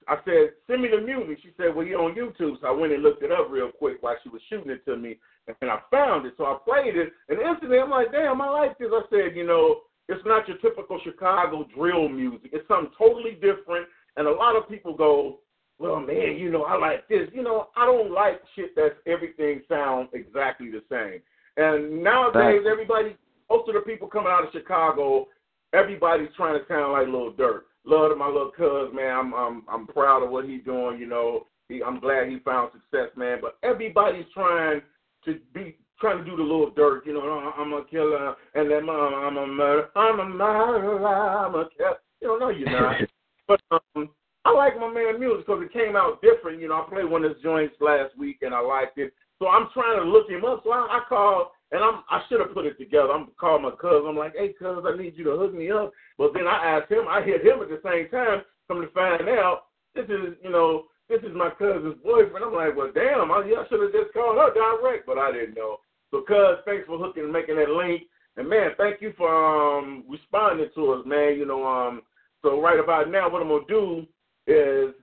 I 0.08 0.16
said, 0.24 0.50
send 0.66 0.82
me 0.82 0.88
the 0.88 1.00
music. 1.00 1.38
She 1.44 1.50
said, 1.56 1.72
well, 1.72 1.86
you're 1.86 2.02
on 2.02 2.16
YouTube. 2.16 2.60
So 2.60 2.66
I 2.66 2.72
went 2.72 2.92
and 2.92 3.04
looked 3.04 3.22
it 3.22 3.30
up 3.30 3.46
real 3.48 3.70
quick 3.70 4.02
while 4.02 4.16
she 4.20 4.30
was 4.30 4.42
shooting 4.50 4.72
it 4.72 4.84
to 4.84 4.96
me, 4.96 5.20
and 5.46 5.70
I 5.70 5.78
found 5.92 6.26
it. 6.26 6.34
So 6.36 6.44
I 6.44 6.58
played 6.64 6.96
it, 6.96 7.12
and 7.28 7.38
instantly 7.38 7.78
I'm 7.78 7.90
like, 7.90 8.10
damn, 8.10 8.40
I 8.40 8.48
like 8.50 8.76
this. 8.78 8.88
I 8.92 9.02
said, 9.10 9.36
you 9.36 9.46
know, 9.46 9.82
it's 10.08 10.24
not 10.26 10.48
your 10.48 10.58
typical 10.58 10.98
Chicago 11.04 11.66
drill 11.72 12.08
music. 12.08 12.50
It's 12.52 12.66
something 12.66 12.92
totally 12.98 13.34
different. 13.34 13.86
And 14.16 14.26
a 14.26 14.32
lot 14.32 14.56
of 14.56 14.68
people 14.68 14.94
go, 14.94 15.39
well, 15.78 15.98
man, 16.01 16.36
you 16.36 16.51
know, 16.51 16.62
I 16.62 16.76
like 16.78 17.09
this. 17.09 17.28
You 17.32 17.43
know, 17.43 17.68
I 17.76 17.86
don't 17.86 18.12
like 18.12 18.40
shit 18.55 18.74
that's 18.76 18.94
everything 19.06 19.62
sounds 19.68 20.10
exactly 20.12 20.70
the 20.70 20.82
same. 20.90 21.20
And 21.56 22.02
nowadays, 22.02 22.62
everybody, 22.70 23.16
most 23.51 23.68
of 23.68 23.74
the 23.74 23.80
people 23.80 24.09
coming 24.09 24.30
out 24.30 24.44
of 24.44 24.52
Chicago, 24.52 25.26
everybody's 25.74 26.28
trying 26.36 26.59
to 26.59 26.64
sound 26.68 26.93
like 26.93 27.09
Lil 27.09 27.32
Durk. 27.32 27.62
Love 27.84 28.10
to 28.10 28.16
my 28.16 28.28
little 28.28 28.52
cuz, 28.52 28.94
man. 28.94 29.10
I'm 29.10 29.34
I'm 29.34 29.62
I'm 29.68 29.86
proud 29.89 30.22
of 30.22 30.30
what 30.30 30.44
he's 30.44 30.62
doing. 30.64 31.01
You 31.01 31.06
know, 31.06 31.47
he, 31.68 31.82
I'm 31.82 31.98
glad 31.98 32.28
he 32.28 32.39
found 32.39 32.70
success, 32.72 33.10
man. 33.16 33.39
But 33.43 33.59
everybody's 33.64 34.26
trying 34.32 34.82
to 35.24 35.40
be 35.52 35.76
trying 36.01 36.18
to 36.18 36.24
do 36.24 36.36
the 36.36 36.43
Lil 36.43 36.70
Durk. 36.70 37.06
You 37.06 37.14
know, 37.14 37.22
"Oh, 37.24 37.52
I'm 37.60 37.72
a 37.72 37.84
killer, 37.84 38.34
and 38.55 38.70
then 38.70 38.86
mom, 38.86 39.14
I'm 39.14 39.36
a 39.36 39.47
murderer. 39.47 39.90
I'm 39.97 40.20
a 40.20 40.28
murderer. 40.28 41.06
I'm 41.06 41.55
a 41.56 41.68
killer. 41.76 41.98
You 42.20 42.28
know, 42.28 42.36
no, 42.36 42.48
you're 42.51 42.70
not. 42.70 42.97
but 43.48 43.60
um, 43.70 44.10
I 44.44 44.52
like 44.52 44.78
my 44.78 44.93
man 44.93 45.20
music 45.20 45.47
because 45.47 45.62
it 45.62 45.73
came 45.73 45.97
out 45.97 46.23
different. 46.23 46.60
You 46.60 46.69
know, 46.69 46.82
I 46.82 46.90
played 46.90 47.10
one 47.10 47.24
of 47.24 47.35
his 47.35 47.43
joints 47.43 47.74
last 47.81 48.16
week 48.19 48.39
and 48.43 48.55
I 48.55 48.60
liked 48.60 48.98
it. 48.98 49.12
So 49.39 49.48
I'm 49.48 49.69
trying 49.74 49.98
to 49.98 50.05
look 50.09 50.28
him 50.28 50.44
up. 50.44 50.62
So 50.64 50.70
I, 50.73 50.98
I 50.98 51.01
called 51.09 51.48
and 51.70 51.82
I'm 51.82 52.02
I 52.10 52.23
should 52.28 52.40
have 52.40 52.55
put 52.55 52.66
it 52.66 52.78
together. 52.78 53.12
I'm 53.12 53.28
calling 53.40 53.62
my 53.62 53.73
cousin. 53.81 54.06
I'm 54.09 54.16
like, 54.16 54.35
hey, 54.36 54.52
cuz, 54.59 54.85
I 54.85 54.97
need 54.97 55.14
you 55.16 55.24
to 55.24 55.36
hook 55.36 55.55
me 55.55 55.70
up. 55.70 55.93
But 56.19 56.35
then 56.35 56.47
I 56.47 56.78
asked 56.78 56.93
him. 56.93 57.06
I 57.09 57.23
hit 57.23 57.43
him 57.43 57.60
at 57.62 57.69
the 57.69 57.81
same 57.82 58.09
time. 58.10 58.43
Come 58.69 58.81
to 58.81 58.89
find 58.89 59.28
out, 59.28 59.66
this 59.94 60.05
is 60.05 60.36
you 60.43 60.51
know 60.51 60.85
this 61.09 61.20
is 61.23 61.35
my 61.35 61.51
cousin's 61.51 61.97
boyfriend. 62.05 62.44
I'm 62.44 62.55
like, 62.55 62.77
well, 62.77 62.90
damn, 62.94 63.31
I, 63.31 63.43
I 63.43 63.64
should 63.69 63.82
have 63.82 63.93
just 63.93 64.12
called 64.14 64.39
her 64.39 64.55
direct, 64.55 65.06
but 65.06 65.19
I 65.19 65.32
didn't 65.32 65.55
know. 65.55 65.78
So, 66.10 66.23
cuz, 66.23 66.62
thanks 66.64 66.86
for 66.86 66.98
hooking 66.98 67.24
and 67.24 67.32
making 67.32 67.56
that 67.56 67.70
link. 67.70 68.02
And 68.36 68.48
man, 68.48 68.70
thank 68.78 69.02
you 69.02 69.12
for 69.16 69.28
um 69.28 70.05
responding 70.09 70.70
to 70.74 70.93
us, 70.93 71.06
man. 71.06 71.36
You 71.36 71.47
know, 71.47 71.66
um, 71.66 72.02
so 72.43 72.60
right 72.60 72.78
about 72.78 73.10
now, 73.10 73.31
what 73.31 73.43
I'm 73.43 73.48
gonna 73.48 73.64
do 73.69 74.06
is 74.47 74.94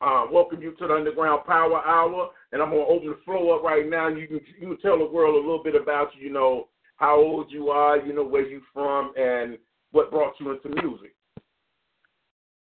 uh, 0.00 0.26
welcome 0.30 0.60
you 0.60 0.72
to 0.76 0.86
the 0.86 0.94
Underground 0.94 1.44
Power 1.46 1.84
Hour, 1.84 2.30
and 2.52 2.60
I'm 2.60 2.70
gonna 2.70 2.82
open 2.82 3.08
the 3.08 3.18
floor 3.24 3.56
up 3.56 3.62
right 3.62 3.88
now. 3.88 4.08
You 4.08 4.26
can 4.26 4.40
you 4.60 4.68
can 4.68 4.78
tell 4.78 4.98
the 4.98 5.04
world 5.04 5.34
a 5.34 5.38
little 5.38 5.62
bit 5.62 5.74
about 5.74 6.08
you. 6.16 6.26
You 6.28 6.32
know 6.32 6.68
how 6.96 7.16
old 7.16 7.50
you 7.50 7.70
are, 7.70 7.96
you 7.98 8.12
know 8.12 8.24
where 8.24 8.46
you 8.46 8.60
from, 8.72 9.12
and 9.16 9.58
what 9.92 10.10
brought 10.10 10.34
you 10.40 10.50
into 10.50 10.68
music. 10.82 11.14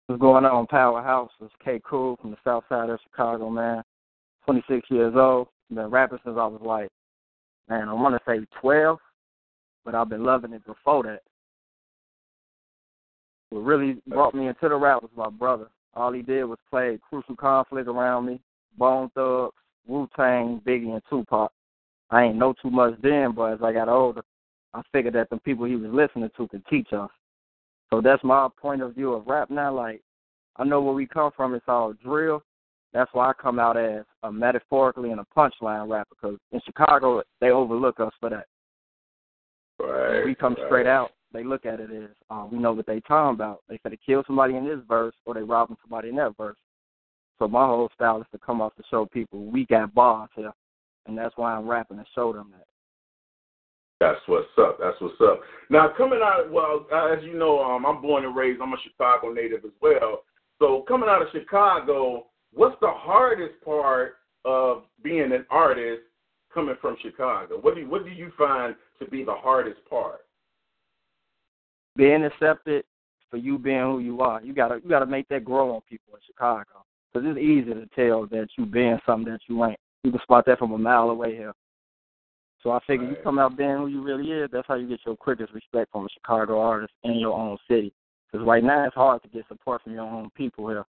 What's 0.06 0.20
going 0.20 0.44
on, 0.44 0.66
Powerhouse? 0.66 1.30
It's 1.40 1.52
K 1.64 1.80
Cool 1.88 2.16
from 2.20 2.32
the 2.32 2.36
South 2.44 2.64
Side 2.68 2.90
of 2.90 2.98
Chicago, 3.02 3.50
man. 3.50 3.82
26 4.44 4.90
years 4.90 5.14
old. 5.16 5.48
Been 5.70 5.86
rapping 5.86 6.18
since 6.24 6.36
I 6.38 6.46
was 6.46 6.60
like, 6.62 6.88
man, 7.68 7.88
I 7.88 7.92
want 7.92 8.14
to 8.14 8.20
say 8.26 8.44
12, 8.60 8.98
but 9.84 9.94
I've 9.94 10.08
been 10.08 10.24
loving 10.24 10.52
it 10.52 10.66
before 10.66 11.02
that. 11.04 11.20
What 13.52 13.64
really 13.64 14.00
brought 14.06 14.34
me 14.34 14.46
into 14.46 14.66
the 14.66 14.76
rap 14.76 15.02
was 15.02 15.10
my 15.14 15.28
brother. 15.28 15.66
All 15.92 16.10
he 16.10 16.22
did 16.22 16.44
was 16.44 16.58
play 16.70 16.98
Crucial 17.06 17.36
Conflict 17.36 17.86
around 17.86 18.24
me, 18.24 18.40
Bone 18.78 19.10
Thugs, 19.14 19.52
Wu 19.86 20.08
Tang, 20.16 20.62
Biggie, 20.66 20.90
and 20.90 21.02
Tupac. 21.10 21.52
I 22.08 22.24
ain't 22.24 22.36
know 22.36 22.54
too 22.62 22.70
much 22.70 22.94
then, 23.02 23.32
but 23.32 23.52
as 23.52 23.58
I 23.62 23.74
got 23.74 23.90
older, 23.90 24.22
I 24.72 24.80
figured 24.90 25.14
that 25.16 25.28
the 25.28 25.36
people 25.36 25.66
he 25.66 25.76
was 25.76 25.90
listening 25.92 26.30
to 26.34 26.48
could 26.48 26.66
teach 26.66 26.94
us. 26.94 27.10
So 27.90 28.00
that's 28.00 28.24
my 28.24 28.48
point 28.58 28.80
of 28.80 28.94
view 28.94 29.12
of 29.12 29.26
rap 29.26 29.50
now. 29.50 29.74
Like, 29.74 30.00
I 30.56 30.64
know 30.64 30.80
where 30.80 30.94
we 30.94 31.06
come 31.06 31.30
from. 31.36 31.54
It's 31.54 31.64
all 31.68 31.92
drill. 31.92 32.42
That's 32.94 33.10
why 33.12 33.28
I 33.28 33.32
come 33.34 33.58
out 33.58 33.76
as 33.76 34.04
a 34.22 34.32
metaphorically 34.32 35.10
and 35.10 35.20
a 35.20 35.26
punchline 35.36 35.90
rapper. 35.90 36.14
Because 36.18 36.38
in 36.52 36.60
Chicago, 36.64 37.22
they 37.42 37.50
overlook 37.50 38.00
us 38.00 38.12
for 38.18 38.30
that. 38.30 38.46
Right. 39.78 40.24
We 40.24 40.34
come 40.34 40.54
right. 40.54 40.66
straight 40.68 40.86
out. 40.86 41.10
They 41.32 41.44
look 41.44 41.66
at 41.66 41.80
it 41.80 41.90
as 41.90 42.10
uh, 42.30 42.46
we 42.50 42.58
know 42.58 42.72
what 42.72 42.86
they 42.86 43.00
talking 43.00 43.34
about. 43.34 43.62
They 43.68 43.78
said 43.82 43.92
they 43.92 43.98
kill 44.04 44.22
somebody 44.26 44.56
in 44.56 44.64
this 44.66 44.80
verse 44.88 45.14
or 45.24 45.34
they 45.34 45.42
robbing 45.42 45.76
somebody 45.82 46.08
in 46.08 46.16
that 46.16 46.36
verse. 46.36 46.56
So 47.38 47.48
my 47.48 47.66
whole 47.66 47.90
style 47.94 48.20
is 48.20 48.26
to 48.32 48.38
come 48.38 48.60
off 48.60 48.74
to 48.76 48.82
show 48.90 49.06
people 49.06 49.46
we 49.46 49.66
got 49.66 49.94
bars 49.94 50.30
here, 50.36 50.52
and 51.06 51.16
that's 51.16 51.36
why 51.36 51.54
I'm 51.54 51.66
rapping 51.66 51.96
to 51.96 52.04
show 52.14 52.32
them 52.32 52.52
that. 52.52 52.66
That's 53.98 54.20
what's 54.26 54.46
up. 54.58 54.78
That's 54.80 55.00
what's 55.00 55.20
up. 55.20 55.40
Now 55.70 55.92
coming 55.96 56.20
out, 56.22 56.50
well, 56.50 56.86
as 56.92 57.22
you 57.24 57.38
know, 57.38 57.62
um, 57.62 57.86
I'm 57.86 58.02
born 58.02 58.24
and 58.24 58.34
raised. 58.34 58.60
I'm 58.60 58.72
a 58.72 58.76
Chicago 58.82 59.32
native 59.32 59.64
as 59.64 59.70
well. 59.80 60.24
So 60.58 60.84
coming 60.86 61.08
out 61.08 61.22
of 61.22 61.28
Chicago, 61.32 62.26
what's 62.52 62.76
the 62.80 62.90
hardest 62.90 63.54
part 63.64 64.14
of 64.44 64.82
being 65.02 65.32
an 65.32 65.46
artist 65.50 66.02
coming 66.52 66.74
from 66.80 66.96
Chicago? 67.00 67.58
What 67.60 67.74
do 67.74 67.82
you, 67.82 67.88
what 67.88 68.04
do 68.04 68.10
you 68.10 68.32
find 68.36 68.74
to 69.00 69.06
be 69.06 69.24
the 69.24 69.34
hardest 69.34 69.78
part? 69.88 70.20
Being 71.96 72.24
accepted 72.24 72.84
for 73.30 73.36
you 73.36 73.58
being 73.58 73.80
who 73.80 73.98
you 74.00 74.20
are. 74.20 74.42
You 74.42 74.54
gotta 74.54 74.80
you 74.82 74.88
gotta 74.88 75.06
make 75.06 75.28
that 75.28 75.44
grow 75.44 75.74
on 75.74 75.80
people 75.88 76.14
in 76.14 76.20
Chicago. 76.26 76.84
Because 77.12 77.28
it's 77.30 77.40
easy 77.40 77.74
to 77.74 77.86
tell 77.94 78.26
that 78.26 78.48
you 78.56 78.64
being 78.64 78.98
something 79.04 79.32
that 79.32 79.40
you 79.48 79.64
ain't. 79.64 79.78
You 80.02 80.10
can 80.10 80.20
spot 80.22 80.44
that 80.46 80.58
from 80.58 80.72
a 80.72 80.78
mile 80.78 81.10
away 81.10 81.36
here. 81.36 81.52
So 82.62 82.70
I 82.70 82.78
figure 82.86 83.06
right. 83.06 83.16
you 83.16 83.22
come 83.22 83.38
out 83.38 83.56
being 83.56 83.76
who 83.76 83.88
you 83.88 84.02
really 84.02 84.30
is, 84.30 84.48
that's 84.52 84.68
how 84.68 84.74
you 84.74 84.88
get 84.88 85.00
your 85.04 85.16
quickest 85.16 85.52
respect 85.52 85.90
from 85.92 86.06
a 86.06 86.08
Chicago 86.10 86.60
artist 86.60 86.92
in 87.02 87.18
your 87.18 87.36
own 87.38 87.58
city. 87.68 87.92
Because 88.30 88.46
right 88.46 88.62
now 88.62 88.86
it's 88.86 88.94
hard 88.94 89.22
to 89.22 89.28
get 89.28 89.46
support 89.48 89.82
from 89.82 89.92
your 89.92 90.04
own 90.04 90.30
people 90.36 90.68
here. 90.68 90.84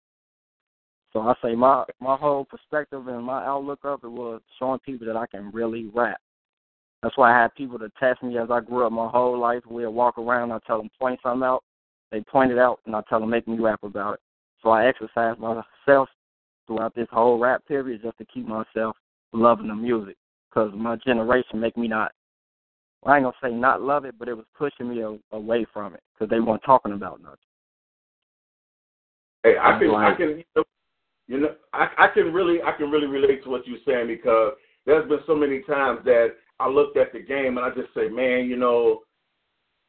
So 1.12 1.20
I 1.20 1.35
say 1.43 1.55
my 1.55 1.85
my 2.01 2.16
whole 2.16 2.44
perspective 2.44 3.06
and 3.09 3.24
my 3.24 3.44
outlook 3.44 3.81
of 3.85 4.01
it 4.05 4.10
was 4.10 4.40
showing 4.59 4.78
people 4.81 5.06
that 5.06 5.16
I 5.16 5.27
can 5.27 5.51
really 5.51 5.90
rap. 5.93 6.20
That's 7.02 7.16
why 7.16 7.35
I 7.35 7.43
had 7.43 7.55
people 7.55 7.78
to 7.78 7.90
test 7.98 8.22
me 8.22 8.36
as 8.39 8.51
I 8.51 8.60
grew 8.60 8.86
up 8.86 8.93
my 8.93 9.09
whole 9.09 9.39
life. 9.39 9.62
We'd 9.68 9.86
walk 9.86 10.18
around, 10.18 10.52
I 10.52 10.59
tell 10.66 10.78
them 10.78 10.90
point 10.98 11.18
something 11.22 11.47
out, 11.47 11.64
they 12.10 12.20
point 12.20 12.52
it 12.52 12.59
out, 12.59 12.81
and 12.86 12.94
I 12.94 13.01
tell 13.09 13.20
them 13.20 13.31
make 13.31 13.48
me 13.48 13.59
rap 13.59 13.82
about 13.82 14.14
it. 14.14 14.20
So 14.62 14.70
I 14.70 14.86
exercise 14.86 15.36
myself 15.39 16.09
throughout 16.66 16.94
this 16.94 17.09
whole 17.10 17.39
rap 17.39 17.66
period 17.66 18.02
just 18.02 18.18
to 18.18 18.24
keep 18.27 18.47
myself 18.47 18.97
loving 19.32 19.68
the 19.68 19.74
music. 19.74 20.16
Because 20.51 20.72
my 20.74 20.97
generation 20.97 21.60
make 21.60 21.77
me 21.77 21.89
not, 21.89 22.12
I 23.06 23.16
ain't 23.16 23.24
gonna 23.24 23.36
say 23.43 23.51
not 23.51 23.81
love 23.81 24.05
it, 24.05 24.16
but 24.18 24.28
it 24.28 24.35
was 24.35 24.44
pushing 24.59 24.90
me 24.90 25.02
a, 25.02 25.16
away 25.35 25.64
from 25.72 25.94
it 25.94 26.02
because 26.12 26.28
they 26.28 26.40
weren't 26.40 26.62
talking 26.66 26.93
about 26.93 27.22
nothing. 27.22 27.39
Hey, 29.43 29.55
I 29.59 29.78
can, 29.78 29.90
I 29.94 30.14
can, 30.14 30.28
you 30.28 30.44
know, 30.55 30.64
you 31.28 31.40
know, 31.40 31.55
I, 31.72 31.89
I 31.97 32.09
can 32.12 32.32
really, 32.32 32.60
I 32.62 32.72
can 32.72 32.90
really 32.90 33.06
relate 33.06 33.43
to 33.44 33.51
what 33.51 33.66
you're 33.66 33.78
saying 33.86 34.09
because 34.09 34.52
there's 34.85 35.09
been 35.09 35.20
so 35.27 35.35
many 35.35 35.62
times 35.62 36.01
that 36.05 36.35
I 36.61 36.69
looked 36.69 36.97
at 36.97 37.12
the 37.12 37.20
game 37.20 37.57
and 37.57 37.65
I 37.65 37.70
just 37.70 37.93
say, 37.95 38.09
man, 38.09 38.47
you 38.47 38.57
know, 38.57 39.01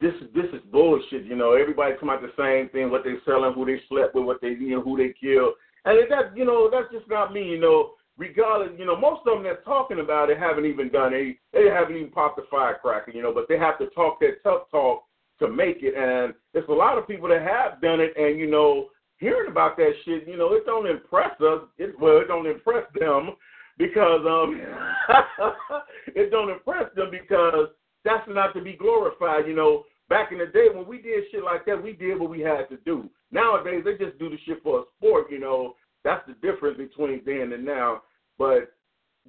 this 0.00 0.14
this 0.34 0.46
is 0.52 0.60
bullshit. 0.72 1.24
You 1.24 1.36
know, 1.36 1.52
everybody 1.52 1.94
come 1.98 2.10
out 2.10 2.22
the 2.22 2.32
same 2.36 2.68
thing, 2.70 2.90
what 2.90 3.04
they 3.04 3.14
selling, 3.24 3.52
who 3.54 3.64
they 3.64 3.80
slept 3.88 4.14
with, 4.14 4.24
what 4.24 4.40
they 4.40 4.48
you 4.48 4.76
know, 4.76 4.82
who 4.82 4.96
they 4.96 5.14
killed, 5.18 5.54
and 5.84 5.98
that 6.10 6.36
you 6.36 6.44
know 6.44 6.68
that's 6.70 6.92
just 6.92 7.08
not 7.08 7.32
me. 7.32 7.44
You 7.44 7.60
know, 7.60 7.92
regardless, 8.18 8.76
you 8.78 8.84
know, 8.84 8.96
most 8.96 9.20
of 9.26 9.36
them 9.36 9.44
that's 9.44 9.64
talking 9.64 10.00
about 10.00 10.30
it 10.30 10.38
haven't 10.38 10.66
even 10.66 10.90
done 10.90 11.12
it. 11.14 11.36
They 11.52 11.68
haven't 11.68 11.96
even 11.96 12.10
popped 12.10 12.36
the 12.36 12.44
firecracker. 12.50 13.12
You 13.12 13.22
know, 13.22 13.32
but 13.32 13.46
they 13.48 13.58
have 13.58 13.78
to 13.78 13.86
talk 13.90 14.18
that 14.20 14.42
tough 14.42 14.70
talk 14.70 15.04
to 15.38 15.48
make 15.48 15.78
it, 15.82 15.94
and 15.94 16.34
there's 16.52 16.68
a 16.68 16.72
lot 16.72 16.98
of 16.98 17.06
people 17.06 17.28
that 17.28 17.42
have 17.42 17.80
done 17.80 18.00
it, 18.00 18.12
and 18.16 18.38
you 18.38 18.50
know, 18.50 18.88
hearing 19.18 19.50
about 19.50 19.76
that 19.76 19.92
shit, 20.04 20.26
you 20.26 20.36
know, 20.36 20.52
it 20.54 20.66
don't 20.66 20.88
impress 20.88 21.40
us. 21.40 21.62
It, 21.78 21.98
well, 22.00 22.18
it 22.18 22.28
don't 22.28 22.46
impress 22.46 22.84
them 22.98 23.30
because 23.78 24.20
um 24.26 24.60
it 26.14 26.30
don't 26.30 26.50
impress 26.50 26.94
them 26.94 27.10
because 27.10 27.68
that's 28.04 28.26
not 28.28 28.52
to 28.54 28.60
be 28.60 28.74
glorified. 28.74 29.46
You 29.46 29.54
know, 29.54 29.84
back 30.08 30.32
in 30.32 30.38
the 30.38 30.46
day 30.46 30.66
when 30.72 30.86
we 30.86 31.00
did 31.00 31.24
shit 31.30 31.44
like 31.44 31.64
that, 31.66 31.82
we 31.82 31.92
did 31.92 32.18
what 32.18 32.30
we 32.30 32.40
had 32.40 32.68
to 32.70 32.76
do. 32.84 33.08
Nowadays 33.30 33.82
they 33.84 33.96
just 34.04 34.18
do 34.18 34.28
the 34.28 34.38
shit 34.44 34.62
for 34.62 34.80
a 34.80 34.82
sport. 34.98 35.26
You 35.30 35.40
know, 35.40 35.74
that's 36.04 36.26
the 36.26 36.34
difference 36.34 36.78
between 36.78 37.22
then 37.24 37.52
and 37.52 37.64
now. 37.64 38.02
But 38.38 38.72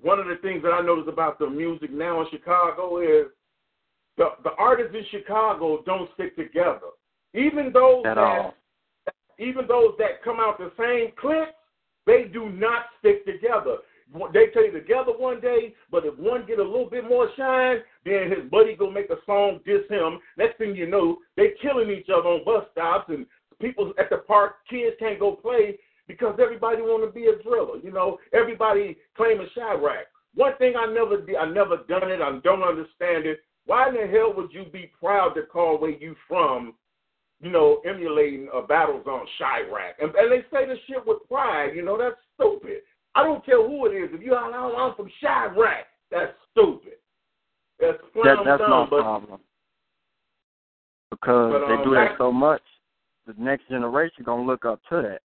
one 0.02 0.20
of 0.20 0.28
the 0.28 0.38
things 0.42 0.64
that 0.64 0.72
I 0.72 0.82
notice 0.82 1.06
about 1.08 1.40
the 1.40 1.50
music 1.50 1.92
now 1.92 2.22
in 2.22 2.28
Chicago 2.32 3.00
is 3.00 3.28
the 4.18 4.30
the 4.44 4.52
artists 4.58 4.96
in 4.96 5.06
Chicago 5.12 5.84
don't 5.86 6.10
stick 6.16 6.36
together. 6.36 6.92
Even 7.34 7.72
those 7.74 8.06
At 8.06 8.16
that 8.16 8.18
all. 8.18 8.54
even 9.40 9.68
those 9.68 9.94
that 9.98 10.24
come 10.24 10.38
out 10.40 10.58
the 10.58 10.72
same 10.78 11.14
clips, 11.20 11.54
they 12.06 12.26
do 12.32 12.50
not 12.50 12.86
stick 13.00 13.26
together. 13.26 13.78
They 14.34 14.46
stay 14.52 14.70
together 14.70 15.12
one 15.18 15.40
day, 15.42 15.74
but 15.92 16.06
if 16.06 16.18
one 16.18 16.46
get 16.46 16.60
a 16.60 16.64
little 16.64 16.90
bit 16.90 17.04
more 17.08 17.30
shine, 17.36 17.78
then 18.06 18.30
his 18.30 18.50
buddy 18.52 18.76
go 18.76 18.90
make 18.90 19.10
a 19.10 19.18
song 19.26 19.60
diss 19.66 19.82
him. 19.90 20.20
Next 20.38 20.58
thing 20.58 20.76
you 20.76 20.88
know, 20.88 21.18
they 21.36 21.54
killing 21.62 21.90
each 21.90 22.10
other 22.10 22.30
on 22.30 22.46
bus 22.46 22.66
stops 22.72 23.10
and 23.10 23.26
people 23.60 23.94
at 23.98 24.10
the 24.10 24.18
park, 24.18 24.56
kids 24.70 24.96
can't 25.00 25.20
go 25.20 25.36
play 25.36 25.80
because 26.08 26.38
everybody 26.42 26.82
want 26.82 27.04
to 27.04 27.12
be 27.12 27.28
a 27.28 27.42
driller. 27.42 27.78
You 27.82 27.92
know, 27.92 28.18
everybody 28.34 28.98
claiming 29.16 29.48
Chiraq. 29.58 30.04
One 30.36 30.56
thing 30.58 30.74
I 30.78 30.92
never 30.92 31.22
did, 31.22 31.36
I 31.36 31.50
never 31.50 31.78
done 31.88 32.12
it. 32.12 32.22
I 32.22 32.40
don't 32.44 32.64
understand 32.64 33.26
it. 33.26 33.40
Why 33.66 33.88
in 33.90 33.96
the 33.96 34.08
hell 34.08 34.34
would 34.36 34.52
you 34.52 34.66
be 34.72 34.92
proud 35.00 35.34
to 35.36 35.44
call 35.44 35.80
where 35.80 35.92
you 35.92 36.16
from? 36.28 36.74
You 37.42 37.52
know, 37.52 37.82
emulating 37.86 38.48
uh, 38.54 38.60
a 38.60 38.68
battle 38.68 39.02
zone 39.04 39.26
Chiraq, 39.40 39.94
and, 40.02 40.14
and 40.16 40.32
they 40.32 40.46
say 40.52 40.66
this 40.66 40.78
shit 40.88 41.06
with 41.06 41.28
pride. 41.28 41.72
You 41.76 41.84
know, 41.84 41.98
that's 41.98 42.16
stupid. 42.36 42.84
I 43.16 43.24
don't 43.24 43.46
care 43.46 43.62
who 43.62 43.86
it 43.86 43.92
is. 43.92 44.10
If 44.14 44.22
you 44.22 44.34
are 44.34 44.52
I'm 44.52 44.96
from 44.96 45.10
Chiraq, 45.22 45.84
that's 46.12 46.34
stupid. 46.52 46.94
That's 47.80 47.98
That, 48.16 48.38
that's 48.46 48.62
my 48.62 48.68
dumb, 48.68 48.88
but 48.90 49.02
problem. 49.02 49.40
Because 51.12 51.54
But, 51.54 51.68
they 51.68 51.76
um, 51.76 51.84
do 51.84 51.94
that 51.96 52.16
so 52.18 52.32
much, 52.32 52.62
the 53.28 53.34
next 53.38 53.68
generation 53.70 54.24
gonna 54.24 54.44
look 54.44 54.66
up 54.66 54.80
to 54.90 55.02
that. 55.02 55.22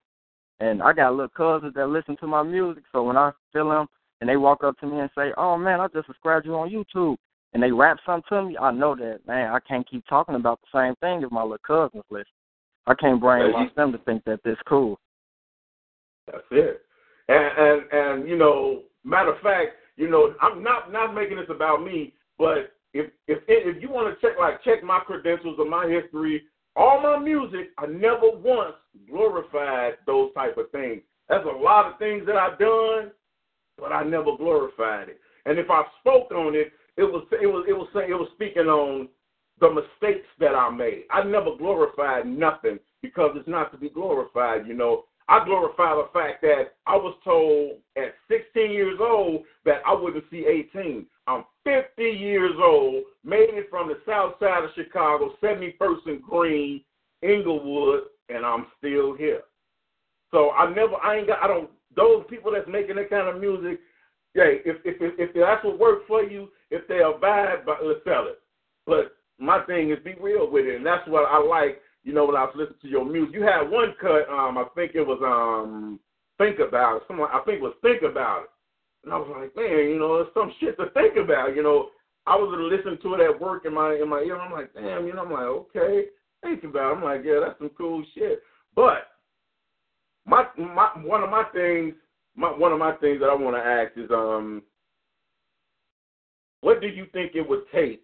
And 0.61 0.83
I 0.83 0.93
got 0.93 1.13
little 1.13 1.29
cousins 1.29 1.75
that 1.75 1.89
listen 1.89 2.17
to 2.19 2.27
my 2.27 2.43
music, 2.43 2.85
so 2.93 3.05
when 3.05 3.17
I 3.17 3.33
feel 3.53 3.69
them 3.69 3.87
and 4.21 4.29
they 4.29 4.37
walk 4.37 4.65
up 4.65 4.77
to 4.81 4.87
me 4.87 4.99
and 4.99 5.11
say, 5.17 5.33
"Oh 5.37 5.57
man, 5.57 5.81
I 5.81 5.87
just 5.89 6.07
subscribed 6.07 6.47
you 6.47 6.57
on 6.57 6.71
YouTube," 6.71 7.17
and 7.53 7.63
they 7.63 7.71
rap 7.71 7.99
something 8.05 8.25
to 8.31 8.43
me, 8.45 8.59
I 8.59 8.71
know 8.71 8.95
that 8.97 9.27
man, 9.27 9.53
I 9.53 9.61
can't 9.61 9.89
keep 9.89 10.05
talking 10.07 10.35
about 10.35 10.61
the 10.61 10.79
same 10.79 10.95
thing 10.97 11.23
if 11.23 11.31
my 11.31 11.43
little 11.43 11.59
cousins 11.67 12.05
listen. 12.11 12.27
I 12.87 12.95
can't 12.95 13.23
brainwash 13.23 13.75
them 13.75 13.93
to 13.93 13.99
think 13.99 14.25
that 14.25 14.43
this 14.45 14.59
cool. 14.67 14.99
That's 16.27 16.45
it. 16.51 16.83
And 17.29 17.51
and 17.59 17.83
and 17.93 18.29
you 18.29 18.37
know, 18.37 18.83
matter 19.05 19.33
of 19.33 19.41
fact, 19.43 19.73
you 19.97 20.09
know, 20.09 20.35
I'm 20.41 20.63
not 20.63 20.93
not 20.93 21.15
making 21.15 21.37
this 21.37 21.51
about 21.51 21.85
me, 21.85 22.15
but 22.39 22.73
if 22.95 23.11
if 23.27 23.39
if 23.47 23.83
you 23.83 23.91
want 23.91 24.15
to 24.15 24.27
check 24.27 24.39
like 24.39 24.63
check 24.65 24.83
my 24.83 25.01
credentials 25.01 25.57
or 25.59 25.69
my 25.69 25.87
history, 25.89 26.45
all 26.77 27.03
my 27.03 27.19
music, 27.19 27.71
I 27.79 27.87
never 27.87 28.31
once 28.33 28.75
glorified 29.11 29.95
those 30.07 30.33
type 30.35 30.57
of 30.57 30.71
things. 30.71 31.03
That's 31.29 31.45
a 31.45 31.49
lot 31.49 31.93
of 31.93 31.99
things 31.99 32.25
that 32.27 32.37
I've 32.37 32.59
done, 32.59 33.11
but 33.79 33.93
I 33.93 34.05
never 34.05 34.37
glorified 34.37 35.11
it. 35.11 35.21
And 35.45 35.59
if 35.59 35.71
I 35.71 35.83
spoke 36.01 36.31
on 36.31 36.55
it, 36.55 36.73
it 36.97 37.05
was 37.05 37.27
it 37.33 37.47
was 37.47 37.67
it 37.69 37.73
was 37.73 37.89
saying 37.95 38.11
it 38.11 38.15
was 38.15 38.31
speaking 38.35 38.67
on 38.67 39.09
the 39.61 39.71
mistakes 39.71 40.27
that 40.41 40.55
I 40.55 40.71
made. 40.71 41.05
I 41.11 41.25
never 41.25 41.57
glorified 41.57 42.27
nothing 42.27 42.79
because 43.03 43.33
it's 43.35 43.49
not 43.49 43.73
to 43.73 43.79
be 43.79 43.91
glorified, 43.91 44.67
you 44.67 44.75
know. 44.75 45.05
I 45.29 45.45
glorify 45.45 45.95
the 45.95 46.09
fact 46.13 46.41
that 46.43 46.75
I 46.87 46.97
was 46.97 47.15
told 47.23 47.79
at 47.97 48.15
16 48.29 48.71
years 48.71 48.99
old 49.01 49.43
that 49.65 49.83
I 49.87 49.95
wouldn't 49.95 50.25
see 50.31 50.47
18. 50.47 51.07
I'm 51.27 51.45
50 51.65 52.03
years 52.03 52.55
old, 52.59 53.05
made 53.25 53.51
it 53.51 53.69
from 53.69 53.89
the 53.89 53.99
south 54.07 54.35
side 54.41 54.65
of 54.65 54.71
Chicago, 54.75 55.35
71st 55.43 56.07
and 56.07 56.23
Green, 56.23 56.83
Englewood, 57.23 58.05
and 58.31 58.47
I'm 58.47 58.67
still 58.79 59.15
here. 59.15 59.43
So 60.31 60.51
I 60.53 60.73
never, 60.75 60.95
I 61.05 61.19
ain't 61.19 61.27
got, 61.27 61.43
I 61.43 61.47
don't, 61.47 61.71
those 61.95 62.25
people 62.31 62.53
that's 62.53 62.69
making 62.69 62.97
that 62.97 63.11
kind 63.11 63.29
of 63.29 63.41
music, 63.41 63.81
yeah, 64.35 64.45
if 64.45 64.77
if 64.85 64.97
if, 65.01 65.15
if 65.19 65.35
that's 65.35 65.65
what 65.65 65.79
works 65.79 66.05
for 66.07 66.23
you, 66.23 66.49
if 66.71 66.87
they 66.87 67.01
abide 67.01 67.67
by, 67.67 67.77
let's 67.83 68.01
sell 68.05 68.29
it. 68.29 68.41
But 68.87 69.17
my 69.39 69.61
thing 69.65 69.91
is 69.91 69.99
be 70.05 70.15
real 70.21 70.51
with 70.51 70.67
it, 70.67 70.77
and 70.77 70.87
that's 70.87 71.07
what 71.09 71.27
I 71.29 71.39
like. 71.43 71.81
You 72.05 72.15
know, 72.15 72.25
when 72.27 72.37
I 72.37 72.45
was 72.45 72.55
listening 72.57 72.79
to 72.83 72.89
your 72.89 73.05
music, 73.05 73.35
you 73.35 73.43
had 73.43 73.69
one 73.69 73.95
cut. 74.01 74.29
Um, 74.31 74.57
I 74.57 74.65
think 74.75 74.93
it 74.95 75.03
was 75.03 75.21
um, 75.23 76.01
think 76.39 76.59
about 76.59 76.97
it. 76.97 77.03
Someone, 77.09 77.29
I 77.33 77.41
think 77.45 77.61
was 77.61 77.75
think 77.83 78.03
about 78.03 78.45
it, 78.45 78.51
and 79.05 79.13
I 79.13 79.19
was 79.19 79.29
like, 79.29 79.55
man, 79.57 79.89
you 79.89 79.99
know, 79.99 80.17
there's 80.17 80.35
some 80.35 80.53
shit 80.61 80.77
to 80.79 80.91
think 80.91 81.17
about. 81.17 81.55
You 81.55 81.63
know, 81.63 81.91
I 82.27 82.37
was 82.37 82.55
listening 82.73 82.99
to 83.03 83.15
it 83.15 83.21
at 83.21 83.41
work 83.41 83.65
in 83.67 83.75
my 83.75 83.95
in 83.95 84.09
my 84.09 84.21
ear. 84.21 84.39
I'm 84.39 84.53
like, 84.53 84.73
damn, 84.75 85.07
you 85.07 85.15
know, 85.15 85.25
I'm 85.25 85.33
like, 85.33 85.43
okay, 85.43 86.07
think 86.43 86.65
about. 86.65 86.93
It. 86.93 86.97
I'm 86.97 87.05
like, 87.05 87.23
yeah, 87.25 87.41
that's 87.45 87.59
some 87.59 87.71
cool 87.77 88.05
shit. 88.15 88.43
But 88.75 89.09
my 90.27 90.45
my 90.57 90.91
one 91.03 91.23
of 91.23 91.31
my 91.31 91.45
things, 91.53 91.95
my 92.37 92.49
one 92.49 92.73
of 92.73 92.79
my 92.79 92.93
things 92.97 93.21
that 93.21 93.31
I 93.31 93.35
want 93.35 93.57
to 93.57 93.63
ask 93.63 93.93
is, 93.97 94.11
um, 94.11 94.63
what 96.61 96.81
do 96.81 96.87
you 96.87 97.07
think 97.13 97.33
it 97.35 97.49
would 97.49 97.65
take 97.73 98.03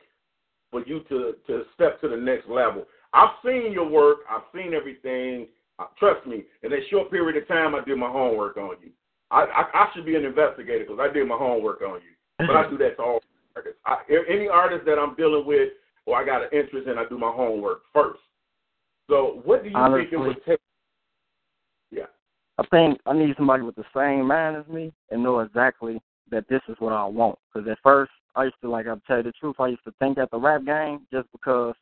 for 0.70 0.84
you 0.86 1.00
to 1.08 1.34
to 1.46 1.62
step 1.74 2.00
to 2.00 2.08
the 2.08 2.16
next 2.16 2.48
level? 2.48 2.86
I've 3.14 3.30
seen 3.44 3.72
your 3.72 3.88
work. 3.88 4.18
I've 4.28 4.42
seen 4.54 4.74
everything. 4.74 5.46
Uh, 5.78 5.86
trust 5.98 6.26
me. 6.26 6.44
In 6.62 6.70
that 6.70 6.80
short 6.90 7.10
period 7.10 7.40
of 7.40 7.48
time, 7.48 7.74
I 7.74 7.84
did 7.84 7.96
my 7.96 8.10
homework 8.10 8.56
on 8.56 8.76
you. 8.82 8.90
I 9.30 9.44
I, 9.44 9.64
I 9.72 9.88
should 9.94 10.04
be 10.04 10.16
an 10.16 10.24
investigator 10.24 10.84
because 10.84 10.98
I 11.00 11.12
did 11.12 11.26
my 11.26 11.36
homework 11.36 11.80
on 11.82 12.00
you. 12.02 12.46
But 12.46 12.56
I 12.56 12.68
do 12.70 12.76
that 12.78 12.96
to 12.96 13.02
all 13.02 13.20
artists. 13.56 13.78
I, 13.86 13.98
any 14.28 14.48
artist 14.48 14.84
that 14.86 14.98
I'm 14.98 15.14
dealing 15.14 15.46
with 15.46 15.70
or 16.06 16.16
I 16.16 16.26
got 16.26 16.42
an 16.42 16.48
interest 16.52 16.88
in, 16.88 16.98
I 16.98 17.04
do 17.08 17.16
my 17.16 17.30
homework 17.30 17.82
first. 17.92 18.20
So, 19.08 19.40
what 19.44 19.62
do 19.62 19.70
you 19.70 19.76
Honestly, 19.76 20.02
think 20.02 20.12
it 20.12 20.16
would 20.18 20.44
take? 20.44 20.60
Yeah. 21.90 22.06
I 22.58 22.66
think 22.66 23.00
I 23.06 23.12
need 23.12 23.34
somebody 23.36 23.62
with 23.62 23.76
the 23.76 23.84
same 23.94 24.26
mind 24.26 24.56
as 24.56 24.66
me 24.66 24.92
and 25.10 25.22
know 25.22 25.40
exactly 25.40 26.00
that 26.30 26.48
this 26.48 26.62
is 26.68 26.76
what 26.78 26.92
I 26.92 27.04
want. 27.04 27.38
Because 27.52 27.68
at 27.68 27.78
first, 27.82 28.10
I 28.34 28.44
used 28.44 28.56
to, 28.62 28.70
like, 28.70 28.86
I'll 28.86 29.00
tell 29.06 29.18
you 29.18 29.22
the 29.24 29.32
truth, 29.32 29.56
I 29.58 29.68
used 29.68 29.84
to 29.84 29.92
think 29.98 30.18
at 30.18 30.30
the 30.30 30.38
rap 30.38 30.64
game 30.64 31.06
just 31.12 31.28
because 31.32 31.74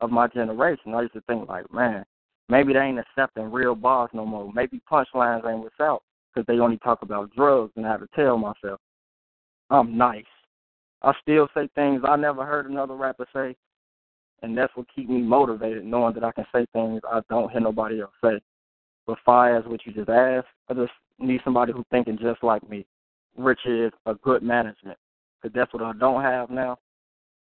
of 0.00 0.10
my 0.10 0.26
generation. 0.28 0.94
I 0.94 1.02
used 1.02 1.14
to 1.14 1.20
think, 1.22 1.48
like, 1.48 1.72
man, 1.72 2.04
maybe 2.48 2.72
they 2.72 2.80
ain't 2.80 2.98
accepting 2.98 3.50
real 3.50 3.74
bars 3.74 4.10
no 4.12 4.26
more. 4.26 4.52
Maybe 4.52 4.80
punchlines 4.90 5.48
ain't 5.48 5.60
what's 5.62 5.80
out 5.80 6.02
because 6.34 6.46
they 6.46 6.58
only 6.60 6.78
talk 6.78 7.02
about 7.02 7.34
drugs 7.34 7.72
and 7.76 7.86
I 7.86 7.90
have 7.90 8.00
to 8.00 8.08
tell 8.14 8.36
myself, 8.38 8.80
I'm 9.70 9.96
nice. 9.96 10.24
I 11.02 11.12
still 11.22 11.48
say 11.54 11.68
things 11.74 12.02
I 12.06 12.16
never 12.16 12.44
heard 12.44 12.68
another 12.68 12.94
rapper 12.94 13.26
say, 13.32 13.56
and 14.42 14.56
that's 14.56 14.74
what 14.74 14.86
keep 14.94 15.08
me 15.08 15.20
motivated, 15.20 15.84
knowing 15.84 16.14
that 16.14 16.24
I 16.24 16.32
can 16.32 16.46
say 16.52 16.66
things 16.72 17.00
I 17.10 17.20
don't 17.28 17.50
hear 17.50 17.60
nobody 17.60 18.00
else 18.00 18.12
say. 18.22 18.40
But 19.06 19.18
far 19.24 19.56
as 19.56 19.64
what 19.66 19.84
you 19.86 19.92
just 19.92 20.08
asked, 20.08 20.48
I 20.68 20.74
just 20.74 20.92
need 21.18 21.40
somebody 21.44 21.72
who's 21.72 21.86
thinking 21.90 22.18
just 22.20 22.42
like 22.42 22.68
me, 22.68 22.86
which 23.34 23.60
is 23.66 23.92
a 24.06 24.14
good 24.14 24.42
management, 24.42 24.98
because 25.40 25.54
that's 25.54 25.72
what 25.72 25.82
I 25.82 25.92
don't 25.98 26.22
have 26.22 26.50
now. 26.50 26.78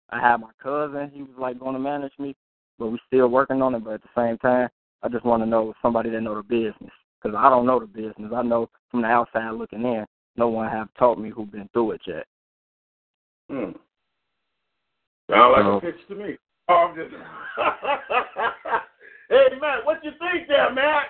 I 0.09 0.19
have 0.19 0.41
my 0.41 0.51
cousin; 0.61 1.11
he 1.13 1.21
was 1.21 1.35
like 1.37 1.59
going 1.59 1.73
to 1.73 1.79
manage 1.79 2.13
me, 2.19 2.35
but 2.79 2.87
we're 2.91 2.97
still 3.07 3.27
working 3.27 3.61
on 3.61 3.75
it. 3.75 3.83
But 3.83 3.95
at 3.95 4.01
the 4.01 4.09
same 4.15 4.37
time, 4.39 4.69
I 5.01 5.09
just 5.09 5.25
want 5.25 5.43
to 5.43 5.47
know 5.47 5.73
somebody 5.81 6.09
that 6.11 6.21
know 6.21 6.35
the 6.35 6.43
business, 6.43 6.91
because 7.21 7.35
I 7.37 7.49
don't 7.49 7.65
know 7.65 7.79
the 7.79 7.87
business. 7.87 8.31
I 8.35 8.41
know 8.43 8.69
from 8.89 9.01
the 9.01 9.07
outside 9.07 9.51
looking 9.51 9.83
in, 9.83 10.05
no 10.35 10.47
one 10.47 10.69
have 10.69 10.87
taught 10.97 11.19
me 11.19 11.29
who 11.29 11.45
been 11.45 11.69
through 11.73 11.91
it 11.91 12.01
yet. 12.07 12.25
Hmm. 13.49 13.71
Sound 15.29 15.51
like 15.53 15.61
So- 15.63 15.77
a 15.77 15.81
pitch 15.81 16.07
to 16.09 16.15
me. 16.15 16.37
Oh, 16.69 16.87
I'm 16.89 16.95
just. 16.95 17.11
hey, 19.29 19.47
Matt, 19.59 19.85
what 19.85 20.03
you 20.03 20.11
think 20.19 20.47
there, 20.47 20.73
Matt? 20.73 21.07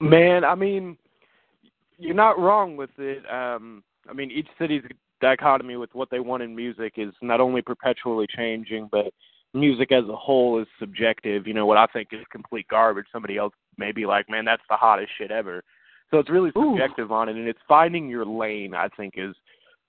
Man, 0.00 0.44
I 0.44 0.54
mean, 0.54 0.96
you're 1.98 2.14
not 2.14 2.38
wrong 2.38 2.76
with 2.76 2.90
it. 2.98 3.28
Um, 3.30 3.82
I 4.08 4.12
mean, 4.12 4.30
each 4.30 4.48
city's 4.58 4.82
dichotomy 5.20 5.76
with 5.76 5.94
what 5.94 6.10
they 6.10 6.20
want 6.20 6.42
in 6.42 6.54
music 6.54 6.94
is 6.96 7.12
not 7.22 7.40
only 7.40 7.62
perpetually 7.62 8.26
changing, 8.36 8.88
but 8.90 9.12
music 9.54 9.92
as 9.92 10.04
a 10.08 10.16
whole 10.16 10.60
is 10.60 10.66
subjective. 10.78 11.46
You 11.46 11.54
know, 11.54 11.66
what 11.66 11.78
I 11.78 11.86
think 11.86 12.08
is 12.12 12.20
complete 12.30 12.66
garbage, 12.68 13.06
somebody 13.12 13.36
else 13.36 13.54
may 13.78 13.92
be 13.92 14.06
like, 14.06 14.28
man, 14.28 14.44
that's 14.44 14.62
the 14.68 14.76
hottest 14.76 15.10
shit 15.16 15.30
ever. 15.30 15.62
So 16.10 16.18
it's 16.18 16.30
really 16.30 16.52
subjective 16.52 17.10
on 17.10 17.28
it, 17.28 17.36
and 17.36 17.48
it's 17.48 17.58
finding 17.66 18.08
your 18.08 18.26
lane. 18.26 18.74
I 18.74 18.88
think 18.96 19.14
is, 19.16 19.34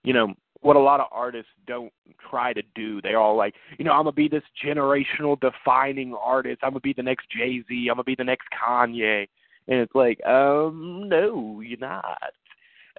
you 0.04 0.14
know, 0.14 0.34
what 0.62 0.76
a 0.76 0.80
lot 0.80 1.00
of 1.00 1.08
artists 1.12 1.52
don't 1.68 1.92
try 2.30 2.54
to 2.54 2.64
do. 2.74 3.02
They're 3.02 3.20
all 3.20 3.38
like, 3.38 3.54
you 3.78 3.86
know, 3.86 3.92
I'm 3.92 4.06
gonna 4.06 4.14
be 4.14 4.28
this 4.28 4.44
generational 4.66 5.40
defining 5.40 6.16
artist. 6.16 6.60
I'm 6.64 6.72
gonna 6.72 6.80
be 6.80 6.94
the 6.94 7.04
next 7.04 7.28
Jay 7.30 7.64
Z. 7.68 7.88
I'm 7.90 7.96
gonna 7.96 8.04
be 8.04 8.16
the 8.16 8.24
next 8.24 8.48
Kanye. 8.52 9.28
And 9.68 9.80
it's 9.80 9.94
like, 9.96 10.24
um, 10.26 11.06
no, 11.08 11.62
you're 11.62 11.80
not. 11.80 12.34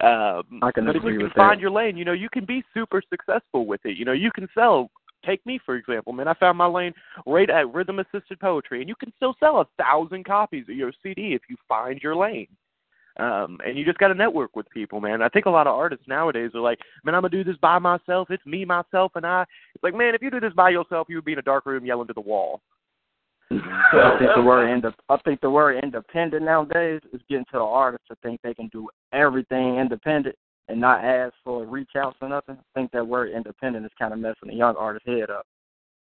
Um, 0.02 0.60
I 0.62 0.72
can 0.72 0.84
but 0.84 0.96
agree 0.96 1.14
if 1.14 1.20
you 1.20 1.26
can 1.26 1.34
find 1.34 1.58
that. 1.58 1.62
your 1.62 1.70
lane, 1.70 1.96
you 1.96 2.04
know, 2.04 2.12
you 2.12 2.28
can 2.28 2.44
be 2.44 2.62
super 2.74 3.02
successful 3.08 3.66
with 3.66 3.80
it. 3.84 3.96
You 3.96 4.04
know, 4.04 4.12
you 4.12 4.30
can 4.30 4.48
sell. 4.54 4.90
Take 5.24 5.44
me 5.46 5.58
for 5.64 5.74
example, 5.74 6.12
man. 6.12 6.28
I 6.28 6.34
found 6.34 6.58
my 6.58 6.66
lane 6.66 6.92
right 7.26 7.48
at 7.50 7.72
rhythm 7.72 7.98
assisted 7.98 8.38
poetry, 8.38 8.80
and 8.80 8.88
you 8.88 8.94
can 8.94 9.12
still 9.16 9.34
sell 9.40 9.60
a 9.60 9.66
thousand 9.82 10.24
copies 10.24 10.66
of 10.68 10.76
your 10.76 10.92
CD 11.02 11.32
if 11.32 11.42
you 11.48 11.56
find 11.66 12.00
your 12.00 12.14
lane. 12.14 12.48
Um, 13.18 13.58
and 13.64 13.78
you 13.78 13.84
just 13.84 13.98
got 13.98 14.08
to 14.08 14.14
network 14.14 14.54
with 14.54 14.68
people, 14.70 15.00
man. 15.00 15.22
I 15.22 15.30
think 15.30 15.46
a 15.46 15.50
lot 15.50 15.66
of 15.66 15.74
artists 15.74 16.06
nowadays 16.06 16.50
are 16.54 16.60
like, 16.60 16.78
man, 17.02 17.14
I'm 17.14 17.22
gonna 17.22 17.30
do 17.30 17.44
this 17.44 17.56
by 17.56 17.78
myself. 17.78 18.30
It's 18.30 18.44
me, 18.44 18.66
myself, 18.66 19.12
and 19.14 19.24
I. 19.24 19.42
It's 19.74 19.82
like, 19.82 19.94
man, 19.94 20.14
if 20.14 20.20
you 20.20 20.30
do 20.30 20.40
this 20.40 20.52
by 20.52 20.70
yourself, 20.70 21.06
you 21.08 21.16
would 21.16 21.24
be 21.24 21.32
in 21.32 21.38
a 21.38 21.42
dark 21.42 21.64
room 21.64 21.86
yelling 21.86 22.08
to 22.08 22.12
the 22.12 22.20
wall. 22.20 22.60
Mm-hmm. 23.52 23.96
I 23.96 24.18
think 24.18 24.30
the 24.34 24.42
word 24.42 24.68
ind- 24.68 24.94
I 25.08 25.16
think 25.24 25.40
the 25.40 25.50
word 25.50 25.82
independent 25.82 26.44
nowadays 26.44 27.00
is 27.12 27.20
getting 27.28 27.44
to 27.46 27.58
the 27.58 27.60
artists 27.60 28.08
to 28.08 28.16
think 28.22 28.40
they 28.42 28.54
can 28.54 28.68
do 28.68 28.88
everything 29.12 29.76
independent 29.76 30.34
and 30.68 30.80
not 30.80 31.04
ask 31.04 31.32
for 31.44 31.64
reach 31.64 31.90
outs 31.96 32.16
or 32.20 32.28
nothing. 32.28 32.56
I 32.58 32.78
think 32.78 32.90
that 32.90 33.06
word 33.06 33.30
independent 33.30 33.86
is 33.86 33.92
kind 33.98 34.12
of 34.12 34.18
messing 34.18 34.48
the 34.48 34.54
young 34.54 34.74
artist 34.76 35.06
head 35.06 35.30
up. 35.30 35.46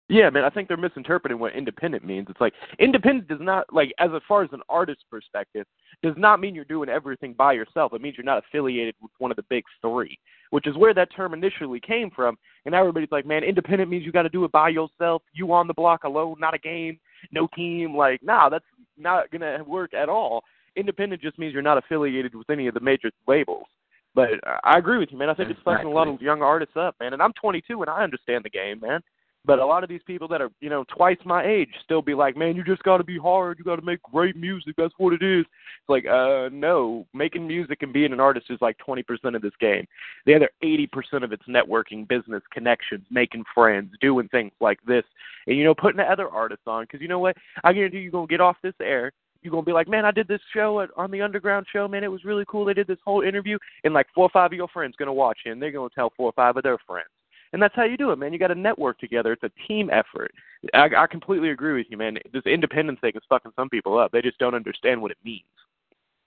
Yeah, 0.09 0.29
man, 0.29 0.43
I 0.43 0.49
think 0.49 0.67
they're 0.67 0.77
misinterpreting 0.77 1.39
what 1.39 1.55
independent 1.55 2.05
means. 2.05 2.27
It's 2.29 2.41
like 2.41 2.53
independent 2.77 3.29
does 3.29 3.39
not 3.41 3.65
like 3.73 3.93
as 3.99 4.09
far 4.27 4.43
as 4.43 4.49
an 4.51 4.61
artist's 4.67 5.05
perspective 5.09 5.65
does 6.03 6.13
not 6.17 6.41
mean 6.41 6.53
you're 6.53 6.65
doing 6.65 6.89
everything 6.89 7.33
by 7.33 7.53
yourself. 7.53 7.93
It 7.93 8.01
means 8.01 8.15
you're 8.17 8.25
not 8.25 8.43
affiliated 8.45 8.95
with 9.01 9.11
one 9.17 9.31
of 9.31 9.37
the 9.37 9.45
big 9.49 9.63
three, 9.81 10.19
which 10.51 10.67
is 10.67 10.75
where 10.75 10.93
that 10.93 11.15
term 11.15 11.33
initially 11.33 11.79
came 11.79 12.11
from. 12.11 12.37
And 12.65 12.75
everybody's 12.75 13.11
like, 13.11 13.25
man, 13.25 13.43
independent 13.43 13.89
means 13.89 14.05
you 14.05 14.11
got 14.11 14.23
to 14.23 14.29
do 14.29 14.43
it 14.43 14.51
by 14.51 14.69
yourself. 14.69 15.23
You 15.33 15.51
on 15.53 15.67
the 15.67 15.73
block 15.73 16.03
alone, 16.03 16.35
not 16.37 16.53
a 16.53 16.59
game, 16.59 16.99
no 17.31 17.47
team. 17.55 17.95
Like, 17.95 18.21
nah, 18.23 18.49
that's 18.49 18.65
not 18.97 19.31
gonna 19.31 19.63
work 19.65 19.93
at 19.93 20.09
all. 20.09 20.43
Independent 20.75 21.21
just 21.21 21.37
means 21.37 21.53
you're 21.53 21.61
not 21.61 21.77
affiliated 21.77 22.35
with 22.35 22.49
any 22.49 22.67
of 22.67 22.73
the 22.73 22.79
major 22.79 23.11
labels. 23.27 23.67
But 24.15 24.29
I 24.63 24.77
agree 24.77 24.99
with 24.99 25.09
you, 25.11 25.17
man. 25.17 25.29
I 25.29 25.33
think 25.33 25.49
it's 25.49 25.59
fucking 25.65 25.87
a 25.87 25.91
lot 25.91 26.07
of 26.07 26.21
young 26.21 26.41
artists 26.41 26.75
up, 26.77 26.95
man. 26.99 27.13
And 27.13 27.21
I'm 27.21 27.33
22 27.33 27.81
and 27.81 27.89
I 27.89 28.03
understand 28.03 28.45
the 28.45 28.49
game, 28.49 28.79
man. 28.79 29.01
But 29.45 29.59
a 29.59 29.65
lot 29.65 29.83
of 29.83 29.89
these 29.89 30.01
people 30.07 30.29
that 30.29 30.41
are, 30.41 30.49
you 30.61 30.69
know, 30.69 30.85
twice 30.85 31.17
my 31.25 31.45
age 31.45 31.69
still 31.83 32.01
be 32.01 32.13
like, 32.13 32.37
man, 32.37 32.55
you 32.55 32.63
just 32.63 32.83
got 32.83 32.97
to 32.97 33.03
be 33.03 33.17
hard. 33.17 33.59
You 33.59 33.65
got 33.65 33.75
to 33.75 33.85
make 33.85 34.01
great 34.01 34.37
music. 34.37 34.75
That's 34.77 34.93
what 34.97 35.11
it 35.11 35.21
is. 35.21 35.41
It's 35.41 35.89
like, 35.89 36.05
uh, 36.05 36.47
no. 36.53 37.05
Making 37.13 37.45
music 37.45 37.81
and 37.81 37.91
being 37.91 38.13
an 38.13 38.21
artist 38.21 38.45
is 38.49 38.59
like 38.61 38.77
20% 38.87 39.03
of 39.35 39.41
this 39.41 39.51
game. 39.59 39.85
The 40.25 40.35
other 40.35 40.49
80% 40.63 41.23
of 41.23 41.33
it's 41.33 41.43
networking, 41.43 42.07
business, 42.07 42.41
connections, 42.53 43.05
making 43.11 43.43
friends, 43.53 43.91
doing 43.99 44.29
things 44.29 44.53
like 44.61 44.79
this. 44.87 45.03
And, 45.45 45.57
you 45.57 45.65
know, 45.65 45.75
putting 45.75 45.97
the 45.97 46.09
other 46.09 46.29
artists 46.29 46.65
on. 46.65 46.85
Because 46.85 47.01
you 47.01 47.09
know 47.09 47.19
what? 47.19 47.35
I 47.65 47.73
guarantee 47.73 47.99
you're 47.99 48.11
going 48.11 48.27
to 48.27 48.31
get 48.31 48.41
off 48.41 48.55
this 48.63 48.75
air. 48.81 49.11
You're 49.41 49.51
to 49.65 49.69
be 49.69 49.73
like, 49.73 49.89
man, 49.89 50.05
I 50.05 50.11
did 50.11 50.29
this 50.29 50.39
show 50.53 50.79
at, 50.79 50.89
on 50.95 51.11
the 51.11 51.21
Underground 51.21 51.65
show. 51.73 51.85
Man, 51.89 52.05
it 52.05 52.11
was 52.11 52.23
really 52.23 52.45
cool. 52.47 52.63
They 52.63 52.73
did 52.73 52.87
this 52.87 52.97
whole 53.03 53.19
interview. 53.19 53.57
And 53.83 53.93
like 53.93 54.07
four 54.15 54.23
or 54.23 54.29
five 54.29 54.53
of 54.53 54.57
your 54.57 54.69
friends 54.69 54.95
to 55.07 55.11
watch 55.11 55.39
it. 55.45 55.49
And 55.49 55.61
they're 55.61 55.71
to 55.89 55.95
tell 55.95 56.13
four 56.15 56.27
or 56.27 56.33
five 56.33 56.55
of 56.55 56.63
their 56.63 56.77
friends. 56.87 57.09
And 57.53 57.61
that's 57.61 57.75
how 57.75 57.83
you 57.83 57.97
do 57.97 58.11
it, 58.11 58.17
man. 58.17 58.33
You 58.33 58.39
got 58.39 58.47
to 58.47 58.55
network 58.55 58.99
together. 58.99 59.31
It's 59.31 59.43
a 59.43 59.67
team 59.67 59.89
effort. 59.91 60.31
I, 60.73 60.89
I 60.97 61.07
completely 61.07 61.51
agree 61.51 61.73
with 61.73 61.85
you, 61.89 61.97
man. 61.97 62.17
This 62.33 62.43
independence 62.45 62.99
thing 62.99 63.13
is 63.15 63.21
fucking 63.29 63.51
some 63.55 63.69
people 63.69 63.97
up. 63.97 64.11
They 64.11 64.21
just 64.21 64.39
don't 64.39 64.55
understand 64.55 65.01
what 65.01 65.11
it 65.11 65.17
means. 65.23 65.43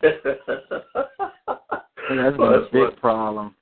And 2.09 2.19
that's 2.19 2.36
been 2.36 2.53
a 2.53 2.69
big 2.73 3.01
problem. 3.01 3.55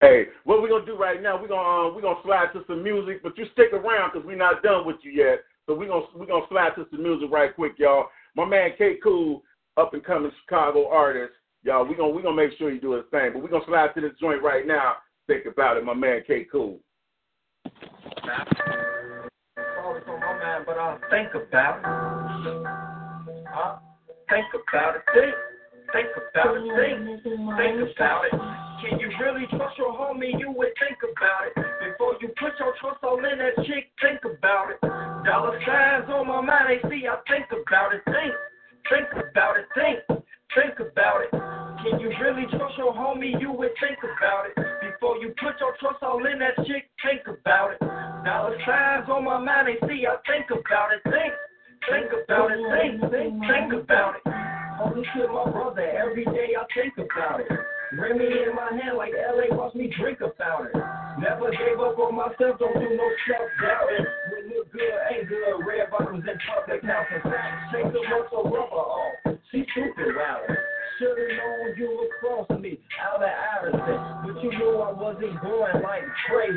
Hey, 0.00 0.26
what 0.44 0.62
we're 0.62 0.68
gonna 0.68 0.86
do 0.86 0.96
right 0.96 1.22
now? 1.22 1.40
We're 1.40 1.48
gonna 1.48 1.88
uh, 1.88 1.94
we're 1.94 2.02
gonna 2.02 2.20
slide 2.24 2.48
to 2.54 2.64
some 2.66 2.82
music, 2.82 3.22
but 3.22 3.36
you 3.38 3.44
stick 3.52 3.72
around 3.72 4.10
because 4.12 4.26
we're 4.26 4.36
not 4.36 4.62
done 4.62 4.86
with 4.86 4.96
you 5.02 5.12
yet. 5.12 5.40
So 5.66 5.76
we're 5.76 5.88
gonna 5.88 6.06
we're 6.16 6.26
gonna 6.26 6.46
slide 6.48 6.70
to 6.76 6.86
some 6.90 7.02
music 7.02 7.30
right 7.30 7.54
quick, 7.54 7.74
y'all. 7.78 8.06
My 8.34 8.44
man 8.44 8.70
K 8.76 8.96
Cool, 9.02 9.42
up 9.76 9.94
and 9.94 10.02
coming 10.02 10.32
Chicago 10.42 10.88
artist, 10.88 11.34
y'all. 11.62 11.86
We're 11.86 11.96
gonna 11.96 12.12
we're 12.12 12.22
gonna 12.22 12.34
make 12.34 12.58
sure 12.58 12.72
you 12.72 12.80
do 12.80 12.92
his 12.92 13.04
thing, 13.10 13.30
but 13.32 13.42
we're 13.42 13.50
gonna 13.50 13.64
slide 13.66 13.90
to 13.94 14.00
this 14.00 14.18
joint 14.18 14.42
right 14.42 14.66
now. 14.66 14.94
Think 15.26 15.46
about 15.46 15.76
it, 15.76 15.84
my 15.84 15.94
man 15.94 16.22
K 16.26 16.46
Cool. 16.50 16.80
My 18.24 18.44
but 20.66 20.78
I'll 20.78 20.98
think 21.10 21.34
about 21.34 21.78
it. 21.78 21.84
Think 24.28 24.46
about 24.54 24.96
it. 24.96 25.02
Think. 25.12 25.34
Think 25.92 26.08
about 26.16 26.56
it. 26.56 26.62
Think. 26.72 27.22
Think 27.22 27.96
about 27.96 28.24
it. 28.24 28.32
Can 28.82 28.98
you 28.98 29.10
really 29.20 29.46
trust 29.50 29.78
your 29.78 29.92
homie? 29.92 30.38
You 30.38 30.50
would 30.56 30.72
think 30.80 30.98
about 31.02 31.46
it. 31.46 31.54
Before 31.54 32.14
you 32.20 32.28
put 32.40 32.58
your 32.58 32.74
trust 32.80 33.02
all 33.02 33.18
in 33.18 33.38
that 33.38 33.56
chick, 33.66 33.92
think 34.00 34.20
about 34.24 34.70
it. 34.70 34.80
Dollar 35.24 35.60
signs 35.66 36.08
on 36.10 36.26
my 36.26 36.40
mind, 36.40 36.66
they 36.68 36.88
see 36.88 37.06
I 37.06 37.16
think 37.28 37.46
about 37.52 37.94
it. 37.94 38.02
Think. 38.06 38.34
Think 38.90 39.08
about 39.30 39.58
it. 39.58 39.66
Think. 39.74 40.22
Think 40.54 40.80
about 40.80 41.24
it. 41.24 41.30
Can 41.32 41.98
you 41.98 42.12
really 42.20 42.44
trust 42.52 42.76
your 42.76 42.92
homie? 42.92 43.40
You 43.40 43.52
would 43.52 43.72
think 43.80 43.98
about 44.04 44.46
it. 44.46 44.54
Before 44.84 45.16
you 45.16 45.34
put 45.40 45.56
your 45.58 45.74
trust 45.80 46.02
all 46.02 46.20
in 46.26 46.38
that 46.40 46.56
chick, 46.66 46.90
think 47.00 47.24
about 47.26 47.72
it. 47.72 47.78
Now 47.80 48.50
the 48.50 48.56
signs 48.66 49.08
on 49.08 49.24
my 49.24 49.38
mind, 49.38 49.68
they 49.68 49.80
see 49.88 50.06
I 50.06 50.16
think 50.28 50.46
about 50.52 50.92
it. 50.92 51.00
Think. 51.04 51.32
Think 51.88 52.12
about 52.12 52.52
it. 52.52 52.60
Think. 52.60 53.00
Think. 53.10 53.40
Think 53.48 53.72
about 53.72 54.16
it. 54.16 54.22
Homie 54.76 55.04
killed 55.16 55.32
my 55.32 55.50
brother. 55.50 55.82
Every 55.82 56.24
day 56.26 56.52
I 56.52 56.64
think 56.76 56.94
about 56.98 57.40
it. 57.40 57.48
Remy 57.92 58.24
in 58.24 58.56
my 58.56 58.72
hand 58.72 58.96
like 58.96 59.12
LA 59.12 59.52
watch 59.54 59.74
me 59.74 59.92
drink 60.00 60.20
about 60.24 60.64
it. 60.64 60.76
Never 61.20 61.52
gave 61.52 61.76
up 61.76 61.98
on 62.00 62.16
myself, 62.16 62.56
don't 62.56 62.72
do 62.72 62.88
no 62.88 63.08
self 63.28 63.48
doubting. 63.60 64.06
We 64.32 64.56
look 64.56 64.72
good, 64.72 64.96
ain't 65.12 65.28
good. 65.28 65.60
Red 65.60 65.92
bottoms 65.92 66.24
in 66.24 66.38
public 66.48 66.82
now. 66.84 67.04
Take 67.68 67.92
the 67.92 68.00
muscle 68.08 68.48
rubber 68.48 68.80
off. 68.80 69.36
She 69.52 69.64
stupid 69.76 70.08
about. 70.08 70.40
Should've 70.98 71.36
known 71.36 71.76
you 71.76 71.88
would 72.00 72.12
cross 72.16 72.48
me 72.60 72.80
out 72.96 73.20
of 73.20 73.28
Iverson. 73.28 73.98
But 74.24 74.42
you 74.42 74.50
knew 74.56 74.80
I 74.80 74.92
wasn't 74.92 75.36
going 75.42 75.82
like 75.84 76.04
Trey. 76.28 76.48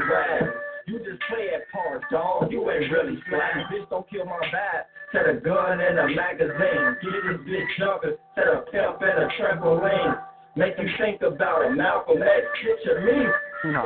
You 0.88 1.00
just 1.00 1.20
play 1.28 1.52
at 1.52 1.68
part, 1.72 2.04
dog. 2.12 2.52
You 2.52 2.70
ain't 2.72 2.92
really 2.92 3.20
flat. 3.28 3.68
Bitch, 3.68 3.90
don't 3.90 4.08
kill 4.10 4.24
my 4.24 4.40
vibe. 4.40 4.88
Set 5.12 5.28
a 5.28 5.36
gun 5.42 5.82
in 5.82 5.98
a 6.00 6.08
magazine. 6.16 6.96
Get 7.04 7.12
this 7.28 7.42
bitch 7.44 7.72
jumping. 7.78 8.16
Set 8.36 8.48
a 8.48 8.64
pimp 8.72 9.02
in 9.02 9.16
a 9.20 9.28
trampoline. 9.36 10.16
Make 10.56 10.74
you 10.80 10.88
think 11.00 11.22
about 11.22 11.66
it. 11.66 11.76
Malcolm 11.76 12.22
X, 12.24 12.46
picture 12.64 13.02
me. 13.02 13.28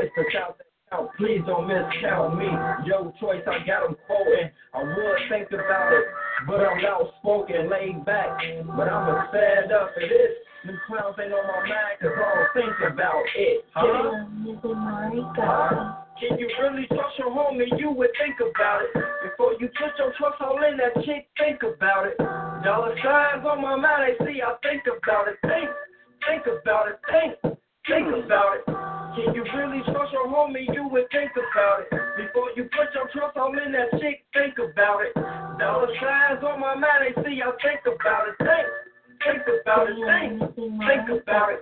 It's 0.03 0.13
the 0.15 0.23
South 0.33 0.55
out. 0.91 1.09
Please 1.17 1.41
don't 1.45 1.67
miscount 1.67 2.37
me. 2.37 2.49
Yo, 2.87 3.13
choice, 3.19 3.41
I 3.47 3.65
got 3.65 3.87
them 3.87 3.95
quoting. 4.05 4.49
I 4.73 4.83
would 4.83 5.19
think 5.29 5.47
about 5.51 5.93
it, 5.93 6.05
but 6.47 6.61
I'm 6.61 6.83
outspoken, 6.85 7.69
laid 7.69 8.05
back. 8.05 8.37
But 8.77 8.89
I'm 8.89 9.09
a 9.09 9.29
fed 9.31 9.71
up 9.71 9.93
for 9.93 10.01
this. 10.01 10.33
Them 10.65 10.79
clowns 10.87 11.15
ain't 11.21 11.31
on 11.31 11.47
my 11.47 11.61
mind, 11.69 11.95
cause 12.01 12.11
I 12.13 12.35
don't 12.35 12.51
think 12.53 12.93
about 12.93 13.23
it. 13.35 13.65
Huh? 13.73 14.09
Can 16.19 16.37
you 16.37 16.49
really 16.61 16.85
trust 16.87 17.17
your 17.17 17.31
homie? 17.31 17.79
You 17.79 17.91
would 17.91 18.09
think 18.19 18.35
about 18.43 18.81
it. 18.83 18.91
Before 19.23 19.53
you 19.53 19.69
put 19.79 19.95
your 19.97 20.11
trust 20.17 20.41
all 20.41 20.59
in 20.69 20.77
that 20.77 20.93
chick, 21.05 21.29
think 21.37 21.63
about 21.63 22.07
it. 22.07 22.17
Dollar 22.63 22.93
signs 23.01 23.45
on 23.47 23.61
my 23.61 23.75
mind, 23.77 24.03
I 24.03 24.25
see 24.25 24.41
I 24.41 24.53
think 24.61 24.83
about 24.85 25.29
it. 25.29 25.39
Think, 25.47 25.69
think 26.29 26.45
about 26.45 26.87
it. 26.89 26.97
Think, 27.09 27.57
think 27.87 28.07
about 28.25 28.61
it. 28.61 28.65
Can 29.17 29.33
you 29.33 29.43
really 29.57 29.81
trust 29.89 30.13
your 30.13 30.27
homie? 30.29 30.69
You 30.73 30.87
would 30.87 31.09
think 31.11 31.31
about 31.33 31.81
it. 31.81 31.89
Before 32.17 32.49
you 32.55 32.63
put 32.69 32.93
your 32.93 33.09
trust 33.11 33.35
all 33.37 33.51
in 33.57 33.71
that 33.73 33.99
chick, 33.99 34.23
think 34.33 34.55
about 34.59 35.01
it. 35.01 35.13
Dollar 35.57 35.89
signs 35.99 36.43
on 36.43 36.59
my 36.59 36.75
mind, 36.75 37.15
they 37.15 37.23
see 37.23 37.41
I 37.41 37.51
think 37.61 37.81
about 37.83 38.29
it. 38.29 38.35
Think, 38.37 38.67
think 39.25 39.43
about 39.61 39.89
it. 39.89 39.97
Think, 39.97 40.55
think 40.55 41.21
about 41.21 41.49
it. 41.53 41.61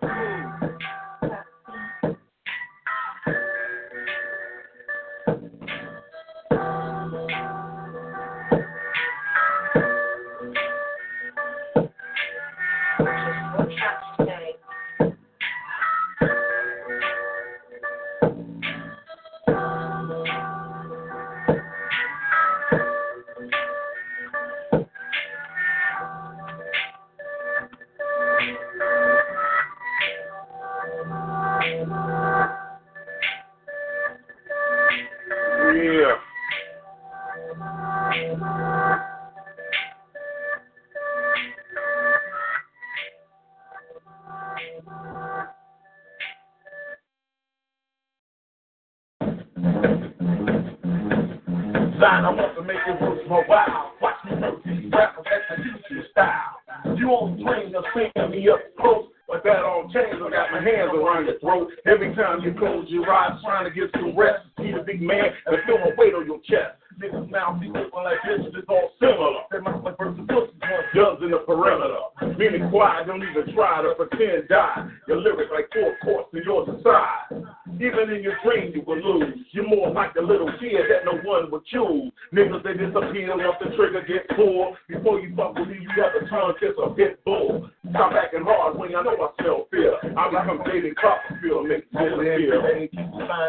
Even 77.88 78.12
in 78.12 78.22
your 78.22 78.36
dream 78.44 78.74
you 78.76 78.84
will 78.86 79.00
lose. 79.00 79.40
You're 79.52 79.68
more 79.68 79.92
like 79.92 80.14
the 80.14 80.22
little 80.22 80.52
kid 80.60 80.92
that 80.92 81.06
no 81.06 81.16
one 81.24 81.50
would 81.52 81.66
choose. 81.66 82.12
Niggas 82.34 82.64
they 82.64 82.74
disappear 82.76 83.32
once 83.32 83.56
the 83.64 83.72
trigger 83.78 84.04
get 84.04 84.28
pulled. 84.36 84.76
Before 84.90 85.20
you 85.20 85.34
fuck 85.36 85.56
with 85.56 85.70
me, 85.70 85.80
you 85.80 85.90
got 85.96 86.12
to 86.12 86.28
turn 86.28 86.52
kiss 86.60 86.76
a 86.84 86.90
pit 86.92 87.24
bull. 87.24 87.70
Stop 87.92 88.12
acting 88.12 88.44
hard 88.44 88.78
when 88.78 88.94
I 88.94 89.02
know 89.04 89.16
I 89.16 89.30
smell 89.42 89.68
fear. 89.72 89.96
I 90.04 90.30
become 90.30 90.60
David 90.68 90.98
Copperfield, 90.98 91.68
make 91.68 91.86
you 91.94 91.98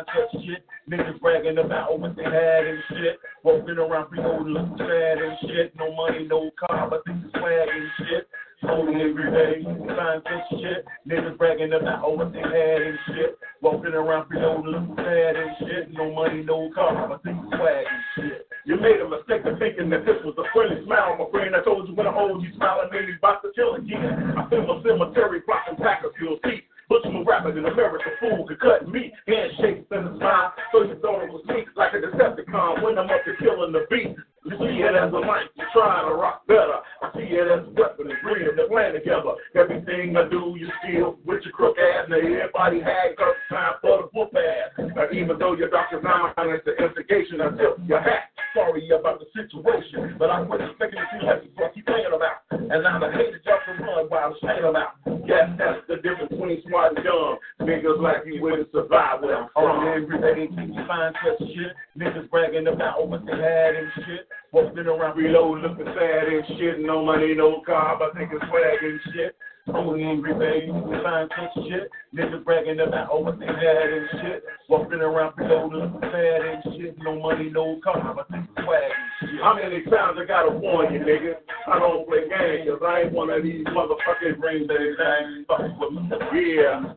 touch 0.07 0.31
shit. 0.47 0.63
Niggas 0.89 1.21
bragging 1.21 1.59
about 1.59 1.99
what 1.99 2.17
they 2.17 2.25
had 2.25 2.67
and 2.67 2.83
shit. 2.91 3.19
Walking 3.43 3.79
around 3.79 4.09
free 4.09 4.23
old 4.23 4.47
looking 4.47 4.77
sad 4.79 5.19
and 5.19 5.37
shit. 5.43 5.75
No 5.77 5.95
money, 5.95 6.27
no 6.29 6.51
car, 6.59 6.89
but 6.89 7.03
they 7.05 7.13
swag 7.39 7.69
and 7.69 7.91
shit. 7.99 8.29
Only 8.67 9.01
every 9.01 9.31
day, 9.31 9.63
fine 9.63 10.21
touch 10.23 10.51
shit. 10.51 10.85
Niggas 11.07 11.39
bragging 11.39 11.73
about 11.73 12.17
what 12.17 12.33
they 12.33 12.43
had 12.43 12.83
and 12.83 12.99
shit. 13.07 13.39
Walking 13.63 13.95
around 13.95 14.27
free 14.27 14.43
old 14.43 14.67
looking 14.67 14.97
sad 14.97 15.37
and 15.37 15.51
shit. 15.61 15.93
No 15.93 16.13
money, 16.13 16.43
no 16.43 16.71
car, 16.75 17.07
but 17.09 17.23
they 17.23 17.31
swag 17.55 17.87
and 17.87 18.03
shit. 18.17 18.49
You 18.67 18.77
made 18.81 19.01
a 19.01 19.09
mistake 19.09 19.47
of 19.47 19.59
thinking 19.59 19.89
that 19.91 20.05
this 20.05 20.19
was 20.25 20.35
a 20.39 20.47
friendly 20.53 20.85
smile, 20.85 21.17
my 21.17 21.31
friend. 21.31 21.55
I 21.55 21.63
told 21.63 21.89
you 21.89 21.95
when 21.95 22.07
I 22.07 22.13
hold 22.13 22.43
you 22.43 22.51
smiling, 22.57 22.91
made 22.91 23.15
about 23.15 23.43
to 23.43 23.53
kill 23.55 23.77
again. 23.77 24.35
I 24.37 24.51
feel 24.51 24.67
a 24.67 24.83
cemetery 24.83 25.41
blocking 25.47 25.79
Packers 25.79 26.13
feel 26.19 26.37
seat. 26.45 26.65
Butcher 26.89 27.23
rapper 27.25 27.57
in 27.57 27.65
America, 27.65 28.11
fool 28.19 28.47
could 28.49 28.59
cut 28.61 28.89
me. 28.89 29.13
Handshakes 29.27 29.87
in 29.93 30.05
the 30.05 30.17
smile, 30.19 30.53
so 30.73 30.83
you 30.83 30.97
thought 31.01 31.23
it 31.23 31.31
was 31.31 31.45
me, 31.47 31.63
like 31.77 31.93
a 31.93 32.01
Decepticon 32.01 32.83
when 32.83 32.99
I'm 32.99 33.11
up 33.11 33.23
to 33.25 33.37
killing 33.39 33.73
the 33.73 33.87
beat. 33.91 34.17
You 34.49 34.57
see 34.65 34.81
it 34.81 34.97
as 34.97 35.13
a 35.13 35.21
mic, 35.21 35.53
you 35.61 35.65
try 35.77 36.09
to 36.09 36.15
rock 36.17 36.47
better. 36.49 36.81
I 37.05 37.13
see 37.13 37.29
it 37.37 37.45
as 37.53 37.69
a 37.69 37.73
weapon, 37.77 38.09
it's 38.09 38.25
real, 38.25 38.57
they 38.57 38.65
plan 38.65 38.97
together. 38.97 39.37
Everything 39.53 40.17
I 40.17 40.25
do, 40.25 40.57
you 40.57 40.73
steal 40.81 41.21
with 41.29 41.45
your 41.45 41.53
crook 41.53 41.77
ass. 41.77 42.09
Now 42.09 42.17
everybody 42.17 42.81
had 42.81 43.13
cause 43.21 43.37
time 43.53 43.77
for 43.85 44.03
the 44.03 44.09
whoop 44.17 44.33
ass. 44.33 44.89
Now 44.97 45.05
even 45.13 45.39
though 45.39 45.53
your 45.53 45.69
doctor's 45.69 46.03
not 46.03 46.33
honest, 46.41 46.65
the 46.65 46.81
instigation, 46.81 47.45
I 47.45 47.53
tip 47.61 47.77
your 47.85 48.01
hat. 48.01 48.33
Sorry 48.57 48.89
about 48.89 49.21
the 49.21 49.29
situation, 49.37 50.17
but 50.19 50.31
I 50.31 50.41
wasn't 50.41 50.71
expecting 50.73 50.97
to 50.97 51.07
see 51.13 51.27
heavy, 51.29 51.53
so 51.53 51.65
I 51.65 51.69
keep 51.69 51.85
thinking 51.85 52.17
about. 52.17 52.41
And 52.49 52.81
now 52.81 52.97
the 52.97 53.13
haters 53.13 53.45
jump 53.45 53.61
and 53.69 53.85
run 53.85 54.09
while 54.09 54.33
I'm 54.33 54.35
saying 54.41 54.65
them 54.65 54.81
out. 54.81 54.97
Yes, 55.29 55.53
that's 55.61 55.85
the 55.93 56.01
difference 56.01 56.33
between 56.33 56.65
smart 56.65 56.97
and 56.97 57.05
dumb. 57.05 57.37
Niggas 57.61 58.01
like 58.01 58.25
you 58.25 58.41
wouldn't 58.41 58.73
survive 58.73 59.21
where 59.21 59.37
I'm 59.37 59.49
from. 59.53 59.85
Every 59.85 60.17
day, 60.25 60.49
people 60.49 60.81
find 60.89 61.15
such 61.21 61.49
shit. 61.53 61.77
Niggas 62.01 62.31
bragging 62.31 62.67
about 62.67 63.07
what 63.09 63.27
they 63.27 63.37
had 63.37 63.77
and 63.77 63.93
shit. 64.09 64.25
Walking 64.51 64.79
around 64.79 65.17
Reload 65.17 65.61
looking 65.61 65.85
sad 65.85 66.29
and 66.29 66.45
shit. 66.59 66.81
No 66.81 67.05
money, 67.05 67.35
no 67.35 67.61
car, 67.67 67.97
but 67.99 68.15
thinking 68.15 68.39
swag 68.49 68.79
and 68.83 69.01
shit. 69.13 69.37
Only 69.75 70.03
angry 70.05 70.35
baby, 70.35 70.73
find 71.03 71.31
such 71.31 71.65
shit. 71.69 71.91
Niggas 72.15 72.45
bragging 72.45 72.81
about 72.81 73.09
oh, 73.13 73.21
what 73.21 73.39
they 73.39 73.47
had 73.47 73.93
and 73.93 74.09
shit. 74.13 74.45
Walking 74.69 75.01
around 75.01 75.35
looking 75.39 76.01
sad 76.01 76.41
and 76.43 76.63
shit. 76.77 76.97
No 76.99 77.21
money, 77.21 77.51
no 77.51 77.79
car, 77.85 78.15
but 78.15 78.27
they 78.31 78.41
swag 78.63 78.91
and 78.91 79.31
shit. 79.31 79.41
How 79.43 79.55
many 79.55 79.85
times 79.85 80.19
I 80.21 80.25
gotta 80.25 80.51
warn 80.51 80.93
you, 80.95 81.01
nigga? 81.01 81.45
I 81.67 81.79
don't 81.79 82.09
play 82.09 82.29
games, 82.29 82.69
cause 82.71 82.83
I 82.87 83.03
ain't 83.03 83.13
one 83.13 83.31
of 83.31 83.43
these 83.43 83.65
motherfucking 83.67 84.41
days. 84.41 84.97
I 84.99 85.13
ain't 85.25 85.47
fucking 85.47 85.77
with 85.79 86.33
me. 86.33 86.57
Yeah. 86.57 86.95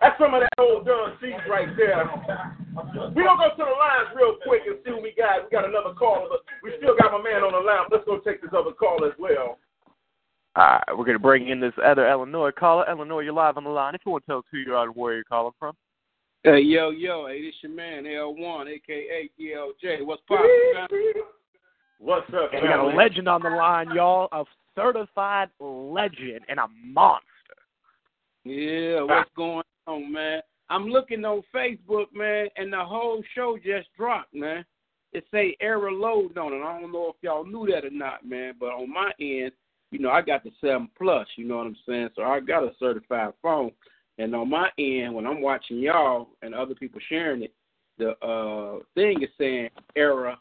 That's 0.00 0.18
some 0.18 0.34
of 0.34 0.42
that 0.42 0.54
old 0.58 0.86
DubCeez 0.86 1.48
right 1.48 1.68
there. 1.76 2.06
We 3.14 3.26
gonna 3.26 3.42
go 3.42 3.50
to 3.58 3.64
the 3.66 3.74
lines 3.74 4.14
real 4.14 4.38
quick 4.46 4.62
and 4.66 4.78
see 4.86 4.92
what 4.92 5.02
we 5.02 5.14
got. 5.18 5.44
We 5.44 5.50
got 5.50 5.66
another 5.66 5.94
caller, 5.98 6.30
but 6.30 6.46
we 6.62 6.72
still 6.78 6.94
got 6.94 7.10
my 7.10 7.22
man 7.22 7.42
on 7.42 7.52
the 7.52 7.62
line. 7.64 7.90
Let's 7.90 8.06
go 8.06 8.18
take 8.22 8.40
this 8.40 8.54
other 8.54 8.70
call 8.70 9.02
as 9.04 9.18
well. 9.18 9.58
All 10.58 10.64
right, 10.64 10.82
we're 10.88 11.04
going 11.04 11.14
to 11.14 11.20
bring 11.20 11.50
in 11.50 11.60
this 11.60 11.72
other 11.84 12.10
Illinois 12.10 12.50
caller. 12.50 12.84
Illinois, 12.90 13.20
you're 13.20 13.32
live 13.32 13.56
on 13.56 13.62
the 13.62 13.70
line. 13.70 13.94
If 13.94 14.00
you 14.04 14.10
want 14.10 14.24
to 14.24 14.26
tell 14.26 14.38
us 14.38 14.44
who 14.50 14.58
you 14.58 14.74
are 14.74 14.88
and 14.88 14.96
where 14.96 15.14
you're 15.14 15.22
calling 15.22 15.52
from. 15.56 15.72
Hey, 16.42 16.58
yo, 16.62 16.90
yo, 16.90 17.28
hey, 17.28 17.42
this 17.42 17.54
your 17.62 17.70
man, 17.70 18.02
L1, 18.02 18.74
a.k.a. 18.74 19.30
DLJ. 19.40 20.04
What's 20.04 20.20
poppin', 20.26 20.48
What's 22.00 22.26
up, 22.34 22.50
And 22.52 22.62
we 22.62 22.68
got 22.68 22.92
a 22.92 22.96
legend 22.96 23.28
on 23.28 23.40
the 23.40 23.50
line, 23.50 23.90
y'all. 23.94 24.26
A 24.32 24.42
certified 24.74 25.48
legend 25.60 26.40
and 26.48 26.58
a 26.58 26.66
monster. 26.84 27.22
Yeah, 28.42 29.02
what's 29.02 29.30
going 29.36 29.62
on, 29.86 30.12
man? 30.12 30.40
I'm 30.70 30.88
looking 30.88 31.24
on 31.24 31.44
Facebook, 31.54 32.06
man, 32.12 32.48
and 32.56 32.72
the 32.72 32.84
whole 32.84 33.22
show 33.36 33.58
just 33.64 33.90
dropped, 33.96 34.34
man. 34.34 34.64
It 35.12 35.24
say 35.32 35.56
error 35.60 35.92
load 35.92 36.36
on 36.36 36.52
it. 36.52 36.62
I 36.64 36.80
don't 36.80 36.90
know 36.90 37.10
if 37.10 37.16
y'all 37.22 37.44
knew 37.44 37.68
that 37.70 37.84
or 37.84 37.90
not, 37.90 38.28
man, 38.28 38.54
but 38.58 38.70
on 38.70 38.92
my 38.92 39.12
end, 39.20 39.52
you 39.90 39.98
know, 39.98 40.10
I 40.10 40.22
got 40.22 40.44
the 40.44 40.50
seven 40.60 40.88
plus, 40.96 41.26
you 41.36 41.46
know 41.46 41.58
what 41.58 41.66
I'm 41.66 41.76
saying? 41.86 42.10
So 42.16 42.22
I 42.22 42.40
got 42.40 42.64
a 42.64 42.72
certified 42.78 43.32
phone. 43.42 43.70
And 44.18 44.34
on 44.34 44.50
my 44.50 44.68
end, 44.78 45.14
when 45.14 45.26
I'm 45.26 45.40
watching 45.40 45.78
y'all 45.78 46.28
and 46.42 46.54
other 46.54 46.74
people 46.74 47.00
sharing 47.08 47.42
it, 47.42 47.54
the 47.98 48.10
uh 48.24 48.78
thing 48.94 49.22
is 49.22 49.28
saying 49.38 49.70
error 49.96 50.36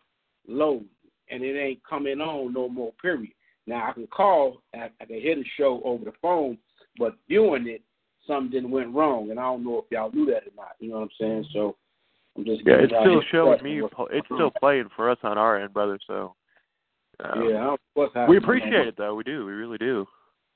load 0.47 0.85
and 1.29 1.43
it 1.43 1.59
ain't 1.59 1.83
coming 1.83 2.21
on 2.21 2.53
no 2.53 2.69
more, 2.69 2.93
period. 3.01 3.31
Now 3.65 3.89
I 3.89 3.93
can 3.93 4.07
call, 4.07 4.61
I, 4.73 4.89
I 5.01 5.05
can 5.05 5.19
hear 5.19 5.35
the 5.35 5.45
show 5.57 5.81
over 5.83 6.05
the 6.05 6.13
phone, 6.21 6.57
but 6.97 7.17
viewing 7.27 7.67
it, 7.67 7.81
something 8.25 8.69
went 8.69 8.93
wrong, 8.93 9.31
and 9.31 9.39
I 9.39 9.43
don't 9.43 9.63
know 9.63 9.79
if 9.79 9.85
y'all 9.91 10.11
knew 10.11 10.25
that 10.27 10.43
or 10.43 10.55
not. 10.55 10.75
You 10.79 10.89
know 10.89 10.99
what 10.99 11.03
I'm 11.03 11.09
saying? 11.19 11.45
So 11.53 11.75
I'm 12.37 12.45
just 12.45 12.61
Yeah, 12.65 12.75
it's 12.75 12.93
still 12.93 13.21
showing 13.31 13.63
me. 13.63 13.81
It's 14.11 14.25
still 14.27 14.51
playing 14.59 14.89
for 14.95 15.09
us 15.09 15.17
on 15.23 15.37
our 15.37 15.59
end, 15.59 15.73
brother. 15.73 15.99
So 16.07 16.35
um, 17.23 17.41
Yeah, 17.49 17.57
I 17.57 17.63
don't 17.63 17.63
know 17.63 17.77
what's 17.93 18.13
happening. 18.13 18.29
we 18.31 18.37
appreciate 18.37 18.87
it 18.87 18.95
though. 18.97 19.15
We 19.15 19.23
do. 19.23 19.45
We 19.45 19.53
really 19.53 19.77
do. 19.77 20.07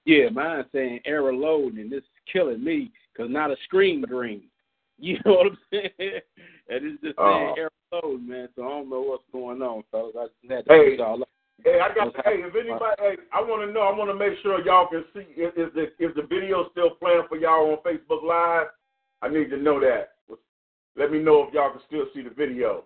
Yeah, 0.05 0.29
mine 0.29 0.65
saying 0.73 1.01
error 1.05 1.33
load, 1.33 1.75
and 1.75 1.91
this 1.91 1.99
is 1.99 2.09
killing 2.31 2.63
me 2.63 2.91
because 3.13 3.31
not 3.31 3.51
a 3.51 3.55
screen 3.65 4.03
dream. 4.07 4.43
You 5.03 5.17
know 5.25 5.31
what 5.33 5.47
I'm 5.47 5.57
saying? 5.71 5.89
and 6.69 6.85
it's 6.85 7.01
just 7.01 7.17
saying 7.17 7.17
Oh. 7.17 7.53
error 7.57 7.71
load, 7.91 8.21
man. 8.21 8.49
So 8.55 8.63
I 8.63 8.69
don't 8.69 8.87
know 8.89 9.01
what's 9.01 9.23
going 9.31 9.59
on, 9.63 9.83
fellas. 9.89 10.13
I 10.15 10.25
just 10.27 10.51
had 10.51 10.65
to 10.67 10.73
Hey, 10.73 10.95
y'all. 10.95 11.19
Hey, 11.65 11.79
I 11.79 11.91
got. 11.95 12.13
Hey, 12.23 12.41
if 12.45 12.53
anybody, 12.55 12.95
hey, 12.99 13.15
I 13.33 13.41
want 13.41 13.67
to 13.67 13.73
know. 13.73 13.81
I 13.81 13.97
want 13.97 14.11
to 14.11 14.15
make 14.15 14.37
sure 14.43 14.63
y'all 14.63 14.87
can 14.87 15.03
see. 15.15 15.21
Is, 15.41 15.51
is 15.57 15.73
the 15.73 15.83
is 15.97 16.13
the 16.15 16.21
video 16.29 16.69
still 16.69 16.91
playing 16.91 17.23
for 17.29 17.37
y'all 17.37 17.71
on 17.71 17.77
Facebook 17.83 18.21
Live? 18.23 18.67
I 19.23 19.29
need 19.29 19.49
to 19.49 19.57
know 19.57 19.79
that. 19.79 20.13
Let 20.95 21.11
me 21.11 21.17
know 21.19 21.47
if 21.47 21.53
y'all 21.53 21.71
can 21.71 21.81
still 21.87 22.05
see 22.13 22.21
the 22.21 22.29
video. 22.29 22.83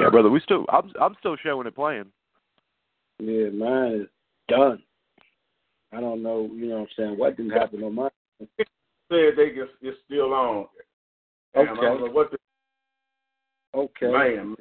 Yeah, 0.00 0.10
brother. 0.10 0.30
We 0.30 0.40
still. 0.40 0.64
I'm. 0.68 0.90
I'm 1.00 1.16
still 1.20 1.36
showing 1.36 1.66
it 1.66 1.74
playing. 1.74 2.06
Yeah, 3.18 3.50
mine 3.50 4.02
is 4.02 4.06
done. 4.48 4.82
I 5.92 6.00
don't 6.00 6.22
know, 6.22 6.48
you 6.54 6.66
know 6.68 6.76
what 6.76 6.80
I'm 6.82 6.88
saying, 6.96 7.18
what 7.18 7.36
didn't 7.36 7.52
happen 7.52 7.82
on 7.82 7.94
mine. 7.94 8.10
Said 8.38 9.34
they 9.36 9.50
can, 9.50 9.68
it's 9.82 9.98
still 10.06 10.32
on. 10.32 10.66
Damn, 11.54 11.62
I 11.62 11.66
don't 11.66 11.78
Okay. 11.78 12.04
know 12.04 12.10
what 12.12 12.30
the 12.30 12.38
Okay. 13.74 14.06
man. 14.06 14.56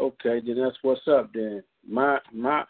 Okay, 0.00 0.40
then 0.40 0.60
that's 0.60 0.78
what's 0.82 1.06
up 1.08 1.30
then. 1.32 1.62
My 1.86 2.20
my 2.32 2.64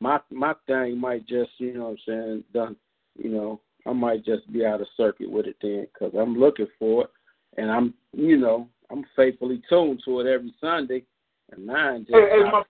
my 0.00 0.20
my 0.30 0.54
thing 0.66 0.98
might 0.98 1.26
just, 1.26 1.50
you 1.58 1.74
know 1.74 1.84
what 1.84 1.90
I'm 1.90 1.98
saying, 2.06 2.44
done, 2.52 2.76
you 3.16 3.30
know, 3.30 3.60
I 3.86 3.92
might 3.92 4.24
just 4.24 4.50
be 4.52 4.64
out 4.64 4.80
of 4.80 4.86
circuit 4.96 5.30
with 5.30 5.46
it 5.46 5.56
then 5.60 5.86
cuz 5.98 6.12
I'm 6.14 6.36
looking 6.38 6.68
for 6.78 7.04
it 7.04 7.10
and 7.56 7.70
I'm, 7.70 7.94
you 8.12 8.36
know, 8.36 8.68
I'm 8.90 9.04
faithfully 9.16 9.62
tuned 9.68 10.02
to 10.04 10.20
it 10.20 10.26
every 10.26 10.54
Sunday 10.60 11.04
and 11.50 11.68
just 12.06 12.14
Hey, 12.14 12.28
hey, 12.30 12.50
my, 12.50 12.62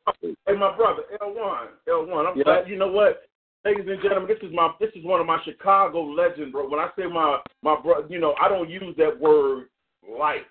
hey, 0.46 0.54
my 0.56 0.76
brother, 0.76 1.02
L1, 1.20 1.68
L1. 1.88 2.26
I'm 2.26 2.38
Yeah. 2.38 2.44
glad. 2.44 2.68
You 2.68 2.76
know 2.76 2.88
what, 2.88 3.28
ladies 3.64 3.86
and 3.88 4.00
gentlemen, 4.02 4.28
this 4.28 4.42
is 4.42 4.54
my 4.54 4.72
this 4.80 4.90
is 4.94 5.04
one 5.04 5.20
of 5.20 5.26
my 5.26 5.40
Chicago 5.44 6.02
legends, 6.02 6.52
bro. 6.52 6.68
When 6.68 6.80
I 6.80 6.90
say 6.96 7.06
my 7.06 7.40
my 7.62 7.76
brother, 7.80 8.06
you 8.08 8.18
know, 8.18 8.34
I 8.40 8.48
don't 8.48 8.68
use 8.68 8.94
that 8.96 9.18
word 9.18 9.68
light. 10.08 10.46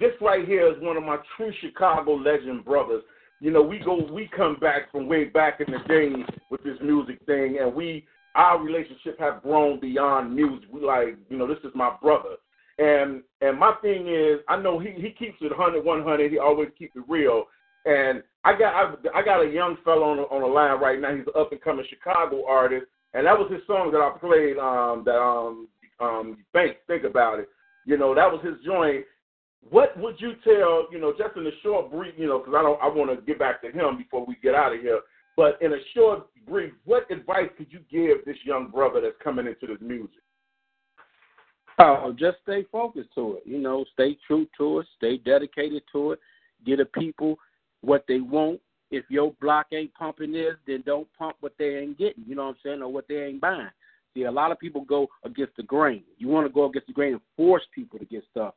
This 0.00 0.12
right 0.20 0.46
here 0.46 0.70
is 0.70 0.80
one 0.80 0.96
of 0.96 1.02
my 1.02 1.18
true 1.36 1.52
Chicago 1.60 2.14
legend 2.14 2.64
brothers. 2.64 3.02
You 3.40 3.50
know, 3.52 3.62
we 3.62 3.78
go, 3.78 3.94
we 4.12 4.28
come 4.36 4.56
back 4.60 4.90
from 4.90 5.08
way 5.08 5.24
back 5.24 5.60
in 5.60 5.72
the 5.72 5.78
day 5.88 6.10
with 6.50 6.62
this 6.64 6.78
music 6.82 7.18
thing, 7.26 7.58
and 7.60 7.74
we 7.74 8.06
our 8.34 8.60
relationship 8.60 9.18
have 9.18 9.42
grown 9.42 9.80
beyond 9.80 10.34
music. 10.34 10.68
We 10.70 10.80
like, 10.80 11.16
you 11.28 11.36
know, 11.36 11.46
this 11.46 11.58
is 11.64 11.72
my 11.74 11.96
brother. 12.00 12.36
And 12.78 13.22
and 13.40 13.58
my 13.58 13.74
thing 13.82 14.08
is, 14.08 14.40
I 14.48 14.56
know 14.56 14.78
he 14.78 14.90
he 14.90 15.10
keeps 15.10 15.38
it 15.40 15.50
100, 15.50 15.84
100. 15.84 16.30
He 16.30 16.38
always 16.38 16.68
keeps 16.78 16.94
it 16.96 17.02
real. 17.08 17.44
And 17.84 18.22
I 18.44 18.56
got 18.56 18.74
I, 18.74 19.18
I 19.18 19.22
got 19.24 19.44
a 19.44 19.50
young 19.50 19.76
fellow 19.84 20.04
on 20.04 20.18
on 20.18 20.42
the 20.42 20.46
line 20.46 20.80
right 20.80 21.00
now. 21.00 21.14
He's 21.14 21.26
an 21.26 21.40
up 21.40 21.52
and 21.52 21.60
coming 21.60 21.84
Chicago 21.88 22.46
artist, 22.46 22.86
and 23.14 23.26
that 23.26 23.38
was 23.38 23.50
his 23.50 23.62
song 23.66 23.90
that 23.92 24.00
I 24.00 24.16
played. 24.18 24.58
Um, 24.58 25.02
that 25.04 25.18
um 25.18 25.68
um 26.00 26.44
think 26.52 26.76
think 26.86 27.04
about 27.04 27.40
it. 27.40 27.48
You 27.84 27.98
know, 27.98 28.14
that 28.14 28.30
was 28.30 28.44
his 28.44 28.54
joint. 28.64 29.04
What 29.70 29.98
would 29.98 30.20
you 30.20 30.34
tell? 30.44 30.86
You 30.92 31.00
know, 31.00 31.12
just 31.18 31.36
in 31.36 31.46
a 31.46 31.56
short 31.62 31.90
brief. 31.90 32.14
You 32.16 32.28
know, 32.28 32.38
because 32.38 32.54
I 32.56 32.62
don't 32.62 32.80
I 32.80 32.86
want 32.86 33.10
to 33.10 33.26
get 33.26 33.40
back 33.40 33.60
to 33.62 33.72
him 33.72 33.98
before 33.98 34.24
we 34.24 34.36
get 34.40 34.54
out 34.54 34.74
of 34.74 34.80
here. 34.80 35.00
But 35.36 35.58
in 35.60 35.72
a 35.72 35.78
short 35.94 36.26
brief, 36.48 36.72
what 36.84 37.10
advice 37.10 37.48
could 37.56 37.68
you 37.70 37.80
give 37.90 38.24
this 38.24 38.36
young 38.44 38.70
brother 38.70 39.00
that's 39.00 39.14
coming 39.22 39.46
into 39.46 39.66
this 39.66 39.80
music? 39.80 40.22
Oh, 41.80 42.12
just 42.18 42.38
stay 42.42 42.64
focused 42.72 43.10
to 43.14 43.36
it. 43.36 43.42
You 43.46 43.58
know, 43.58 43.84
stay 43.92 44.16
true 44.26 44.46
to 44.58 44.80
it, 44.80 44.86
stay 44.96 45.18
dedicated 45.18 45.82
to 45.92 46.12
it. 46.12 46.20
Get 46.66 46.78
the 46.78 46.84
people 46.86 47.38
what 47.82 48.04
they 48.08 48.20
want. 48.20 48.60
If 48.90 49.04
your 49.10 49.32
block 49.40 49.66
ain't 49.72 49.94
pumping 49.94 50.32
this, 50.32 50.54
then 50.66 50.82
don't 50.84 51.06
pump 51.16 51.36
what 51.40 51.52
they 51.58 51.76
ain't 51.76 51.98
getting. 51.98 52.24
You 52.26 52.34
know 52.34 52.46
what 52.46 52.50
I'm 52.50 52.56
saying, 52.64 52.82
or 52.82 52.92
what 52.92 53.06
they 53.06 53.22
ain't 53.22 53.40
buying. 53.40 53.68
See, 54.14 54.24
a 54.24 54.30
lot 54.30 54.50
of 54.50 54.58
people 54.58 54.80
go 54.80 55.06
against 55.24 55.56
the 55.56 55.62
grain. 55.62 56.02
You 56.16 56.28
want 56.28 56.46
to 56.46 56.52
go 56.52 56.64
against 56.64 56.88
the 56.88 56.94
grain 56.94 57.12
and 57.12 57.22
force 57.36 57.62
people 57.74 57.98
to 57.98 58.04
get 58.06 58.24
stuff. 58.30 58.54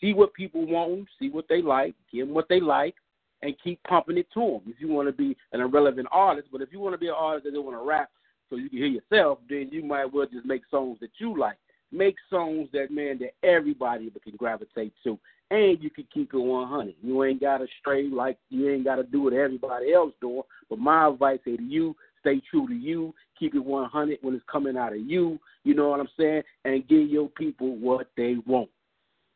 See 0.00 0.14
what 0.14 0.32
people 0.34 0.66
want, 0.66 1.08
see 1.18 1.28
what 1.28 1.46
they 1.48 1.60
like, 1.60 1.94
give 2.10 2.26
them 2.26 2.34
what 2.34 2.48
they 2.48 2.60
like, 2.60 2.94
and 3.42 3.54
keep 3.62 3.82
pumping 3.82 4.18
it 4.18 4.28
to 4.34 4.40
them. 4.40 4.60
If 4.66 4.80
you 4.80 4.88
want 4.88 5.08
to 5.08 5.12
be 5.12 5.36
an 5.52 5.60
irrelevant 5.60 6.08
artist, 6.10 6.48
but 6.50 6.62
if 6.62 6.72
you 6.72 6.80
want 6.80 6.94
to 6.94 6.98
be 6.98 7.08
an 7.08 7.14
artist 7.16 7.44
that 7.44 7.52
don't 7.52 7.64
want 7.64 7.76
to 7.76 7.86
rap 7.86 8.10
so 8.48 8.56
you 8.56 8.70
can 8.70 8.78
hear 8.78 8.86
yourself, 8.86 9.40
then 9.48 9.68
you 9.72 9.84
might 9.84 10.12
well 10.12 10.26
just 10.32 10.46
make 10.46 10.62
songs 10.70 10.98
that 11.00 11.10
you 11.18 11.36
like. 11.38 11.58
Make 11.92 12.16
songs 12.30 12.68
that 12.72 12.90
man 12.90 13.18
that 13.18 13.34
everybody 13.46 14.10
can 14.24 14.36
gravitate 14.36 14.94
to, 15.04 15.18
and 15.50 15.82
you 15.82 15.90
can 15.90 16.06
keep 16.12 16.32
it 16.32 16.38
100. 16.38 16.94
You 17.02 17.22
ain't 17.24 17.40
got 17.40 17.58
to 17.58 17.66
stray 17.80 18.08
like 18.08 18.38
you 18.48 18.70
ain't 18.70 18.84
got 18.84 18.96
to 18.96 19.02
do 19.02 19.22
what 19.22 19.34
everybody 19.34 19.92
else 19.92 20.14
doing. 20.20 20.42
But 20.70 20.78
my 20.78 21.08
advice 21.08 21.40
to 21.44 21.62
you: 21.62 21.94
stay 22.20 22.40
true 22.50 22.66
to 22.66 22.74
you, 22.74 23.14
keep 23.38 23.54
it 23.54 23.64
100 23.64 24.18
when 24.22 24.34
it's 24.34 24.44
coming 24.50 24.76
out 24.76 24.94
of 24.94 25.00
you. 25.00 25.38
You 25.64 25.74
know 25.74 25.90
what 25.90 26.00
I'm 26.00 26.08
saying? 26.18 26.42
And 26.64 26.88
give 26.88 27.08
your 27.08 27.28
people 27.28 27.76
what 27.76 28.08
they 28.16 28.36
want. 28.46 28.70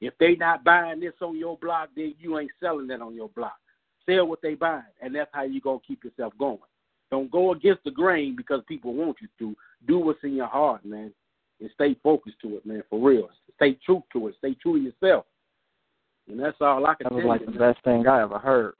If 0.01 0.15
they 0.19 0.35
not 0.37 0.65
buying 0.65 1.01
this 1.01 1.15
on 1.21 1.39
your 1.39 1.59
block, 1.59 1.91
then 1.95 2.15
you 2.19 2.39
ain't 2.39 2.51
selling 2.61 2.87
that 2.89 3.03
on 3.03 3.15
your 3.15 3.29
block. 3.31 3.57
Sell 4.07 4.27
what 4.27 4.41
they 4.41 4.55
buying, 4.55 4.83
and 5.03 5.15
that's 5.15 5.31
how 5.33 5.43
you 5.43 5.61
gonna 5.61 5.79
keep 5.87 6.05
yourself 6.05 6.33
going. 6.39 6.59
Don't 7.11 7.31
go 7.31 7.53
against 7.53 7.85
the 7.85 7.91
grain 7.91 8.35
because 8.35 8.63
people 8.67 8.95
want 8.95 9.17
you 9.21 9.29
to. 9.39 9.57
Do 9.87 9.99
what's 9.99 10.25
in 10.25 10.35
your 10.35 10.47
heart, 10.47 10.85
man, 10.85 11.13
and 11.61 11.71
stay 11.75 11.97
focused 12.03 12.37
to 12.43 12.57
it, 12.57 12.67
man, 12.67 12.83
for 12.91 13.01
real. 13.01 13.29
Stay 13.57 13.79
true 13.85 14.03
to 14.13 14.29
it. 14.29 14.35
Stay 14.39 14.55
true 14.55 14.79
to 14.79 14.85
yourself, 14.85 15.25
and 16.29 16.39
that's 16.39 16.57
all 16.61 16.87
I 16.87 16.95
can 16.95 17.07
say. 17.07 17.09
That 17.09 17.15
was 17.15 17.25
like 17.25 17.41
you. 17.41 17.47
the 17.47 17.59
man. 17.59 17.73
best 17.73 17.85
thing 17.85 18.07
I 18.07 18.23
ever 18.23 18.39
heard. 18.39 18.75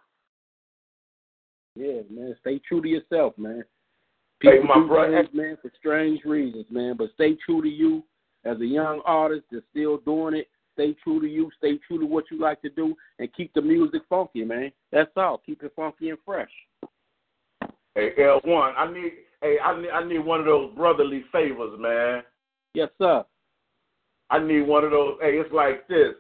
Yeah, 1.75 2.01
man. 2.11 2.35
Stay 2.41 2.61
true 2.67 2.81
to 2.83 2.89
yourself, 2.89 3.37
man. 3.37 3.65
Hey, 4.41 4.59
People 4.61 4.69
my 4.69 4.75
do 4.75 4.87
bro- 4.87 5.23
things, 5.23 5.35
man, 5.35 5.59
for 5.61 5.71
strange 5.79 6.25
reasons, 6.25 6.67
man. 6.71 6.97
But 6.97 7.11
stay 7.15 7.37
true 7.45 7.63
to 7.63 7.69
you 7.69 8.03
as 8.45 8.61
a 8.61 8.67
young 8.67 9.01
artist 9.05 9.45
that's 9.51 9.65
still 9.71 9.99
doing 9.99 10.35
it. 10.35 10.49
Stay 10.75 10.95
true 11.03 11.21
to 11.21 11.27
you. 11.27 11.51
Stay 11.57 11.79
true 11.87 11.99
to 11.99 12.07
what 12.07 12.25
you 12.31 12.39
like 12.39 12.61
to 12.63 12.69
do, 12.71 12.95
and 13.19 13.33
keep 13.35 13.53
the 13.55 13.63
music 13.63 14.03
funky, 14.11 14.45
man. 14.45 14.73
That's 14.93 15.11
all. 15.17 15.41
Keep 15.45 15.63
it 15.63 15.73
funky 15.75 16.11
and 16.11 16.19
fresh. 16.25 16.51
Hey, 17.95 18.11
L1, 18.19 18.75
I 18.77 18.93
need, 18.93 19.13
hey, 19.41 19.57
I 19.59 19.81
need, 19.81 19.89
I 19.89 20.07
need 20.07 20.19
one 20.19 20.41
of 20.41 20.47
those 20.47 20.75
brotherly 20.75 21.25
favors, 21.33 21.79
man. 21.81 22.23
Yes, 22.77 22.91
sir. 22.99 23.25
I 24.29 24.39
need 24.39 24.61
one 24.61 24.85
of 24.85 24.91
those. 24.91 25.17
Hey, 25.23 25.31
it's 25.39 25.51
like 25.51 25.89
this, 25.89 26.13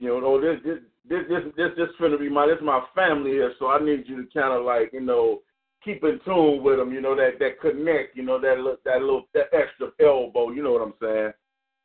you 0.00 0.08
know. 0.08 0.20
oh, 0.24 0.40
This, 0.40 0.58
this, 0.64 0.78
this, 1.08 1.20
this, 1.28 1.52
this, 1.56 1.70
this 1.76 1.88
finna 2.00 2.18
be 2.18 2.28
my, 2.28 2.48
this 2.48 2.56
is 2.56 2.64
my 2.64 2.82
family 2.96 3.30
here. 3.30 3.52
So 3.60 3.68
I 3.68 3.78
need 3.78 4.08
you 4.08 4.16
to 4.26 4.28
kind 4.34 4.52
of 4.52 4.64
like, 4.64 4.90
you 4.92 5.02
know, 5.02 5.42
keep 5.84 6.02
in 6.02 6.18
tune 6.24 6.64
with 6.64 6.78
them. 6.78 6.92
You 6.92 7.00
know 7.00 7.14
that 7.14 7.38
that 7.38 7.60
connect. 7.60 8.16
You 8.16 8.24
know 8.24 8.40
that 8.40 8.56
little, 8.56 8.78
that 8.84 9.00
little, 9.02 9.28
that 9.34 9.50
extra 9.52 9.90
elbow. 10.04 10.50
You 10.50 10.64
know 10.64 10.72
what 10.72 10.82
I'm 10.82 10.94
saying? 11.00 11.32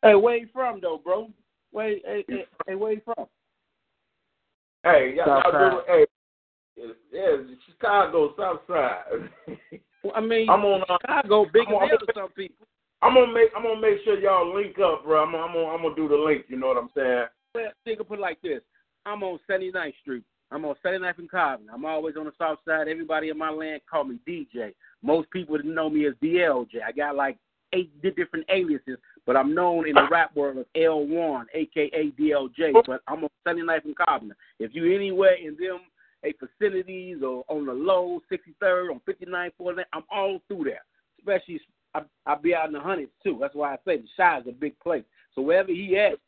Hey, 0.02 0.16
where 0.16 0.38
you 0.38 0.48
from, 0.52 0.80
though, 0.82 1.00
bro? 1.04 1.30
Where, 1.70 1.90
hey, 1.90 2.26
hey, 2.28 2.46
hey, 2.66 2.74
where 2.74 2.94
you 2.94 3.02
from? 3.06 3.28
Hey, 4.84 5.14
y'all, 5.16 5.40
y'all 5.52 5.70
do, 5.70 5.82
hey, 5.88 6.06
yeah, 7.12 7.36
Chicago 7.68 8.34
South 8.36 8.62
Side. 8.68 9.30
Well, 10.04 10.14
I 10.16 10.22
mean, 10.22 10.48
I'm 10.52 10.64
on 10.64 10.84
uh, 10.84 10.98
Chicago, 11.02 11.48
big 11.52 11.64
I'm 11.68 11.74
on- 11.74 11.90
deal 11.90 11.98
to 11.98 12.06
some 12.14 12.30
people. 12.34 12.68
I'm 13.02 13.14
gonna 13.14 13.34
make 13.34 13.50
I'm 13.56 13.64
gonna 13.64 13.80
make 13.80 14.04
sure 14.04 14.20
y'all 14.20 14.54
link 14.56 14.78
up, 14.80 15.04
bro. 15.04 15.24
I'm 15.24 15.32
gonna, 15.32 15.44
I'm 15.44 15.54
gonna 15.54 15.68
I'm 15.68 15.82
gonna 15.82 15.96
do 15.96 16.08
the 16.08 16.16
link. 16.16 16.46
You 16.48 16.58
know 16.58 16.68
what 16.68 16.78
I'm 16.78 16.90
saying? 16.96 17.26
Well, 17.54 17.72
think 17.84 18.00
of 18.00 18.12
it 18.12 18.20
like 18.20 18.42
this: 18.42 18.62
I'm 19.06 19.24
on 19.24 19.40
79th 19.50 19.94
Street. 20.02 20.24
I'm 20.52 20.64
on 20.66 20.76
Saturday 20.82 21.02
Night 21.02 21.20
in 21.20 21.28
Cobden. 21.28 21.68
I'm 21.74 21.86
always 21.86 22.16
on 22.18 22.26
the 22.26 22.32
south 22.38 22.60
side. 22.68 22.88
Everybody 22.88 23.30
in 23.30 23.38
my 23.38 23.50
land 23.50 23.82
call 23.90 24.04
me 24.04 24.20
DJ. 24.28 24.74
Most 25.02 25.30
people 25.32 25.58
know 25.64 25.90
me 25.90 26.08
as 26.08 26.14
DLJ. 26.24 26.84
I 26.88 26.92
got 26.92 27.16
like 27.16 27.38
eight 27.74 27.92
different 28.02 28.46
aliases, 28.50 28.98
but 29.26 29.36
I'm 29.36 29.54
known 29.54 29.88
in 29.88 29.96
the 29.96 30.08
rap 30.10 30.36
world 30.36 30.58
as 30.58 30.66
L1, 30.76 31.46
aka 31.54 32.12
DLJ. 32.12 32.74
But 32.86 33.02
I'm 33.08 33.24
on 33.24 33.30
Sunday 33.44 33.64
Night 33.64 33.86
in 33.86 33.96
Cobden. 33.96 34.34
If 34.60 34.74
you 34.74 34.94
anywhere 34.96 35.36
in 35.36 35.58
them 35.60 35.80
a 36.24 36.34
facilities 36.34 37.18
or 37.24 37.44
on 37.48 37.66
the 37.66 37.74
low 37.74 38.20
63rd 38.32 38.92
on 38.92 39.02
59th, 39.08 39.52
49th, 39.60 39.84
I'm 39.94 40.04
all 40.12 40.40
through 40.48 40.66
there. 40.66 40.84
Especially 41.20 41.60
I 41.96 42.02
I 42.26 42.36
be 42.36 42.54
out 42.54 42.68
in 42.68 42.74
the 42.74 42.80
hundreds 42.80 43.12
too. 43.24 43.38
That's 43.40 43.56
why 43.56 43.74
I 43.74 43.78
say 43.86 43.98
the 43.98 44.08
Chi 44.18 44.40
is 44.40 44.48
a 44.48 44.52
big 44.52 44.78
place. 44.80 45.04
So 45.34 45.42
wherever 45.42 45.72
he 45.72 45.98
at, 45.98 46.20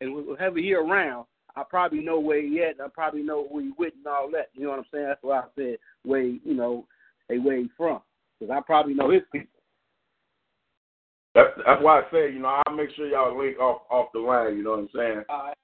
and 0.00 0.26
wherever 0.26 0.58
he 0.58 0.74
around, 0.74 1.26
I 1.54 1.62
probably 1.68 2.00
know 2.00 2.18
where 2.18 2.42
he 2.42 2.62
at. 2.62 2.72
And 2.72 2.82
I 2.82 2.88
probably 2.88 3.22
know 3.22 3.46
who 3.50 3.60
he 3.60 3.72
with 3.78 3.94
and 3.96 4.06
all 4.06 4.30
that. 4.32 4.48
You 4.54 4.64
know 4.64 4.70
what 4.70 4.78
I'm 4.80 4.84
saying? 4.92 5.06
That's 5.06 5.22
why 5.22 5.40
I 5.40 5.44
said 5.56 5.76
where 6.04 6.22
he, 6.22 6.40
you 6.44 6.54
know, 6.54 6.86
a 7.30 7.38
where 7.38 7.58
he 7.58 7.68
from, 7.76 8.00
because 8.38 8.54
I 8.54 8.60
probably 8.60 8.94
know 8.94 9.10
his 9.10 9.22
people. 9.32 9.48
That's 11.34 11.50
that's 11.66 11.82
why 11.82 12.00
I 12.00 12.02
say, 12.10 12.32
you 12.32 12.38
know, 12.38 12.62
I'll 12.66 12.74
make 12.74 12.90
sure 12.96 13.06
y'all 13.06 13.38
link 13.38 13.58
off 13.58 13.82
off 13.90 14.08
the 14.14 14.20
line. 14.20 14.56
You 14.56 14.64
know 14.64 14.70
what 14.70 14.80
I'm 14.80 14.88
saying? 14.94 15.22
All 15.28 15.44
right. 15.44 15.56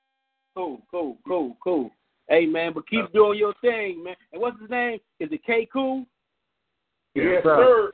Cool, 0.54 0.82
cool, 0.90 1.16
cool, 1.26 1.56
cool. 1.64 1.90
Hey 2.28 2.46
man, 2.46 2.72
but 2.74 2.88
keep 2.88 3.10
doing 3.12 3.38
your 3.38 3.54
thing, 3.62 4.04
man. 4.04 4.14
And 4.32 4.40
what's 4.40 4.60
his 4.60 4.70
name? 4.70 4.98
Is 5.18 5.30
it 5.32 5.44
K 5.44 5.66
Cool? 5.72 6.04
Yes, 7.14 7.42
sir. 7.42 7.92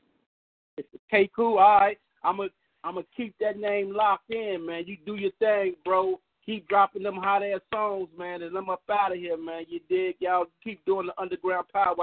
It's 0.79 1.31
Cool. 1.35 1.59
All 1.59 1.81
right. 1.81 1.99
I'm 2.23 2.37
gonna 2.37 2.49
I'm 2.85 2.95
gonna 2.95 3.07
keep 3.17 3.35
that 3.41 3.59
name 3.59 3.93
locked 3.95 4.31
in, 4.31 4.65
man. 4.65 4.85
You 4.87 4.97
do 5.05 5.17
your 5.17 5.33
thing, 5.39 5.75
bro. 5.85 6.21
Keep 6.47 6.69
dropping 6.69 7.03
them 7.03 7.17
hot 7.17 7.43
ass 7.43 7.61
songs, 7.73 8.09
man, 8.17 8.43
and 8.43 8.57
I'm 8.57 8.71
up 8.71 8.83
out 8.91 9.13
of 9.13 9.19
here, 9.19 9.37
man. 9.37 9.65
You 9.69 9.81
dig? 9.89 10.17
Y'all 10.21 10.47
keep 10.65 10.85
doing 10.87 11.07
the 11.07 11.21
underground 11.21 11.67
power. 11.73 11.97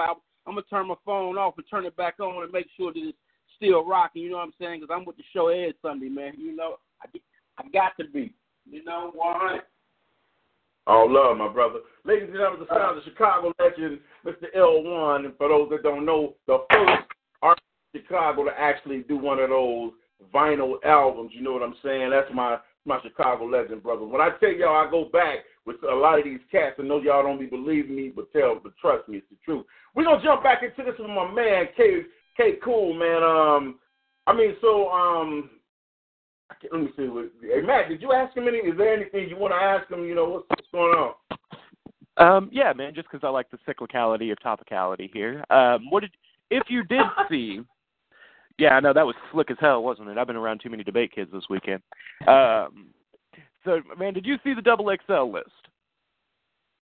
I'm 0.47 0.53
gonna 0.53 0.61
turn 0.69 0.88
my 0.88 0.95
phone 1.06 1.38
off 1.38 1.57
and 1.57 1.65
turn 1.69 1.85
it 1.85 1.95
back 1.97 2.19
on 2.19 2.43
and 2.43 2.52
make 2.52 2.68
sure 2.77 2.93
that 2.93 2.99
it's 2.99 3.18
still 3.56 3.85
rocking. 3.85 4.22
You 4.22 4.31
know 4.31 4.38
what 4.38 4.43
I'm 4.43 4.53
saying? 4.60 4.81
Because 4.81 4.95
I'm 4.95 5.06
with 5.06 5.18
the 5.18 5.23
show 5.34 5.47
every 5.47 5.73
Sunday, 5.81 6.10
man. 6.10 6.34
You 6.38 6.56
know, 6.56 6.76
I 7.02 7.07
I 7.57 7.68
got 7.69 7.93
to 7.99 8.06
be. 8.06 8.34
You 8.69 8.84
know, 8.84 9.11
100. 9.14 9.61
All 10.88 11.11
love, 11.11 11.38
my 11.38 11.47
brother. 11.52 11.80
Ladies 12.03 12.30
and 12.30 12.34
gentlemen, 12.34 12.68
the 12.68 12.76
sound 12.76 12.97
of 12.97 13.03
Chicago 13.03 13.53
legend, 13.60 13.99
Mr. 14.26 14.45
L1. 14.56 15.26
And 15.26 15.38
for 15.38 15.49
those 15.49 15.69
that 15.72 15.81
don't 15.81 16.06
know, 16.06 16.35
the 16.45 16.60
first 16.72 17.03
artist 17.41 17.65
Chicago 17.95 18.45
to 18.45 18.51
actually 18.51 18.99
do 18.99 19.17
one 19.17 19.39
of 19.39 19.49
those 19.49 19.91
vinyl 20.34 20.76
albums. 20.84 21.31
You 21.34 21.41
know 21.41 21.53
what 21.53 21.63
I'm 21.63 21.76
saying? 21.84 22.09
That's 22.09 22.34
my 22.34 22.57
my 22.85 22.99
Chicago 23.01 23.45
legend, 23.45 23.81
brother. 23.81 24.05
When 24.05 24.22
I 24.22 24.30
tell 24.39 24.51
y'all 24.51 24.88
I 24.88 24.89
go 24.91 25.05
back 25.05 25.39
with 25.65 25.77
a 25.89 25.95
lot 25.95 26.19
of 26.19 26.26
these 26.26 26.39
cats, 26.51 26.76
I 26.77 26.84
know 26.84 27.01
y'all 27.01 27.23
don't 27.23 27.39
be 27.39 27.47
believing 27.47 27.95
me, 27.95 28.11
but 28.15 28.31
tell, 28.31 28.59
but 28.61 28.77
trust 28.77 29.09
me, 29.09 29.17
it's 29.17 29.27
the 29.31 29.38
truth. 29.43 29.65
We're 29.95 30.03
gonna 30.03 30.23
jump 30.23 30.43
back 30.43 30.61
into 30.61 30.89
this 30.89 30.99
with 30.99 31.09
my 31.09 31.31
man 31.31 31.67
K 31.76 32.03
K 32.38 32.53
Cool, 32.63 32.93
man. 32.93 33.23
Um, 33.23 33.80
I 34.27 34.34
mean, 34.34 34.55
so 34.61 34.89
um, 34.89 35.49
let 36.72 36.81
me 36.81 36.89
see. 36.95 37.07
What, 37.07 37.31
hey, 37.41 37.61
Matt, 37.61 37.89
did 37.89 38.01
you 38.01 38.13
ask 38.13 38.35
him 38.35 38.47
any? 38.47 38.57
Is 38.57 38.77
there 38.77 38.93
anything 38.93 39.30
you 39.30 39.38
want 39.38 39.53
to 39.53 39.57
ask 39.57 39.89
him? 39.91 40.05
You 40.05 40.15
know, 40.15 40.30
what's, 40.30 40.45
what's 40.49 40.67
going 40.72 40.95
on? 40.95 41.13
Um, 42.17 42.49
yeah, 42.51 42.72
man. 42.73 42.93
Just 42.93 43.09
because 43.11 43.26
I 43.26 43.30
like 43.30 43.47
the 43.49 43.57
cyclicality 43.67 44.31
of 44.31 44.38
topicality 44.45 45.09
here. 45.11 45.43
Um, 45.49 45.89
what 45.89 46.01
did 46.01 46.11
if 46.51 46.63
you 46.69 46.84
did 46.84 47.01
see? 47.30 47.61
Yeah, 48.57 48.76
I 48.76 48.80
know 48.80 48.94
that 48.94 49.06
was 49.06 49.15
slick 49.32 49.52
as 49.52 49.57
hell, 49.60 49.84
wasn't 49.84 50.10
it? 50.10 50.18
I've 50.18 50.27
been 50.27 50.36
around 50.36 50.61
too 50.61 50.69
many 50.69 50.84
debate 50.84 51.11
kids 51.14 51.30
this 51.34 51.44
weekend. 51.49 51.82
Um, 52.27 52.88
so, 53.65 53.82
man, 53.98 54.14
did 54.14 54.26
you 54.26 54.38
see 54.44 54.53
the 54.53 54.61
double 54.61 54.86
XL 55.06 55.32
list? 55.32 55.49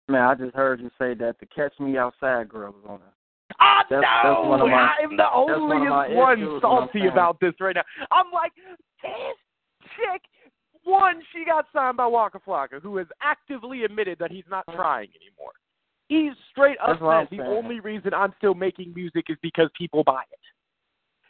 Man, 0.09 0.23
I 0.23 0.35
just 0.35 0.55
heard 0.55 0.81
you 0.81 0.91
say 0.99 1.15
that 1.15 1.37
the 1.41 1.47
Catch 1.47 1.73
Me 1.81 1.97
Outside 1.97 2.49
girl 2.49 2.73
was 2.73 2.85
on 2.89 2.97
it. 2.97 3.55
Oh, 3.61 3.81
That's- 3.89 4.03
no! 4.25 4.31
that's 4.35 4.49
one 4.49 4.61
of 4.61 4.69
my- 4.69 4.97
I'm 5.01 5.11
the 5.11 5.17
that's 5.17 5.35
one 5.35 5.89
only 5.89 6.15
one 6.17 6.61
salty 6.61 7.07
about 7.07 7.41
this 7.41 7.55
right 7.61 7.75
now. 7.75 7.85
I'm 8.11 8.31
like, 8.33 8.53
this 9.03 9.37
chick, 9.97 10.23
one, 10.85 11.23
she 11.33 11.45
got 11.45 11.67
signed 11.73 11.97
by 11.97 12.07
Waka 12.07 12.41
Flocka, 12.47 12.83
who 12.83 12.97
has 12.99 13.07
actively 13.23 13.85
admitted 13.85 14.19
that 14.19 14.31
he's 14.31 14.45
not 14.51 14.65
trying 14.75 15.09
anymore. 15.21 15.53
He's 16.09 16.33
straight 16.51 16.79
up 16.79 16.99
said 17.01 17.37
the 17.37 17.45
only 17.45 17.81
reason 17.81 18.15
I'm 18.15 18.33
still 18.39 18.55
making 18.55 18.95
music 18.95 19.27
is 19.29 19.37
because 19.43 19.71
people 19.77 20.05
buy 20.05 20.23
it. 20.31 20.39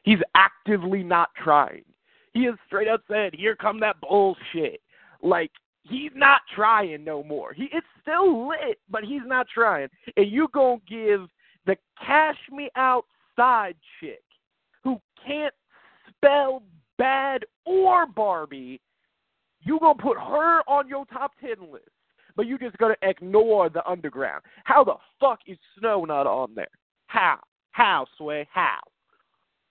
He's 0.07 0.21
actively 0.37 1.03
not 1.03 1.31
trying. 1.35 1.85
He 2.33 2.45
has 2.45 2.55
straight 2.67 2.89
up 2.89 3.03
said, 3.09 3.35
"Here 3.35 3.57
come 3.57 3.81
that 3.81 4.01
bullshit." 4.01 4.81
Like 5.21 5.51
he's 5.83 6.13
not 6.15 6.43
trying 6.55 7.03
no 7.03 7.25
more. 7.25 7.53
He 7.53 7.65
it's 7.73 7.87
still 8.01 8.49
lit, 8.49 8.79
but 8.89 9.03
he's 9.05 9.27
not 9.27 9.49
trying. 9.49 9.89
And 10.17 10.31
you 10.31 10.49
gonna 10.53 10.81
give 10.89 11.29
the 11.67 11.77
cash 11.99 12.39
me 12.51 12.71
outside 12.77 13.77
chick 13.99 14.23
who 14.85 15.01
can't 15.27 15.55
spell 16.09 16.63
bad 16.99 17.45
or 17.65 18.07
Barbie, 18.07 18.81
you 19.63 19.81
gonna 19.81 20.01
put 20.01 20.19
her 20.19 20.61
on 20.69 20.89
your 20.89 21.05
top 21.07 21.33
ten 21.41 21.73
list, 21.73 21.91
but 22.37 22.47
you 22.47 22.59
just 22.59 22.79
gonna 22.79 22.95
ignore 23.03 23.69
the 23.69 23.85
underground. 23.89 24.45
How 24.63 24.85
the 24.85 24.97
fuck 25.19 25.41
is 25.49 25.59
Snow 25.79 26.05
not 26.05 26.29
on 26.29 26.55
there? 26.55 26.69
How? 27.09 27.41
How, 27.73 28.07
Sway? 28.17 28.47
How? 28.53 28.79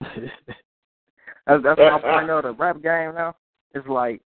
That's 0.00 1.62
that's 1.62 1.78
my 1.78 2.00
point 2.00 2.30
of 2.30 2.42
the 2.42 2.52
rap 2.52 2.82
game 2.82 3.14
now. 3.14 3.34
It's 3.74 3.86
like 3.86 4.20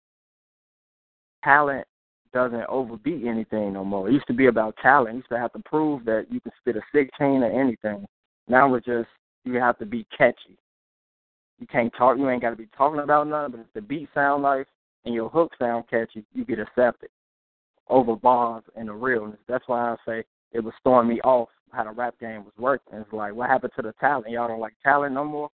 talent 1.43 1.87
doesn't 2.33 2.65
overbeat 2.67 3.25
anything 3.25 3.73
no 3.73 3.83
more. 3.83 4.09
It 4.09 4.13
used 4.13 4.27
to 4.27 4.33
be 4.33 4.47
about 4.47 4.75
talent. 4.81 5.13
You 5.13 5.17
used 5.17 5.29
to 5.29 5.39
have 5.39 5.53
to 5.53 5.59
prove 5.59 6.05
that 6.05 6.27
you 6.29 6.39
could 6.41 6.53
spit 6.59 6.75
a 6.75 6.81
sixteen 6.93 7.43
or 7.43 7.51
anything. 7.51 8.05
Now 8.47 8.73
it's 8.75 8.85
just 8.85 9.09
you 9.43 9.55
have 9.55 9.77
to 9.79 9.85
be 9.85 10.05
catchy. 10.15 10.57
You 11.59 11.67
can't 11.67 11.91
talk. 11.97 12.17
You 12.17 12.29
ain't 12.29 12.41
got 12.41 12.51
to 12.51 12.55
be 12.55 12.67
talking 12.77 12.99
about 12.99 13.27
nothing. 13.27 13.51
But 13.51 13.61
if 13.61 13.73
the 13.73 13.81
beat 13.81 14.09
sound 14.13 14.43
nice 14.43 14.65
and 15.05 15.15
your 15.15 15.29
hook 15.29 15.51
sound 15.57 15.85
catchy, 15.89 16.23
you 16.33 16.45
get 16.45 16.59
accepted 16.59 17.09
over 17.89 18.15
bars 18.15 18.63
and 18.75 18.89
the 18.89 18.93
realness. 18.93 19.39
That's 19.47 19.67
why 19.67 19.91
I 19.91 19.95
say 20.05 20.23
it 20.51 20.59
was 20.59 20.73
throwing 20.83 21.07
me 21.07 21.19
off 21.21 21.49
how 21.71 21.83
the 21.83 21.91
rap 21.91 22.15
game 22.19 22.43
was 22.43 22.53
working. 22.57 22.99
It's 22.99 23.11
like 23.11 23.33
what 23.33 23.49
happened 23.49 23.73
to 23.75 23.81
the 23.81 23.93
talent? 23.99 24.29
Y'all 24.29 24.47
don't 24.47 24.59
like 24.59 24.75
talent 24.83 25.15
no 25.15 25.23
more. 25.23 25.49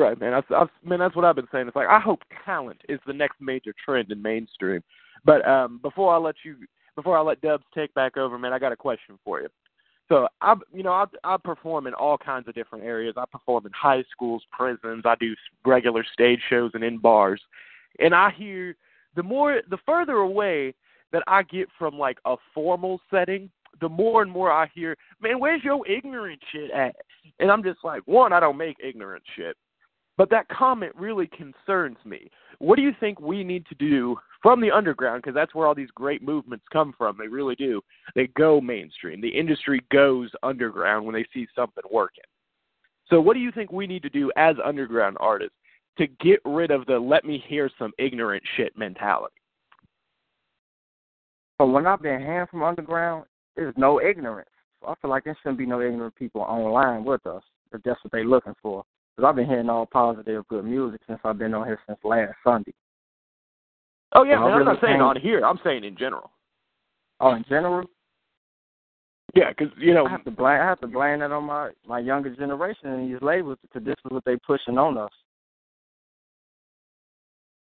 Right, 0.00 0.18
man. 0.18 0.32
That's, 0.32 0.46
that's 0.48 0.70
man. 0.82 0.98
That's 0.98 1.14
what 1.14 1.26
I've 1.26 1.36
been 1.36 1.48
saying. 1.52 1.66
It's 1.66 1.76
like 1.76 1.86
I 1.86 2.00
hope 2.00 2.22
talent 2.46 2.80
is 2.88 2.98
the 3.06 3.12
next 3.12 3.38
major 3.38 3.74
trend 3.84 4.10
in 4.10 4.22
mainstream. 4.22 4.82
But 5.26 5.46
um, 5.46 5.78
before 5.82 6.14
I 6.14 6.16
let 6.16 6.36
you, 6.42 6.56
before 6.96 7.18
I 7.18 7.20
let 7.20 7.42
Dubs 7.42 7.64
take 7.74 7.92
back 7.92 8.16
over, 8.16 8.38
man, 8.38 8.54
I 8.54 8.58
got 8.58 8.72
a 8.72 8.76
question 8.76 9.18
for 9.22 9.42
you. 9.42 9.48
So 10.08 10.26
I, 10.40 10.54
you 10.72 10.82
know, 10.82 10.92
I 10.92 11.04
I 11.22 11.36
perform 11.36 11.86
in 11.86 11.92
all 11.92 12.16
kinds 12.16 12.48
of 12.48 12.54
different 12.54 12.82
areas. 12.82 13.14
I 13.18 13.24
perform 13.30 13.66
in 13.66 13.72
high 13.72 14.02
schools, 14.10 14.42
prisons. 14.50 15.02
I 15.04 15.16
do 15.20 15.34
regular 15.66 16.02
stage 16.10 16.40
shows 16.48 16.70
and 16.72 16.82
in 16.82 16.96
bars. 16.96 17.42
And 17.98 18.14
I 18.14 18.30
hear 18.30 18.76
the 19.16 19.22
more, 19.22 19.60
the 19.68 19.78
further 19.84 20.14
away 20.14 20.74
that 21.12 21.24
I 21.26 21.42
get 21.42 21.68
from 21.78 21.98
like 21.98 22.16
a 22.24 22.36
formal 22.54 23.02
setting, 23.10 23.50
the 23.82 23.88
more 23.90 24.22
and 24.22 24.30
more 24.32 24.50
I 24.50 24.66
hear, 24.74 24.96
man, 25.20 25.38
where's 25.38 25.62
your 25.62 25.86
ignorant 25.86 26.40
shit 26.52 26.70
at? 26.70 26.96
And 27.38 27.50
I'm 27.50 27.62
just 27.62 27.80
like, 27.84 28.00
one, 28.06 28.32
I 28.32 28.40
don't 28.40 28.56
make 28.56 28.78
ignorant 28.82 29.24
shit. 29.36 29.58
But 30.20 30.28
that 30.28 30.50
comment 30.50 30.92
really 30.96 31.28
concerns 31.28 31.96
me. 32.04 32.30
What 32.58 32.76
do 32.76 32.82
you 32.82 32.92
think 33.00 33.22
we 33.22 33.42
need 33.42 33.64
to 33.68 33.74
do 33.76 34.18
from 34.42 34.60
the 34.60 34.70
underground? 34.70 35.22
Because 35.22 35.34
that's 35.34 35.54
where 35.54 35.66
all 35.66 35.74
these 35.74 35.90
great 35.94 36.20
movements 36.20 36.66
come 36.70 36.92
from. 36.98 37.16
They 37.18 37.26
really 37.26 37.54
do. 37.54 37.80
They 38.14 38.26
go 38.36 38.60
mainstream. 38.60 39.22
The 39.22 39.30
industry 39.30 39.80
goes 39.90 40.30
underground 40.42 41.06
when 41.06 41.14
they 41.14 41.24
see 41.32 41.46
something 41.56 41.84
working. 41.90 42.24
So, 43.08 43.18
what 43.18 43.32
do 43.32 43.40
you 43.40 43.50
think 43.50 43.72
we 43.72 43.86
need 43.86 44.02
to 44.02 44.10
do 44.10 44.30
as 44.36 44.56
underground 44.62 45.16
artists 45.20 45.56
to 45.96 46.06
get 46.06 46.40
rid 46.44 46.70
of 46.70 46.84
the 46.84 46.98
let 46.98 47.24
me 47.24 47.42
hear 47.48 47.70
some 47.78 47.92
ignorant 47.98 48.42
shit 48.58 48.76
mentality? 48.76 49.32
But 51.56 51.68
when 51.68 51.86
I've 51.86 52.02
been 52.02 52.20
hearing 52.20 52.46
from 52.50 52.62
underground, 52.62 53.24
there's 53.56 53.74
no 53.78 54.02
ignorance. 54.02 54.50
So 54.82 54.88
I 54.88 54.94
feel 55.00 55.10
like 55.10 55.24
there 55.24 55.38
shouldn't 55.42 55.56
be 55.56 55.64
no 55.64 55.80
ignorant 55.80 56.14
people 56.14 56.42
online 56.42 57.04
with 57.04 57.26
us 57.26 57.42
if 57.72 57.82
that's 57.84 58.04
what 58.04 58.12
they're 58.12 58.26
looking 58.26 58.54
for. 58.60 58.84
Because 59.20 59.28
I've 59.28 59.36
been 59.36 59.46
hearing 59.46 59.68
all 59.68 59.84
positive, 59.84 60.48
good 60.48 60.64
music 60.64 61.02
since 61.06 61.20
I've 61.24 61.36
been 61.36 61.52
on 61.52 61.66
here 61.66 61.78
since 61.86 61.98
last 62.04 62.32
Sunday. 62.42 62.72
Oh 64.14 64.22
yeah, 64.22 64.36
So 64.36 64.44
man. 64.46 64.52
I'm 64.54 64.64
not 64.64 64.80
saying 64.80 65.02
on 65.02 65.20
here. 65.20 65.44
I'm 65.44 65.60
saying 65.62 65.84
in 65.84 65.94
general. 65.94 66.30
Oh, 67.20 67.34
in 67.34 67.44
general, 67.46 67.84
Yeah, 69.34 69.50
because 69.50 69.68
you 69.76 69.92
know, 69.92 70.06
I 70.06 70.08
have 70.08 70.24
to 70.24 70.30
blame. 70.30 70.58
I 70.58 70.64
have 70.64 70.80
to 70.80 70.86
blame 70.86 71.18
that 71.18 71.32
on 71.32 71.44
my 71.44 71.70
my 71.86 71.98
younger 71.98 72.34
generation 72.34 72.88
and 72.88 73.12
these 73.12 73.20
labels 73.20 73.58
because 73.60 73.84
this 73.84 73.92
is 73.92 74.10
what 74.10 74.24
they 74.24 74.36
pushing 74.36 74.78
on 74.78 74.96
us. 74.96 75.10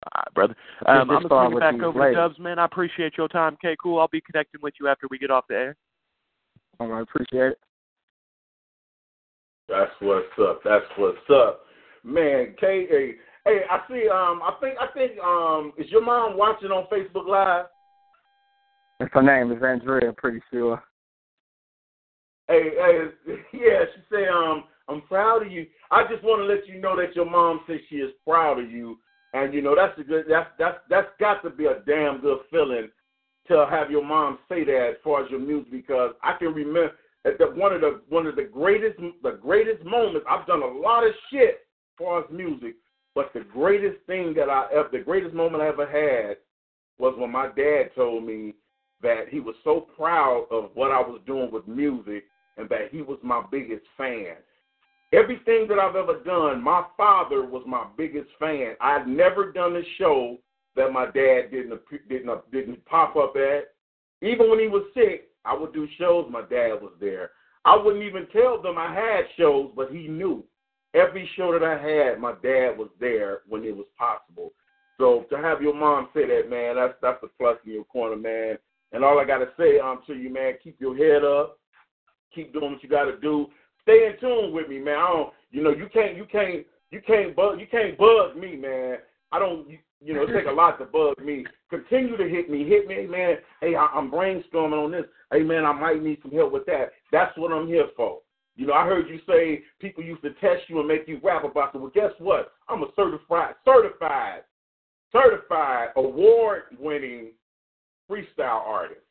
All 0.05 0.23
right, 0.25 0.33
brother. 0.33 0.55
Um, 0.85 1.11
I'm 1.11 1.27
gonna 1.27 1.27
swing 1.27 1.57
it 1.57 1.59
back 1.59 1.73
over 1.73 1.91
to 1.91 1.99
labels. 1.99 2.15
Dubs, 2.15 2.39
man. 2.39 2.57
I 2.57 2.63
appreciate 2.63 3.17
your 3.17 3.27
time. 3.27 3.55
Okay, 3.55 3.75
cool. 3.83 3.99
I'll 3.99 4.07
be 4.07 4.21
connecting 4.21 4.61
with 4.63 4.75
you 4.79 4.87
after 4.87 5.07
we 5.11 5.17
get 5.17 5.29
off 5.29 5.43
the 5.49 5.55
air. 5.55 5.75
All 6.79 6.87
right, 6.87 7.01
appreciate 7.01 7.51
it. 7.51 7.59
That's 9.69 9.91
what's 9.99 10.27
up. 10.41 10.61
That's 10.63 10.85
what's 10.97 11.17
up, 11.33 11.61
man. 12.03 12.55
K, 12.59 12.85
hey, 12.89 13.13
hey, 13.45 13.59
I 13.69 13.79
see. 13.87 14.07
Um, 14.09 14.41
I 14.43 14.53
think, 14.59 14.75
I 14.79 14.87
think, 14.93 15.19
um, 15.19 15.73
is 15.77 15.89
your 15.89 16.03
mom 16.03 16.37
watching 16.37 16.69
on 16.69 16.87
Facebook 16.91 17.27
Live? 17.27 17.65
If 18.99 19.09
her 19.11 19.23
name 19.23 19.51
is 19.51 19.63
Andrea, 19.63 20.09
I'm 20.09 20.15
pretty 20.15 20.41
sure. 20.51 20.81
Hey, 22.47 22.71
hey, 22.75 23.33
yeah, 23.53 23.85
she 23.95 24.01
say, 24.11 24.27
um, 24.27 24.65
I'm 24.89 25.01
proud 25.03 25.45
of 25.45 25.51
you. 25.51 25.65
I 25.91 26.03
just 26.11 26.23
want 26.23 26.41
to 26.41 26.45
let 26.45 26.67
you 26.67 26.81
know 26.81 26.95
that 26.97 27.15
your 27.15 27.29
mom 27.29 27.61
says 27.67 27.79
she 27.89 27.97
is 27.97 28.11
proud 28.27 28.59
of 28.59 28.69
you, 28.69 28.99
and 29.33 29.53
you 29.53 29.61
know 29.61 29.75
that's 29.75 29.97
a 29.97 30.03
good. 30.03 30.25
That's 30.29 30.49
that's 30.59 30.77
that's 30.89 31.07
got 31.19 31.41
to 31.43 31.49
be 31.49 31.65
a 31.65 31.79
damn 31.87 32.19
good 32.19 32.39
feeling 32.51 32.89
to 33.47 33.65
have 33.69 33.91
your 33.91 34.05
mom 34.05 34.39
say 34.49 34.63
that 34.63 34.89
as 34.91 34.95
far 35.03 35.23
as 35.23 35.31
your 35.31 35.39
music 35.39 35.71
because 35.71 36.11
I 36.21 36.37
can 36.37 36.53
remember 36.53 36.91
that 37.23 37.55
one 37.55 37.73
of 37.73 37.81
the 37.81 38.01
one 38.09 38.27
of 38.27 38.35
the 38.35 38.43
greatest 38.43 38.99
the 39.21 39.39
greatest 39.41 39.83
moments. 39.83 40.25
I've 40.29 40.47
done 40.47 40.61
a 40.61 40.67
lot 40.67 41.05
of 41.05 41.13
shit 41.31 41.49
as 41.49 41.97
far 41.97 42.19
as 42.19 42.25
music, 42.31 42.75
but 43.15 43.31
the 43.33 43.41
greatest 43.41 44.05
thing 44.07 44.33
that 44.35 44.49
I 44.49 44.67
ever 44.73 44.89
the 44.91 44.99
greatest 44.99 45.33
moment 45.33 45.63
I 45.63 45.67
ever 45.67 45.85
had 45.85 46.37
was 46.97 47.15
when 47.17 47.31
my 47.31 47.47
dad 47.47 47.91
told 47.95 48.25
me 48.25 48.53
that 49.01 49.25
he 49.29 49.39
was 49.39 49.55
so 49.63 49.81
proud 49.97 50.47
of 50.51 50.71
what 50.73 50.91
I 50.91 50.99
was 51.01 51.19
doing 51.25 51.51
with 51.51 51.67
music 51.67 52.23
and 52.57 52.69
that 52.69 52.89
he 52.91 53.01
was 53.01 53.17
my 53.23 53.43
biggest 53.51 53.83
fan. 53.97 54.35
Everything 55.11 55.67
that 55.67 55.79
I've 55.79 55.95
ever 55.95 56.23
done, 56.23 56.63
my 56.63 56.83
father 56.97 57.45
was 57.45 57.63
my 57.67 57.85
biggest 57.97 58.29
fan. 58.39 58.75
I'd 58.81 59.07
never 59.07 59.51
done 59.51 59.75
a 59.75 59.81
show 59.97 60.37
that 60.75 60.91
my 60.91 61.05
dad 61.05 61.51
didn't 61.51 61.79
didn't 62.09 62.51
didn't 62.51 62.85
pop 62.85 63.15
up 63.15 63.35
at. 63.35 63.73
Even 64.21 64.49
when 64.49 64.59
he 64.59 64.67
was 64.67 64.83
sick, 64.93 65.29
I 65.45 65.55
would 65.55 65.73
do 65.73 65.87
shows. 65.97 66.27
My 66.29 66.41
dad 66.41 66.81
was 66.81 66.93
there. 66.99 67.31
I 67.65 67.77
wouldn't 67.77 68.03
even 68.03 68.27
tell 68.27 68.61
them 68.61 68.77
I 68.77 68.93
had 68.93 69.25
shows, 69.37 69.71
but 69.75 69.91
he 69.91 70.07
knew. 70.07 70.43
Every 70.93 71.29
show 71.35 71.51
that 71.53 71.63
I 71.63 71.81
had, 71.81 72.19
my 72.19 72.33
dad 72.43 72.77
was 72.77 72.89
there 72.99 73.39
when 73.47 73.63
it 73.63 73.75
was 73.75 73.87
possible. 73.97 74.53
So 74.99 75.25
to 75.31 75.37
have 75.37 75.61
your 75.61 75.73
mom 75.73 76.09
say 76.13 76.27
that, 76.27 76.49
man, 76.49 76.75
that's 76.75 76.93
that's 77.01 77.23
a 77.23 77.27
plus 77.39 77.57
in 77.65 77.73
your 77.73 77.85
corner, 77.85 78.15
man. 78.15 78.57
And 78.91 79.03
all 79.03 79.19
I 79.19 79.25
gotta 79.25 79.49
say 79.57 79.79
um 79.79 80.01
to 80.05 80.13
you, 80.13 80.31
man, 80.31 80.53
keep 80.63 80.79
your 80.79 80.95
head 80.95 81.23
up, 81.23 81.57
keep 82.33 82.53
doing 82.53 82.73
what 82.73 82.83
you 82.83 82.89
gotta 82.89 83.17
do. 83.17 83.47
Stay 83.81 84.05
in 84.05 84.19
tune 84.19 84.53
with 84.53 84.69
me, 84.69 84.79
man. 84.79 84.97
I 84.97 85.07
don't, 85.07 85.33
you 85.51 85.63
know, 85.63 85.71
you 85.71 85.87
can't, 85.91 86.15
you 86.15 86.25
can't, 86.25 86.65
you 86.91 87.01
can't 87.05 87.35
bug, 87.35 87.59
you 87.59 87.67
can't 87.69 87.97
bug 87.97 88.37
me, 88.37 88.55
man. 88.55 88.97
I 89.31 89.39
don't, 89.39 89.67
you 90.03 90.13
know, 90.13 90.23
it 90.23 90.33
take 90.33 90.47
a 90.47 90.51
lot 90.51 90.77
to 90.79 90.85
bug 90.85 91.23
me. 91.23 91.45
Continue 91.69 92.17
to 92.17 92.27
hit 92.27 92.49
me, 92.49 92.67
hit 92.67 92.87
me, 92.87 93.07
man. 93.07 93.37
Hey, 93.61 93.75
I, 93.75 93.85
I'm 93.85 94.11
brainstorming 94.11 94.83
on 94.83 94.91
this. 94.91 95.05
Hey, 95.31 95.43
man, 95.43 95.65
I 95.65 95.71
might 95.71 96.03
need 96.03 96.19
some 96.21 96.31
help 96.31 96.51
with 96.51 96.65
that. 96.65 96.91
That's 97.11 97.35
what 97.37 97.51
I'm 97.51 97.67
here 97.67 97.87
for. 97.95 98.19
You 98.55 98.67
know, 98.67 98.73
I 98.73 98.85
heard 98.85 99.09
you 99.09 99.19
say 99.27 99.63
people 99.79 100.03
used 100.03 100.21
to 100.21 100.33
test 100.35 100.63
you 100.67 100.79
and 100.79 100.87
make 100.87 101.07
you 101.07 101.19
rap 101.23 101.43
about 101.43 101.73
it. 101.73 101.79
Well, 101.79 101.91
guess 101.93 102.11
what? 102.19 102.51
I'm 102.69 102.83
a 102.83 102.87
certified, 102.95 103.55
certified, 103.65 104.41
certified, 105.11 105.89
award-winning 105.95 107.31
freestyle 108.09 108.61
artist. 108.65 109.01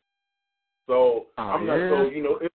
So 0.87 1.27
Oh, 1.39 1.43
I'm 1.43 1.67
yeah? 1.67 1.77
not 1.77 1.91
so 2.05 2.11
you 2.11 2.23
know. 2.23 2.37
It, 2.37 2.53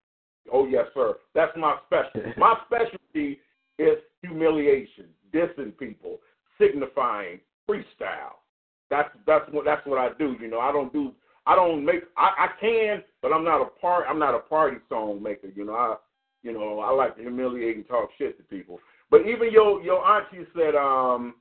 oh 0.53 0.67
yes, 0.67 0.87
sir. 0.95 1.15
That's 1.35 1.57
my 1.57 1.77
specialty. 1.87 2.33
my 2.37 2.57
specialty 2.67 3.41
is 3.79 3.99
humiliation, 4.23 5.07
dissing 5.33 5.77
people, 5.79 6.19
signifying 6.61 7.41
freestyle. 7.69 8.37
That's 8.91 9.09
that's 9.27 9.45
what 9.51 9.65
that's 9.65 9.87
what 9.87 9.99
I 9.99 10.11
do. 10.19 10.37
You 10.41 10.49
know, 10.49 10.61
I 10.61 10.73
don't 10.73 10.93
do. 10.93 11.13
I 11.47 11.55
don't 11.55 11.85
make. 11.85 12.03
I, 12.17 12.31
I 12.39 12.49
can, 12.61 13.03
but 13.23 13.33
I'm 13.33 13.45
not 13.45 13.63
a 13.63 13.67
part. 13.67 14.07
I'm 14.09 14.19
not 14.19 14.35
a 14.35 14.41
party 14.41 14.79
song 14.89 15.23
maker. 15.23 15.49
You 15.55 15.65
know, 15.65 15.75
I 15.75 15.97
you 16.43 16.53
know 16.53 16.81
I 16.81 16.91
like 16.91 17.17
to 17.17 17.23
humiliate 17.23 17.77
and 17.77 17.89
talk 17.89 18.11
shit 18.19 18.37
to 18.39 18.45
people. 18.45 18.79
But 19.11 19.23
even 19.23 19.51
your 19.51 19.83
your 19.83 20.05
auntie 20.05 20.47
said 20.55 20.75
um 20.75 21.35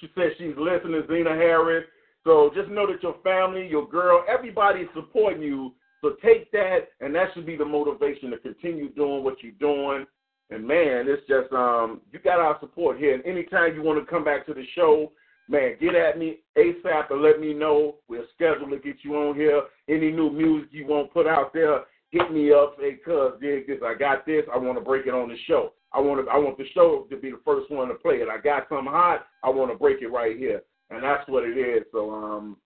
she 0.00 0.08
said 0.14 0.32
she's 0.38 0.54
listening, 0.56 1.02
Zena 1.08 1.30
Harris. 1.30 1.84
So 2.24 2.50
just 2.54 2.68
know 2.68 2.86
that 2.86 3.02
your 3.02 3.16
family, 3.24 3.66
your 3.66 3.88
girl, 3.88 4.24
everybody's 4.28 4.88
supporting 4.94 5.42
you. 5.42 5.72
So 6.00 6.16
take 6.24 6.50
that, 6.52 6.88
and 7.00 7.14
that 7.14 7.28
should 7.34 7.46
be 7.46 7.56
the 7.56 7.64
motivation 7.64 8.30
to 8.30 8.38
continue 8.38 8.90
doing 8.90 9.22
what 9.22 9.42
you're 9.42 9.52
doing. 9.52 10.06
And 10.50 10.66
man, 10.66 11.06
it's 11.08 11.26
just 11.28 11.52
um, 11.52 12.00
you 12.12 12.18
got 12.18 12.40
our 12.40 12.58
support 12.60 12.98
here. 12.98 13.14
And 13.14 13.24
anytime 13.24 13.74
you 13.74 13.82
want 13.82 14.04
to 14.04 14.10
come 14.10 14.24
back 14.24 14.46
to 14.46 14.54
the 14.54 14.64
show, 14.74 15.12
man, 15.48 15.76
get 15.80 15.94
at 15.94 16.18
me 16.18 16.38
ASAP 16.56 17.10
and 17.10 17.22
let 17.22 17.40
me 17.40 17.54
know. 17.54 17.96
We'll 18.08 18.24
schedule 18.34 18.70
to 18.70 18.78
get 18.78 18.96
you 19.02 19.16
on 19.16 19.34
here. 19.34 19.62
Any 19.88 20.10
new 20.10 20.30
music 20.30 20.70
you 20.72 20.86
want 20.86 21.08
to 21.08 21.12
put 21.12 21.26
out 21.26 21.52
there, 21.52 21.82
hit 22.10 22.32
me 22.32 22.52
up. 22.52 22.76
Say, 22.78 22.94
cuz, 23.04 23.32
dig 23.40 23.66
this. 23.66 23.80
I 23.84 23.94
got 23.94 24.26
this. 24.26 24.44
I 24.52 24.58
want 24.58 24.78
to 24.78 24.84
break 24.84 25.06
it 25.06 25.14
on 25.14 25.28
the 25.28 25.36
show. 25.46 25.72
I 25.92 26.00
want 26.00 26.24
to. 26.24 26.30
I 26.30 26.38
want 26.38 26.56
the 26.58 26.64
show 26.74 27.06
to 27.10 27.16
be 27.16 27.30
the 27.30 27.40
first 27.44 27.70
one 27.70 27.88
to 27.88 27.94
play 27.94 28.16
it. 28.16 28.28
I 28.28 28.38
got 28.40 28.68
something 28.68 28.92
hot. 28.92 29.26
I 29.42 29.50
want 29.50 29.70
to 29.70 29.78
break 29.78 30.00
it 30.00 30.08
right 30.08 30.36
here, 30.36 30.62
and 30.90 31.02
that's 31.02 31.28
what 31.28 31.44
it 31.44 31.58
is. 31.58 31.84
So, 31.92 32.10
um, 32.10 32.56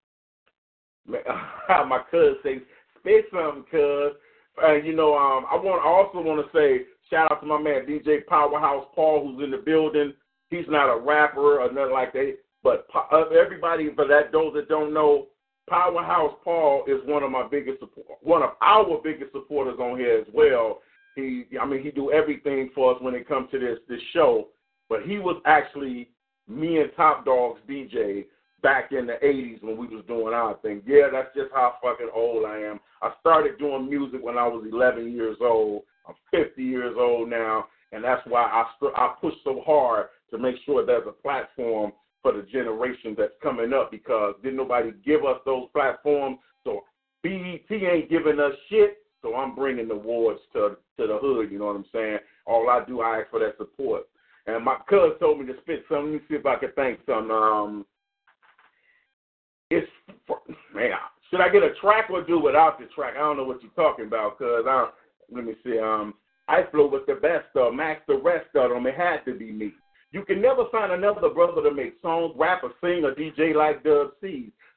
my 1.08 2.00
cuz 2.10 2.36
say, 2.42 2.60
spit 2.98 3.24
something, 3.32 3.64
cuz. 3.70 4.12
And 4.58 4.86
you 4.86 4.94
know, 4.94 5.16
um, 5.16 5.44
I 5.50 5.56
want. 5.56 5.84
I 5.84 5.88
also 5.88 6.26
want 6.26 6.44
to 6.44 6.56
say 6.56 6.86
shout 7.10 7.30
out 7.30 7.40
to 7.40 7.46
my 7.46 7.60
man 7.60 7.86
DJ 7.86 8.24
Powerhouse 8.26 8.86
Paul, 8.94 9.26
who's 9.26 9.44
in 9.44 9.50
the 9.50 9.58
building. 9.58 10.12
He's 10.50 10.66
not 10.68 10.92
a 10.92 11.00
rapper 11.00 11.60
or 11.60 11.72
nothing 11.72 11.92
like 11.92 12.12
that, 12.12 12.36
but 12.66 12.84
uh, 13.12 13.28
everybody, 13.28 13.94
for 13.94 14.08
that 14.08 14.32
those 14.32 14.52
that 14.54 14.68
don't 14.68 14.92
know, 14.92 15.28
Powerhouse 15.68 16.34
Paul 16.42 16.82
is 16.88 16.98
one 17.04 17.22
of 17.22 17.30
my 17.30 17.46
biggest 17.48 17.78
support, 17.78 18.18
one 18.22 18.42
of 18.42 18.50
our 18.60 19.00
biggest 19.04 19.30
supporters 19.30 19.78
on 19.78 19.96
here 19.96 20.18
as 20.18 20.26
well. 20.34 20.80
He, 21.14 21.44
I 21.60 21.64
mean, 21.64 21.80
he 21.84 21.92
do 21.92 22.10
everything 22.10 22.70
for 22.74 22.96
us 22.96 23.00
when 23.00 23.14
it 23.14 23.28
comes 23.28 23.52
to 23.52 23.60
this 23.60 23.78
this 23.88 24.00
show. 24.12 24.48
But 24.88 25.02
he 25.02 25.18
was 25.20 25.40
actually 25.46 26.10
me 26.48 26.78
and 26.78 26.90
Top 26.96 27.24
Dog's 27.24 27.60
DJ 27.68 28.24
back 28.64 28.90
in 28.90 29.06
the 29.06 29.18
'80s 29.24 29.62
when 29.62 29.76
we 29.76 29.86
was 29.86 30.04
doing 30.08 30.34
our 30.34 30.56
thing. 30.56 30.82
Yeah, 30.84 31.06
that's 31.12 31.32
just 31.36 31.52
how 31.54 31.74
fucking 31.80 32.10
old 32.12 32.46
I 32.46 32.58
am. 32.58 32.80
I 33.00 33.12
started 33.20 33.60
doing 33.60 33.88
music 33.88 34.24
when 34.24 34.38
I 34.38 34.48
was 34.48 34.66
11 34.68 35.12
years 35.12 35.36
old. 35.40 35.82
I'm 36.08 36.16
50 36.32 36.64
years 36.64 36.96
old 36.98 37.30
now, 37.30 37.66
and 37.92 38.02
that's 38.02 38.26
why 38.26 38.42
I 38.42 38.64
st- 38.80 38.96
I 38.96 39.14
push 39.20 39.34
so 39.44 39.62
hard 39.64 40.06
to 40.32 40.38
make 40.38 40.56
sure 40.64 40.84
there's 40.84 41.06
a 41.06 41.12
platform 41.12 41.92
for 42.26 42.32
the 42.32 42.42
generation 42.42 43.14
that's 43.16 43.34
coming 43.40 43.72
up 43.72 43.92
because 43.92 44.34
didn't 44.42 44.56
nobody 44.56 44.90
give 45.04 45.24
us 45.24 45.38
those 45.44 45.68
platforms. 45.72 46.38
So 46.64 46.80
BET 47.22 47.70
ain't 47.70 48.10
giving 48.10 48.40
us 48.40 48.50
shit. 48.68 48.98
So 49.22 49.36
I'm 49.36 49.54
bringing 49.54 49.86
the 49.86 49.94
awards 49.94 50.40
to 50.52 50.76
to 50.96 51.06
the 51.06 51.18
hood. 51.22 51.52
You 51.52 51.60
know 51.60 51.66
what 51.66 51.76
I'm 51.76 51.84
saying? 51.92 52.18
All 52.44 52.68
I 52.68 52.84
do, 52.84 53.00
I 53.00 53.20
ask 53.20 53.30
for 53.30 53.38
that 53.38 53.56
support. 53.58 54.08
And 54.48 54.64
my 54.64 54.76
cousin 54.90 55.16
told 55.20 55.38
me 55.38 55.46
to 55.46 55.52
spit 55.62 55.84
something. 55.88 56.14
Let 56.14 56.22
me 56.22 56.26
see 56.28 56.34
if 56.34 56.46
I 56.46 56.56
can 56.56 56.72
think 56.72 56.98
something. 57.06 57.30
Um, 57.30 57.86
it's 59.70 59.86
for, 60.26 60.40
man. 60.74 60.90
Should 61.30 61.40
I 61.40 61.48
get 61.48 61.62
a 61.62 61.74
track 61.80 62.10
or 62.10 62.24
do 62.24 62.40
without 62.40 62.80
the 62.80 62.86
track? 62.86 63.14
I 63.16 63.20
don't 63.20 63.36
know 63.36 63.44
what 63.44 63.62
you're 63.62 63.70
talking 63.72 64.06
about, 64.06 64.36
cuz 64.36 64.64
I 64.66 64.88
let 65.30 65.44
me 65.44 65.54
see. 65.62 65.78
Um, 65.78 66.14
I 66.48 66.64
flow 66.72 66.88
with 66.88 67.06
the 67.06 67.14
best 67.14 67.54
of 67.54 67.72
Max 67.72 68.02
the 68.08 68.18
rest 68.18 68.48
of 68.56 68.70
them. 68.70 68.86
It 68.88 68.96
had 68.96 69.24
to 69.26 69.34
be 69.34 69.52
me. 69.52 69.74
You 70.16 70.24
can 70.24 70.40
never 70.40 70.64
find 70.72 70.92
another 70.92 71.28
brother 71.28 71.62
to 71.62 71.70
make 71.70 71.92
songs, 72.00 72.32
rap, 72.38 72.62
or 72.62 72.72
sing, 72.80 73.04
or 73.04 73.14
DJ 73.14 73.54
like 73.54 73.84
Dub. 73.84 74.12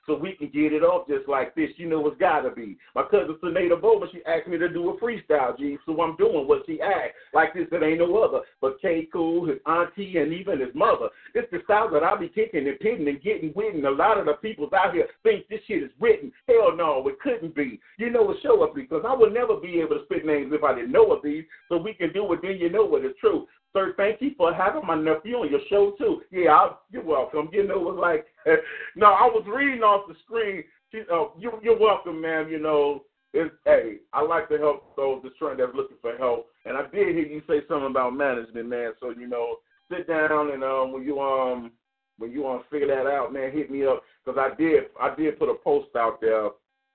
So 0.05 0.17
we 0.17 0.33
can 0.33 0.49
get 0.49 0.73
it 0.73 0.83
off 0.83 1.07
just 1.07 1.29
like 1.29 1.55
this. 1.55 1.69
You 1.77 1.87
know 1.87 2.05
it's 2.07 2.19
gotta 2.19 2.49
be. 2.49 2.77
My 2.95 3.03
cousin 3.03 3.37
Senada 3.39 3.77
Bowman, 3.77 4.09
she 4.11 4.19
asked 4.25 4.49
me 4.49 4.57
to 4.57 4.67
do 4.67 4.89
a 4.89 4.97
freestyle, 4.97 5.57
G. 5.57 5.77
So 5.85 6.01
I'm 6.01 6.17
doing 6.17 6.47
what 6.47 6.63
she 6.65 6.81
asked. 6.81 7.13
Like 7.33 7.53
this, 7.53 7.67
it 7.71 7.83
ain't 7.83 7.99
no 7.99 8.17
other. 8.17 8.39
But 8.59 8.81
K 8.81 9.07
Cool, 9.13 9.45
his 9.45 9.59
auntie, 9.65 10.17
and 10.17 10.33
even 10.33 10.59
his 10.59 10.73
mother. 10.73 11.09
It's 11.35 11.49
the 11.51 11.59
style 11.63 11.89
that 11.91 12.03
I 12.03 12.17
be 12.17 12.27
kicking 12.27 12.67
and 12.67 12.79
pitting 12.79 13.07
and 13.07 13.21
getting 13.21 13.53
with. 13.55 13.75
And 13.75 13.85
a 13.85 13.91
lot 13.91 14.17
of 14.17 14.25
the 14.25 14.33
peoples 14.33 14.73
out 14.73 14.93
here 14.93 15.07
think 15.23 15.47
this 15.47 15.61
shit 15.67 15.83
is 15.83 15.91
written. 16.01 16.33
Hell 16.47 16.75
no, 16.75 17.07
it 17.07 17.19
couldn't 17.21 17.55
be. 17.55 17.79
You 17.97 18.09
know 18.09 18.23
what 18.23 18.41
show 18.41 18.63
up 18.63 18.73
because 18.75 19.03
I 19.07 19.15
would 19.15 19.33
never 19.33 19.55
be 19.57 19.79
able 19.79 19.99
to 19.99 20.05
spit 20.05 20.25
names 20.25 20.51
if 20.53 20.63
I 20.63 20.75
didn't 20.75 20.91
know 20.91 21.11
of 21.13 21.23
these. 21.23 21.45
So 21.69 21.77
we 21.77 21.93
can 21.93 22.11
do 22.11 22.33
it, 22.33 22.39
then 22.41 22.57
you 22.57 22.69
know 22.69 22.83
what 22.83 23.05
is 23.05 23.13
true. 23.21 23.47
Sir, 23.73 23.93
thank 23.97 24.21
you 24.21 24.31
for 24.35 24.53
having 24.53 24.85
my 24.85 24.95
nephew 24.95 25.35
on 25.37 25.51
your 25.51 25.59
show 25.69 25.93
too. 25.97 26.21
Yeah, 26.31 26.51
I, 26.51 26.71
you're 26.91 27.03
welcome. 27.03 27.49
You 27.51 27.67
know, 27.67 27.75
it 27.75 27.95
was 27.95 27.99
like, 27.99 28.25
no, 28.95 29.07
I 29.07 29.25
was 29.25 29.45
reading 29.47 29.83
off 29.83 30.07
the 30.07 30.15
screen. 30.25 30.63
She, 30.91 31.01
uh, 31.01 31.25
you, 31.37 31.51
you're 31.61 31.79
welcome, 31.79 32.19
ma'am. 32.19 32.49
You 32.49 32.59
know, 32.59 33.03
it's, 33.33 33.53
hey, 33.65 33.97
I 34.11 34.23
like 34.23 34.49
to 34.49 34.57
help 34.57 34.95
those 34.95 35.21
that's 35.21 35.37
trying 35.37 35.57
that's 35.57 35.75
looking 35.75 35.97
for 36.01 36.17
help. 36.17 36.47
And 36.65 36.75
I 36.75 36.81
did 36.83 37.15
hear 37.15 37.25
you 37.25 37.41
say 37.47 37.61
something 37.67 37.91
about 37.91 38.15
management, 38.15 38.67
man. 38.67 38.93
So 38.99 39.11
you 39.11 39.27
know, 39.27 39.57
sit 39.91 40.07
down 40.07 40.51
and 40.51 40.63
um, 40.63 40.91
when 40.91 41.03
you 41.03 41.19
um, 41.19 41.71
when 42.17 42.31
you 42.31 42.41
want 42.41 42.63
to 42.63 42.69
figure 42.69 42.87
that 42.87 43.07
out, 43.07 43.31
man, 43.31 43.51
hit 43.51 43.69
me 43.69 43.85
up 43.85 44.01
because 44.25 44.39
I 44.39 44.55
did 44.55 44.85
I 44.99 45.13
did 45.15 45.37
put 45.37 45.49
a 45.49 45.55
post 45.55 45.95
out 45.95 46.19
there 46.21 46.49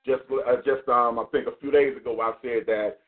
just 0.04 0.22
uh, 0.30 0.56
just 0.64 0.88
um 0.88 1.20
I 1.20 1.24
think 1.30 1.46
a 1.46 1.56
few 1.60 1.70
days 1.70 1.96
ago. 1.96 2.20
I 2.20 2.32
said 2.42 2.66
that 2.66 2.98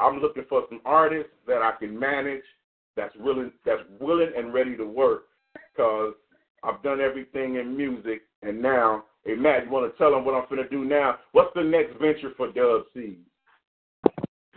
I'm 0.00 0.18
looking 0.18 0.44
for 0.48 0.64
some 0.68 0.80
artists 0.84 1.32
that 1.46 1.62
I 1.62 1.72
can 1.78 1.98
manage 1.98 2.42
that's 2.96 3.14
willing 3.16 3.52
that's 3.64 3.82
willing 4.00 4.32
and 4.36 4.52
ready 4.52 4.76
to 4.76 4.84
work 4.84 5.24
because 5.54 6.14
I've 6.62 6.82
done 6.82 7.00
everything 7.00 7.56
in 7.56 7.76
music 7.76 8.22
and 8.42 8.60
now 8.60 9.04
hey 9.24 9.34
Matt 9.34 9.64
you 9.64 9.70
want 9.70 9.92
to 9.92 9.98
tell 9.98 10.10
them 10.10 10.24
what 10.24 10.34
I'm 10.34 10.44
gonna 10.48 10.68
do 10.68 10.84
now 10.84 11.16
what's 11.32 11.54
the 11.54 11.62
next 11.62 11.98
venture 12.00 12.32
for 12.36 12.52
Dub 12.52 12.82
C 12.94 13.18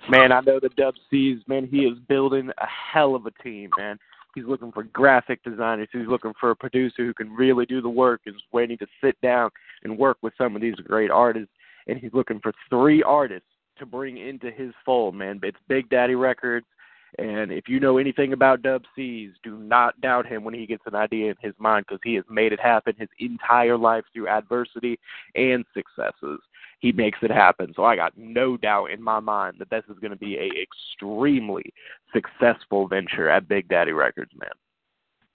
Man, 0.09 0.31
I 0.31 0.39
know 0.41 0.59
the 0.59 0.69
Dub 0.69 0.95
C's, 1.09 1.39
man, 1.47 1.67
he 1.69 1.81
is 1.81 1.97
building 2.07 2.49
a 2.57 2.65
hell 2.65 3.13
of 3.13 3.27
a 3.27 3.43
team, 3.43 3.69
man. 3.77 3.99
He's 4.33 4.45
looking 4.45 4.71
for 4.71 4.83
graphic 4.83 5.43
designers. 5.43 5.87
He's 5.91 6.07
looking 6.07 6.33
for 6.39 6.51
a 6.51 6.55
producer 6.55 7.05
who 7.05 7.13
can 7.13 7.31
really 7.31 7.65
do 7.65 7.81
the 7.81 7.89
work, 7.89 8.21
is 8.25 8.35
waiting 8.51 8.77
to 8.79 8.87
sit 9.03 9.19
down 9.21 9.51
and 9.83 9.97
work 9.97 10.17
with 10.21 10.33
some 10.37 10.55
of 10.55 10.61
these 10.61 10.75
great 10.75 11.11
artists. 11.11 11.51
And 11.87 11.99
he's 11.99 12.13
looking 12.13 12.39
for 12.39 12.53
three 12.69 13.03
artists 13.03 13.47
to 13.77 13.85
bring 13.85 14.17
into 14.17 14.51
his 14.51 14.71
fold, 14.85 15.15
man. 15.15 15.39
It's 15.43 15.57
Big 15.67 15.89
Daddy 15.89 16.15
Records. 16.15 16.65
And 17.17 17.51
if 17.51 17.67
you 17.67 17.79
know 17.79 17.97
anything 17.97 18.33
about 18.33 18.61
Dub 18.61 18.83
C's, 18.95 19.31
do 19.43 19.57
not 19.57 19.99
doubt 20.01 20.27
him 20.27 20.43
when 20.43 20.53
he 20.53 20.65
gets 20.65 20.83
an 20.85 20.95
idea 20.95 21.31
in 21.31 21.37
his 21.41 21.53
mind 21.57 21.85
because 21.87 22.01
he 22.03 22.13
has 22.15 22.25
made 22.29 22.53
it 22.53 22.59
happen 22.59 22.93
his 22.97 23.09
entire 23.19 23.77
life 23.77 24.03
through 24.13 24.27
adversity 24.27 24.99
and 25.35 25.65
successes. 25.73 26.39
He 26.79 26.91
makes 26.91 27.19
it 27.21 27.31
happen. 27.31 27.73
So 27.75 27.83
I 27.83 27.95
got 27.95 28.13
no 28.15 28.55
doubt 28.55 28.91
in 28.91 29.01
my 29.01 29.19
mind 29.19 29.55
that 29.59 29.69
this 29.69 29.83
is 29.89 29.99
going 29.99 30.11
to 30.11 30.17
be 30.17 30.37
a 30.37 30.49
extremely 30.61 31.73
successful 32.13 32.87
venture 32.87 33.29
at 33.29 33.49
Big 33.49 33.67
Daddy 33.67 33.91
Records, 33.91 34.31
man. 34.39 34.51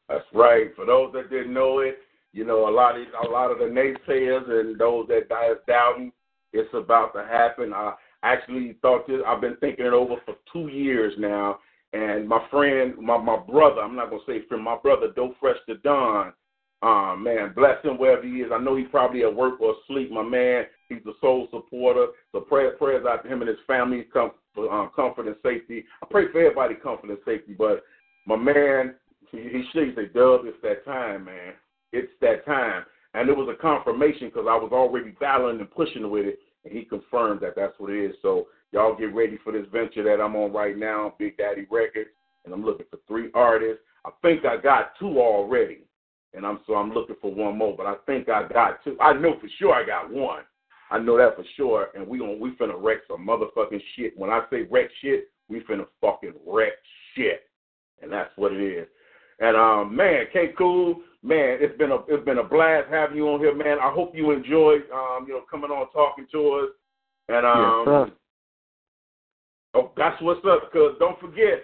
That's 0.09 0.25
right. 0.33 0.75
For 0.77 0.87
those 0.87 1.13
that 1.15 1.31
didn't 1.31 1.53
know 1.53 1.81
it, 1.81 1.99
you 2.33 2.45
know, 2.45 2.69
a 2.69 2.71
lot 2.71 2.97
of 2.97 3.07
a 3.27 3.31
lot 3.31 3.51
of 3.51 3.59
the 3.59 3.65
naysayers 3.65 4.49
and 4.51 4.79
those 4.79 5.07
that 5.09 5.25
is 5.51 5.59
doubting, 5.67 6.13
it's 6.53 6.73
about 6.75 7.15
to 7.15 7.25
happen. 7.25 7.73
I 7.73 7.95
actually 8.23 8.77
thought 8.83 9.07
this. 9.07 9.21
I've 9.27 9.41
been 9.41 9.57
thinking 9.61 9.87
it 9.87 9.93
over 9.93 10.17
for 10.25 10.35
two 10.53 10.69
years 10.69 11.15
now. 11.19 11.59
And 11.95 12.29
my 12.29 12.45
friend, 12.51 12.95
my 12.99 13.17
my 13.17 13.37
brother, 13.37 13.81
I'm 13.81 13.95
not 13.95 14.11
gonna 14.11 14.23
say 14.27 14.45
friend, 14.49 14.65
my 14.65 14.77
brother, 14.77 15.13
Doe 15.15 15.35
Fresh 15.41 15.59
to 15.69 15.77
Don. 15.79 16.33
Um, 16.83 17.23
man, 17.23 17.53
bless 17.55 17.83
him 17.83 17.97
wherever 17.97 18.27
he 18.27 18.43
is. 18.43 18.51
I 18.53 18.59
know 18.59 18.77
he's 18.77 18.89
probably 18.91 19.23
at 19.23 19.35
work 19.35 19.61
or 19.61 19.75
asleep. 19.85 20.11
My 20.11 20.23
man, 20.23 20.65
he's 20.89 21.07
a 21.07 21.13
soul 21.21 21.49
supporter. 21.51 22.09
So 22.33 22.41
prayers, 22.41 22.75
prayers 22.79 23.07
out 23.09 23.23
to 23.23 23.33
him 23.33 23.41
and 23.41 23.49
his 23.49 23.59
family, 23.67 24.05
com- 24.13 24.33
um, 24.59 24.91
comfort 24.95 25.29
and 25.29 25.37
safety. 25.43 25.85
I 26.03 26.07
pray 26.11 26.31
for 26.31 26.41
everybody, 26.41 26.75
comfort 26.75 27.09
and 27.09 27.19
safety. 27.25 27.55
But 27.57 27.85
my 28.27 28.37
man, 28.37 28.97
he, 29.31 29.39
he 29.39 29.65
should 29.73 29.95
say, 29.95 30.07
Dub, 30.13 30.43
it's 30.45 30.59
that 30.63 30.85
time, 30.85 31.25
man. 31.25 31.55
It's 31.93 32.13
that 32.21 32.45
time. 32.45 32.85
And 33.15 33.31
it 33.31 33.37
was 33.37 33.49
a 33.49 33.63
confirmation 33.63 34.29
because 34.29 34.47
I 34.51 34.57
was 34.57 34.73
already 34.73 35.13
battling 35.21 35.61
and 35.61 35.71
pushing 35.71 36.11
with 36.11 36.27
it 36.27 36.39
and 36.65 36.73
he 36.73 36.85
confirmed 36.85 37.41
that 37.41 37.55
that's 37.57 37.75
what 37.79 37.91
it 37.91 38.05
is. 38.05 38.17
So 38.23 38.47
y'all 38.75 38.97
get 38.97 39.15
ready 39.15 39.39
for 39.43 39.53
this 39.53 39.67
venture 39.73 40.03
that 40.03 40.21
I'm 40.21 40.35
on 40.35 40.53
right 40.53 40.77
now, 40.77 41.15
Big 41.19 41.37
Daddy 41.39 41.67
Records, 41.71 42.11
and 42.45 42.53
I'm 42.53 42.65
looking 42.65 42.87
for 42.91 42.99
three 43.07 43.31
artists. 43.33 43.81
I 44.05 44.11
think 44.21 44.45
I 44.45 44.57
got 44.57 44.99
two 44.99 45.19
already, 45.21 45.83
and 46.35 46.45
I'm 46.45 46.59
so 46.67 46.75
I'm 46.75 46.93
looking 46.93 47.17
for 47.23 47.33
one 47.33 47.57
more. 47.57 47.75
But 47.77 47.87
I 47.87 47.95
think 48.05 48.29
I 48.29 48.47
got 48.49 48.83
two. 48.83 48.97
I 49.01 49.13
know 49.15 49.39
for 49.41 49.49
sure 49.59 49.73
I 49.73 49.87
got 49.87 50.13
one. 50.13 50.43
I 50.91 50.99
know 50.99 51.17
that 51.17 51.37
for 51.37 51.45
sure, 51.57 51.89
and 51.95 52.07
we 52.07 52.19
gonna 52.19 52.35
we 52.35 52.51
finna 52.57 52.75
wreck 52.77 52.99
some 53.09 53.27
motherfucking 53.27 53.81
shit. 53.95 54.19
When 54.19 54.29
I 54.29 54.43
say 54.51 54.63
wreck 54.63 54.91
shit, 55.01 55.31
we 55.49 55.61
finna 55.61 55.87
fucking 56.01 56.35
wreck 56.45 56.73
shit, 57.15 57.49
and 58.03 58.13
that's 58.13 58.31
what 58.37 58.53
it 58.53 58.61
is. 58.61 58.89
And 59.39 59.57
um, 59.57 59.95
man, 59.95 60.25
K 60.33 60.53
Cool, 60.59 60.97
man, 61.23 61.59
it's 61.61 61.79
been 61.79 61.93
a 61.93 61.99
it's 62.09 62.25
been 62.25 62.39
a 62.39 62.45
blast 62.45 62.89
having 62.91 63.17
you 63.17 63.29
on 63.29 63.39
here, 63.39 63.55
man. 63.55 63.79
I 63.81 63.93
hope 63.93 64.15
you 64.15 64.33
enjoyed 64.33 64.83
um, 64.93 65.27
you 65.29 65.35
know, 65.35 65.43
coming 65.49 65.71
on 65.71 65.91
talking 65.93 66.27
to 66.33 66.51
us. 66.51 66.71
And 67.29 67.47
um 67.47 68.09
yes, 68.09 68.19
Oh, 69.75 69.91
that's 69.97 70.21
what's 70.23 70.45
up, 70.47 70.73
cause 70.73 70.95
don't 70.99 71.19
forget, 71.21 71.63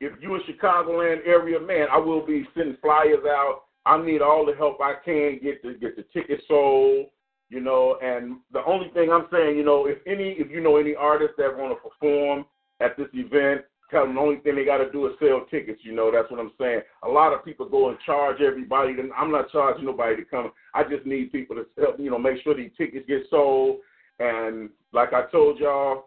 if 0.00 0.12
you 0.20 0.34
in 0.34 0.40
Chicagoland 0.42 1.26
area, 1.26 1.58
man, 1.60 1.88
I 1.92 1.98
will 1.98 2.24
be 2.24 2.44
sending 2.56 2.76
flyers 2.80 3.24
out. 3.26 3.62
I 3.84 4.00
need 4.00 4.22
all 4.22 4.46
the 4.46 4.54
help 4.54 4.80
I 4.80 4.94
can 5.04 5.40
get 5.42 5.62
to 5.62 5.74
get 5.74 5.96
the 5.96 6.04
tickets 6.12 6.44
sold, 6.46 7.06
you 7.50 7.60
know, 7.60 7.98
and 8.02 8.36
the 8.52 8.64
only 8.64 8.90
thing 8.90 9.10
I'm 9.10 9.26
saying, 9.32 9.56
you 9.56 9.64
know, 9.64 9.86
if 9.86 9.98
any 10.06 10.36
if 10.38 10.50
you 10.50 10.60
know 10.60 10.76
any 10.76 10.94
artists 10.94 11.34
that 11.38 11.56
want 11.56 11.76
to 11.76 11.88
perform 11.88 12.44
at 12.80 12.96
this 12.96 13.08
event, 13.12 13.62
tell 13.92 14.06
them 14.06 14.14
the 14.14 14.20
only 14.20 14.38
thing 14.38 14.56
they 14.56 14.64
got 14.64 14.78
to 14.78 14.90
do 14.90 15.06
is 15.06 15.12
sell 15.20 15.44
tickets. 15.50 15.80
You 15.84 15.94
know, 15.94 16.10
that's 16.10 16.30
what 16.30 16.40
I'm 16.40 16.52
saying. 16.58 16.80
A 17.04 17.08
lot 17.08 17.32
of 17.32 17.44
people 17.44 17.68
go 17.68 17.90
and 17.90 17.98
charge 18.04 18.40
everybody. 18.40 18.92
And 18.92 19.12
I'm 19.16 19.30
not 19.30 19.50
charging 19.50 19.84
nobody 19.84 20.16
to 20.16 20.24
come. 20.24 20.52
I 20.74 20.82
just 20.82 21.06
need 21.06 21.30
people 21.30 21.56
to 21.56 21.66
help, 21.80 22.00
you 22.00 22.10
know, 22.10 22.18
make 22.18 22.42
sure 22.42 22.56
these 22.56 22.70
tickets 22.76 23.06
get 23.06 23.26
sold. 23.30 23.78
And 24.18 24.70
like 24.92 25.12
I 25.12 25.30
told 25.30 25.58
y'all, 25.58 26.06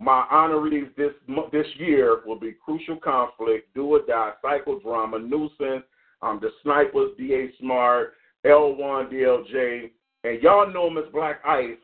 my 0.00 0.26
honorees 0.32 0.94
this 0.96 1.12
this 1.52 1.66
year 1.76 2.22
will 2.24 2.40
be 2.40 2.56
Crucial 2.64 2.96
Conflict, 2.96 3.72
Do 3.74 3.84
or 3.94 4.00
Die, 4.06 4.32
Psychodrama, 4.42 5.28
Nuisance, 5.28 5.84
um, 6.22 6.38
The 6.40 6.48
Snipers, 6.62 7.10
D.A. 7.18 7.50
Smart, 7.60 8.14
L1, 8.46 9.12
DLJ, 9.12 9.90
and 10.24 10.42
y'all 10.42 10.72
know 10.72 10.88
him 10.88 10.96
as 10.96 11.12
Black 11.12 11.40
Ice, 11.46 11.76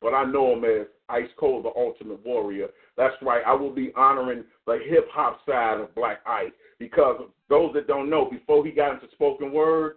but 0.00 0.14
I 0.14 0.24
know 0.24 0.54
him 0.54 0.64
as 0.64 0.86
Ice 1.10 1.28
Cold, 1.38 1.66
the 1.66 1.72
Ultimate 1.76 2.24
Warrior. 2.24 2.68
That's 2.96 3.14
right. 3.20 3.42
I 3.46 3.54
will 3.54 3.72
be 3.72 3.92
honoring 3.94 4.44
the 4.66 4.78
hip 4.88 5.08
hop 5.12 5.40
side 5.46 5.80
of 5.80 5.94
Black 5.94 6.20
Ice 6.26 6.52
because 6.78 7.20
those 7.50 7.74
that 7.74 7.86
don't 7.86 8.08
know, 8.08 8.24
before 8.24 8.64
he 8.64 8.72
got 8.72 8.94
into 8.94 9.06
spoken 9.12 9.52
word, 9.52 9.96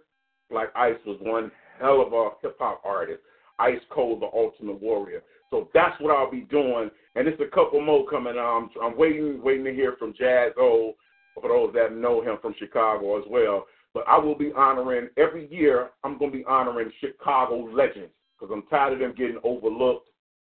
Black 0.50 0.68
Ice 0.76 0.96
was 1.06 1.18
one 1.22 1.50
hell 1.80 2.02
of 2.02 2.12
a 2.12 2.30
hip 2.42 2.56
hop 2.58 2.82
artist. 2.84 3.20
Ice 3.58 3.80
Cold, 3.90 4.20
the 4.20 4.26
Ultimate 4.26 4.80
Warrior. 4.82 5.22
So 5.54 5.68
that's 5.72 5.94
what 6.00 6.10
I'll 6.10 6.28
be 6.28 6.40
doing, 6.40 6.90
and 7.14 7.28
it's 7.28 7.40
a 7.40 7.54
couple 7.54 7.80
more 7.80 8.04
coming. 8.10 8.36
Um, 8.36 8.70
I'm 8.82 8.98
waiting, 8.98 9.40
waiting 9.40 9.64
to 9.66 9.72
hear 9.72 9.94
from 10.00 10.12
Jazz 10.12 10.50
O 10.58 10.94
for 11.32 11.48
those 11.48 11.72
that 11.74 11.96
know 11.96 12.20
him 12.22 12.38
from 12.42 12.56
Chicago 12.58 13.16
as 13.20 13.24
well. 13.30 13.66
But 13.92 14.02
I 14.08 14.18
will 14.18 14.36
be 14.36 14.50
honoring 14.56 15.10
every 15.16 15.48
year. 15.54 15.90
I'm 16.02 16.18
going 16.18 16.32
to 16.32 16.38
be 16.38 16.44
honoring 16.44 16.90
Chicago 17.00 17.68
legends 17.72 18.10
because 18.36 18.52
I'm 18.52 18.66
tired 18.68 18.94
of 18.94 18.98
them 18.98 19.14
getting 19.16 19.38
overlooked. 19.44 20.08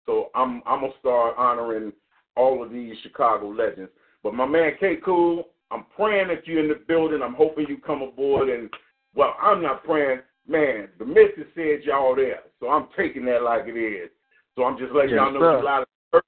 So 0.06 0.32
I'm 0.36 0.62
I'm 0.66 0.82
gonna 0.82 0.92
start 1.00 1.36
honoring 1.38 1.94
all 2.36 2.62
of 2.62 2.70
these 2.70 2.96
Chicago 3.02 3.48
legends. 3.48 3.92
But 4.22 4.34
my 4.34 4.46
man 4.46 4.74
K 4.82 4.98
Cool, 5.06 5.48
I'm 5.72 5.86
praying 5.96 6.28
that 6.28 6.46
you're 6.46 6.62
in 6.62 6.68
the 6.68 6.82
building. 6.90 7.22
I'm 7.24 7.36
hoping 7.36 7.68
you 7.70 7.78
come 7.78 8.02
aboard. 8.02 8.50
And 8.50 8.70
well, 9.16 9.34
I'm 9.42 9.62
not 9.62 9.86
praying, 9.86 10.20
man. 10.46 10.90
The 11.00 11.06
missus 11.06 11.48
said 11.56 11.86
y'all 11.86 12.18
there, 12.18 12.42
so 12.60 12.68
I'm 12.68 12.88
taking 12.98 13.24
that 13.28 13.44
like 13.44 13.64
it 13.66 13.80
is. 13.80 14.10
So 14.60 14.66
I'm 14.66 14.78
just 14.78 14.92
letting 14.92 15.12
Yes, 15.12 15.20
y'all 15.24 15.32
know 15.32 15.40
sir. 15.40 15.60
July 15.60 15.84
the 16.12 16.22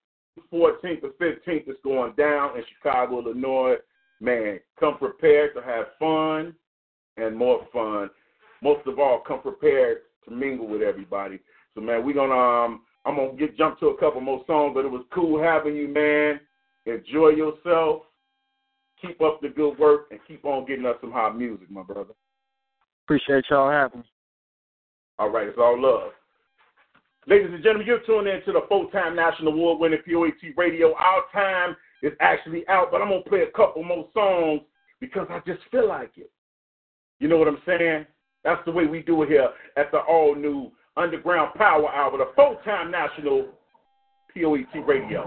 14th 0.53 1.03
or 1.03 1.09
15th 1.21 1.69
is 1.69 1.75
going 1.83 2.13
down 2.13 2.55
in 2.55 2.63
Chicago, 2.77 3.19
Illinois. 3.19 3.75
Man, 4.21 4.57
come 4.79 4.97
prepared 4.97 5.53
to 5.53 5.61
have 5.61 5.87
fun 5.99 6.55
and 7.17 7.35
more 7.35 7.67
fun. 7.73 8.09
Most 8.63 8.87
of 8.87 8.99
all, 8.99 9.21
come 9.27 9.41
prepared 9.41 9.97
to 10.23 10.31
mingle 10.33 10.65
with 10.65 10.81
everybody. 10.81 11.41
So 11.75 11.81
man, 11.81 12.05
we're 12.05 12.15
gonna 12.15 12.33
um 12.33 12.83
I'm 13.03 13.17
gonna 13.17 13.33
get 13.33 13.57
jump 13.57 13.81
to 13.81 13.87
a 13.87 13.97
couple 13.97 14.21
more 14.21 14.45
songs, 14.47 14.71
but 14.75 14.85
it 14.85 14.91
was 14.91 15.03
cool 15.13 15.43
having 15.43 15.75
you, 15.75 15.89
man. 15.89 16.39
Enjoy 16.85 17.31
yourself. 17.31 18.03
Keep 19.01 19.19
up 19.19 19.41
the 19.41 19.49
good 19.49 19.77
work 19.77 20.07
and 20.11 20.21
keep 20.25 20.45
on 20.45 20.65
getting 20.65 20.85
us 20.85 20.95
some 21.01 21.11
hot 21.11 21.37
music, 21.37 21.69
my 21.69 21.83
brother. 21.83 22.13
Appreciate 23.05 23.43
y'all 23.49 23.69
having 23.69 23.99
me. 23.99 24.05
All 25.19 25.29
right, 25.29 25.47
it's 25.47 25.57
all 25.57 25.77
love. 25.77 26.11
Ladies 27.27 27.49
and 27.53 27.61
gentlemen, 27.61 27.85
you're 27.85 27.99
tuned 27.99 28.27
in 28.27 28.43
to 28.45 28.51
the 28.51 28.61
full-time 28.67 29.15
national 29.15 29.53
award-winning 29.53 29.99
POET 30.07 30.57
radio. 30.57 30.95
Our 30.95 31.23
time 31.31 31.75
is 32.01 32.13
actually 32.19 32.67
out, 32.67 32.89
but 32.91 32.99
I'm 32.99 33.09
gonna 33.09 33.21
play 33.21 33.41
a 33.41 33.51
couple 33.55 33.83
more 33.83 34.09
songs 34.11 34.61
because 34.99 35.27
I 35.29 35.39
just 35.45 35.61
feel 35.69 35.87
like 35.87 36.13
it. 36.17 36.31
You 37.19 37.27
know 37.27 37.37
what 37.37 37.47
I'm 37.47 37.61
saying? 37.63 38.07
That's 38.43 38.63
the 38.65 38.71
way 38.71 38.87
we 38.87 39.03
do 39.03 39.21
it 39.21 39.29
here 39.29 39.49
at 39.77 39.91
the 39.91 39.99
all-new 39.99 40.71
Underground 40.97 41.53
Power 41.53 41.91
Hour, 41.91 42.17
the 42.17 42.31
full-time 42.35 42.89
national 42.89 43.49
POET 44.33 44.87
radio. 44.87 45.21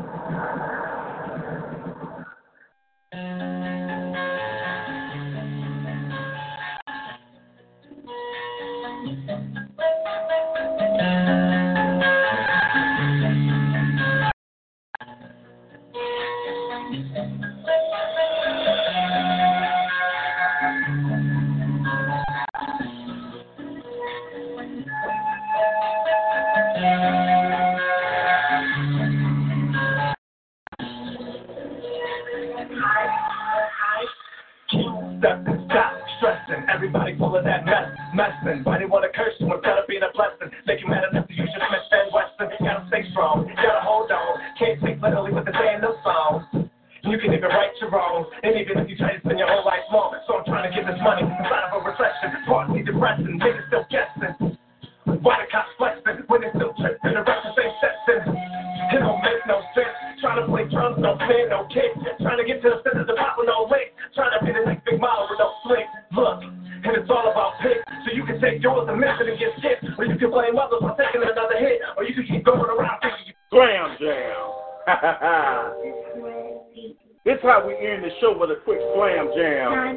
We 77.81 77.87
end 77.87 78.05
the 78.05 78.11
show 78.21 78.37
with 78.39 78.51
a 78.51 78.57
quick 78.65 78.79
slam 78.95 79.31
jam. 79.37 79.97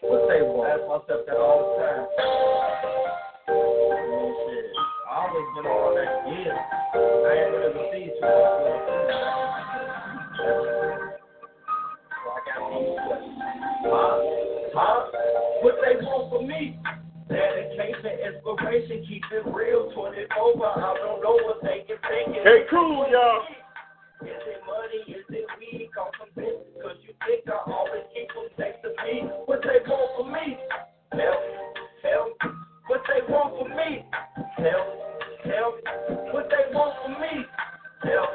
What 0.00 0.28
they 0.28 0.42
want? 0.42 0.68
I 0.68 0.74
ask 0.74 0.82
myself 0.82 1.26
that 1.26 1.36
all 1.36 1.78
the 1.78 1.84
time. 1.84 2.13
Dedication, 18.04 18.34
inspiration, 18.36 19.06
keep 19.08 19.22
it 19.32 19.46
real, 19.48 19.90
24 19.94 20.12
I 20.12 20.94
don't 21.00 21.22
know 21.22 21.38
what 21.44 21.62
they 21.62 21.84
can 21.88 21.96
think. 22.04 22.36
Hey, 22.44 22.64
cool, 22.68 23.08
y'all. 23.10 23.40
Is 24.20 24.28
it 24.28 24.60
money? 24.66 25.16
Is 25.16 25.24
it 25.30 25.46
weed? 25.58 25.88
Call 25.94 26.10
some 26.20 26.28
business, 26.36 26.68
cause 26.82 26.96
you 27.00 27.14
think 27.24 27.48
I 27.48 27.56
always 27.72 28.04
keep 28.12 28.28
them 28.28 28.44
next 28.58 28.82
to 28.82 28.90
me. 29.04 29.28
What 29.46 29.62
they 29.62 29.80
want 29.88 30.20
from 30.20 30.32
me? 30.32 30.56
Tell 31.12 32.28
me. 32.28 32.52
What 32.88 33.00
they 33.08 33.32
want 33.32 33.56
from 33.56 33.70
me? 33.74 34.04
Tell 34.60 34.84
me. 34.84 35.88
What 36.30 36.50
they 36.50 36.74
want 36.74 36.94
from 37.02 37.12
me? 37.20 37.46
Tell 38.04 38.28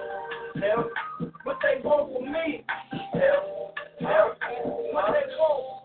me. 0.58 1.32
What 1.44 1.58
they 1.62 1.82
want 1.86 2.12
from 2.12 2.32
me? 2.32 2.66
Tell 3.14 3.42
me. 4.02 4.10
What 4.94 5.14
they 5.14 5.30
want? 5.38 5.79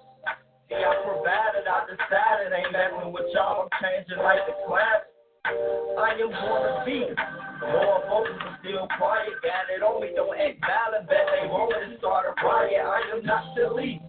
I 0.83 0.95
provided, 1.07 1.65
I 1.69 1.79
decided, 1.87 2.51
ain't 2.51 2.73
messing 2.73 3.13
with 3.13 3.31
y'all. 3.31 3.67
I'm 3.67 3.71
changing 3.79 4.19
like 4.19 4.43
the 4.49 4.55
class. 4.67 5.07
I 5.45 6.17
am 6.19 6.33
gonna 6.33 6.83
be 6.89 7.05
more 7.61 8.01
focused 8.09 8.41
and 8.41 8.57
still 8.65 8.89
quiet. 8.97 9.37
Got 9.45 9.69
it 9.71 9.85
on 9.85 10.01
me, 10.01 10.17
don't 10.17 10.33
act 10.33 10.57
violent. 10.65 11.05
Bet 11.07 11.29
they 11.31 11.47
to 11.47 11.99
start 11.99 12.27
a 12.27 12.33
riot. 12.41 12.81
I 12.81 13.13
am 13.13 13.25
not 13.25 13.55
silly. 13.55 14.01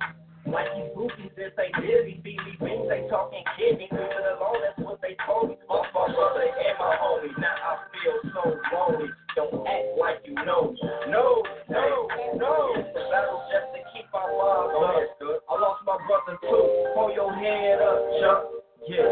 Like 0.46 0.70
these 0.78 0.94
goofies, 0.96 1.34
this 1.36 1.52
ain't 1.58 1.76
busy. 1.82 2.22
Beat 2.24 2.40
me, 2.46 2.54
beans, 2.56 2.88
they 2.88 3.04
talking 3.10 3.44
kidney. 3.58 3.90
Leave 3.92 4.26
alone, 4.38 4.62
that's 4.62 4.80
what 4.80 5.02
they 5.02 5.18
told 5.26 5.50
me. 5.50 5.58
Off 5.68 5.90
my 5.92 6.06
brother 6.08 6.46
and 6.46 6.78
my 6.80 6.96
homie. 7.02 7.34
Now 7.42 7.52
I 7.52 7.74
feel 7.92 8.18
so 8.32 8.44
lonely. 8.72 9.10
Don't 9.36 9.68
act 9.68 10.00
like 10.00 10.22
you 10.24 10.36
know. 10.36 10.72
No, 11.10 11.44
no, 11.68 12.08
no. 12.38 12.54
The 12.80 13.02
battle 13.12 13.44
just 13.52 13.74
to 13.74 13.82
our 14.16 14.32
lives 14.32 15.12
up. 15.20 15.44
I 15.52 15.54
lost 15.60 15.84
my 15.84 16.00
brother 16.08 16.40
too. 16.40 16.64
Hold 16.96 17.12
your 17.12 17.36
head 17.36 17.84
up, 17.84 18.00
Chuck. 18.24 18.40
Yeah, 18.88 19.10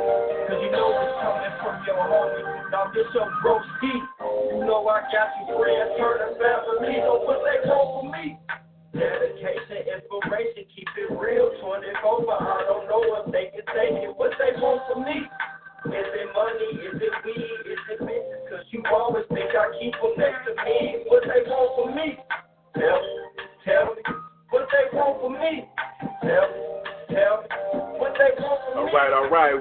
cause 0.47 0.61
you 0.61 0.69
know 0.69 0.85
it's 1.01 1.17
coming 1.17 1.55
from 1.59 1.75
your 1.83 1.97
homie. 1.97 2.45
Now 2.69 2.93
this 2.93 3.09
your 3.11 3.25
bro 3.41 3.57
deep. 3.81 4.05
You 4.53 4.63
know 4.69 4.85
I 4.85 5.01
got 5.09 5.33
you 5.41 5.57
friends, 5.57 5.97
turn 5.97 6.17
the 6.23 6.29
family. 6.37 7.01
Know 7.01 7.25
what 7.25 7.41
they 7.41 7.57
want 7.65 7.89
for 7.97 8.05
me. 8.13 8.37
Dedication, 8.93 9.89
inspiration, 9.89 10.69
keep 10.69 10.85
it 10.93 11.09
real. 11.17 11.49
24, 11.57 12.21
but 12.21 12.37
I 12.37 12.69
don't 12.69 12.85
know 12.85 13.01
if 13.25 13.33
they 13.33 13.49
can 13.49 13.65
take 13.73 13.97
it. 13.97 14.13
What 14.13 14.37
they 14.37 14.53
want 14.61 14.85
from 14.85 15.09
me? 15.09 15.25
Is 15.89 16.09
it 16.21 16.29
money? 16.37 16.71
Is 16.79 17.01
it 17.01 17.15
weed? 17.25 17.65
Is 17.65 17.81
it 17.89 17.99
business? 17.99 18.23
Cause 18.53 18.63
you 18.69 18.85
always 18.93 19.25
think 19.33 19.49
I 19.57 19.73
keep 19.81 19.97
them 19.97 20.13
next 20.21 20.45
to 20.45 20.53
me. 20.63 21.01
What 21.09 21.25
they 21.25 21.41
want 21.49 21.69
from 21.75 21.97
me? 21.97 22.21
Tell 22.77 23.01
me, 23.01 23.17
tell 23.65 23.85
me. 23.97 24.32
What 24.53 24.69
they 24.69 24.95
want 24.95 25.17
from 25.17 25.33
me? 25.33 25.65
Tell 26.21 26.45
me, 26.45 26.61
tell 27.09 27.41
me. 27.41 27.49
What 27.97 28.13
they 28.21 28.37
want 28.37 28.61
from 28.69 28.77
All 28.77 28.85
me? 28.85 28.93
right, 28.93 29.09
all 29.11 29.27
right. 29.27 29.57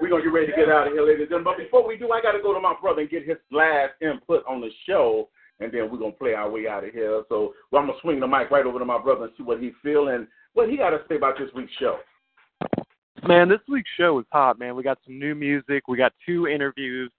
We're 0.00 0.08
going 0.08 0.24
to 0.24 0.28
get 0.28 0.34
ready 0.34 0.50
to 0.50 0.56
get 0.56 0.68
out 0.68 0.88
of 0.88 0.94
here, 0.94 1.06
ladies 1.06 1.30
and 1.30 1.38
gentlemen. 1.38 1.54
But 1.54 1.62
before 1.62 1.86
we 1.86 1.96
do, 1.96 2.10
I 2.10 2.20
got 2.20 2.32
to 2.32 2.42
go 2.42 2.52
to 2.52 2.58
my 2.58 2.74
brother 2.82 3.02
and 3.02 3.10
get 3.10 3.22
his 3.24 3.36
last 3.52 3.92
input 4.02 4.42
on 4.50 4.60
the 4.60 4.70
show, 4.84 5.28
and 5.60 5.70
then 5.70 5.86
we're 5.88 5.98
going 6.02 6.10
to 6.10 6.18
play 6.18 6.34
our 6.34 6.50
way 6.50 6.66
out 6.66 6.82
of 6.82 6.90
here. 6.90 7.22
So 7.28 7.54
well, 7.70 7.82
I'm 7.82 7.86
going 7.86 7.96
to 7.96 8.02
swing 8.02 8.18
the 8.18 8.26
mic 8.26 8.50
right 8.50 8.66
over 8.66 8.80
to 8.80 8.84
my 8.84 9.00
brother 9.00 9.26
and 9.26 9.32
see 9.38 9.44
what 9.44 9.60
he 9.60 9.70
feel 9.80 10.08
and 10.08 10.26
what 10.54 10.68
he 10.68 10.76
got 10.76 10.90
to 10.90 10.98
say 11.08 11.14
about 11.14 11.38
this 11.38 11.50
week's 11.54 11.70
show. 11.78 11.98
Man, 13.22 13.48
this 13.48 13.62
week's 13.68 13.90
show 13.96 14.14
was 14.14 14.26
hot, 14.32 14.58
man. 14.58 14.74
We 14.74 14.82
got 14.82 14.98
some 15.06 15.20
new 15.20 15.36
music. 15.36 15.86
We 15.86 15.96
got 15.96 16.14
two 16.26 16.48
interviews. 16.48 17.12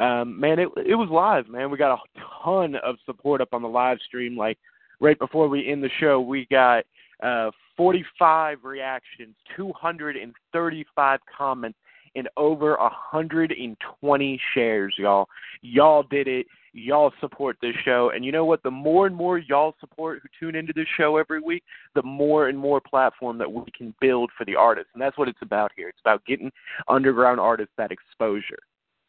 Um, 0.00 0.40
man, 0.40 0.58
it 0.58 0.68
it 0.84 0.96
was 0.96 1.08
live, 1.08 1.48
man. 1.48 1.70
We 1.70 1.78
got 1.78 1.94
a 1.94 2.20
ton 2.42 2.74
of 2.74 2.96
support 3.06 3.40
up 3.40 3.50
on 3.52 3.62
the 3.62 3.68
live 3.68 3.98
stream. 4.08 4.36
Like 4.36 4.58
right 5.00 5.18
before 5.18 5.48
we 5.48 5.70
end 5.70 5.82
the 5.82 5.90
show, 6.00 6.20
we 6.20 6.46
got 6.50 6.84
uh 7.22 7.50
45 7.76 8.58
reactions, 8.62 9.34
235 9.56 11.20
comments, 11.36 11.78
and 12.14 12.28
over 12.36 12.76
120 12.76 14.40
shares, 14.54 14.94
y'all. 14.96 15.28
Y'all 15.62 16.04
did 16.04 16.28
it. 16.28 16.46
Y'all 16.72 17.12
support 17.20 17.56
this 17.62 17.74
show. 17.84 18.10
And 18.14 18.24
you 18.24 18.32
know 18.32 18.44
what? 18.44 18.62
The 18.62 18.70
more 18.70 19.06
and 19.06 19.14
more 19.14 19.38
y'all 19.38 19.74
support 19.80 20.20
who 20.22 20.28
tune 20.38 20.56
into 20.56 20.72
this 20.72 20.86
show 20.96 21.16
every 21.16 21.40
week, 21.40 21.62
the 21.94 22.02
more 22.02 22.48
and 22.48 22.58
more 22.58 22.80
platform 22.80 23.38
that 23.38 23.50
we 23.50 23.64
can 23.76 23.94
build 24.00 24.30
for 24.36 24.44
the 24.44 24.56
artists. 24.56 24.90
And 24.92 25.02
that's 25.02 25.16
what 25.16 25.28
it's 25.28 25.42
about 25.42 25.70
here. 25.76 25.88
It's 25.88 26.00
about 26.04 26.24
getting 26.26 26.50
underground 26.88 27.38
artists 27.40 27.74
that 27.78 27.92
exposure. 27.92 28.58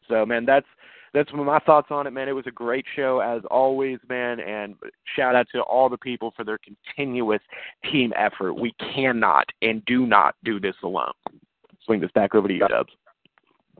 So, 0.08 0.24
man, 0.24 0.44
that's 0.44 0.66
that's 1.16 1.32
my 1.32 1.58
thoughts 1.60 1.88
on 1.90 2.06
it, 2.06 2.10
man. 2.10 2.28
It 2.28 2.32
was 2.32 2.44
a 2.46 2.50
great 2.50 2.84
show 2.94 3.20
as 3.20 3.40
always, 3.50 3.98
man. 4.06 4.38
And 4.38 4.74
shout 5.16 5.34
out 5.34 5.46
to 5.52 5.62
all 5.62 5.88
the 5.88 5.96
people 5.96 6.34
for 6.36 6.44
their 6.44 6.58
continuous 6.58 7.40
team 7.90 8.12
effort. 8.14 8.52
We 8.52 8.74
cannot 8.94 9.46
and 9.62 9.82
do 9.86 10.06
not 10.06 10.34
do 10.44 10.60
this 10.60 10.74
alone. 10.84 11.12
Swing 11.86 12.00
this 12.00 12.10
back 12.14 12.34
over 12.34 12.46
to 12.48 12.52
you, 12.54 12.68
Dubs. 12.68 12.92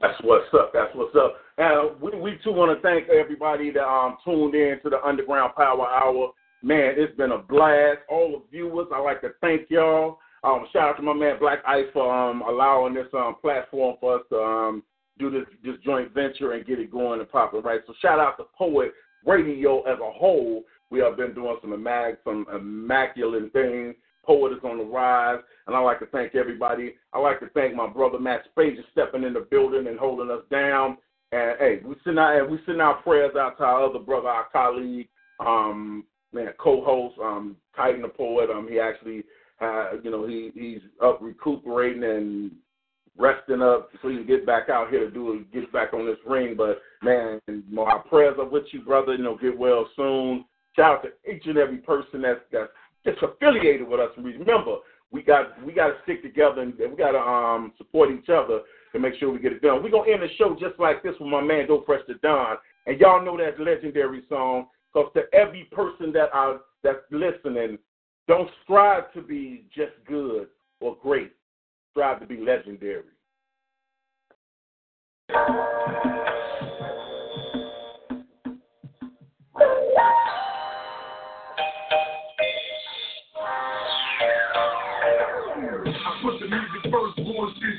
That's 0.00 0.18
what's 0.22 0.46
up. 0.54 0.70
That's 0.72 0.94
what's 0.94 1.14
up. 1.14 1.36
And 1.58 2.00
we, 2.00 2.18
we 2.18 2.38
too 2.42 2.52
want 2.52 2.74
to 2.74 2.82
thank 2.82 3.10
everybody 3.10 3.70
that 3.72 3.86
um 3.86 4.16
tuned 4.24 4.54
in 4.54 4.80
to 4.82 4.88
the 4.88 5.02
Underground 5.04 5.54
Power 5.56 5.86
Hour. 5.86 6.30
Man, 6.62 6.94
it's 6.96 7.14
been 7.18 7.32
a 7.32 7.38
blast. 7.38 7.98
All 8.08 8.30
the 8.30 8.42
viewers, 8.50 8.88
I 8.94 8.98
like 8.98 9.20
to 9.20 9.32
thank 9.42 9.68
y'all. 9.68 10.18
Um, 10.42 10.66
shout 10.72 10.88
out 10.90 10.96
to 10.96 11.02
my 11.02 11.12
man 11.12 11.38
Black 11.38 11.58
Ice 11.66 11.84
for 11.92 12.10
um 12.14 12.40
allowing 12.40 12.94
this 12.94 13.08
um 13.12 13.36
platform 13.42 13.96
for 14.00 14.20
us 14.20 14.22
to 14.30 14.36
um 14.38 14.82
do 15.18 15.30
this 15.30 15.44
this 15.64 15.76
joint 15.84 16.12
venture 16.12 16.52
and 16.52 16.66
get 16.66 16.78
it 16.78 16.90
going 16.90 17.20
and 17.20 17.30
popping 17.30 17.62
right. 17.62 17.80
So 17.86 17.94
shout 18.01 18.20
out 18.20 18.36
to 18.38 18.44
Poet 18.56 18.93
Radio 19.24 19.82
as 19.82 19.98
a 19.98 20.10
whole. 20.10 20.62
We 20.90 21.01
have 21.01 21.16
been 21.16 21.34
doing 21.34 21.56
some 21.60 21.72
immac 21.72 22.18
some 22.24 22.47
immaculate 22.55 23.52
things. 23.52 23.94
Poet 24.24 24.52
is 24.52 24.64
on 24.64 24.78
the 24.78 24.84
rise, 24.84 25.38
and 25.66 25.76
I 25.76 25.78
like 25.78 26.01
to 26.01 26.06
thank 26.06 26.34
everybody. 26.34 26.94
I 27.12 27.20
like 27.20 27.38
to 27.40 27.48
thank 27.51 27.74
my 27.74 27.86
brother 27.86 28.18
Matt 28.18 28.43
Spade 28.51 28.76
stepping 28.90 29.22
in 29.22 29.32
the 29.32 29.47
building 29.48 29.86
and 29.86 29.98
holding 29.98 30.30
us 30.30 30.43
down. 30.51 30.98
And 31.32 31.56
hey, 31.59 31.80
we 31.84 31.94
send 32.05 32.18
out 32.18 32.51
we 32.51 32.59
send 32.66 32.82
our 32.82 32.97
prayers 33.02 33.36
out 33.38 33.56
to 33.59 33.64
our 33.64 33.88
other 33.88 33.98
brother, 34.01 34.28
our 34.28 34.47
colleague, 34.52 35.09
um, 35.40 36.05
man, 36.32 36.52
co-host, 36.59 37.16
um, 37.22 37.56
Titan 37.76 38.02
the 38.02 38.09
Poet. 38.09 38.51
Um, 38.51 38.68
he 38.68 38.80
actually, 38.80 39.22
uh, 39.60 39.93
you 40.02 40.10
know, 40.10 40.26
he 40.26 40.51
he's 40.55 40.82
up 41.02 41.18
recuperating 41.20 42.05
and 42.05 42.51
resting 43.18 43.62
up 43.62 43.88
so 44.02 44.09
can 44.09 44.26
get 44.26 44.47
back 44.47 44.68
out 44.68 44.90
here 44.90 45.01
to 45.01 45.10
do 45.10 45.44
get 45.52 45.72
back 45.72 45.93
on 45.93 46.06
this 46.06 46.18
ring. 46.26 46.55
But 46.56 46.80
man, 47.02 47.40
my 47.70 47.98
prayers 48.09 48.36
are 48.38 48.48
with 48.48 48.64
you, 48.72 48.82
brother. 48.82 49.14
You 49.14 49.24
know, 49.24 49.36
get 49.36 49.56
well 49.56 49.88
soon. 49.97 50.44
Shout 50.74 50.98
out 50.98 51.05
to 51.05 51.30
each 51.30 51.47
and 51.47 51.59
every 51.59 51.78
person 51.78 52.22
that's 52.22 52.40
that's 52.52 52.70
just 53.05 53.22
affiliated 53.22 53.86
with 53.86 54.01
us. 54.01 54.10
Remember, 54.16 54.76
we 55.10 55.22
got 55.22 55.64
we 55.64 55.72
got 55.72 55.88
to 55.88 55.94
stick 56.02 56.22
together 56.22 56.62
and 56.62 56.74
we 56.78 56.97
got 56.97 57.12
to 57.12 57.18
um 57.18 57.72
support 57.78 58.10
each 58.10 58.28
other 58.28 58.60
to 58.93 58.98
make 58.98 59.14
sure 59.18 59.30
we 59.30 59.38
get 59.38 59.52
it 59.52 59.62
done. 59.62 59.82
We're 59.82 59.90
gonna 59.90 60.10
end 60.10 60.22
the 60.22 60.28
show 60.36 60.56
just 60.59 60.78
like 60.78 61.02
this 61.02 61.14
with 61.20 61.30
my 61.30 61.40
man 61.40 61.68
Dope 61.68 61.86
Fresh 61.86 62.02
the 62.09 62.14
Don, 62.14 62.56
and 62.86 63.01
y'all 63.01 63.24
know 63.24 63.36
that 63.38 63.60
legendary 63.60 64.22
song. 64.28 64.66
Because 64.93 65.12
to 65.14 65.22
every 65.34 65.64
person 65.72 66.10
that 66.12 66.30
are 66.32 66.60
that's 66.82 66.98
listening, 67.10 67.78
don't 68.28 68.48
strive 68.64 69.12
to 69.12 69.22
be 69.22 69.66
just 69.74 69.93
good 70.06 70.48
or 70.80 70.97
great. 71.02 71.32
Strive 71.97 72.20
to 72.20 72.27
be 72.27 72.36
legendary. 72.36 73.05
Put 86.23 86.39
the 86.39 86.48
music 86.51 86.93
first, 86.93 87.16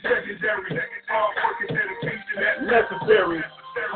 secondary. 0.01 0.71
Work 0.73 1.61
dedication 1.69 2.41
that's 2.41 2.61
Necessary. 2.65 3.43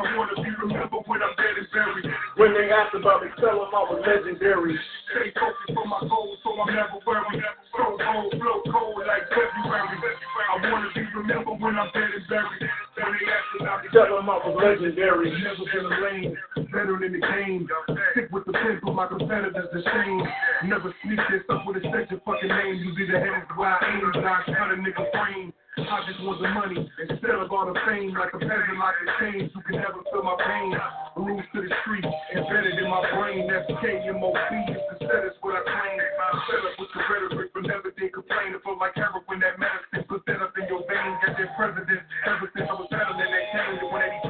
I 0.02 0.18
wanna 0.18 0.34
be 0.42 0.50
remembered 0.50 1.06
when 1.06 1.22
I'm 1.22 1.30
dead 1.38 1.62
and 1.62 1.70
buried. 1.70 2.10
When 2.34 2.58
they 2.58 2.74
asked 2.74 2.98
about 2.98 3.22
me, 3.22 3.30
tell 3.38 3.54
them 3.54 3.70
I 3.70 3.86
was 3.86 4.02
legendary. 4.02 4.74
Stay 5.14 5.30
focused 5.38 5.78
on 5.78 5.86
my 5.94 6.02
goals, 6.10 6.42
so 6.42 6.58
I'm 6.58 6.74
never 6.74 6.98
worried. 7.06 7.46
So 7.70 8.02
cold, 8.02 8.34
flow 8.34 8.66
cold 8.66 8.98
like 9.06 9.30
February. 9.30 9.98
I 10.02 10.74
wanna 10.74 10.90
be 10.98 11.06
remembered 11.06 11.62
when 11.62 11.78
I'm 11.78 11.94
dead 11.94 12.18
and 12.18 12.26
buried. 12.26 12.66
When 12.98 13.14
they 13.14 13.30
ask 13.30 13.50
about 13.62 13.78
me, 13.86 13.88
tell 13.94 14.10
them 14.10 14.26
I 14.26 14.38
was 14.42 14.58
legendary. 14.58 15.30
Never 15.38 15.66
been 15.70 15.86
a 15.86 15.94
lane, 16.02 16.34
veteran 16.74 17.06
in 17.06 17.14
the 17.14 17.22
game. 17.22 17.70
Stick 18.18 18.34
with 18.34 18.50
the 18.50 18.58
pen, 18.58 18.82
put 18.82 18.98
my 18.98 19.06
competitors 19.06 19.70
to 19.70 19.80
shame. 19.86 20.26
Never 20.66 20.90
sneak 21.06 21.22
this 21.30 21.46
up 21.54 21.62
with 21.70 21.78
a 21.78 21.86
your 21.86 22.18
fucking 22.26 22.50
name. 22.50 22.82
You 22.82 22.90
be 22.98 23.06
the 23.06 23.22
hands 23.22 23.46
where 23.54 23.70
I 23.70 23.86
I 23.86 24.50
cut 24.50 24.74
a 24.74 24.82
nigga 24.82 25.06
frame. 25.14 25.54
I 25.80 26.04
just 26.04 26.20
want 26.28 26.44
the 26.44 26.52
money 26.52 26.84
instead 26.84 27.40
of 27.40 27.48
all 27.48 27.64
the 27.64 27.80
fame, 27.88 28.12
like 28.12 28.36
a 28.36 28.40
peasant, 28.44 28.76
like 28.76 29.00
a 29.00 29.08
change. 29.24 29.56
You 29.56 29.62
can 29.64 29.80
never 29.80 30.04
feel 30.12 30.20
my 30.20 30.36
pain. 30.36 30.76
Rules 31.16 31.48
to 31.56 31.64
the 31.64 31.72
street, 31.84 32.04
embedded 32.36 32.76
in 32.76 32.92
my 32.92 33.00
brain. 33.16 33.48
That's 33.48 33.72
KMOP. 33.80 34.52
It's 34.68 34.84
the 34.92 34.96
status 35.00 35.32
what 35.40 35.56
I 35.56 35.64
claim. 35.64 35.96
I'm 35.96 36.38
set 36.52 36.62
up 36.68 36.76
with 36.76 36.92
the 36.92 37.02
rhetoric, 37.08 37.56
but 37.56 37.64
never 37.72 37.88
did 37.96 38.12
complain. 38.12 38.52
It 38.52 38.60
felt 38.68 38.84
like 38.84 39.00
heroin, 39.00 39.40
that 39.40 39.56
medicine. 39.64 40.04
Put 40.12 40.28
that 40.28 40.44
up 40.44 40.52
in 40.60 40.68
your 40.68 40.84
veins. 40.84 41.16
Got 41.24 41.40
that 41.40 41.56
president 41.56 42.04
ever 42.28 42.52
since 42.52 42.68
I 42.68 42.76
was 42.76 42.92
battling 42.92 43.32
that 43.32 43.46
calendar. 43.56 43.88
180 43.88 44.21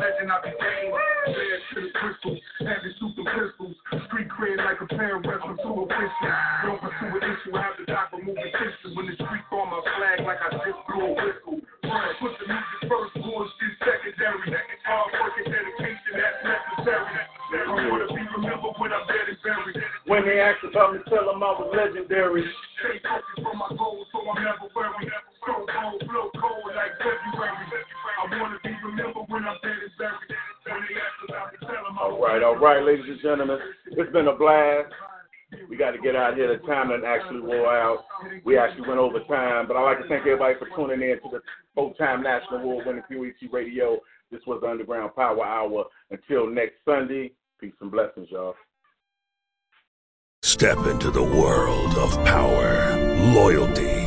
legend 0.00 0.32
I 0.32 0.38
became. 0.40 0.90
Bad 0.90 1.60
to 1.76 1.78
the 1.84 1.92
crystals, 1.92 2.40
to 2.40 2.88
shoot 2.96 3.12
some 3.12 3.28
pistols. 3.28 3.76
Street 4.08 4.28
cred 4.32 4.56
like 4.56 4.80
a 4.80 4.88
pair 4.96 5.20
of 5.20 5.22
wrestling 5.28 5.60
to 5.60 5.68
a 5.68 5.84
whistle. 5.84 6.32
Don't 6.64 6.80
pursue 6.80 7.12
an 7.12 7.22
issue, 7.28 7.52
have 7.52 7.76
the 7.76 7.84
doc 7.84 8.08
removing 8.16 8.48
pictures. 8.56 8.96
When 8.96 9.04
the 9.06 9.14
street 9.20 9.44
on 9.52 9.68
my 9.68 9.80
flag 9.84 10.24
like 10.24 10.40
I 10.40 10.48
just 10.56 10.80
blew 10.88 11.04
a 11.04 11.12
whistle. 11.12 11.60
Put 11.60 12.32
the 12.40 12.46
music 12.48 12.80
first, 12.88 13.12
bullshit 13.20 13.74
secondary. 13.84 14.40
Hard 14.88 15.12
work 15.20 15.36
and 15.36 15.52
dedication, 15.52 16.12
that's 16.16 16.40
necessary. 16.48 17.20
I 17.50 17.88
wanna 17.90 18.08
be 18.08 18.22
remembered 18.24 18.76
when 18.80 18.90
I'm 18.94 19.04
dead 19.10 19.26
and 19.28 19.40
buried. 19.44 19.76
When 20.06 20.22
they 20.24 20.40
ask 20.40 20.62
about 20.64 20.96
me, 20.96 21.04
tell 21.12 21.28
them 21.28 21.42
I 21.44 21.50
was 21.60 21.68
legendary. 21.76 22.46
Stay 22.80 22.96
focused 23.04 23.42
for 23.44 23.54
my 23.54 23.68
goals, 23.76 24.06
so 24.14 24.24
I'm 24.24 24.38
never 24.40 24.70
worried. 24.72 25.12
So 25.44 25.66
cold, 25.66 26.00
flow 26.08 26.30
cold 26.40 26.72
like 26.72 26.94
February. 26.96 27.68
I 28.20 28.24
wanna 28.38 28.58
be 28.62 28.79
remembered 28.90 29.26
when 29.28 29.44
I'm 29.44 29.56
dead 29.62 29.78
and 29.78 29.94
buried. 29.98 30.34
When 30.66 30.82
they 30.88 30.98
ask 30.98 31.18
about 31.28 31.52
me, 31.52 31.58
tell 31.62 31.84
them 31.86 31.98
I 31.98 32.06
was 32.08 32.18
All 32.18 32.26
right, 32.26 32.42
all 32.42 32.58
right, 32.58 32.82
ladies 32.82 33.06
and 33.08 33.20
gentlemen. 33.20 33.58
It's 33.86 34.12
been 34.12 34.28
a 34.28 34.34
blast. 34.34 34.92
We 35.68 35.76
got 35.76 35.92
to 35.92 35.98
get 35.98 36.14
out 36.14 36.36
here. 36.36 36.46
The 36.46 36.66
time 36.66 36.88
that 36.90 37.04
actually 37.04 37.40
wore 37.40 37.72
out. 37.72 38.04
We 38.44 38.58
actually 38.58 38.86
went 38.86 39.00
over 39.00 39.18
time, 39.24 39.66
but 39.66 39.76
I'd 39.76 39.84
like 39.84 40.02
to 40.02 40.08
thank 40.08 40.22
everybody 40.22 40.54
for 40.58 40.68
tuning 40.76 41.02
in 41.02 41.16
to 41.22 41.28
the 41.30 41.40
full-time 41.74 42.22
National 42.22 42.60
Award-winning 42.60 43.02
POET 43.10 43.52
Radio. 43.52 43.98
This 44.30 44.40
was 44.46 44.60
the 44.62 44.68
Underground 44.68 45.14
Power 45.16 45.44
Hour. 45.44 45.86
Until 46.10 46.48
next 46.48 46.74
Sunday, 46.84 47.32
peace 47.60 47.72
and 47.80 47.90
blessings, 47.90 48.28
y'all. 48.30 48.54
Step 50.42 50.78
into 50.86 51.10
the 51.10 51.22
world 51.22 51.94
of 51.98 52.12
power, 52.24 52.96
loyalty, 53.34 54.06